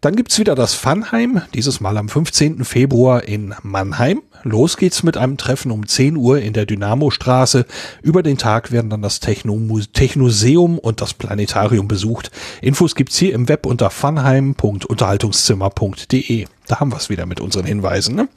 [0.00, 2.64] Dann gibt's wieder das Funheim, dieses Mal am 15.
[2.64, 4.22] Februar in Mannheim.
[4.42, 7.66] Los geht's mit einem Treffen um 10 Uhr in der Dynamostraße.
[8.02, 9.60] Über den Tag werden dann das Techno
[9.92, 12.30] Technoseum und das Planetarium besucht.
[12.62, 16.46] Infos gibt's hier im Web unter funheim.unterhaltungszimmer.de.
[16.66, 18.14] Da haben wir's wieder mit unseren Hinweisen.
[18.14, 18.28] Ne?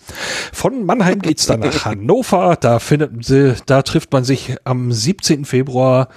[0.52, 2.58] Von Mannheim geht's dann nach Hannover.
[2.60, 5.46] Da findet, da trifft man sich am 17.
[5.46, 6.10] Februar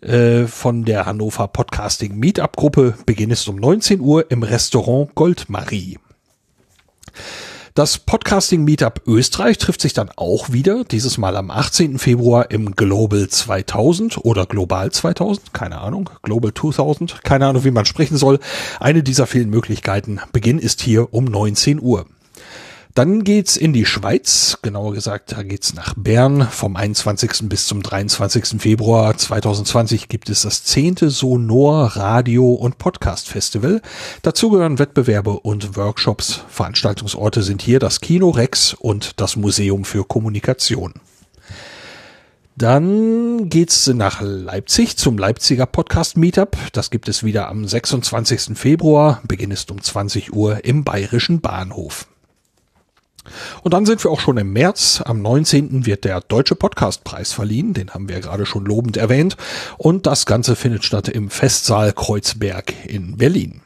[0.00, 2.94] äh, von der Hannover Podcasting Meetup Gruppe.
[3.04, 5.98] Beginn ist um 19 Uhr im Restaurant Goldmarie.
[7.74, 12.00] Das Podcasting Meetup Österreich trifft sich dann auch wieder, dieses Mal am 18.
[12.00, 17.84] Februar im Global 2000 oder Global 2000, keine Ahnung, Global 2000, keine Ahnung, wie man
[17.84, 18.40] sprechen soll.
[18.80, 20.18] Eine dieser vielen Möglichkeiten.
[20.32, 22.06] Beginn ist hier um 19 Uhr.
[22.94, 26.48] Dann geht's in die Schweiz, genauer gesagt, da geht's nach Bern.
[26.50, 27.48] Vom 21.
[27.48, 28.60] bis zum 23.
[28.60, 33.80] Februar 2020 gibt es das zehnte Sonor Radio und Podcast Festival.
[34.22, 36.40] Dazu gehören Wettbewerbe und Workshops.
[36.48, 40.94] Veranstaltungsorte sind hier das Kino Rex und das Museum für Kommunikation.
[42.56, 46.56] Dann geht's nach Leipzig zum Leipziger Podcast Meetup.
[46.72, 48.58] Das gibt es wieder am 26.
[48.58, 49.22] Februar.
[49.28, 52.08] Beginn ist um 20 Uhr im Bayerischen Bahnhof.
[53.62, 55.02] Und dann sind wir auch schon im März.
[55.04, 55.86] Am 19.
[55.86, 57.74] wird der Deutsche Podcastpreis verliehen.
[57.74, 59.36] Den haben wir gerade schon lobend erwähnt.
[59.76, 63.60] Und das Ganze findet statt im Festsaal Kreuzberg in Berlin.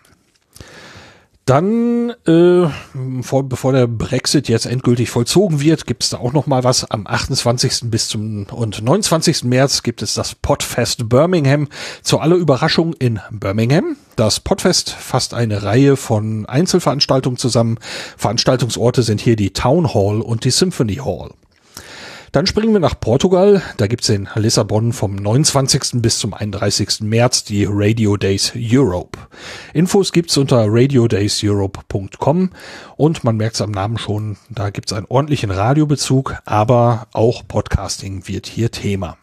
[1.44, 2.68] Dann, äh,
[3.20, 6.90] vor, bevor der Brexit jetzt endgültig vollzogen wird, gibt es da auch noch mal was.
[6.90, 7.90] Am 28.
[7.90, 9.44] bis zum und 29.
[9.44, 11.68] März gibt es das Podfest Birmingham.
[12.02, 13.96] Zu aller Überraschung in Birmingham.
[14.16, 17.78] Das Podfest fasst eine Reihe von Einzelveranstaltungen zusammen.
[18.16, 21.32] Veranstaltungsorte sind hier die Town Hall und die Symphony Hall.
[22.34, 23.62] Dann springen wir nach Portugal.
[23.76, 26.02] Da gibt's in Lissabon vom 29.
[26.02, 27.02] bis zum 31.
[27.02, 29.16] März die Radio Days Europe.
[29.72, 32.50] Infos gibt's unter radiodayseurope.com
[32.96, 38.48] und man merkt's am Namen schon, da gibt's einen ordentlichen Radiobezug, aber auch Podcasting wird
[38.48, 39.16] hier Thema.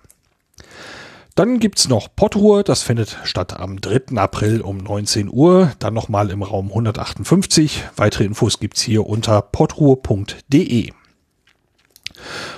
[1.36, 4.16] Dann gibt's noch Potruhe, das findet statt am 3.
[4.16, 7.84] April um 19 Uhr, dann nochmal im Raum 158.
[7.98, 10.94] Weitere Infos gibt's hier unter potruhe.de.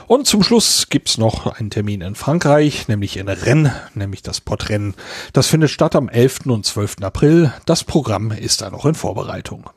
[0.07, 4.95] Und zum Schluss gibt's noch einen Termin in Frankreich, nämlich in Rennes, nämlich das Podrennen.
[5.33, 6.45] Das findet statt am 11.
[6.47, 6.97] und 12.
[7.01, 7.53] April.
[7.65, 9.69] Das Programm ist da noch in Vorbereitung.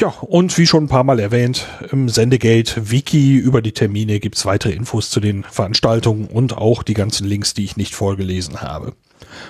[0.00, 4.46] Ja, und wie schon ein paar Mal erwähnt, im Sendegate Wiki über die Termine gibt's
[4.46, 8.92] weitere Infos zu den Veranstaltungen und auch die ganzen Links, die ich nicht vorgelesen habe.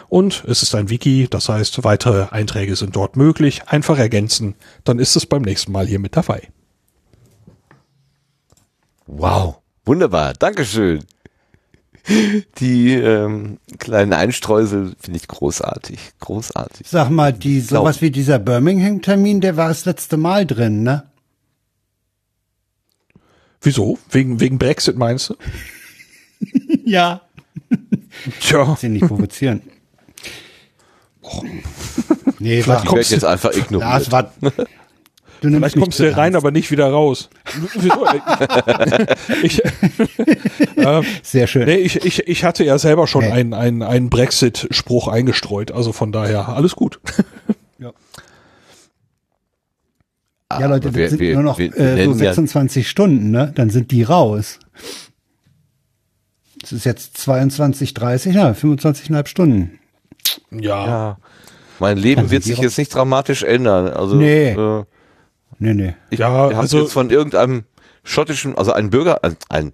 [0.08, 3.62] Und es ist ein Wiki, das heißt, weitere Einträge sind dort möglich.
[3.66, 4.54] Einfach ergänzen,
[4.84, 6.48] dann ist es beim nächsten Mal hier mit dabei.
[9.10, 9.56] Wow,
[9.86, 11.02] wunderbar, Dankeschön.
[12.58, 16.86] Die ähm, kleinen Einstreusel finde ich großartig, großartig.
[16.88, 21.10] Sag mal, die sowas wie dieser Birmingham-Termin, der war das letzte Mal drin, ne?
[23.62, 23.98] Wieso?
[24.10, 25.34] Wegen, wegen Brexit meinst du?
[26.84, 27.22] ja.
[28.40, 28.76] Tja.
[28.78, 29.62] Sie nicht provozieren.
[31.22, 31.44] Och.
[32.38, 34.02] Nee, Vielleicht war, Ich werde kommst jetzt einfach ja, ignoriert.
[34.02, 34.32] es war,
[35.40, 36.36] du nimmst Vielleicht kommst du rein, ernst.
[36.36, 37.28] aber nicht wieder raus.
[37.74, 38.06] Wieso?
[39.42, 39.64] ich,
[40.76, 41.66] äh, Sehr schön.
[41.66, 43.32] nee, ich, ich, ich hatte ja selber schon Hey.
[43.32, 47.00] einen, einen, einen Brexit-Spruch eingestreut, also von daher alles gut.
[50.50, 53.30] Ja, Leute, das wir- sind wir- nur noch wir äh, so nennen ja- 26 Stunden,
[53.30, 53.52] ne?
[53.54, 54.58] Dann sind die raus.
[56.62, 59.78] Es ist jetzt 22:30, ja, 25,5 Stunden.
[60.50, 61.18] Ja, Ja.
[61.80, 63.88] Mein Leben Dann wird sich jetzt nicht dramatisch ändern.
[63.88, 64.52] Also Nee.
[64.52, 64.84] äh,
[65.58, 65.94] Nee, nee.
[66.10, 67.64] ich Ja, also- jetzt von irgendeinem
[68.04, 69.72] schottischen, also ein Bürger, ein, ein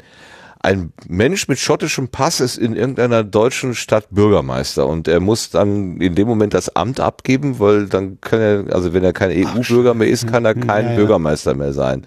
[0.60, 6.00] ein Mensch mit schottischem Pass ist in irgendeiner deutschen Stadt Bürgermeister und er muss dann
[6.00, 9.92] in dem Moment das Amt abgeben, weil dann kann er, also wenn er kein EU-Bürger
[9.92, 10.96] mehr ist, kann er kein Ja, ja.
[10.96, 12.06] Bürgermeister mehr sein.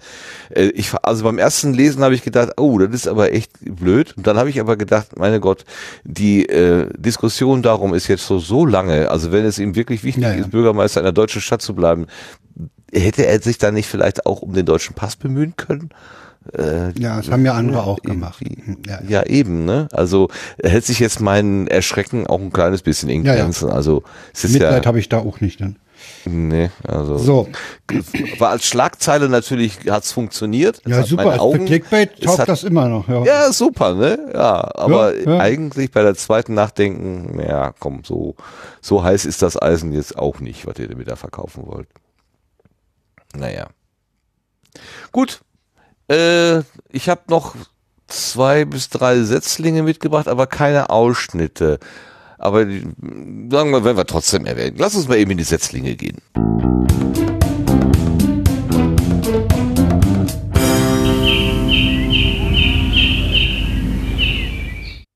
[0.50, 4.14] Äh, Ich, also beim ersten Lesen habe ich gedacht, oh, das ist aber echt blöd.
[4.16, 5.64] Und dann habe ich aber gedacht, meine Gott,
[6.02, 9.08] die äh, Diskussion darum ist jetzt so so lange.
[9.08, 10.40] Also wenn es ihm wirklich wichtig Ja, ja.
[10.40, 12.06] ist, Bürgermeister einer deutschen Stadt zu bleiben,
[12.92, 15.90] hätte er sich dann nicht vielleicht auch um den deutschen Pass bemühen können?
[16.56, 18.40] Äh, Ja, das haben ja andere auch gemacht.
[18.40, 18.88] irgendwie.
[18.88, 19.88] Ja, Ja, eben, ne?
[19.92, 20.28] Also
[20.62, 23.42] hält sich jetzt mein Erschrecken auch ein kleines bisschen in Ja, ja.
[23.42, 23.68] Grenzen.
[23.70, 24.02] Also
[24.32, 25.76] es ist Mitleid ja, habe ich da auch nicht dann.
[26.24, 27.18] Nee, also.
[27.18, 27.48] So.
[28.38, 30.80] War als Schlagzeile natürlich, hat's funktioniert.
[30.86, 31.40] Ja, hat super.
[31.40, 33.08] Augen, Clickbait es taugt hat- das immer noch.
[33.08, 33.24] Ja.
[33.24, 34.30] Ja, super, ne?
[34.32, 35.40] Ja, aber Ja, ja.
[35.40, 38.36] eigentlich bei der zweiten Nachdenken, ja, komm, so,
[38.80, 41.88] so heiß ist das Eisen jetzt auch nicht, was ihr damit da verkaufen wollt.
[43.34, 43.68] Naja.
[45.12, 45.40] Gut.
[46.10, 47.54] Äh, ich habe noch
[48.06, 51.78] zwei bis drei Setzlinge mitgebracht, aber keine Ausschnitte.
[52.38, 52.80] Aber die,
[53.50, 54.76] sagen wir, werden wir trotzdem erwähnen.
[54.78, 56.18] Lass uns mal eben in die Setzlinge gehen.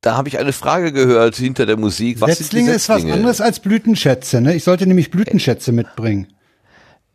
[0.00, 2.20] Da habe ich eine Frage gehört hinter der Musik.
[2.20, 3.14] Was Setzlinge die ist was Setzlinge?
[3.14, 4.40] anderes als Blütenschätze.
[4.40, 4.54] Ne?
[4.56, 6.26] Ich sollte nämlich Blütenschätze mitbringen.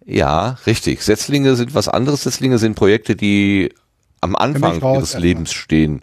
[0.08, 1.02] Ja, richtig.
[1.04, 2.24] Setzlinge sind was anderes.
[2.24, 3.74] Setzlinge sind Projekte, die
[4.22, 5.22] am Anfang ihres erstmal.
[5.22, 6.02] Lebens stehen.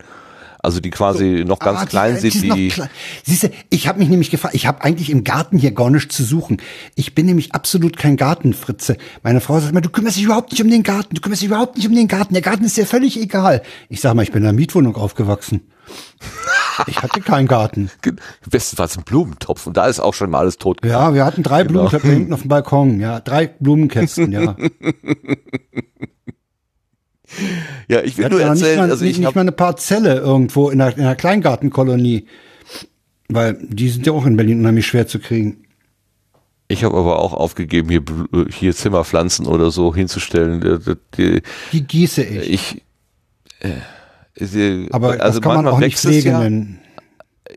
[0.58, 2.68] Also die quasi noch ganz Ah, klein sind, die.
[2.68, 2.88] klein.
[3.22, 6.24] Siehste, ich habe mich nämlich gefragt, ich habe eigentlich im Garten hier gar nichts zu
[6.24, 6.56] suchen.
[6.94, 8.96] Ich bin nämlich absolut kein Gartenfritze.
[9.22, 11.48] Meine Frau sagt immer, du kümmerst dich überhaupt nicht um den Garten, du kümmerst dich
[11.48, 12.32] überhaupt nicht um den Garten.
[12.32, 13.62] Der Garten ist dir völlig egal.
[13.90, 15.60] Ich sag mal, ich bin in einer Mietwohnung aufgewachsen.
[16.86, 17.90] Ich hatte keinen Garten.
[18.50, 20.84] Bestenfalls ein Blumentopf und da ist auch schon mal alles tot.
[20.84, 21.72] Ja, wir hatten drei Genau.
[21.72, 23.00] Blumentöpfe hinten auf dem Balkon.
[23.00, 24.56] Ja, drei Blumenkästen, ja.
[27.88, 30.70] Ja, ich will nur aber nicht, erzählen, mal, also ich nicht mal eine Parzelle irgendwo
[30.70, 32.26] in einer, in einer Kleingartenkolonie.
[33.28, 35.64] Weil die sind ja auch in Berlin unheimlich schwer zu kriegen.
[36.68, 38.02] ich habe aber auch aufgegeben, hier
[38.50, 40.60] hier Zimmerpflanzen oder so hinzustellen.
[40.60, 42.50] Die- die- Die gieße ich.
[42.50, 42.82] Ich
[43.60, 43.70] äh,
[44.92, 46.38] Aber also das kann man manchmal auch nicht wächst es pflegen ja.
[46.40, 46.80] nennen.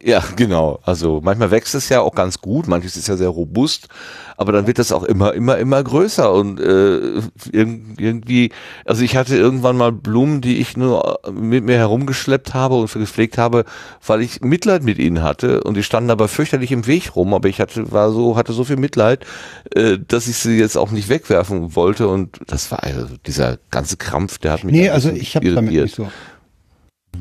[0.03, 0.79] Ja, genau.
[0.83, 3.87] Also manchmal wächst es ja auch ganz gut, manches ist ja sehr robust,
[4.35, 7.21] aber dann wird das auch immer, immer, immer größer und äh,
[7.53, 8.51] irg- irgendwie,
[8.85, 13.37] also ich hatte irgendwann mal Blumen, die ich nur mit mir herumgeschleppt habe und gepflegt
[13.37, 13.63] habe,
[14.05, 17.47] weil ich Mitleid mit ihnen hatte und die standen aber fürchterlich im Weg rum, aber
[17.47, 19.25] ich hatte, war so, hatte so viel Mitleid,
[19.73, 23.95] äh, dass ich sie jetzt auch nicht wegwerfen wollte und das war also dieser ganze
[23.95, 26.09] Krampf, der hat mich Nee, also ich habe damit nicht so.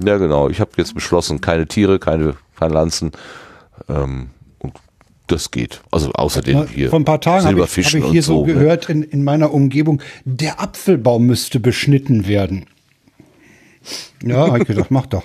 [0.05, 0.49] Ja, genau.
[0.49, 3.13] Ich habe jetzt beschlossen, keine Tiere, keine, keine Lanzen.
[3.89, 4.75] Ähm, und
[5.27, 5.83] das geht.
[5.91, 6.91] Also außer den hier.
[6.91, 8.55] Vor ein paar Tagen habe ich, hab ich hier und so ne?
[8.55, 12.67] gehört in, in meiner Umgebung, der Apfelbaum müsste beschnitten werden.
[14.23, 15.25] Ja, habe ich gedacht, mach doch.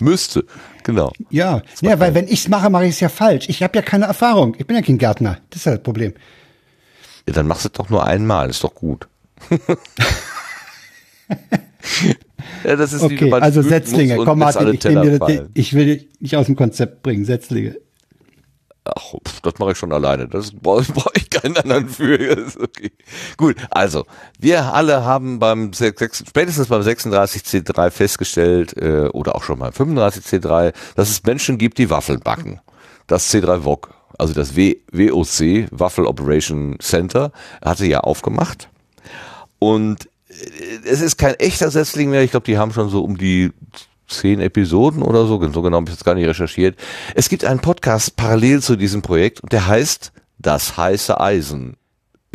[0.00, 0.44] Müsste.
[0.82, 1.12] Genau.
[1.30, 3.48] Ja, ja weil wenn ich's mache, mache ich es ja falsch.
[3.48, 4.54] Ich habe ja keine Erfahrung.
[4.58, 5.38] Ich bin ja kein Gärtner.
[5.50, 6.12] Das ist ja das Problem.
[7.26, 8.50] Ja, dann machst du es doch nur einmal.
[8.50, 9.08] Ist doch gut.
[12.64, 14.16] ja, das ist Okay, also Setzlinge.
[14.16, 17.24] Komm, Martin, ich, dir, ich will dich nicht aus dem Konzept bringen.
[17.24, 17.76] Setzlinge.
[18.86, 20.28] Ach, pf, das mache ich schon alleine.
[20.28, 22.16] Das brauche brauch ich keinen anderen für.
[22.18, 22.92] Ist okay.
[23.38, 24.04] Gut, also
[24.38, 29.72] wir alle haben beim sech- sechs- spätestens beim 36C3 festgestellt äh, oder auch schon beim
[29.72, 32.60] 35C3, dass es Menschen gibt, die Waffeln backen.
[33.06, 37.32] Das C3 VOC, also das w WOC Waffel Operation Center,
[37.64, 38.68] hatte ja aufgemacht
[39.58, 40.08] und
[40.84, 42.22] es ist kein echter Setzling mehr.
[42.22, 43.52] Ich glaube, die haben schon so um die
[44.08, 45.40] zehn Episoden oder so.
[45.52, 46.76] So genau habe ich jetzt gar nicht recherchiert.
[47.14, 51.76] Es gibt einen Podcast parallel zu diesem Projekt und der heißt Das heiße Eisen.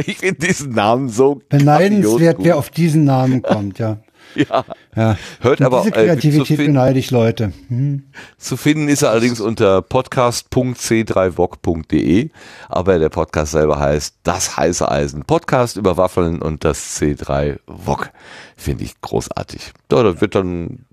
[0.05, 3.97] Ich finde diesen Namen so Beneidenswert, wer auf diesen Namen kommt, ja.
[4.49, 4.63] Ja.
[4.95, 5.17] ja.
[5.41, 7.51] Hört Und aber diese äh, zu, Kreativität fin beneide ich Leute.
[7.67, 8.03] Hm.
[8.37, 12.29] zu finden ist er allerdings unter podcast.c3voc.de,
[12.67, 15.23] aber der Podcast selber heißt Das heiße Eisen.
[15.23, 18.11] Podcast über Waffeln und das C3 VOC.
[18.55, 19.71] Finde ich großartig.
[19.87, 20.85] Da, da wird dann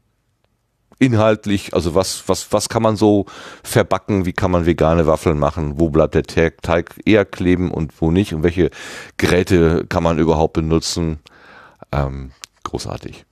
[0.99, 3.27] inhaltlich, also was, was, was kann man so
[3.63, 8.01] verbacken, wie kann man vegane Waffeln machen, wo bleibt der Teig, Teig eher kleben und
[8.01, 8.71] wo nicht und welche
[9.19, 11.19] Geräte kann man überhaupt benutzen.
[11.93, 12.31] Ähm,
[12.67, 13.25] großartig.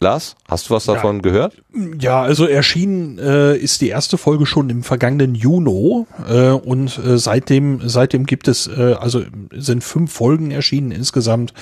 [0.00, 1.60] Lars, hast du was davon gehört?
[1.98, 7.18] Ja, also erschienen äh, ist die erste Folge schon im vergangenen Juni äh, und äh,
[7.18, 11.52] seitdem seitdem gibt es äh, also sind fünf Folgen erschienen insgesamt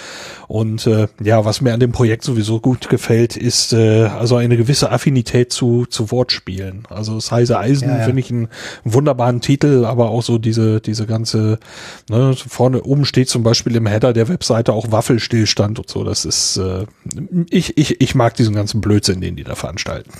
[0.48, 4.58] und äh, ja, was mir an dem Projekt sowieso gut gefällt, ist äh, also eine
[4.58, 6.82] gewisse Affinität zu zu Wortspielen.
[6.90, 8.04] Also das heiße Eisen Ja, ja.
[8.04, 8.48] finde ich einen
[8.84, 11.58] wunderbaren Titel, aber auch so diese diese ganze
[12.10, 16.04] ne, vorne oben steht zum Beispiel im Header der Webseite auch Waffelstillstand und so.
[16.04, 16.84] Das ist äh,
[17.48, 20.10] ich ich ich mag diesen ganzen Blödsinn, den die da veranstalten.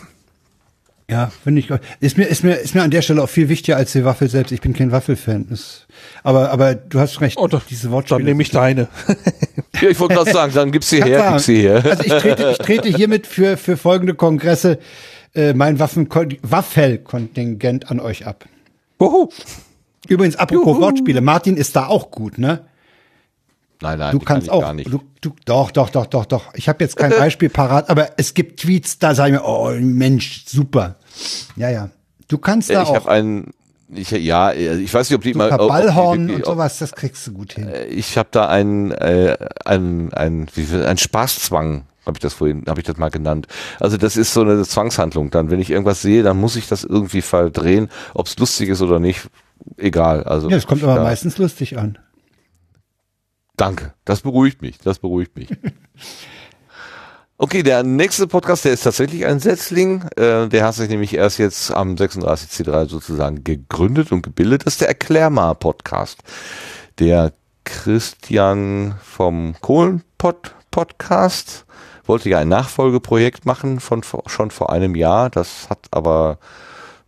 [1.09, 1.71] Ja, finde ich.
[2.01, 4.29] Ist mir, ist mir, ist mir an der Stelle auch viel wichtiger als die Waffel
[4.29, 4.51] selbst.
[4.51, 5.47] Ich bin kein Waffelfan.
[5.51, 5.87] Ist,
[6.25, 7.39] aber, aber du hast recht.
[7.39, 8.19] Oh, doch, diese Wortspiele.
[8.19, 8.89] Dann nehme ich deine.
[9.83, 11.85] Ja, ich wollte gerade sagen, dann gib sie her, Kann gib sie her.
[11.85, 14.79] Also ich trete, ich trete hiermit für, für folgende Kongresse
[15.35, 16.09] äh, mein Waffen
[16.41, 18.47] Waffelkontingent an euch ab.
[18.99, 19.29] Wuhu.
[20.09, 20.81] Übrigens, apropos Juhu.
[20.81, 22.65] Wortspiele, Martin ist da auch gut, ne?
[23.83, 24.61] Nein, nein, Du die kann kannst ich auch.
[24.63, 24.91] gar nicht.
[24.93, 26.55] Du, du, doch, doch, doch, doch, doch.
[26.55, 30.45] Ich habe jetzt kein Beispiel parat, aber es gibt Tweets, da sagen wir, oh Mensch,
[30.47, 30.97] super.
[31.57, 31.91] Ja, ja.
[32.29, 32.95] Du kannst da ich auch.
[32.95, 33.51] habe einen,
[33.95, 35.51] Ich, ja, ich weiß nicht, ob die So mal.
[35.51, 37.69] die Ballhorn wirklich- und sowas, das kriegst du gut hin.
[37.69, 42.35] Äh, Ich habe da ein, äh, ein, ein, wie viel, ein Spaßzwang, habe ich das
[42.35, 43.47] vorhin, habe ich das mal genannt.
[43.81, 45.31] Also das ist so eine Zwangshandlung.
[45.31, 48.81] Dann, wenn ich irgendwas sehe, dann muss ich das irgendwie verdrehen, ob es lustig ist
[48.81, 49.29] oder nicht.
[49.77, 50.23] Egal.
[50.25, 51.99] Also Ja, das kommt aber ja, meistens lustig an.
[53.57, 53.95] Danke.
[54.05, 54.79] Das beruhigt mich.
[54.79, 55.49] Das beruhigt mich.
[57.39, 60.05] Okay, der nächste Podcast, der ist tatsächlich ein Setzling.
[60.17, 64.65] Äh, der hat sich nämlich erst jetzt am 36C3 sozusagen gegründet und gebildet.
[64.65, 66.21] Das ist der Erklärmar-Podcast.
[66.99, 71.67] Der Christian vom Kohlenpott-Podcast
[72.07, 75.29] wollte ja ein Nachfolgeprojekt machen von schon vor einem Jahr.
[75.29, 76.39] Das hat aber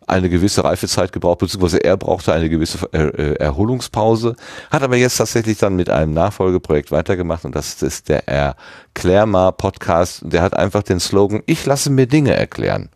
[0.09, 4.37] eine gewisse Reifezeit gebraucht, beziehungsweise er brauchte eine gewisse äh, äh, Erholungspause,
[4.70, 10.23] hat aber jetzt tatsächlich dann mit einem Nachfolgeprojekt weitergemacht und das ist der Erklärmar Podcast.
[10.25, 12.89] Der hat einfach den Slogan, ich lasse mir Dinge erklären.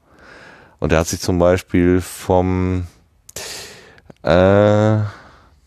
[0.81, 2.87] Und er hat sich zum Beispiel vom,
[4.23, 4.99] äh,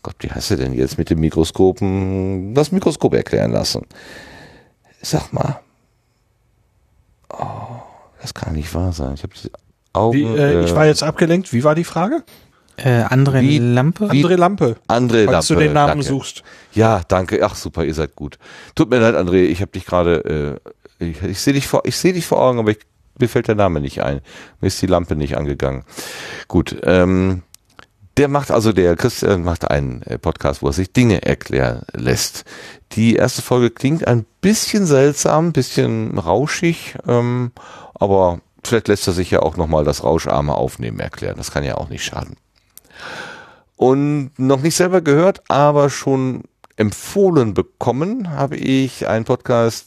[0.02, 3.86] Gott, wie heißt er denn jetzt mit dem Mikroskopen, das Mikroskop erklären lassen.
[5.00, 5.60] Sag mal.
[7.30, 7.80] Oh,
[8.20, 9.14] das kann nicht wahr sein.
[9.14, 9.32] Ich habe
[9.96, 10.16] Augen.
[10.34, 11.52] Wie, äh, ich war jetzt abgelenkt.
[11.52, 12.22] Wie war die Frage?
[12.76, 14.10] Äh, André Wie- Lampe?
[14.12, 14.76] wie- André Lampe.
[14.88, 16.04] André Falls du Lampe, den Namen danke.
[16.04, 16.42] suchst.
[16.74, 17.42] Ja, danke.
[17.42, 18.38] Ach super, ihr seid gut.
[18.74, 20.58] Tut mir leid, André, ich habe dich gerade,
[21.00, 22.78] äh, ich, ich sehe dich vor, ich sehe dich vor Augen, aber ich,
[23.18, 24.20] mir fällt der Name nicht ein.
[24.60, 25.84] Mir ist die Lampe nicht angegangen.
[26.48, 27.42] Gut, ähm,
[28.18, 32.44] der macht also, der Christian macht einen äh, Podcast, wo er sich Dinge erklären lässt.
[32.92, 37.52] Die erste Folge klingt ein bisschen seltsam, ein bisschen rauschig, ähm,
[37.94, 41.36] aber vielleicht lässt er sich ja auch nochmal das rauscharme Aufnehmen erklären.
[41.36, 42.36] Das kann ja auch nicht schaden.
[43.76, 46.44] Und noch nicht selber gehört, aber schon
[46.76, 49.86] empfohlen bekommen habe ich einen Podcast,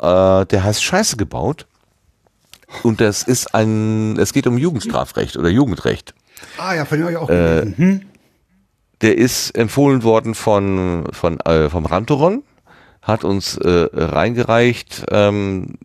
[0.00, 1.66] äh, der heißt Scheiße gebaut.
[2.82, 6.14] Und das ist ein, es geht um Jugendstrafrecht oder Jugendrecht.
[6.56, 7.74] Ah ja, von ich auch Äh, gelesen.
[7.76, 8.02] Hm?
[9.02, 12.42] Der ist empfohlen worden von, von äh, vom Rantoron,
[13.02, 15.06] hat uns äh, reingereicht.
[15.10, 15.78] Ähm,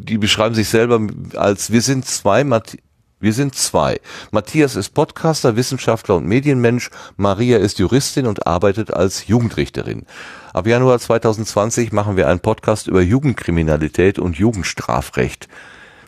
[0.00, 1.00] die beschreiben sich selber
[1.36, 2.76] als wir sind zwei, Matt
[3.22, 4.00] wir sind zwei.
[4.30, 6.88] Matthias ist Podcaster, Wissenschaftler und Medienmensch.
[7.18, 10.06] Maria ist Juristin und arbeitet als Jugendrichterin.
[10.54, 15.48] Ab Januar 2020 machen wir einen Podcast über Jugendkriminalität und Jugendstrafrecht.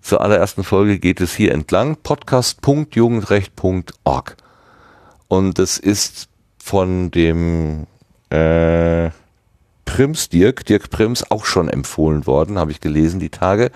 [0.00, 4.36] Zur allerersten Folge geht es hier entlang podcast.jugendrecht.org.
[5.28, 7.86] Und es ist von dem
[8.30, 9.10] äh,
[9.92, 13.70] Prims Dirk, Dirk Prims, auch schon empfohlen worden, habe ich gelesen die Tage.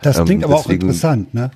[0.00, 1.50] Das ähm, klingt aber auch interessant, ne?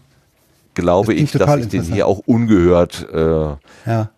[0.75, 3.57] Glaube Das ich, dass ich den hier auch ungehört äh,
[3.87, 4.11] Ja.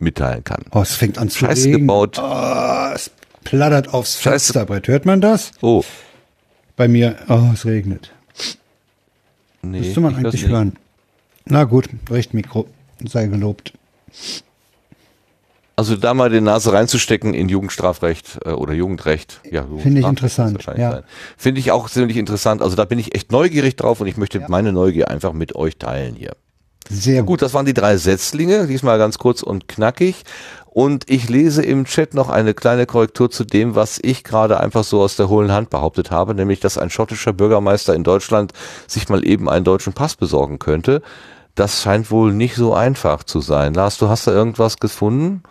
[0.00, 0.64] mitteilen kann.
[0.72, 1.82] Oh, es fängt an zu Scheiße regnen.
[1.82, 2.18] gebaut.
[2.20, 3.10] Oh, es
[3.44, 4.16] plattert aufs.
[4.16, 4.88] Fensterbrett.
[4.88, 5.52] Hört man das?
[5.60, 5.84] Oh,
[6.76, 8.10] Bei mir, oh, es regnet.
[9.62, 9.80] nee.
[9.80, 10.74] Müsste man eigentlich hören.
[11.44, 12.66] Na gut, Richtmikro.
[13.06, 13.72] Sei gelobt.
[15.78, 19.38] Also da mal die Nase reinzustecken in Jugendstrafrecht äh, oder Jugendrecht.
[19.48, 21.04] Ja, Finde ich interessant, ja.
[21.36, 22.62] Finde ich auch ziemlich interessant.
[22.62, 25.78] Also da bin ich echt neugierig drauf und ich möchte meine Neugier einfach mit euch
[25.78, 26.32] teilen hier.
[26.90, 27.28] Sehr gut.
[27.28, 30.24] Gut, das waren die drei Setzlinge, diesmal ganz kurz und knackig.
[30.66, 34.82] Und ich lese im Chat noch eine kleine Korrektur zu dem, was ich gerade einfach
[34.82, 38.52] so aus der hohlen Hand behauptet habe, nämlich, dass ein schottischer Bürgermeister in Deutschland
[38.88, 41.02] sich mal eben einen deutschen Pass besorgen könnte.
[41.54, 43.74] Das scheint wohl nicht so einfach zu sein.
[43.74, 45.44] Lars, du hast da irgendwas gefunden?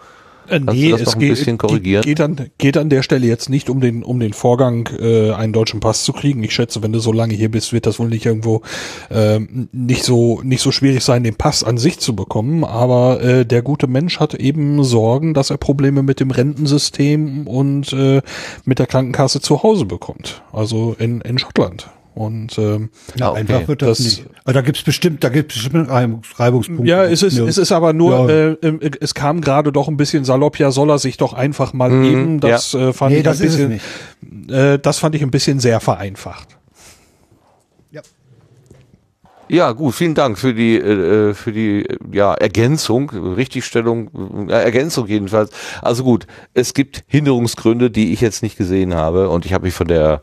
[0.49, 1.45] Äh, nee, es geht?
[1.45, 5.31] Geht, geht, an, geht an der Stelle jetzt nicht um den, um den Vorgang, äh,
[5.31, 6.43] einen deutschen Pass zu kriegen.
[6.43, 8.61] Ich schätze, wenn du so lange hier bist, wird das wohl nicht irgendwo
[9.09, 12.63] ähm, nicht so nicht so schwierig sein, den Pass an sich zu bekommen.
[12.63, 17.93] Aber äh, der gute Mensch hat eben Sorgen, dass er Probleme mit dem Rentensystem und
[17.93, 18.21] äh,
[18.65, 20.41] mit der Krankenkasse zu Hause bekommt.
[20.51, 21.89] Also in, in Schottland.
[22.17, 23.41] Und ähm, Ja, okay.
[23.41, 24.25] einfach wird das, Das- nicht.
[24.43, 26.87] Aber da gibt's bestimmt, da gibt's bestimmt Reibungs Reibungspunkte.
[26.87, 28.55] Ja, es ist, es ist aber nur, Ja.
[28.63, 31.73] äh, äh, es kam gerade doch ein bisschen salopp, ja soll er sich doch einfach
[31.73, 32.39] mal Mhm, geben.
[32.39, 33.79] Das äh, fand nee, ich das ein ist es bisschen,
[34.41, 34.51] nicht.
[34.51, 36.57] Äh, das fand ich ein bisschen sehr vereinfacht.
[37.91, 38.01] Ja.
[39.49, 45.05] Ja, gut, vielen Dank für die äh, für die äh, ja Ergänzung, Richtigstellung, äh, Ergänzung
[45.07, 45.51] jedenfalls.
[45.83, 49.73] Also gut, es gibt Hinderungsgründe, die ich jetzt nicht gesehen habe und ich habe mich
[49.75, 50.21] von der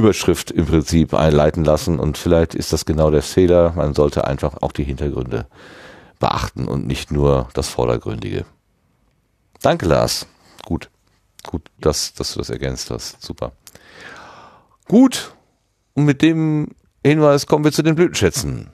[0.00, 3.74] Überschrift im Prinzip einleiten lassen und vielleicht ist das genau der Fehler.
[3.76, 5.46] Man sollte einfach auch die Hintergründe
[6.18, 8.46] beachten und nicht nur das Vordergründige.
[9.60, 10.26] Danke, Lars.
[10.64, 10.88] Gut,
[11.46, 13.20] gut, dass, dass du das ergänzt hast.
[13.20, 13.52] Super.
[14.88, 15.34] Gut,
[15.92, 16.68] und mit dem
[17.04, 18.70] Hinweis kommen wir zu den Blütenschätzen.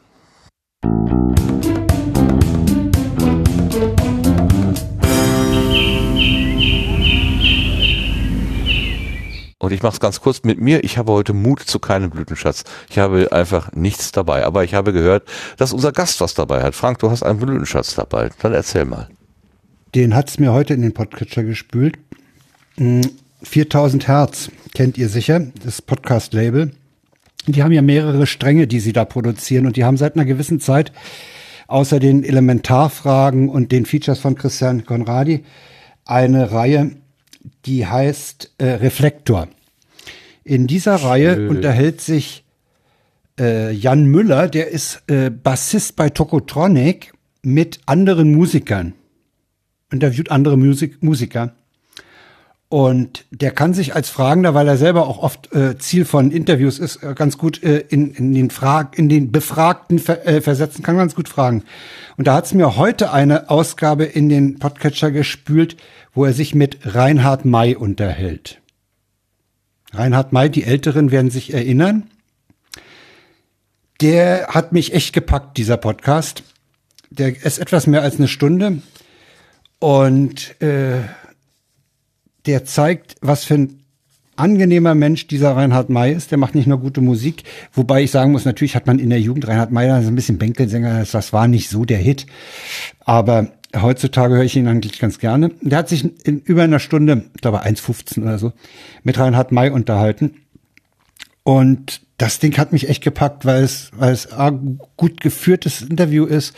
[9.67, 10.85] Und ich mache es ganz kurz mit mir.
[10.85, 12.63] Ich habe heute Mut zu keinem Blütenschatz.
[12.89, 14.45] Ich habe einfach nichts dabei.
[14.45, 16.77] Aber ich habe gehört, dass unser Gast was dabei hat.
[16.77, 18.31] Frank, du hast einen Blütenschatz dabei.
[18.43, 19.09] Dann erzähl mal.
[19.97, 21.99] Den hat's mir heute in den Podcatcher gespült.
[22.77, 26.71] 4000 hm, Hertz kennt ihr sicher, das Podcast-Label.
[27.49, 30.61] Die haben ja mehrere Stränge, die sie da produzieren und die haben seit einer gewissen
[30.61, 30.93] Zeit
[31.67, 35.43] außer den Elementarfragen und den Features von Christian Conradi
[36.05, 36.93] eine Reihe,
[37.65, 39.49] die heißt äh, Reflektor.
[40.47, 41.09] In dieser Schön.
[41.09, 42.45] Reihe unterhält sich
[43.39, 48.95] äh, Jan Müller, der ist äh, Bassist bei Tokotronic mit anderen Musikern.
[49.91, 51.53] Interviewt andere Musik Musiker.
[52.69, 56.79] Und der kann sich als Fragender, weil er selber auch oft äh, Ziel von Interviews
[56.79, 60.85] ist, äh, ganz gut äh, in, in den Frag in den Befragten ver äh, versetzen,
[60.85, 61.65] kann ganz gut fragen.
[62.17, 65.77] Und da hat's mir heute eine Ausgabe in den Podcatcher gespült,
[66.15, 68.61] wo er sich mit Reinhard May unterhält.
[69.99, 72.11] Reinhard May, die Älteren werden sich erinnern.
[74.01, 76.43] Der hat mich echt gepackt, dieser Podcast.
[77.11, 78.83] Der ist etwas mehr als eine Stunde.
[79.79, 81.01] Und äh,
[82.47, 83.83] der zeigt, was für ein
[84.37, 86.31] angenehmer Mensch dieser Reinhard May ist.
[86.31, 87.43] Der macht nicht nur gute Musik,
[87.73, 91.05] wobei ich sagen muss, natürlich hat man in der Jugend Reinhard May ein bisschen Bänkelsänger,
[91.11, 92.27] das war nicht so der Hit.
[93.01, 93.49] Aber
[93.83, 95.51] heutzutage höre ich ihn eigentlich ganz gerne.
[95.61, 98.53] Der hat sich in über einer Stunde, ich glaube 1,15 oder so,
[99.03, 100.37] mit Reinhard May unterhalten.
[101.43, 106.25] Und das Ding hat mich echt gepackt, weil es, weil es ein gut geführtes Interview
[106.25, 106.57] ist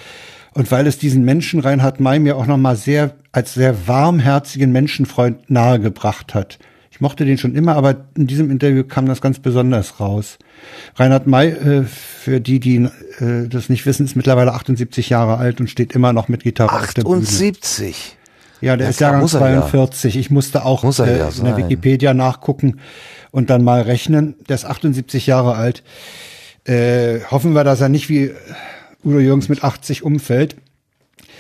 [0.55, 5.51] und weil es diesen Menschen Reinhard May mir auch nochmal sehr als sehr warmherzigen Menschenfreund
[5.51, 6.59] nahegebracht hat.
[6.99, 10.37] Ich mochte den schon immer, aber in diesem Interview kam das ganz besonders raus.
[10.97, 12.89] Reinhard May, äh, für die, die
[13.21, 16.73] äh, das nicht wissen, ist mittlerweile 78 Jahre alt und steht immer noch mit Gitarre
[16.73, 16.89] 78.
[16.89, 17.23] auf der Bühne.
[17.23, 18.17] 78?
[18.61, 20.15] Ja, der ja, ist Jahrgang 42.
[20.15, 20.21] Ja.
[20.21, 22.81] Ich musste auch äh, ja in der Wikipedia nachgucken
[23.31, 24.35] und dann mal rechnen.
[24.49, 25.85] Der ist 78 Jahre alt.
[26.65, 28.33] Äh, hoffen wir, dass er nicht wie
[29.05, 30.57] Udo Jürgens mit 80 umfällt.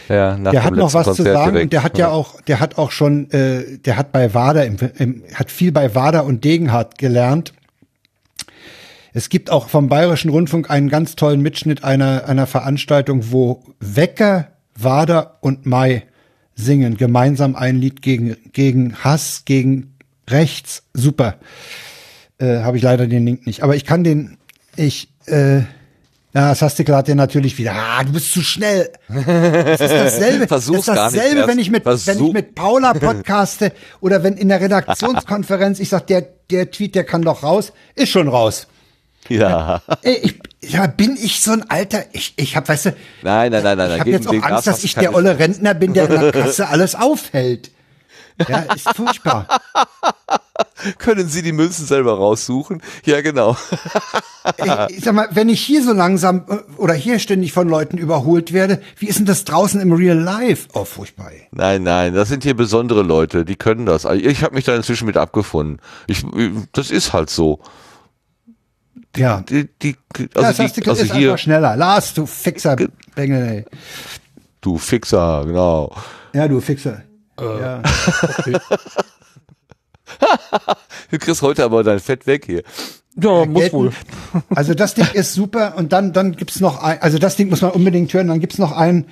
[0.09, 1.65] Ja, der hat noch was Konzert zu sagen direkt.
[1.65, 4.77] und der hat ja auch, der hat auch schon, äh, der hat bei Wader, im,
[4.99, 7.53] im, hat viel bei Wader und Degenhardt gelernt.
[9.12, 14.49] Es gibt auch vom Bayerischen Rundfunk einen ganz tollen Mitschnitt einer, einer Veranstaltung, wo Wecker,
[14.77, 16.05] Wader und Mai
[16.55, 19.95] singen gemeinsam ein Lied gegen, gegen Hass, gegen
[20.28, 20.85] Rechts.
[20.93, 21.37] Super.
[22.39, 23.62] Äh, Habe ich leider den Link nicht.
[23.62, 24.39] Aber ich kann den,
[24.77, 25.62] ich, äh,
[26.39, 27.73] ja, das hast du gerade natürlich wieder.
[27.73, 28.92] Ah, du bist zu schnell.
[29.08, 30.47] Das ist dasselbe.
[30.47, 32.07] Versuch's das ist dasselbe, wenn ich mit, Versuch.
[32.07, 36.94] wenn ich mit Paula podcaste oder wenn in der Redaktionskonferenz ich sag, der, der Tweet,
[36.94, 38.68] der kann doch raus, ist schon raus.
[39.28, 39.83] Ja.
[40.02, 42.91] Ich, ja, bin ich so ein alter, ich, ich hab, weißt du.
[43.23, 43.91] Nein, nein, nein, nein.
[43.94, 46.68] Ich habe jetzt auch Angst, dass ich der olle Rentner bin, der in der Kasse
[46.68, 47.73] alles aufhält.
[48.49, 49.60] Ja, ist furchtbar.
[50.99, 52.83] Können Sie die Münzen selber raussuchen?
[53.05, 53.57] Ja, genau.
[54.59, 57.99] ich, ich sag mal, wenn ich hier so langsam äh, oder hier ständig von Leuten
[57.99, 60.69] überholt werde, wie ist denn das draußen im Real Life?
[60.73, 61.31] Oh, furchtbar.
[61.51, 64.07] Nein, nein, das sind hier besondere Leute, die können das.
[64.07, 65.81] Also ich habe mich da inzwischen mit abgefunden.
[66.07, 66.25] Ich,
[66.73, 67.61] das ist halt so.
[69.17, 69.41] Die, ja.
[69.49, 69.97] Die, die,
[70.35, 71.77] also ja, die, also ist hier, schneller.
[71.77, 72.77] Lars, du Fixer,
[73.15, 73.65] Bengel, ey.
[74.61, 75.95] Du Fixer, genau.
[76.35, 77.03] Ja, du Fixer.
[77.39, 77.83] Äh, ja.
[78.39, 78.57] Okay.
[81.11, 82.63] du kriegst heute aber dein Fett weg hier.
[83.21, 83.77] Ja, muss gelten.
[83.77, 83.93] wohl.
[84.51, 87.63] Also das Ding ist super und dann dann gibt's noch ein, also das Ding muss
[87.63, 89.07] man unbedingt hören, dann gibt's noch einen.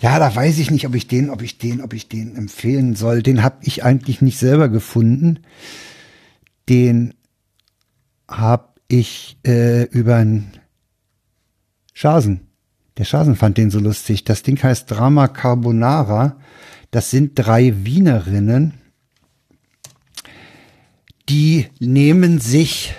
[0.00, 2.96] Ja, da weiß ich nicht, ob ich den, ob ich den, ob ich den empfehlen
[2.96, 3.22] soll.
[3.22, 5.40] Den habe ich eigentlich nicht selber gefunden.
[6.68, 7.14] Den
[8.28, 10.52] habe ich äh, über einen
[11.94, 12.48] Schasen.
[12.98, 14.24] Der Schasen fand den so lustig.
[14.24, 16.36] Das Ding heißt Drama Carbonara.
[16.90, 18.74] Das sind drei Wienerinnen,
[21.28, 22.94] die nehmen sich,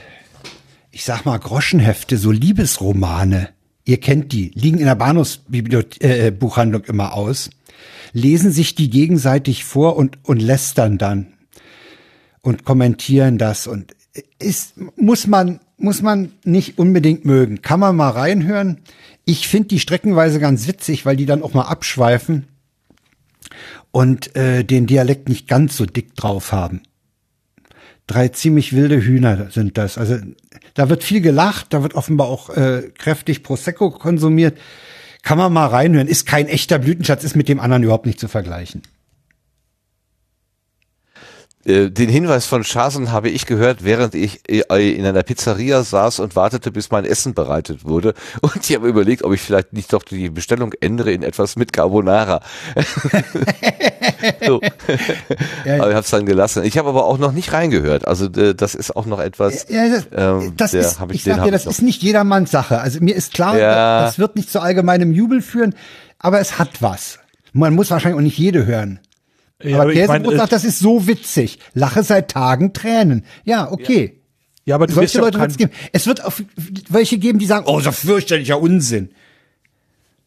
[0.92, 3.50] ich sag mal, Groschenhefte, so Liebesromane.
[3.86, 7.50] Ihr kennt die, liegen in der Bahnhofsbuchhandlung äh, immer aus,
[8.12, 11.28] lesen sich die gegenseitig vor und, und lästern dann
[12.42, 13.96] und kommentieren das und
[14.40, 17.62] ist, muss man, muss man nicht unbedingt mögen.
[17.62, 18.80] Kann man mal reinhören.
[19.26, 22.48] Ich finde die streckenweise ganz witzig, weil die dann auch mal abschweifen
[23.92, 26.82] und äh, den Dialekt nicht ganz so dick drauf haben.
[28.08, 29.98] Drei ziemlich wilde Hühner sind das.
[29.98, 30.18] Also
[30.74, 34.58] da wird viel gelacht, da wird offenbar auch äh, kräftig Prosecco konsumiert.
[35.24, 36.08] Kann man mal reinhören.
[36.08, 38.82] Ist kein echter Blütenschatz, ist mit dem anderen überhaupt nicht zu vergleichen.
[41.68, 46.20] Äh, den Hinweis von Schasen habe ich gehört, während ich äh, in einer Pizzeria saß
[46.20, 48.14] und wartete, bis mein Essen bereitet wurde.
[48.42, 51.74] Und ich habe überlegt, ob ich vielleicht nicht doch die Bestellung ändere in etwas mit
[51.74, 52.42] Carbonara.
[54.46, 54.62] so.
[55.66, 56.64] Ja, aber ich habe es dann gelassen.
[56.64, 58.08] Ich habe aber auch noch nicht reingehört.
[58.08, 59.66] Also das ist auch noch etwas.
[59.70, 62.80] Ja, das, ähm, das ist, ich, den sag dir, das ich ist nicht jedermanns Sache.
[62.80, 64.02] Also mir ist klar, Ja.
[64.04, 65.76] das wird nicht zu allgemeinem Jubel führen,
[66.20, 67.20] aber es hat was.
[67.52, 69.00] Man muss wahrscheinlich auch nicht jede hören.
[69.64, 71.60] Ja, aber Käsebrot sagt, das ist so witzig.
[71.74, 73.26] Lache seit Tagen Tränen.
[73.44, 74.22] Ja, okay.
[74.66, 75.72] Ja, aber du wirst Solche ja auch Leute wird es geben.
[75.94, 76.34] Es wird auch
[76.90, 79.12] welche geben, die sagen, oh, so fürchterlicher Unsinn.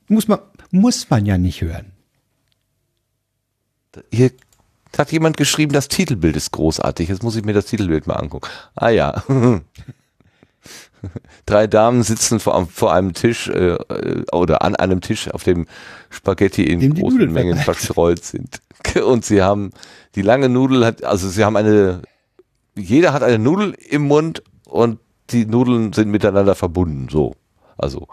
[0.09, 1.93] Muss man, muss man ja nicht hören.
[4.13, 4.33] Hier
[4.97, 7.09] hat jemand geschrieben, das Titelbild ist großartig.
[7.09, 8.49] Jetzt muss ich mir das Titelbild mal angucken.
[8.75, 9.23] Ah ja.
[11.47, 15.67] Drei Damen sitzen vor, vor einem Tisch äh, äh, oder an einem Tisch, auf dem
[16.09, 18.61] Spaghetti in Dem großen Nudeln Mengen verstreut sind.
[19.05, 19.71] Und sie haben
[20.15, 22.03] die lange Nudel hat, also sie haben eine,
[22.77, 24.99] jeder hat eine Nudel im Mund und
[25.31, 27.09] die Nudeln sind miteinander verbunden.
[27.11, 27.35] So,
[27.77, 28.09] also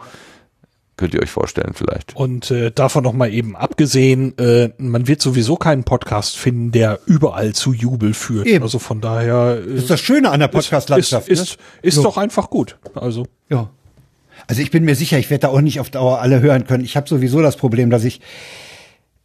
[0.98, 2.16] könnt ihr euch vorstellen vielleicht.
[2.16, 7.00] Und äh, davon noch mal eben abgesehen, äh, man wird sowieso keinen Podcast finden, der
[7.06, 8.48] überall zu Jubel führt.
[8.48, 8.64] Eben.
[8.64, 11.30] Also von daher äh, Das ist das Schöne an der ist, Podcast-Landschaft.
[11.30, 11.43] ist, ne?
[11.43, 12.03] ist, ist So.
[12.03, 12.77] doch einfach gut.
[12.95, 13.69] Also Ja.
[14.48, 16.84] Also ich bin mir sicher, ich werde da auch nicht auf Dauer alle hören können.
[16.85, 18.22] Ich habe sowieso das Problem, dass ich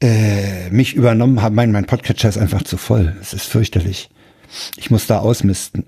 [0.03, 1.55] äh, mich übernommen habe.
[1.55, 3.15] Mein, mein Podcatcher ist einfach zu voll.
[3.21, 4.11] Es ist fürchterlich.
[4.77, 5.85] Ich muss da ausmisten.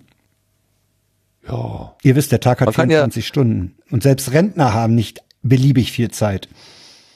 [1.49, 1.95] Ja.
[2.03, 3.75] Ihr wisst, der Tag hat Man kann ja- 24 Stunden.
[3.91, 6.49] Und selbst Rentner haben nicht beliebig viel Zeit.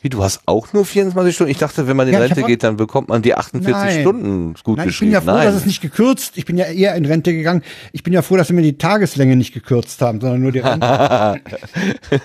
[0.00, 1.50] Wie, du hast auch nur 24 Stunden?
[1.50, 4.00] Ich dachte, wenn man in Ja, Rente geht, dann bekommt man die 48 Nein.
[4.02, 5.12] Stunden gut Nein, ich bin geschrieben.
[5.12, 5.46] ja froh, Nein.
[5.46, 6.38] dass es nicht gekürzt.
[6.38, 7.64] Ich bin ja eher in Rente gegangen.
[7.92, 10.60] Ich bin ja froh, dass sie mir die Tageslänge nicht gekürzt haben, sondern nur die
[10.60, 11.40] Rente.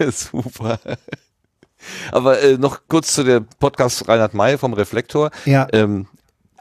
[0.12, 0.80] Super.
[2.12, 5.32] Aber äh, noch kurz zu der Podcast Reinhard May vom Reflektor.
[5.46, 5.68] Ja.
[5.74, 6.08] Ähm,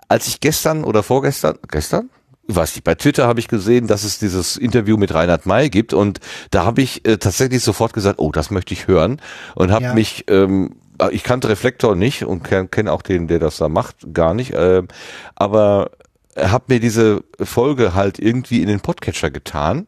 [0.09, 2.09] als ich gestern oder vorgestern, gestern?
[2.49, 5.71] Ich weiß nicht, bei Twitter habe ich gesehen, dass es dieses Interview mit Reinhard May
[5.71, 6.19] gibt und
[6.51, 9.21] da habe ich äh, tatsächlich sofort gesagt, oh, das möchte ich hören
[9.55, 9.95] und habe Ja.
[9.95, 10.75] mich, ähm,
[11.13, 14.53] ich kannte Reflektor nicht und kenne kenn auch den, der das da macht, gar nicht,
[14.57, 14.89] ähm,
[15.37, 15.91] aber
[16.37, 19.87] habe mir diese Folge halt irgendwie in den Podcatcher getan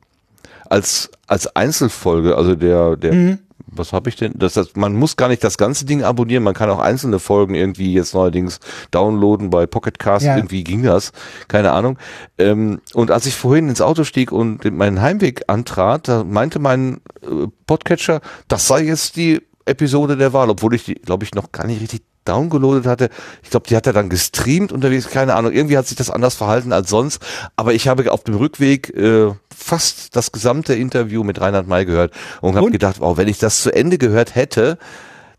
[0.70, 3.38] als als Einzelfolge, also der der Mhm.
[3.76, 4.32] Was habe ich denn?
[4.36, 7.54] Das, das, man muss gar nicht das ganze Ding abonnieren, man kann auch einzelne Folgen
[7.54, 10.36] irgendwie jetzt neuerdings downloaden bei Pocketcast, Ja.
[10.36, 11.12] irgendwie ging das,
[11.48, 11.98] keine Ahnung.
[12.38, 17.00] Ähm, und als ich vorhin ins Auto stieg und meinen Heimweg antrat, da meinte mein
[17.22, 21.50] äh, Podcatcher, das sei jetzt die Episode der Wahl, obwohl ich die, glaube ich, noch
[21.52, 23.10] gar nicht richtig downgeloadet hatte.
[23.42, 25.52] Ich glaube, die hat er dann gestreamt unterwegs, keine Ahnung.
[25.52, 27.20] Irgendwie hat sich das anders verhalten als sonst.
[27.56, 32.12] Aber ich habe auf dem Rückweg äh, fast das gesamte Interview mit Reinhard May gehört
[32.40, 34.78] und habe gedacht, wow, wenn ich das zu Ende gehört hätte,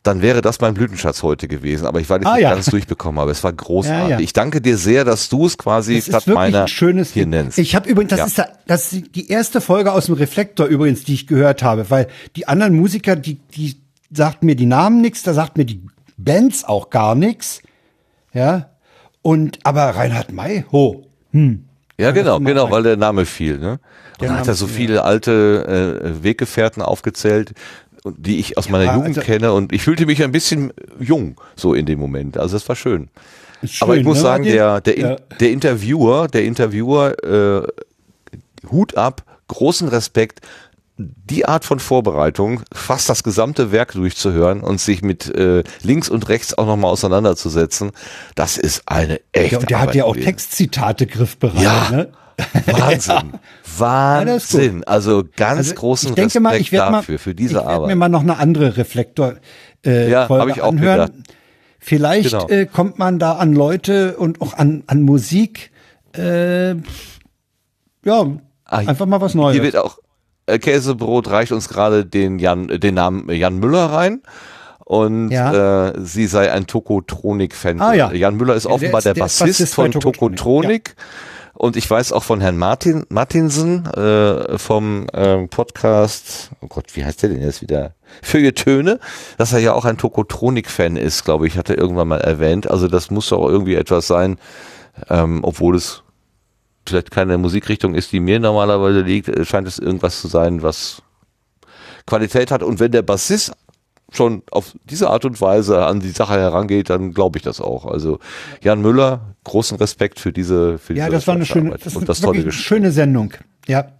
[0.03, 1.87] dann wäre das mein Blütenschatz heute gewesen.
[1.87, 2.53] Aber ich war nicht Ah, ja.
[2.53, 3.95] ganz durchbekommen, aber es war großartig.
[4.09, 4.19] Ja, ja.
[4.19, 7.57] Ich danke dir sehr, dass du es quasi Das statt meiner ein schönes hier nennst.
[7.57, 11.03] Ich habe übrigens, das ist da, das ist die erste Folge aus dem Reflektor übrigens,
[11.05, 13.77] die ich gehört habe, weil die anderen Musiker, die die
[14.11, 15.81] sagten mir die Namen nichts, da sagt mir die
[16.17, 17.61] Bands auch gar nichts.
[18.33, 18.69] Ja.
[19.21, 21.05] Und aber Reinhard May, ho.
[21.97, 23.57] Ja, genau, genau, weil der Name fiel.
[23.57, 23.71] Ne?
[23.71, 23.79] Und
[24.21, 27.53] Der dann hat er so fiel, viele alte äh, Weggefährten aufgezählt,
[28.03, 31.41] und die ich aus meiner Jugend also- kenne und ich fühlte mich ein bisschen jung
[31.55, 32.37] so in dem Moment.
[32.37, 33.09] Also es war schön.
[33.61, 35.15] Ist Aber ich schön, muss ne, sagen, der, der, In- Ja.
[35.39, 37.67] der Interviewer, der Interviewer, äh,
[38.69, 40.41] Hut ab, großen Respekt.
[40.97, 46.29] Die Art von Vorbereitung, fast das gesamte Werk durchzuhören und sich mit äh, links und
[46.29, 47.91] rechts auch nochmal auseinanderzusetzen,
[48.35, 50.25] das ist eine echte Ja, und der hat Arbeit ja auch gewesen.
[50.27, 51.61] Textzitate griffbereit.
[51.61, 51.89] Ja.
[51.91, 52.11] Ne?
[52.67, 53.31] Wahnsinn.
[53.31, 53.39] gut.
[53.77, 54.83] Wahnsinn.
[54.85, 57.55] Also ganz Also, großen ich denke mal, Respekt ich werde mal, dafür, für ich diese
[57.55, 57.95] werd mir Arbeit.
[57.97, 59.35] mal noch eine andere Reflektor
[59.85, 61.07] äh, Ja, Folge ich auch anhören.
[61.11, 61.29] gedacht.
[61.79, 62.47] Vielleicht Genau.
[62.47, 65.71] äh, kommt man da an Leute und auch an an Musik.
[66.15, 66.75] Äh,
[68.05, 68.25] ja,
[68.67, 69.53] Ah, einfach mal was Neues.
[69.53, 69.99] Hier wird auch
[70.47, 74.21] Käsebrot reicht uns gerade den Jan, äh, den Namen Jan Müller rein.
[74.83, 75.87] Und Ja.
[75.89, 77.81] äh, sie sei ein Tokotronik-Fan.
[77.81, 78.11] Ah, ja.
[78.13, 80.95] Jan Müller ist Der offenbar der, der ist Bassist Bassist bei von Tokotronik, Tokotronik.
[81.55, 87.05] Und ich weiß auch von Herrn Martin Martinsen äh, vom ähm, Podcast, oh Gott, wie
[87.05, 87.93] heißt der denn jetzt wieder?
[88.21, 88.99] Feuilletöne,
[89.37, 92.69] dass er ja auch ein Tokotronik-Fan ist, glaube ich, hat er irgendwann mal erwähnt.
[92.69, 94.37] Also das muss doch irgendwie etwas sein,
[95.09, 96.03] ähm, obwohl es
[96.87, 101.01] vielleicht keine Musikrichtung ist, die mir normalerweise liegt, äh, scheint es irgendwas zu sein, was
[102.05, 102.63] Qualität hat.
[102.63, 103.53] Und wenn der Bassist
[104.11, 107.85] schon auf diese Art und Weise an die Sache herangeht, dann glaube ich das auch.
[107.85, 108.19] Also
[108.61, 112.07] Jan Müller, großen Respekt für diese für ja, diese das war eine schöne, das und
[112.07, 113.33] das tolle eine schöne Sendung.
[113.67, 113.91] Ja,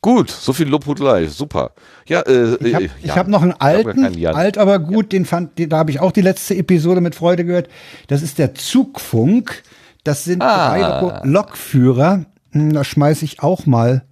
[0.00, 1.72] Gut, so viel Lobhudelei, super.
[2.06, 5.58] Ja, äh, ich habe äh, ja, hab noch einen alten, alt aber gut, den fand,
[5.58, 7.68] den, da habe ich auch die letzte Episode mit Freude gehört.
[8.06, 9.62] Das ist der Zugfunk.
[10.04, 10.68] Das sind Ah.
[10.70, 12.24] drei Lo- Lokführer.
[12.52, 14.04] Hm, Da schmeiße ich auch mal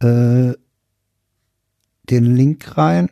[0.00, 0.52] äh,
[2.10, 3.10] den Link rein.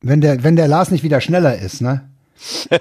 [0.00, 2.08] Wenn der, wenn der Lars nicht wieder schneller ist, ne?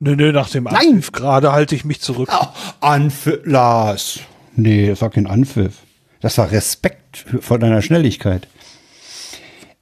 [0.00, 0.74] Nö, nö, nach dem Nein!
[0.74, 2.28] Anpfiff gerade halte ich mich zurück.
[2.32, 2.46] Oh,
[2.80, 4.20] Anpfiff, Lars.
[4.56, 5.74] Nee, das war kein Anpfiff.
[6.20, 8.48] Das war Respekt vor deiner Schnelligkeit.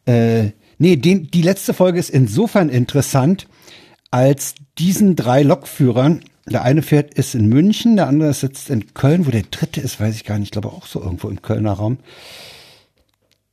[0.07, 3.47] Äh, nee, den, die letzte Folge ist insofern interessant,
[4.10, 9.26] als diesen drei Lokführern, der eine fährt ist in München, der andere sitzt in Köln,
[9.26, 11.72] wo der dritte ist, weiß ich gar nicht, ich glaube auch so irgendwo im Kölner
[11.72, 11.98] Raum.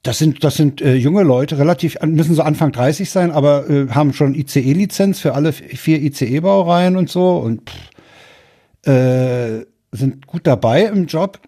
[0.04, 3.90] Das sind, das sind äh, junge Leute, relativ, müssen so Anfang 30 sein, aber äh,
[3.90, 10.84] haben schon ICE-Lizenz für alle vier ICE-Baureihen und so und pff, äh, sind gut dabei
[10.84, 11.40] im Job.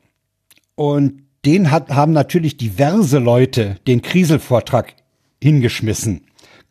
[0.75, 4.93] Und den hat, haben natürlich diverse Leute den Kriselvortrag
[5.41, 6.21] hingeschmissen.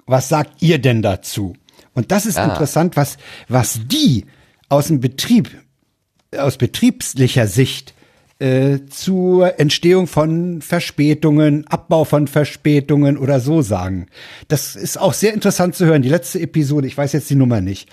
[0.07, 1.55] Was sagt ihr denn dazu?
[1.95, 3.17] Und das ist interessant, was,
[3.49, 4.25] was die
[4.69, 5.51] aus dem Betrieb,
[6.37, 7.95] aus betriebslicher Sicht
[8.39, 14.07] äh, zur Entstehung von Verspätungen, Abbau von Verspätungen oder so sagen.
[14.49, 16.03] Das ist auch sehr interessant zu hören.
[16.03, 17.91] Die letzte Episode, ich weiß jetzt die Nummer nicht.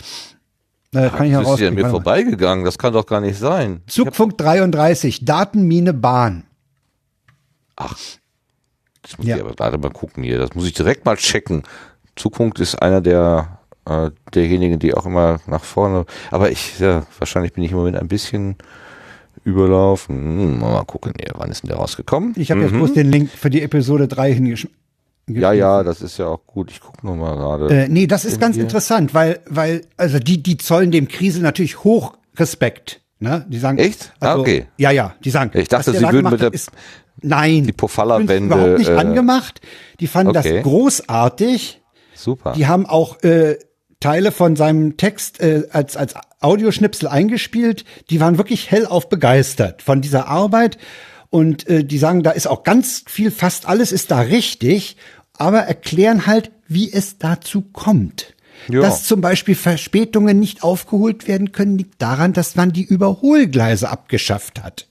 [0.94, 2.64] Äh, kann ich das ist ja an mir vorbeigegangen.
[2.64, 3.82] Das kann doch gar nicht sein.
[3.88, 6.44] Zugfunk 33, Datenmine Bahn.
[7.76, 7.98] Ach,
[9.02, 9.36] das muss Ja.
[9.38, 10.38] ich aber gerade mal gucken hier.
[10.38, 11.64] Das muss ich direkt mal checken.
[12.16, 16.06] Zukunft ist einer der äh, derjenigen, die auch immer nach vorne.
[16.32, 18.56] Aber ich, ja, wahrscheinlich bin ich im Moment ein bisschen
[19.44, 20.16] überlaufen.
[20.16, 21.34] Hm, mal gucken hier.
[21.36, 22.34] Wann ist denn der rausgekommen?
[22.36, 24.76] Ich habe jetzt bloß den Link für die Episode 3 hingeschmissen.
[25.28, 26.70] Ja, ja, das ist ja auch gut.
[26.70, 27.68] Ich gucke noch mal gerade.
[27.86, 28.64] Äh, nee, das ist ganz hier.
[28.64, 33.02] interessant, weil, weil, also die, die zollen dem Krise natürlich hoch Respekt.
[33.20, 33.46] Ne?
[33.50, 34.14] Die sagen, Echt?
[34.20, 34.68] Ah, Also, okay.
[34.78, 35.50] Ja, ja, die sagen.
[35.54, 36.70] Ich dachte, Sie da würden mit der- ist,
[37.22, 39.62] nein, die Pofalla-Wende, überhaupt nicht äh, angemacht.
[40.00, 40.56] Die fanden okay.
[40.56, 41.82] das großartig.
[42.14, 42.54] Super.
[42.54, 43.58] Die haben auch äh,
[44.00, 47.86] Teile von seinem Text äh, als, als Audioschnipsel eingespielt.
[48.10, 50.78] Die waren wirklich hellauf begeistert von dieser Arbeit.
[51.30, 54.98] Und äh, die sagen, da ist auch ganz viel, fast alles ist da richtig,
[55.34, 58.34] aber erklären halt, wie es dazu kommt.
[58.70, 58.82] Ja.
[58.82, 64.64] Dass zum Beispiel Verspätungen nicht aufgeholt werden können, liegt daran, dass man die Überholgleise abgeschafft
[64.64, 64.88] hat.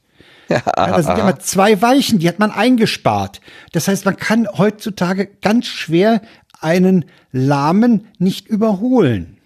[0.48, 3.40] Ja, da sind ja immer zwei Weichen, die hat man eingespart.
[3.72, 6.20] Das heißt, man kann heutzutage ganz schwer
[6.64, 9.38] einen Lahmen nicht überholen.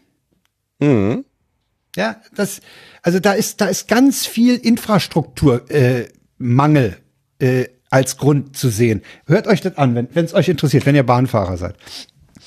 [1.97, 2.61] Ja, das,
[3.03, 6.97] also da ist, da ist ganz viel Infrastrukturmangel
[7.41, 9.03] äh, äh, als Grund zu sehen.
[9.27, 11.75] Hört euch das an, wenn es euch interessiert, wenn ihr Bahnfahrer seid.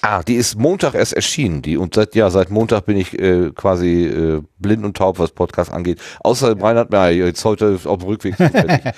[0.03, 1.61] Ah, die ist Montag erst erschienen.
[1.61, 5.31] Die und seit ja seit Montag bin ich äh, quasi äh, blind und taub, was
[5.31, 5.99] Podcast angeht.
[6.21, 8.35] Außer Reinhard Meyer jetzt heute auf dem Rückweg.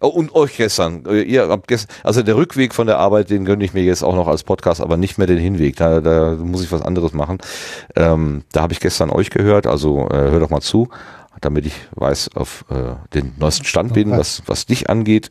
[0.00, 1.04] oh, und euch gestern.
[1.06, 4.02] Äh, Ihr habt gestern, also der Rückweg von der Arbeit, den gönne ich mir jetzt
[4.02, 5.76] auch noch als Podcast, aber nicht mehr den Hinweg.
[5.76, 7.38] Da, da muss ich was anderes machen.
[7.94, 9.66] Ähm, da habe ich gestern euch gehört.
[9.66, 10.88] Also äh, hör doch mal zu,
[11.40, 15.30] damit ich weiß, auf äh, den neuesten Stand bin, was was dich angeht.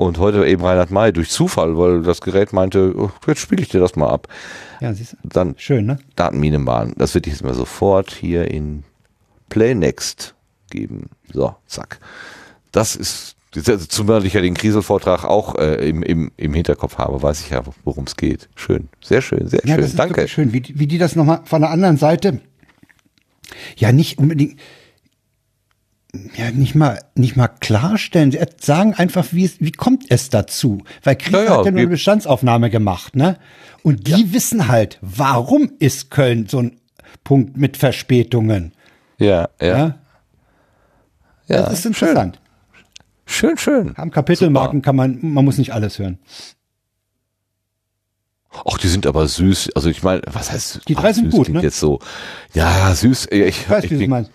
[0.00, 3.68] Und heute eben Reinhard May durch Zufall, weil das Gerät meinte, oh, jetzt spiele ich
[3.68, 4.28] dir das mal ab.
[4.80, 5.16] Ja, siehst du?
[5.24, 5.98] Dann Schön, ne?
[6.16, 6.94] Datenminenbahn.
[6.96, 8.84] Das wird jetzt mal sofort hier in
[9.50, 10.34] Play Next
[10.70, 11.10] geben.
[11.34, 11.98] So, zack.
[12.72, 17.40] Das ist, zumal ich ja den Kriselvortrag auch äh, im, im, im Hinterkopf habe, weiß
[17.40, 18.48] ich ja, worum es geht.
[18.54, 19.80] Schön, sehr schön, sehr Ja, schön.
[19.82, 20.28] das ist Danke.
[20.28, 22.40] schön, wie, die- wie die das nochmal von der anderen Seite,
[23.76, 24.58] ja, nicht unbedingt,
[26.36, 28.32] ja, nicht mal, nicht mal klarstellen.
[28.32, 30.82] Sie sagen einfach, wie es, wie kommt es dazu?
[31.04, 33.36] Weil Krise Ja, ja, hat ja nur eine Bestandsaufnahme gemacht, ne?
[33.82, 36.80] Und die wissen halt, warum ist Köln so ein
[37.24, 38.72] Punkt mit Verspätungen?
[39.18, 39.76] Ja, ja, Ja,
[41.48, 41.62] ja.
[41.62, 42.39] das ist interessant.
[43.30, 43.96] Schön, schön.
[43.96, 46.18] Haben Kapitelmarken kann man, man muss nicht alles hören.
[48.50, 49.70] Ach, die sind aber süß.
[49.76, 51.62] Also ich meine, was heißt Die drei ach, sind gut, ne?
[51.62, 52.00] Jetzt so.
[52.52, 53.28] Ja, süß.
[53.30, 54.32] Ich, Ich weiß, ich, wie du meinst.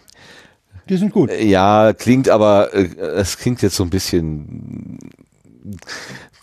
[0.88, 1.30] Die sind gut.
[1.42, 4.98] Ja, klingt aber, äh, es klingt jetzt so ein bisschen,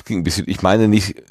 [0.04, 1.22] klingt ein bisschen, ich meine nicht,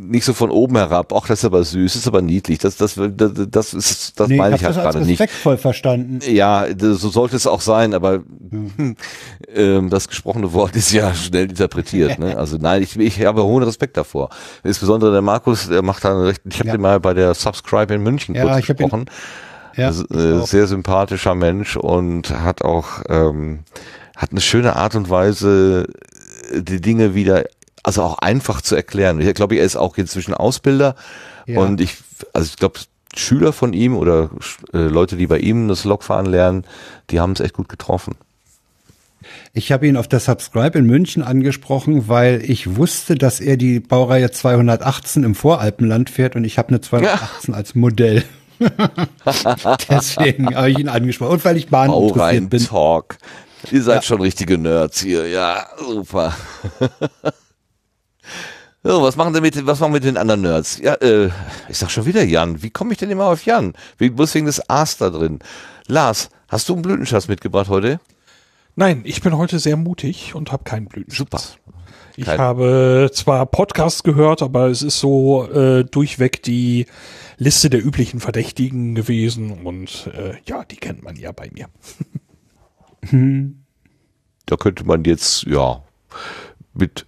[0.00, 2.94] nicht so von oben herab, ach, das ist aber süß, ist aber niedlich, das, das,
[2.96, 5.20] das, das ist, das Nee, meine ich halt das gerade nicht.
[5.20, 6.20] respektvoll verstanden.
[6.26, 8.20] Ja, so sollte es auch sein, aber
[9.54, 12.18] ähm, das gesprochene Wort ist ja schnell interpretiert.
[12.18, 12.36] Ne?
[12.36, 14.30] Also nein, ich, ich habe hohen Respekt davor.
[14.64, 16.74] Insbesondere der Markus, der macht da recht, ich habe Ja.
[16.76, 19.06] den mal bei der Subscribe in München Ja, kurz gesprochen.
[19.76, 23.60] Ja, äh, sehr sympathischer Mensch und hat auch ähm,
[24.16, 25.86] hat eine schöne Art und Weise,
[26.52, 27.44] die Dinge wieder,
[27.82, 29.20] also auch einfach zu erklären.
[29.20, 30.94] Ich glaube, er ist auch inzwischen Ausbilder
[31.46, 31.60] Ja.
[31.60, 31.96] und ich,
[32.32, 32.80] also ich glaube,
[33.16, 34.30] Schüler von ihm oder
[34.72, 36.64] äh, Leute, die bei ihm das Lokfahren lernen,
[37.10, 38.14] die haben es echt gut getroffen.
[39.52, 43.80] Ich habe ihn auf der Subscribe in München angesprochen, weil ich wusste, dass er die
[43.80, 48.22] Baureihe 218 im Voralpenland fährt und ich habe eine 218 als Modell.
[49.90, 51.32] Deswegen habe ich ihn angesprochen.
[51.32, 52.64] Und weil ich Bahn Bau interessiert rein bin.
[52.64, 53.16] Talk.
[53.70, 54.02] Ihr seid Ja.
[54.02, 55.26] schon richtige Nerds hier.
[55.28, 56.34] Ja, super.
[58.82, 60.78] So, was machen denn mit, was machen wir mit den anderen Nerds?
[60.78, 61.30] Ja, äh,
[61.68, 62.62] ich sag schon wieder Jan.
[62.62, 63.74] Wie komme ich denn immer auf Jan?
[63.98, 65.40] Wegen, bloß wegen des A's da drin.
[65.86, 68.00] Lars, hast du einen Blütenschatz mitgebracht heute?
[68.76, 71.18] Nein, ich bin heute sehr mutig und habe keinen Blütenschatz.
[71.18, 71.42] Super.
[72.16, 76.86] Ich Kein- habe zwar Podcasts gehört, aber es ist so äh, durchweg die
[77.36, 81.68] Liste der üblichen Verdächtigen gewesen und äh, ja, die kennt man ja bei mir.
[84.46, 85.82] Da könnte man jetzt, ja,
[86.74, 87.06] mit.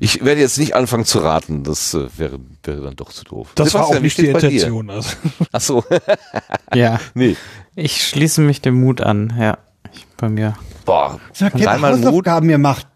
[0.00, 3.48] Ich werde jetzt nicht anfangen zu raten, das äh, wäre, wäre dann doch zu doof.
[3.54, 4.26] Das war Sebastian, auch wie nicht die?
[4.26, 4.90] Intention.
[4.90, 5.10] Also.
[5.52, 5.84] Ach so,
[6.74, 7.36] Ja, nee.
[7.76, 9.34] ich schließe mich dem Mut an.
[9.38, 9.58] Ja,
[9.92, 10.54] ich, bei mir.
[10.84, 12.86] Boah, Sag, der dreimal Mut, Hausaufgaben mir macht.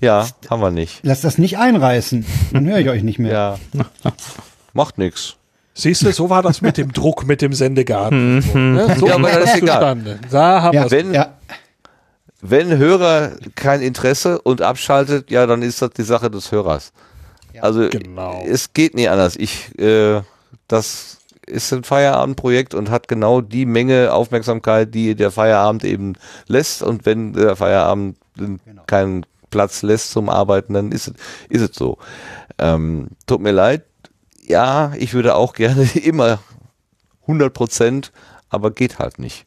[0.00, 1.00] ja, haben wir nicht.
[1.02, 2.24] Lass das nicht einreißen.
[2.52, 3.58] Dann höre ich euch nicht mehr.
[3.72, 3.82] Ja.
[4.74, 5.34] Macht nix.
[5.74, 8.42] Siehst du, so war das mit dem Druck, mit dem Sendegarten.
[8.42, 8.96] so, ne?
[8.98, 9.76] so Ja, aber das ist egal.
[9.76, 10.18] zustande.
[10.30, 10.90] Da haben Ja.
[10.90, 11.34] Wenn- ja.
[12.40, 16.92] Wenn Hörer kein Interesse und abschaltet, ja, dann ist das die Sache des Hörers.
[17.60, 18.44] also genau.
[18.46, 19.34] es geht nie anders.
[19.36, 20.22] Ich, äh,
[20.68, 26.14] das ist ein Feierabendprojekt und hat genau die Menge Aufmerksamkeit, die der Feierabend eben
[26.46, 26.82] lässt.
[26.82, 28.18] Und wenn der Feierabend
[28.86, 31.14] keinen Platz lässt zum Arbeiten, dann ist es,
[31.48, 31.98] ist es so.
[32.58, 33.84] Ähm, tut mir leid.
[34.46, 36.38] Ja, ich würde auch gerne immer
[37.22, 38.12] 100 Prozent,
[38.48, 39.46] aber geht halt nicht.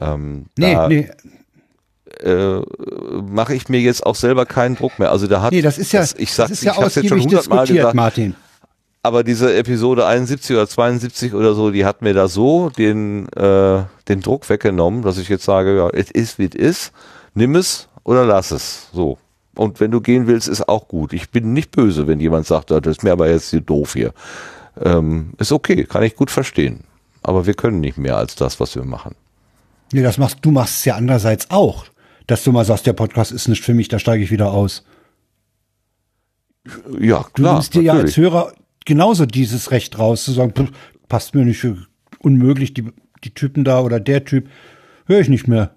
[0.00, 1.10] Ähm, Nee, da, nee,
[2.22, 2.60] äh,
[3.30, 5.10] mache ich mir jetzt auch selber keinen Druck mehr.
[5.10, 7.08] Also da hat nee, das ist ja, ich sag, das ist ja ich hab's jetzt
[7.08, 8.34] schon hundertmal gesagt, Martin.
[9.02, 13.82] aber diese Episode 71 oder 72 oder so, die hat mir da so den äh,
[14.08, 16.92] den Druck weggenommen, dass ich jetzt sage, ja, es ist wie es ist,
[17.34, 18.88] nimm es oder lass es.
[18.92, 19.18] So.
[19.54, 21.12] Und wenn du gehen willst, ist auch gut.
[21.12, 23.94] Ich bin nicht böse, wenn jemand sagt, "Ah, das ist mir aber jetzt hier doof
[23.94, 24.12] hier.
[24.82, 26.84] Ähm, ist okay, kann ich gut verstehen.
[27.22, 29.16] Aber wir können nicht mehr als das, was wir machen.
[29.92, 31.86] Nee, das machst du machst es ja andererseits auch,
[32.28, 34.84] dass du mal sagst, der Podcast ist nicht für mich, da steige ich wieder aus.
[37.00, 37.54] Ja, Du klar.
[37.54, 38.16] nimmst dir ja als natürlich.
[38.32, 38.52] Hörer
[38.84, 40.70] genauso dieses Recht raus, zu sagen, pff,
[41.08, 41.66] passt mir nicht,
[42.20, 42.92] unmöglich, die,
[43.24, 44.48] die Typen da oder der Typ,
[45.06, 45.74] höre ich nicht mehr.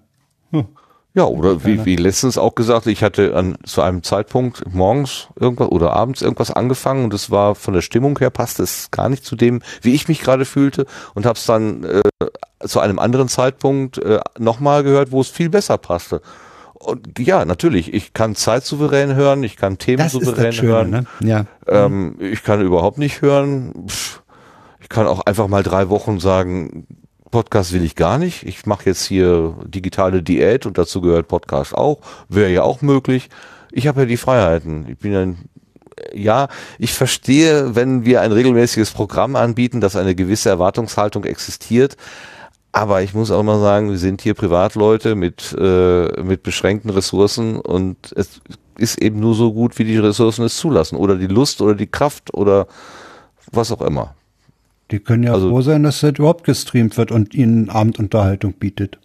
[1.14, 5.68] Ja, oder wie, wie letztens auch gesagt, ich hatte an, zu einem Zeitpunkt morgens irgendwas
[5.68, 9.22] oder abends irgendwas angefangen und es war von der Stimmung her passte es gar nicht
[9.24, 12.00] zu dem, wie ich mich gerade fühlte und habe es dann äh,
[12.66, 16.22] zu einem anderen Zeitpunkt äh, nochmal gehört, wo es viel besser passte.
[16.74, 20.72] Und ja, natürlich, ich kann zeitsouverän hören, ich kann Themen Das ist souverän das Schöne,
[20.72, 20.90] hören.
[20.90, 21.06] ne?
[21.20, 21.44] Ja.
[21.68, 23.86] Ähm, ich kann überhaupt nicht hören.
[23.86, 24.22] Pff,
[24.80, 26.86] Ich kann auch einfach mal drei Wochen sagen,
[27.32, 28.44] Podcast will ich gar nicht.
[28.44, 31.98] Ich mache jetzt hier digitale Diät und dazu gehört Podcast auch.
[32.28, 33.28] Wäre ja auch möglich.
[33.72, 34.86] Ich habe ja die Freiheiten.
[34.88, 35.48] Ich bin ein
[36.14, 41.96] ja, ich verstehe, wenn wir ein regelmäßiges Programm anbieten, dass eine gewisse Erwartungshaltung existiert.
[42.72, 47.60] Aber ich muss auch mal sagen, wir sind hier Privatleute mit, äh, mit beschränkten Ressourcen
[47.60, 48.40] und es
[48.78, 50.96] ist eben nur so gut, wie die Ressourcen es zulassen.
[50.96, 52.66] Oder die Lust oder die Kraft oder
[53.52, 54.14] was auch immer.
[54.90, 58.98] Die können ja Also- froh sein, dass das überhaupt gestreamt wird und ihnen Abendunterhaltung bietet.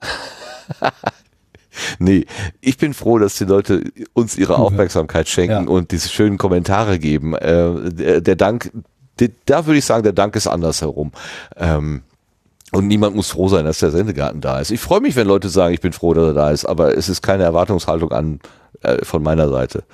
[1.98, 2.24] Nee,
[2.62, 3.84] ich bin froh, dass die Leute
[4.14, 5.68] uns ihre Aufmerksamkeit schenken Ja.
[5.70, 7.34] und diese schönen Kommentare geben.
[7.34, 8.72] Äh, der, der Dank,
[9.18, 11.12] der, da würde ich sagen, der Dank ist andersherum.
[11.54, 12.00] Ähm,
[12.72, 14.70] und niemand muss froh sein, dass der Sendegarten da ist.
[14.70, 17.10] Ich freue mich, wenn Leute sagen, ich bin froh, dass er da ist, aber es
[17.10, 18.40] ist keine Erwartungshaltung an
[18.80, 19.84] äh, von meiner Seite.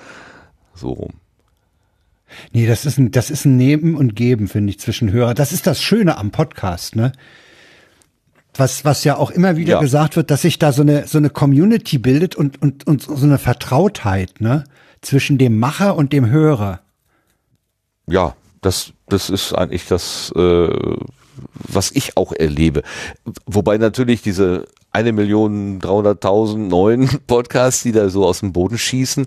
[0.77, 1.11] So rum.
[2.53, 5.35] Nee, das ist ein, das ist ein Nehmen und Geben, finde ich, zwischen Hörer.
[5.35, 7.13] Das ist das Schöne am Podcast, ne?
[8.55, 9.81] Was, was ja auch immer wieder Ja.
[9.81, 13.15] gesagt wird, dass sich da so eine, so eine Community bildet und, und, und so
[13.25, 14.65] eine Vertrautheit, ne?
[15.01, 16.81] Zwischen dem Macher und dem Hörer.
[18.07, 20.69] Ja, das, das ist eigentlich das, äh,
[21.55, 22.83] was ich auch erlebe.
[23.47, 29.27] Wobei natürlich diese eine Million dreihunderttausend neuen Podcasts, die da so aus dem Boden schießen,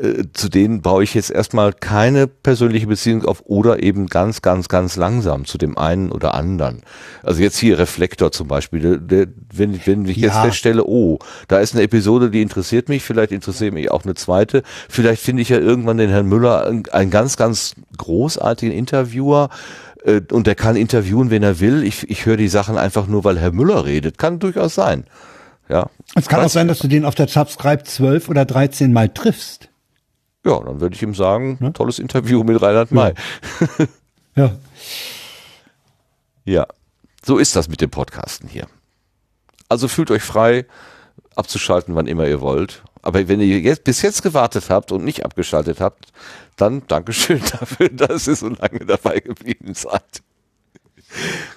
[0.00, 4.68] äh, zu denen baue ich jetzt erstmal keine persönliche Beziehung auf oder eben ganz, ganz,
[4.68, 6.82] ganz langsam zu dem einen oder anderen.
[7.22, 10.42] Also jetzt hier Reflektor zum Beispiel, der, der, wenn, wenn ich jetzt Ja.
[10.42, 14.62] feststelle, oh, da ist eine Episode, die interessiert mich, vielleicht interessiert mich auch eine zweite,
[14.88, 19.50] vielleicht finde ich ja irgendwann den Herrn Müller einen, einen ganz, ganz großartigen Interviewer,
[20.04, 21.82] äh, und der kann interviewen, wen er will.
[21.84, 24.18] Ich, ich höre die Sachen einfach nur, weil Herr Müller redet.
[24.18, 25.04] Kann durchaus sein.
[25.68, 25.88] Ja.
[26.16, 29.69] Es kann auch sein, dass du den auf der Subscribe 12 oder 13 Mal triffst.
[30.44, 31.72] Ja, dann würde ich ihm sagen, Ne?
[31.72, 33.14] tolles Interview mit Reinhard May.
[34.36, 34.56] Ja.
[36.44, 36.66] Ja,
[37.24, 38.66] so ist das mit dem Podcasten hier.
[39.68, 40.66] Also fühlt euch frei,
[41.34, 42.82] abzuschalten, wann immer ihr wollt.
[43.02, 46.12] Aber wenn ihr jetzt bis jetzt gewartet habt und nicht abgeschaltet habt,
[46.56, 50.22] dann Dankeschön dafür, dass ihr so lange dabei geblieben seid.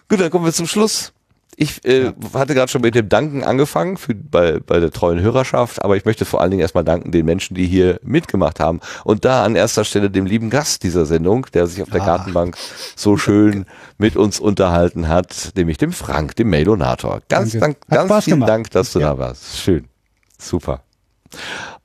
[0.09, 1.13] Gut, dann kommen wir zum Schluss.
[1.55, 2.13] Ich äh, ja.
[2.33, 6.05] hatte gerade schon mit dem Danken angefangen für, bei, bei der treuen Hörerschaft, aber ich
[6.05, 8.79] möchte vor allen Dingen erstmal danken den Menschen, die hier mitgemacht haben.
[9.03, 12.57] Und da an erster Stelle dem lieben Gast dieser Sendung, der sich auf der Gartenbank
[12.95, 13.65] so schön
[13.97, 17.21] mit uns unterhalten hat, nämlich dem Frank, dem Mailonator.
[17.29, 18.49] Ganz, dank, ganz vielen gemacht.
[18.49, 19.11] Dank, dass du ja.
[19.11, 19.57] da warst.
[19.59, 19.87] Schön.
[20.37, 20.83] Super.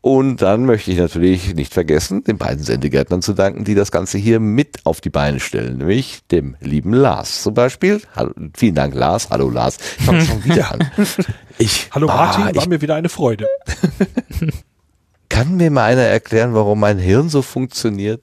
[0.00, 4.16] Und dann möchte ich natürlich nicht vergessen, den beiden Sendegärtnern zu danken, die das Ganze
[4.16, 8.00] hier mit auf die Beine stellen, nämlich dem lieben Lars zum Beispiel.
[8.14, 9.28] Hallo, vielen Dank, Lars.
[9.30, 9.78] Hallo, Lars.
[9.98, 10.90] Ich fange schon wieder an.
[11.60, 12.44] Ich, Hallo, Martin.
[12.44, 13.48] Ah, war mir wieder eine Freude.
[15.28, 18.22] Kann mir mal einer erklären, warum mein Hirn so funktioniert?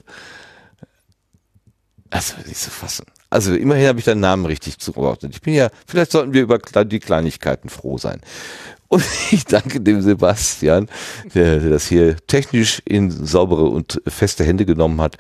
[2.11, 3.03] Also, nicht zu fassen.
[3.29, 5.33] Also immerhin habe ich deinen Namen richtig zugeordnet.
[5.35, 8.21] Ich bin ja, vielleicht sollten wir über die Kleinigkeiten froh sein.
[8.88, 10.88] Und ich danke dem Sebastian,
[11.33, 15.17] der, das hier technisch in saubere und feste Hände genommen hat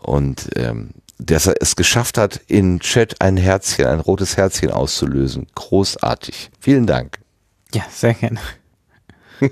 [0.00, 5.46] und ähm, dass er es geschafft hat, in Chat ein Herzchen, ein rotes Herzchen auszulösen.
[5.54, 6.50] Großartig.
[6.58, 7.18] Vielen Dank.
[7.72, 8.40] Ja, sehr gerne.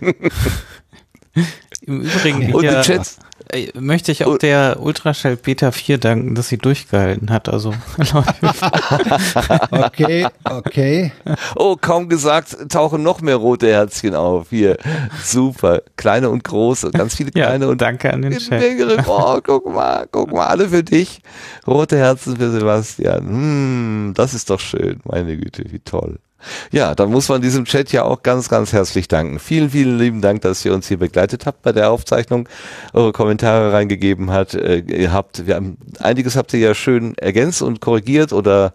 [1.85, 3.17] Im Übrigen, und hier, Chat,
[3.51, 7.49] äh, möchte ich auch der Ultraschall Beta 4 danken, dass sie durchgehalten hat.
[7.49, 7.75] Also
[9.71, 11.13] okay, okay.
[11.57, 14.51] Oh, kaum gesagt, tauchen noch mehr rote Herzchen auf.
[14.51, 14.77] Hier,
[15.25, 18.63] super, kleine und große, ganz viele kleine ja, und danke an den Chat.
[19.07, 21.21] Oh, guck mal, guck mal, alle für dich.
[21.67, 23.27] Rote Herzen für Sebastian.
[23.27, 26.19] Hm, das ist doch schön, meine Güte, wie toll.
[26.71, 29.39] Ja, dann muss man diesem Chat ja auch ganz, ganz herzlich danken.
[29.39, 32.49] Vielen, vielen lieben Dank, dass ihr uns hier begleitet habt bei der Aufzeichnung,
[32.93, 37.81] eure Kommentare reingegeben hat, äh, habt, wir haben, einiges habt ihr ja schön ergänzt und
[37.81, 38.73] korrigiert oder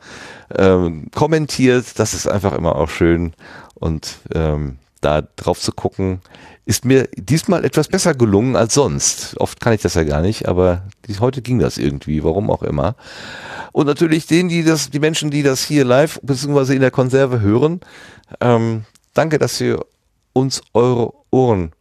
[0.56, 2.00] ähm, kommentiert.
[2.00, 3.34] Das ist einfach immer auch schön
[3.76, 6.22] und ähm, da drauf zu gucken,
[6.68, 9.40] ist mir diesmal etwas besser gelungen als sonst.
[9.40, 10.84] Oft kann ich das ja gar nicht, aber
[11.22, 12.98] heute ging das irgendwie, warum auch immer.
[13.72, 16.74] Und natürlich denen, die das, die Menschen, die das hier live bzw.
[16.74, 17.80] in der Konserve hören,
[18.42, 19.80] ähm, danke, dass ihr
[20.34, 21.72] uns eure Ohren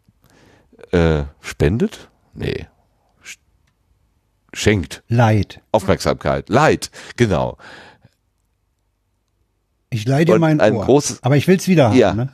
[0.93, 2.09] äh, spendet.
[2.33, 2.69] Nee.
[4.53, 5.03] Schenkt.
[5.09, 5.63] Leid.
[5.73, 6.49] Aufmerksamkeit.
[6.49, 7.59] Leid, genau.
[9.91, 10.85] Ich leide Und mein ein Ohr.
[10.85, 11.97] Großes, aber ich will es wieder haben.
[11.97, 12.15] Ja.
[12.15, 12.29] Ne?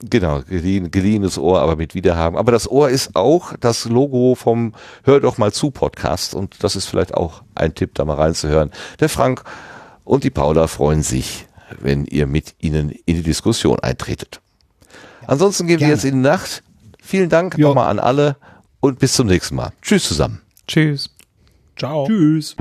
[0.00, 2.38] Genau, geliehen, geliehenes Ohr, aber mit Wiederhaben.
[2.38, 6.76] Aber das Ohr ist auch das Logo vom Hör doch mal zu Podcast und das
[6.76, 8.70] ist vielleicht auch ein Tipp, da mal reinzuhören.
[9.00, 9.42] Der Frank
[10.04, 11.46] und die Paula freuen sich,
[11.80, 14.40] wenn ihr mit ihnen in die Diskussion eintretet.
[15.26, 15.90] Ansonsten gehen Gerne.
[15.90, 16.62] wir jetzt in die Nacht.
[17.02, 17.68] Vielen Dank jo.
[17.68, 18.36] nochmal an alle
[18.80, 19.72] und bis zum nächsten Mal.
[19.82, 20.40] Tschüss zusammen.
[20.68, 21.10] Tschüss.
[21.76, 22.06] Ciao.
[22.06, 22.56] Tschüss.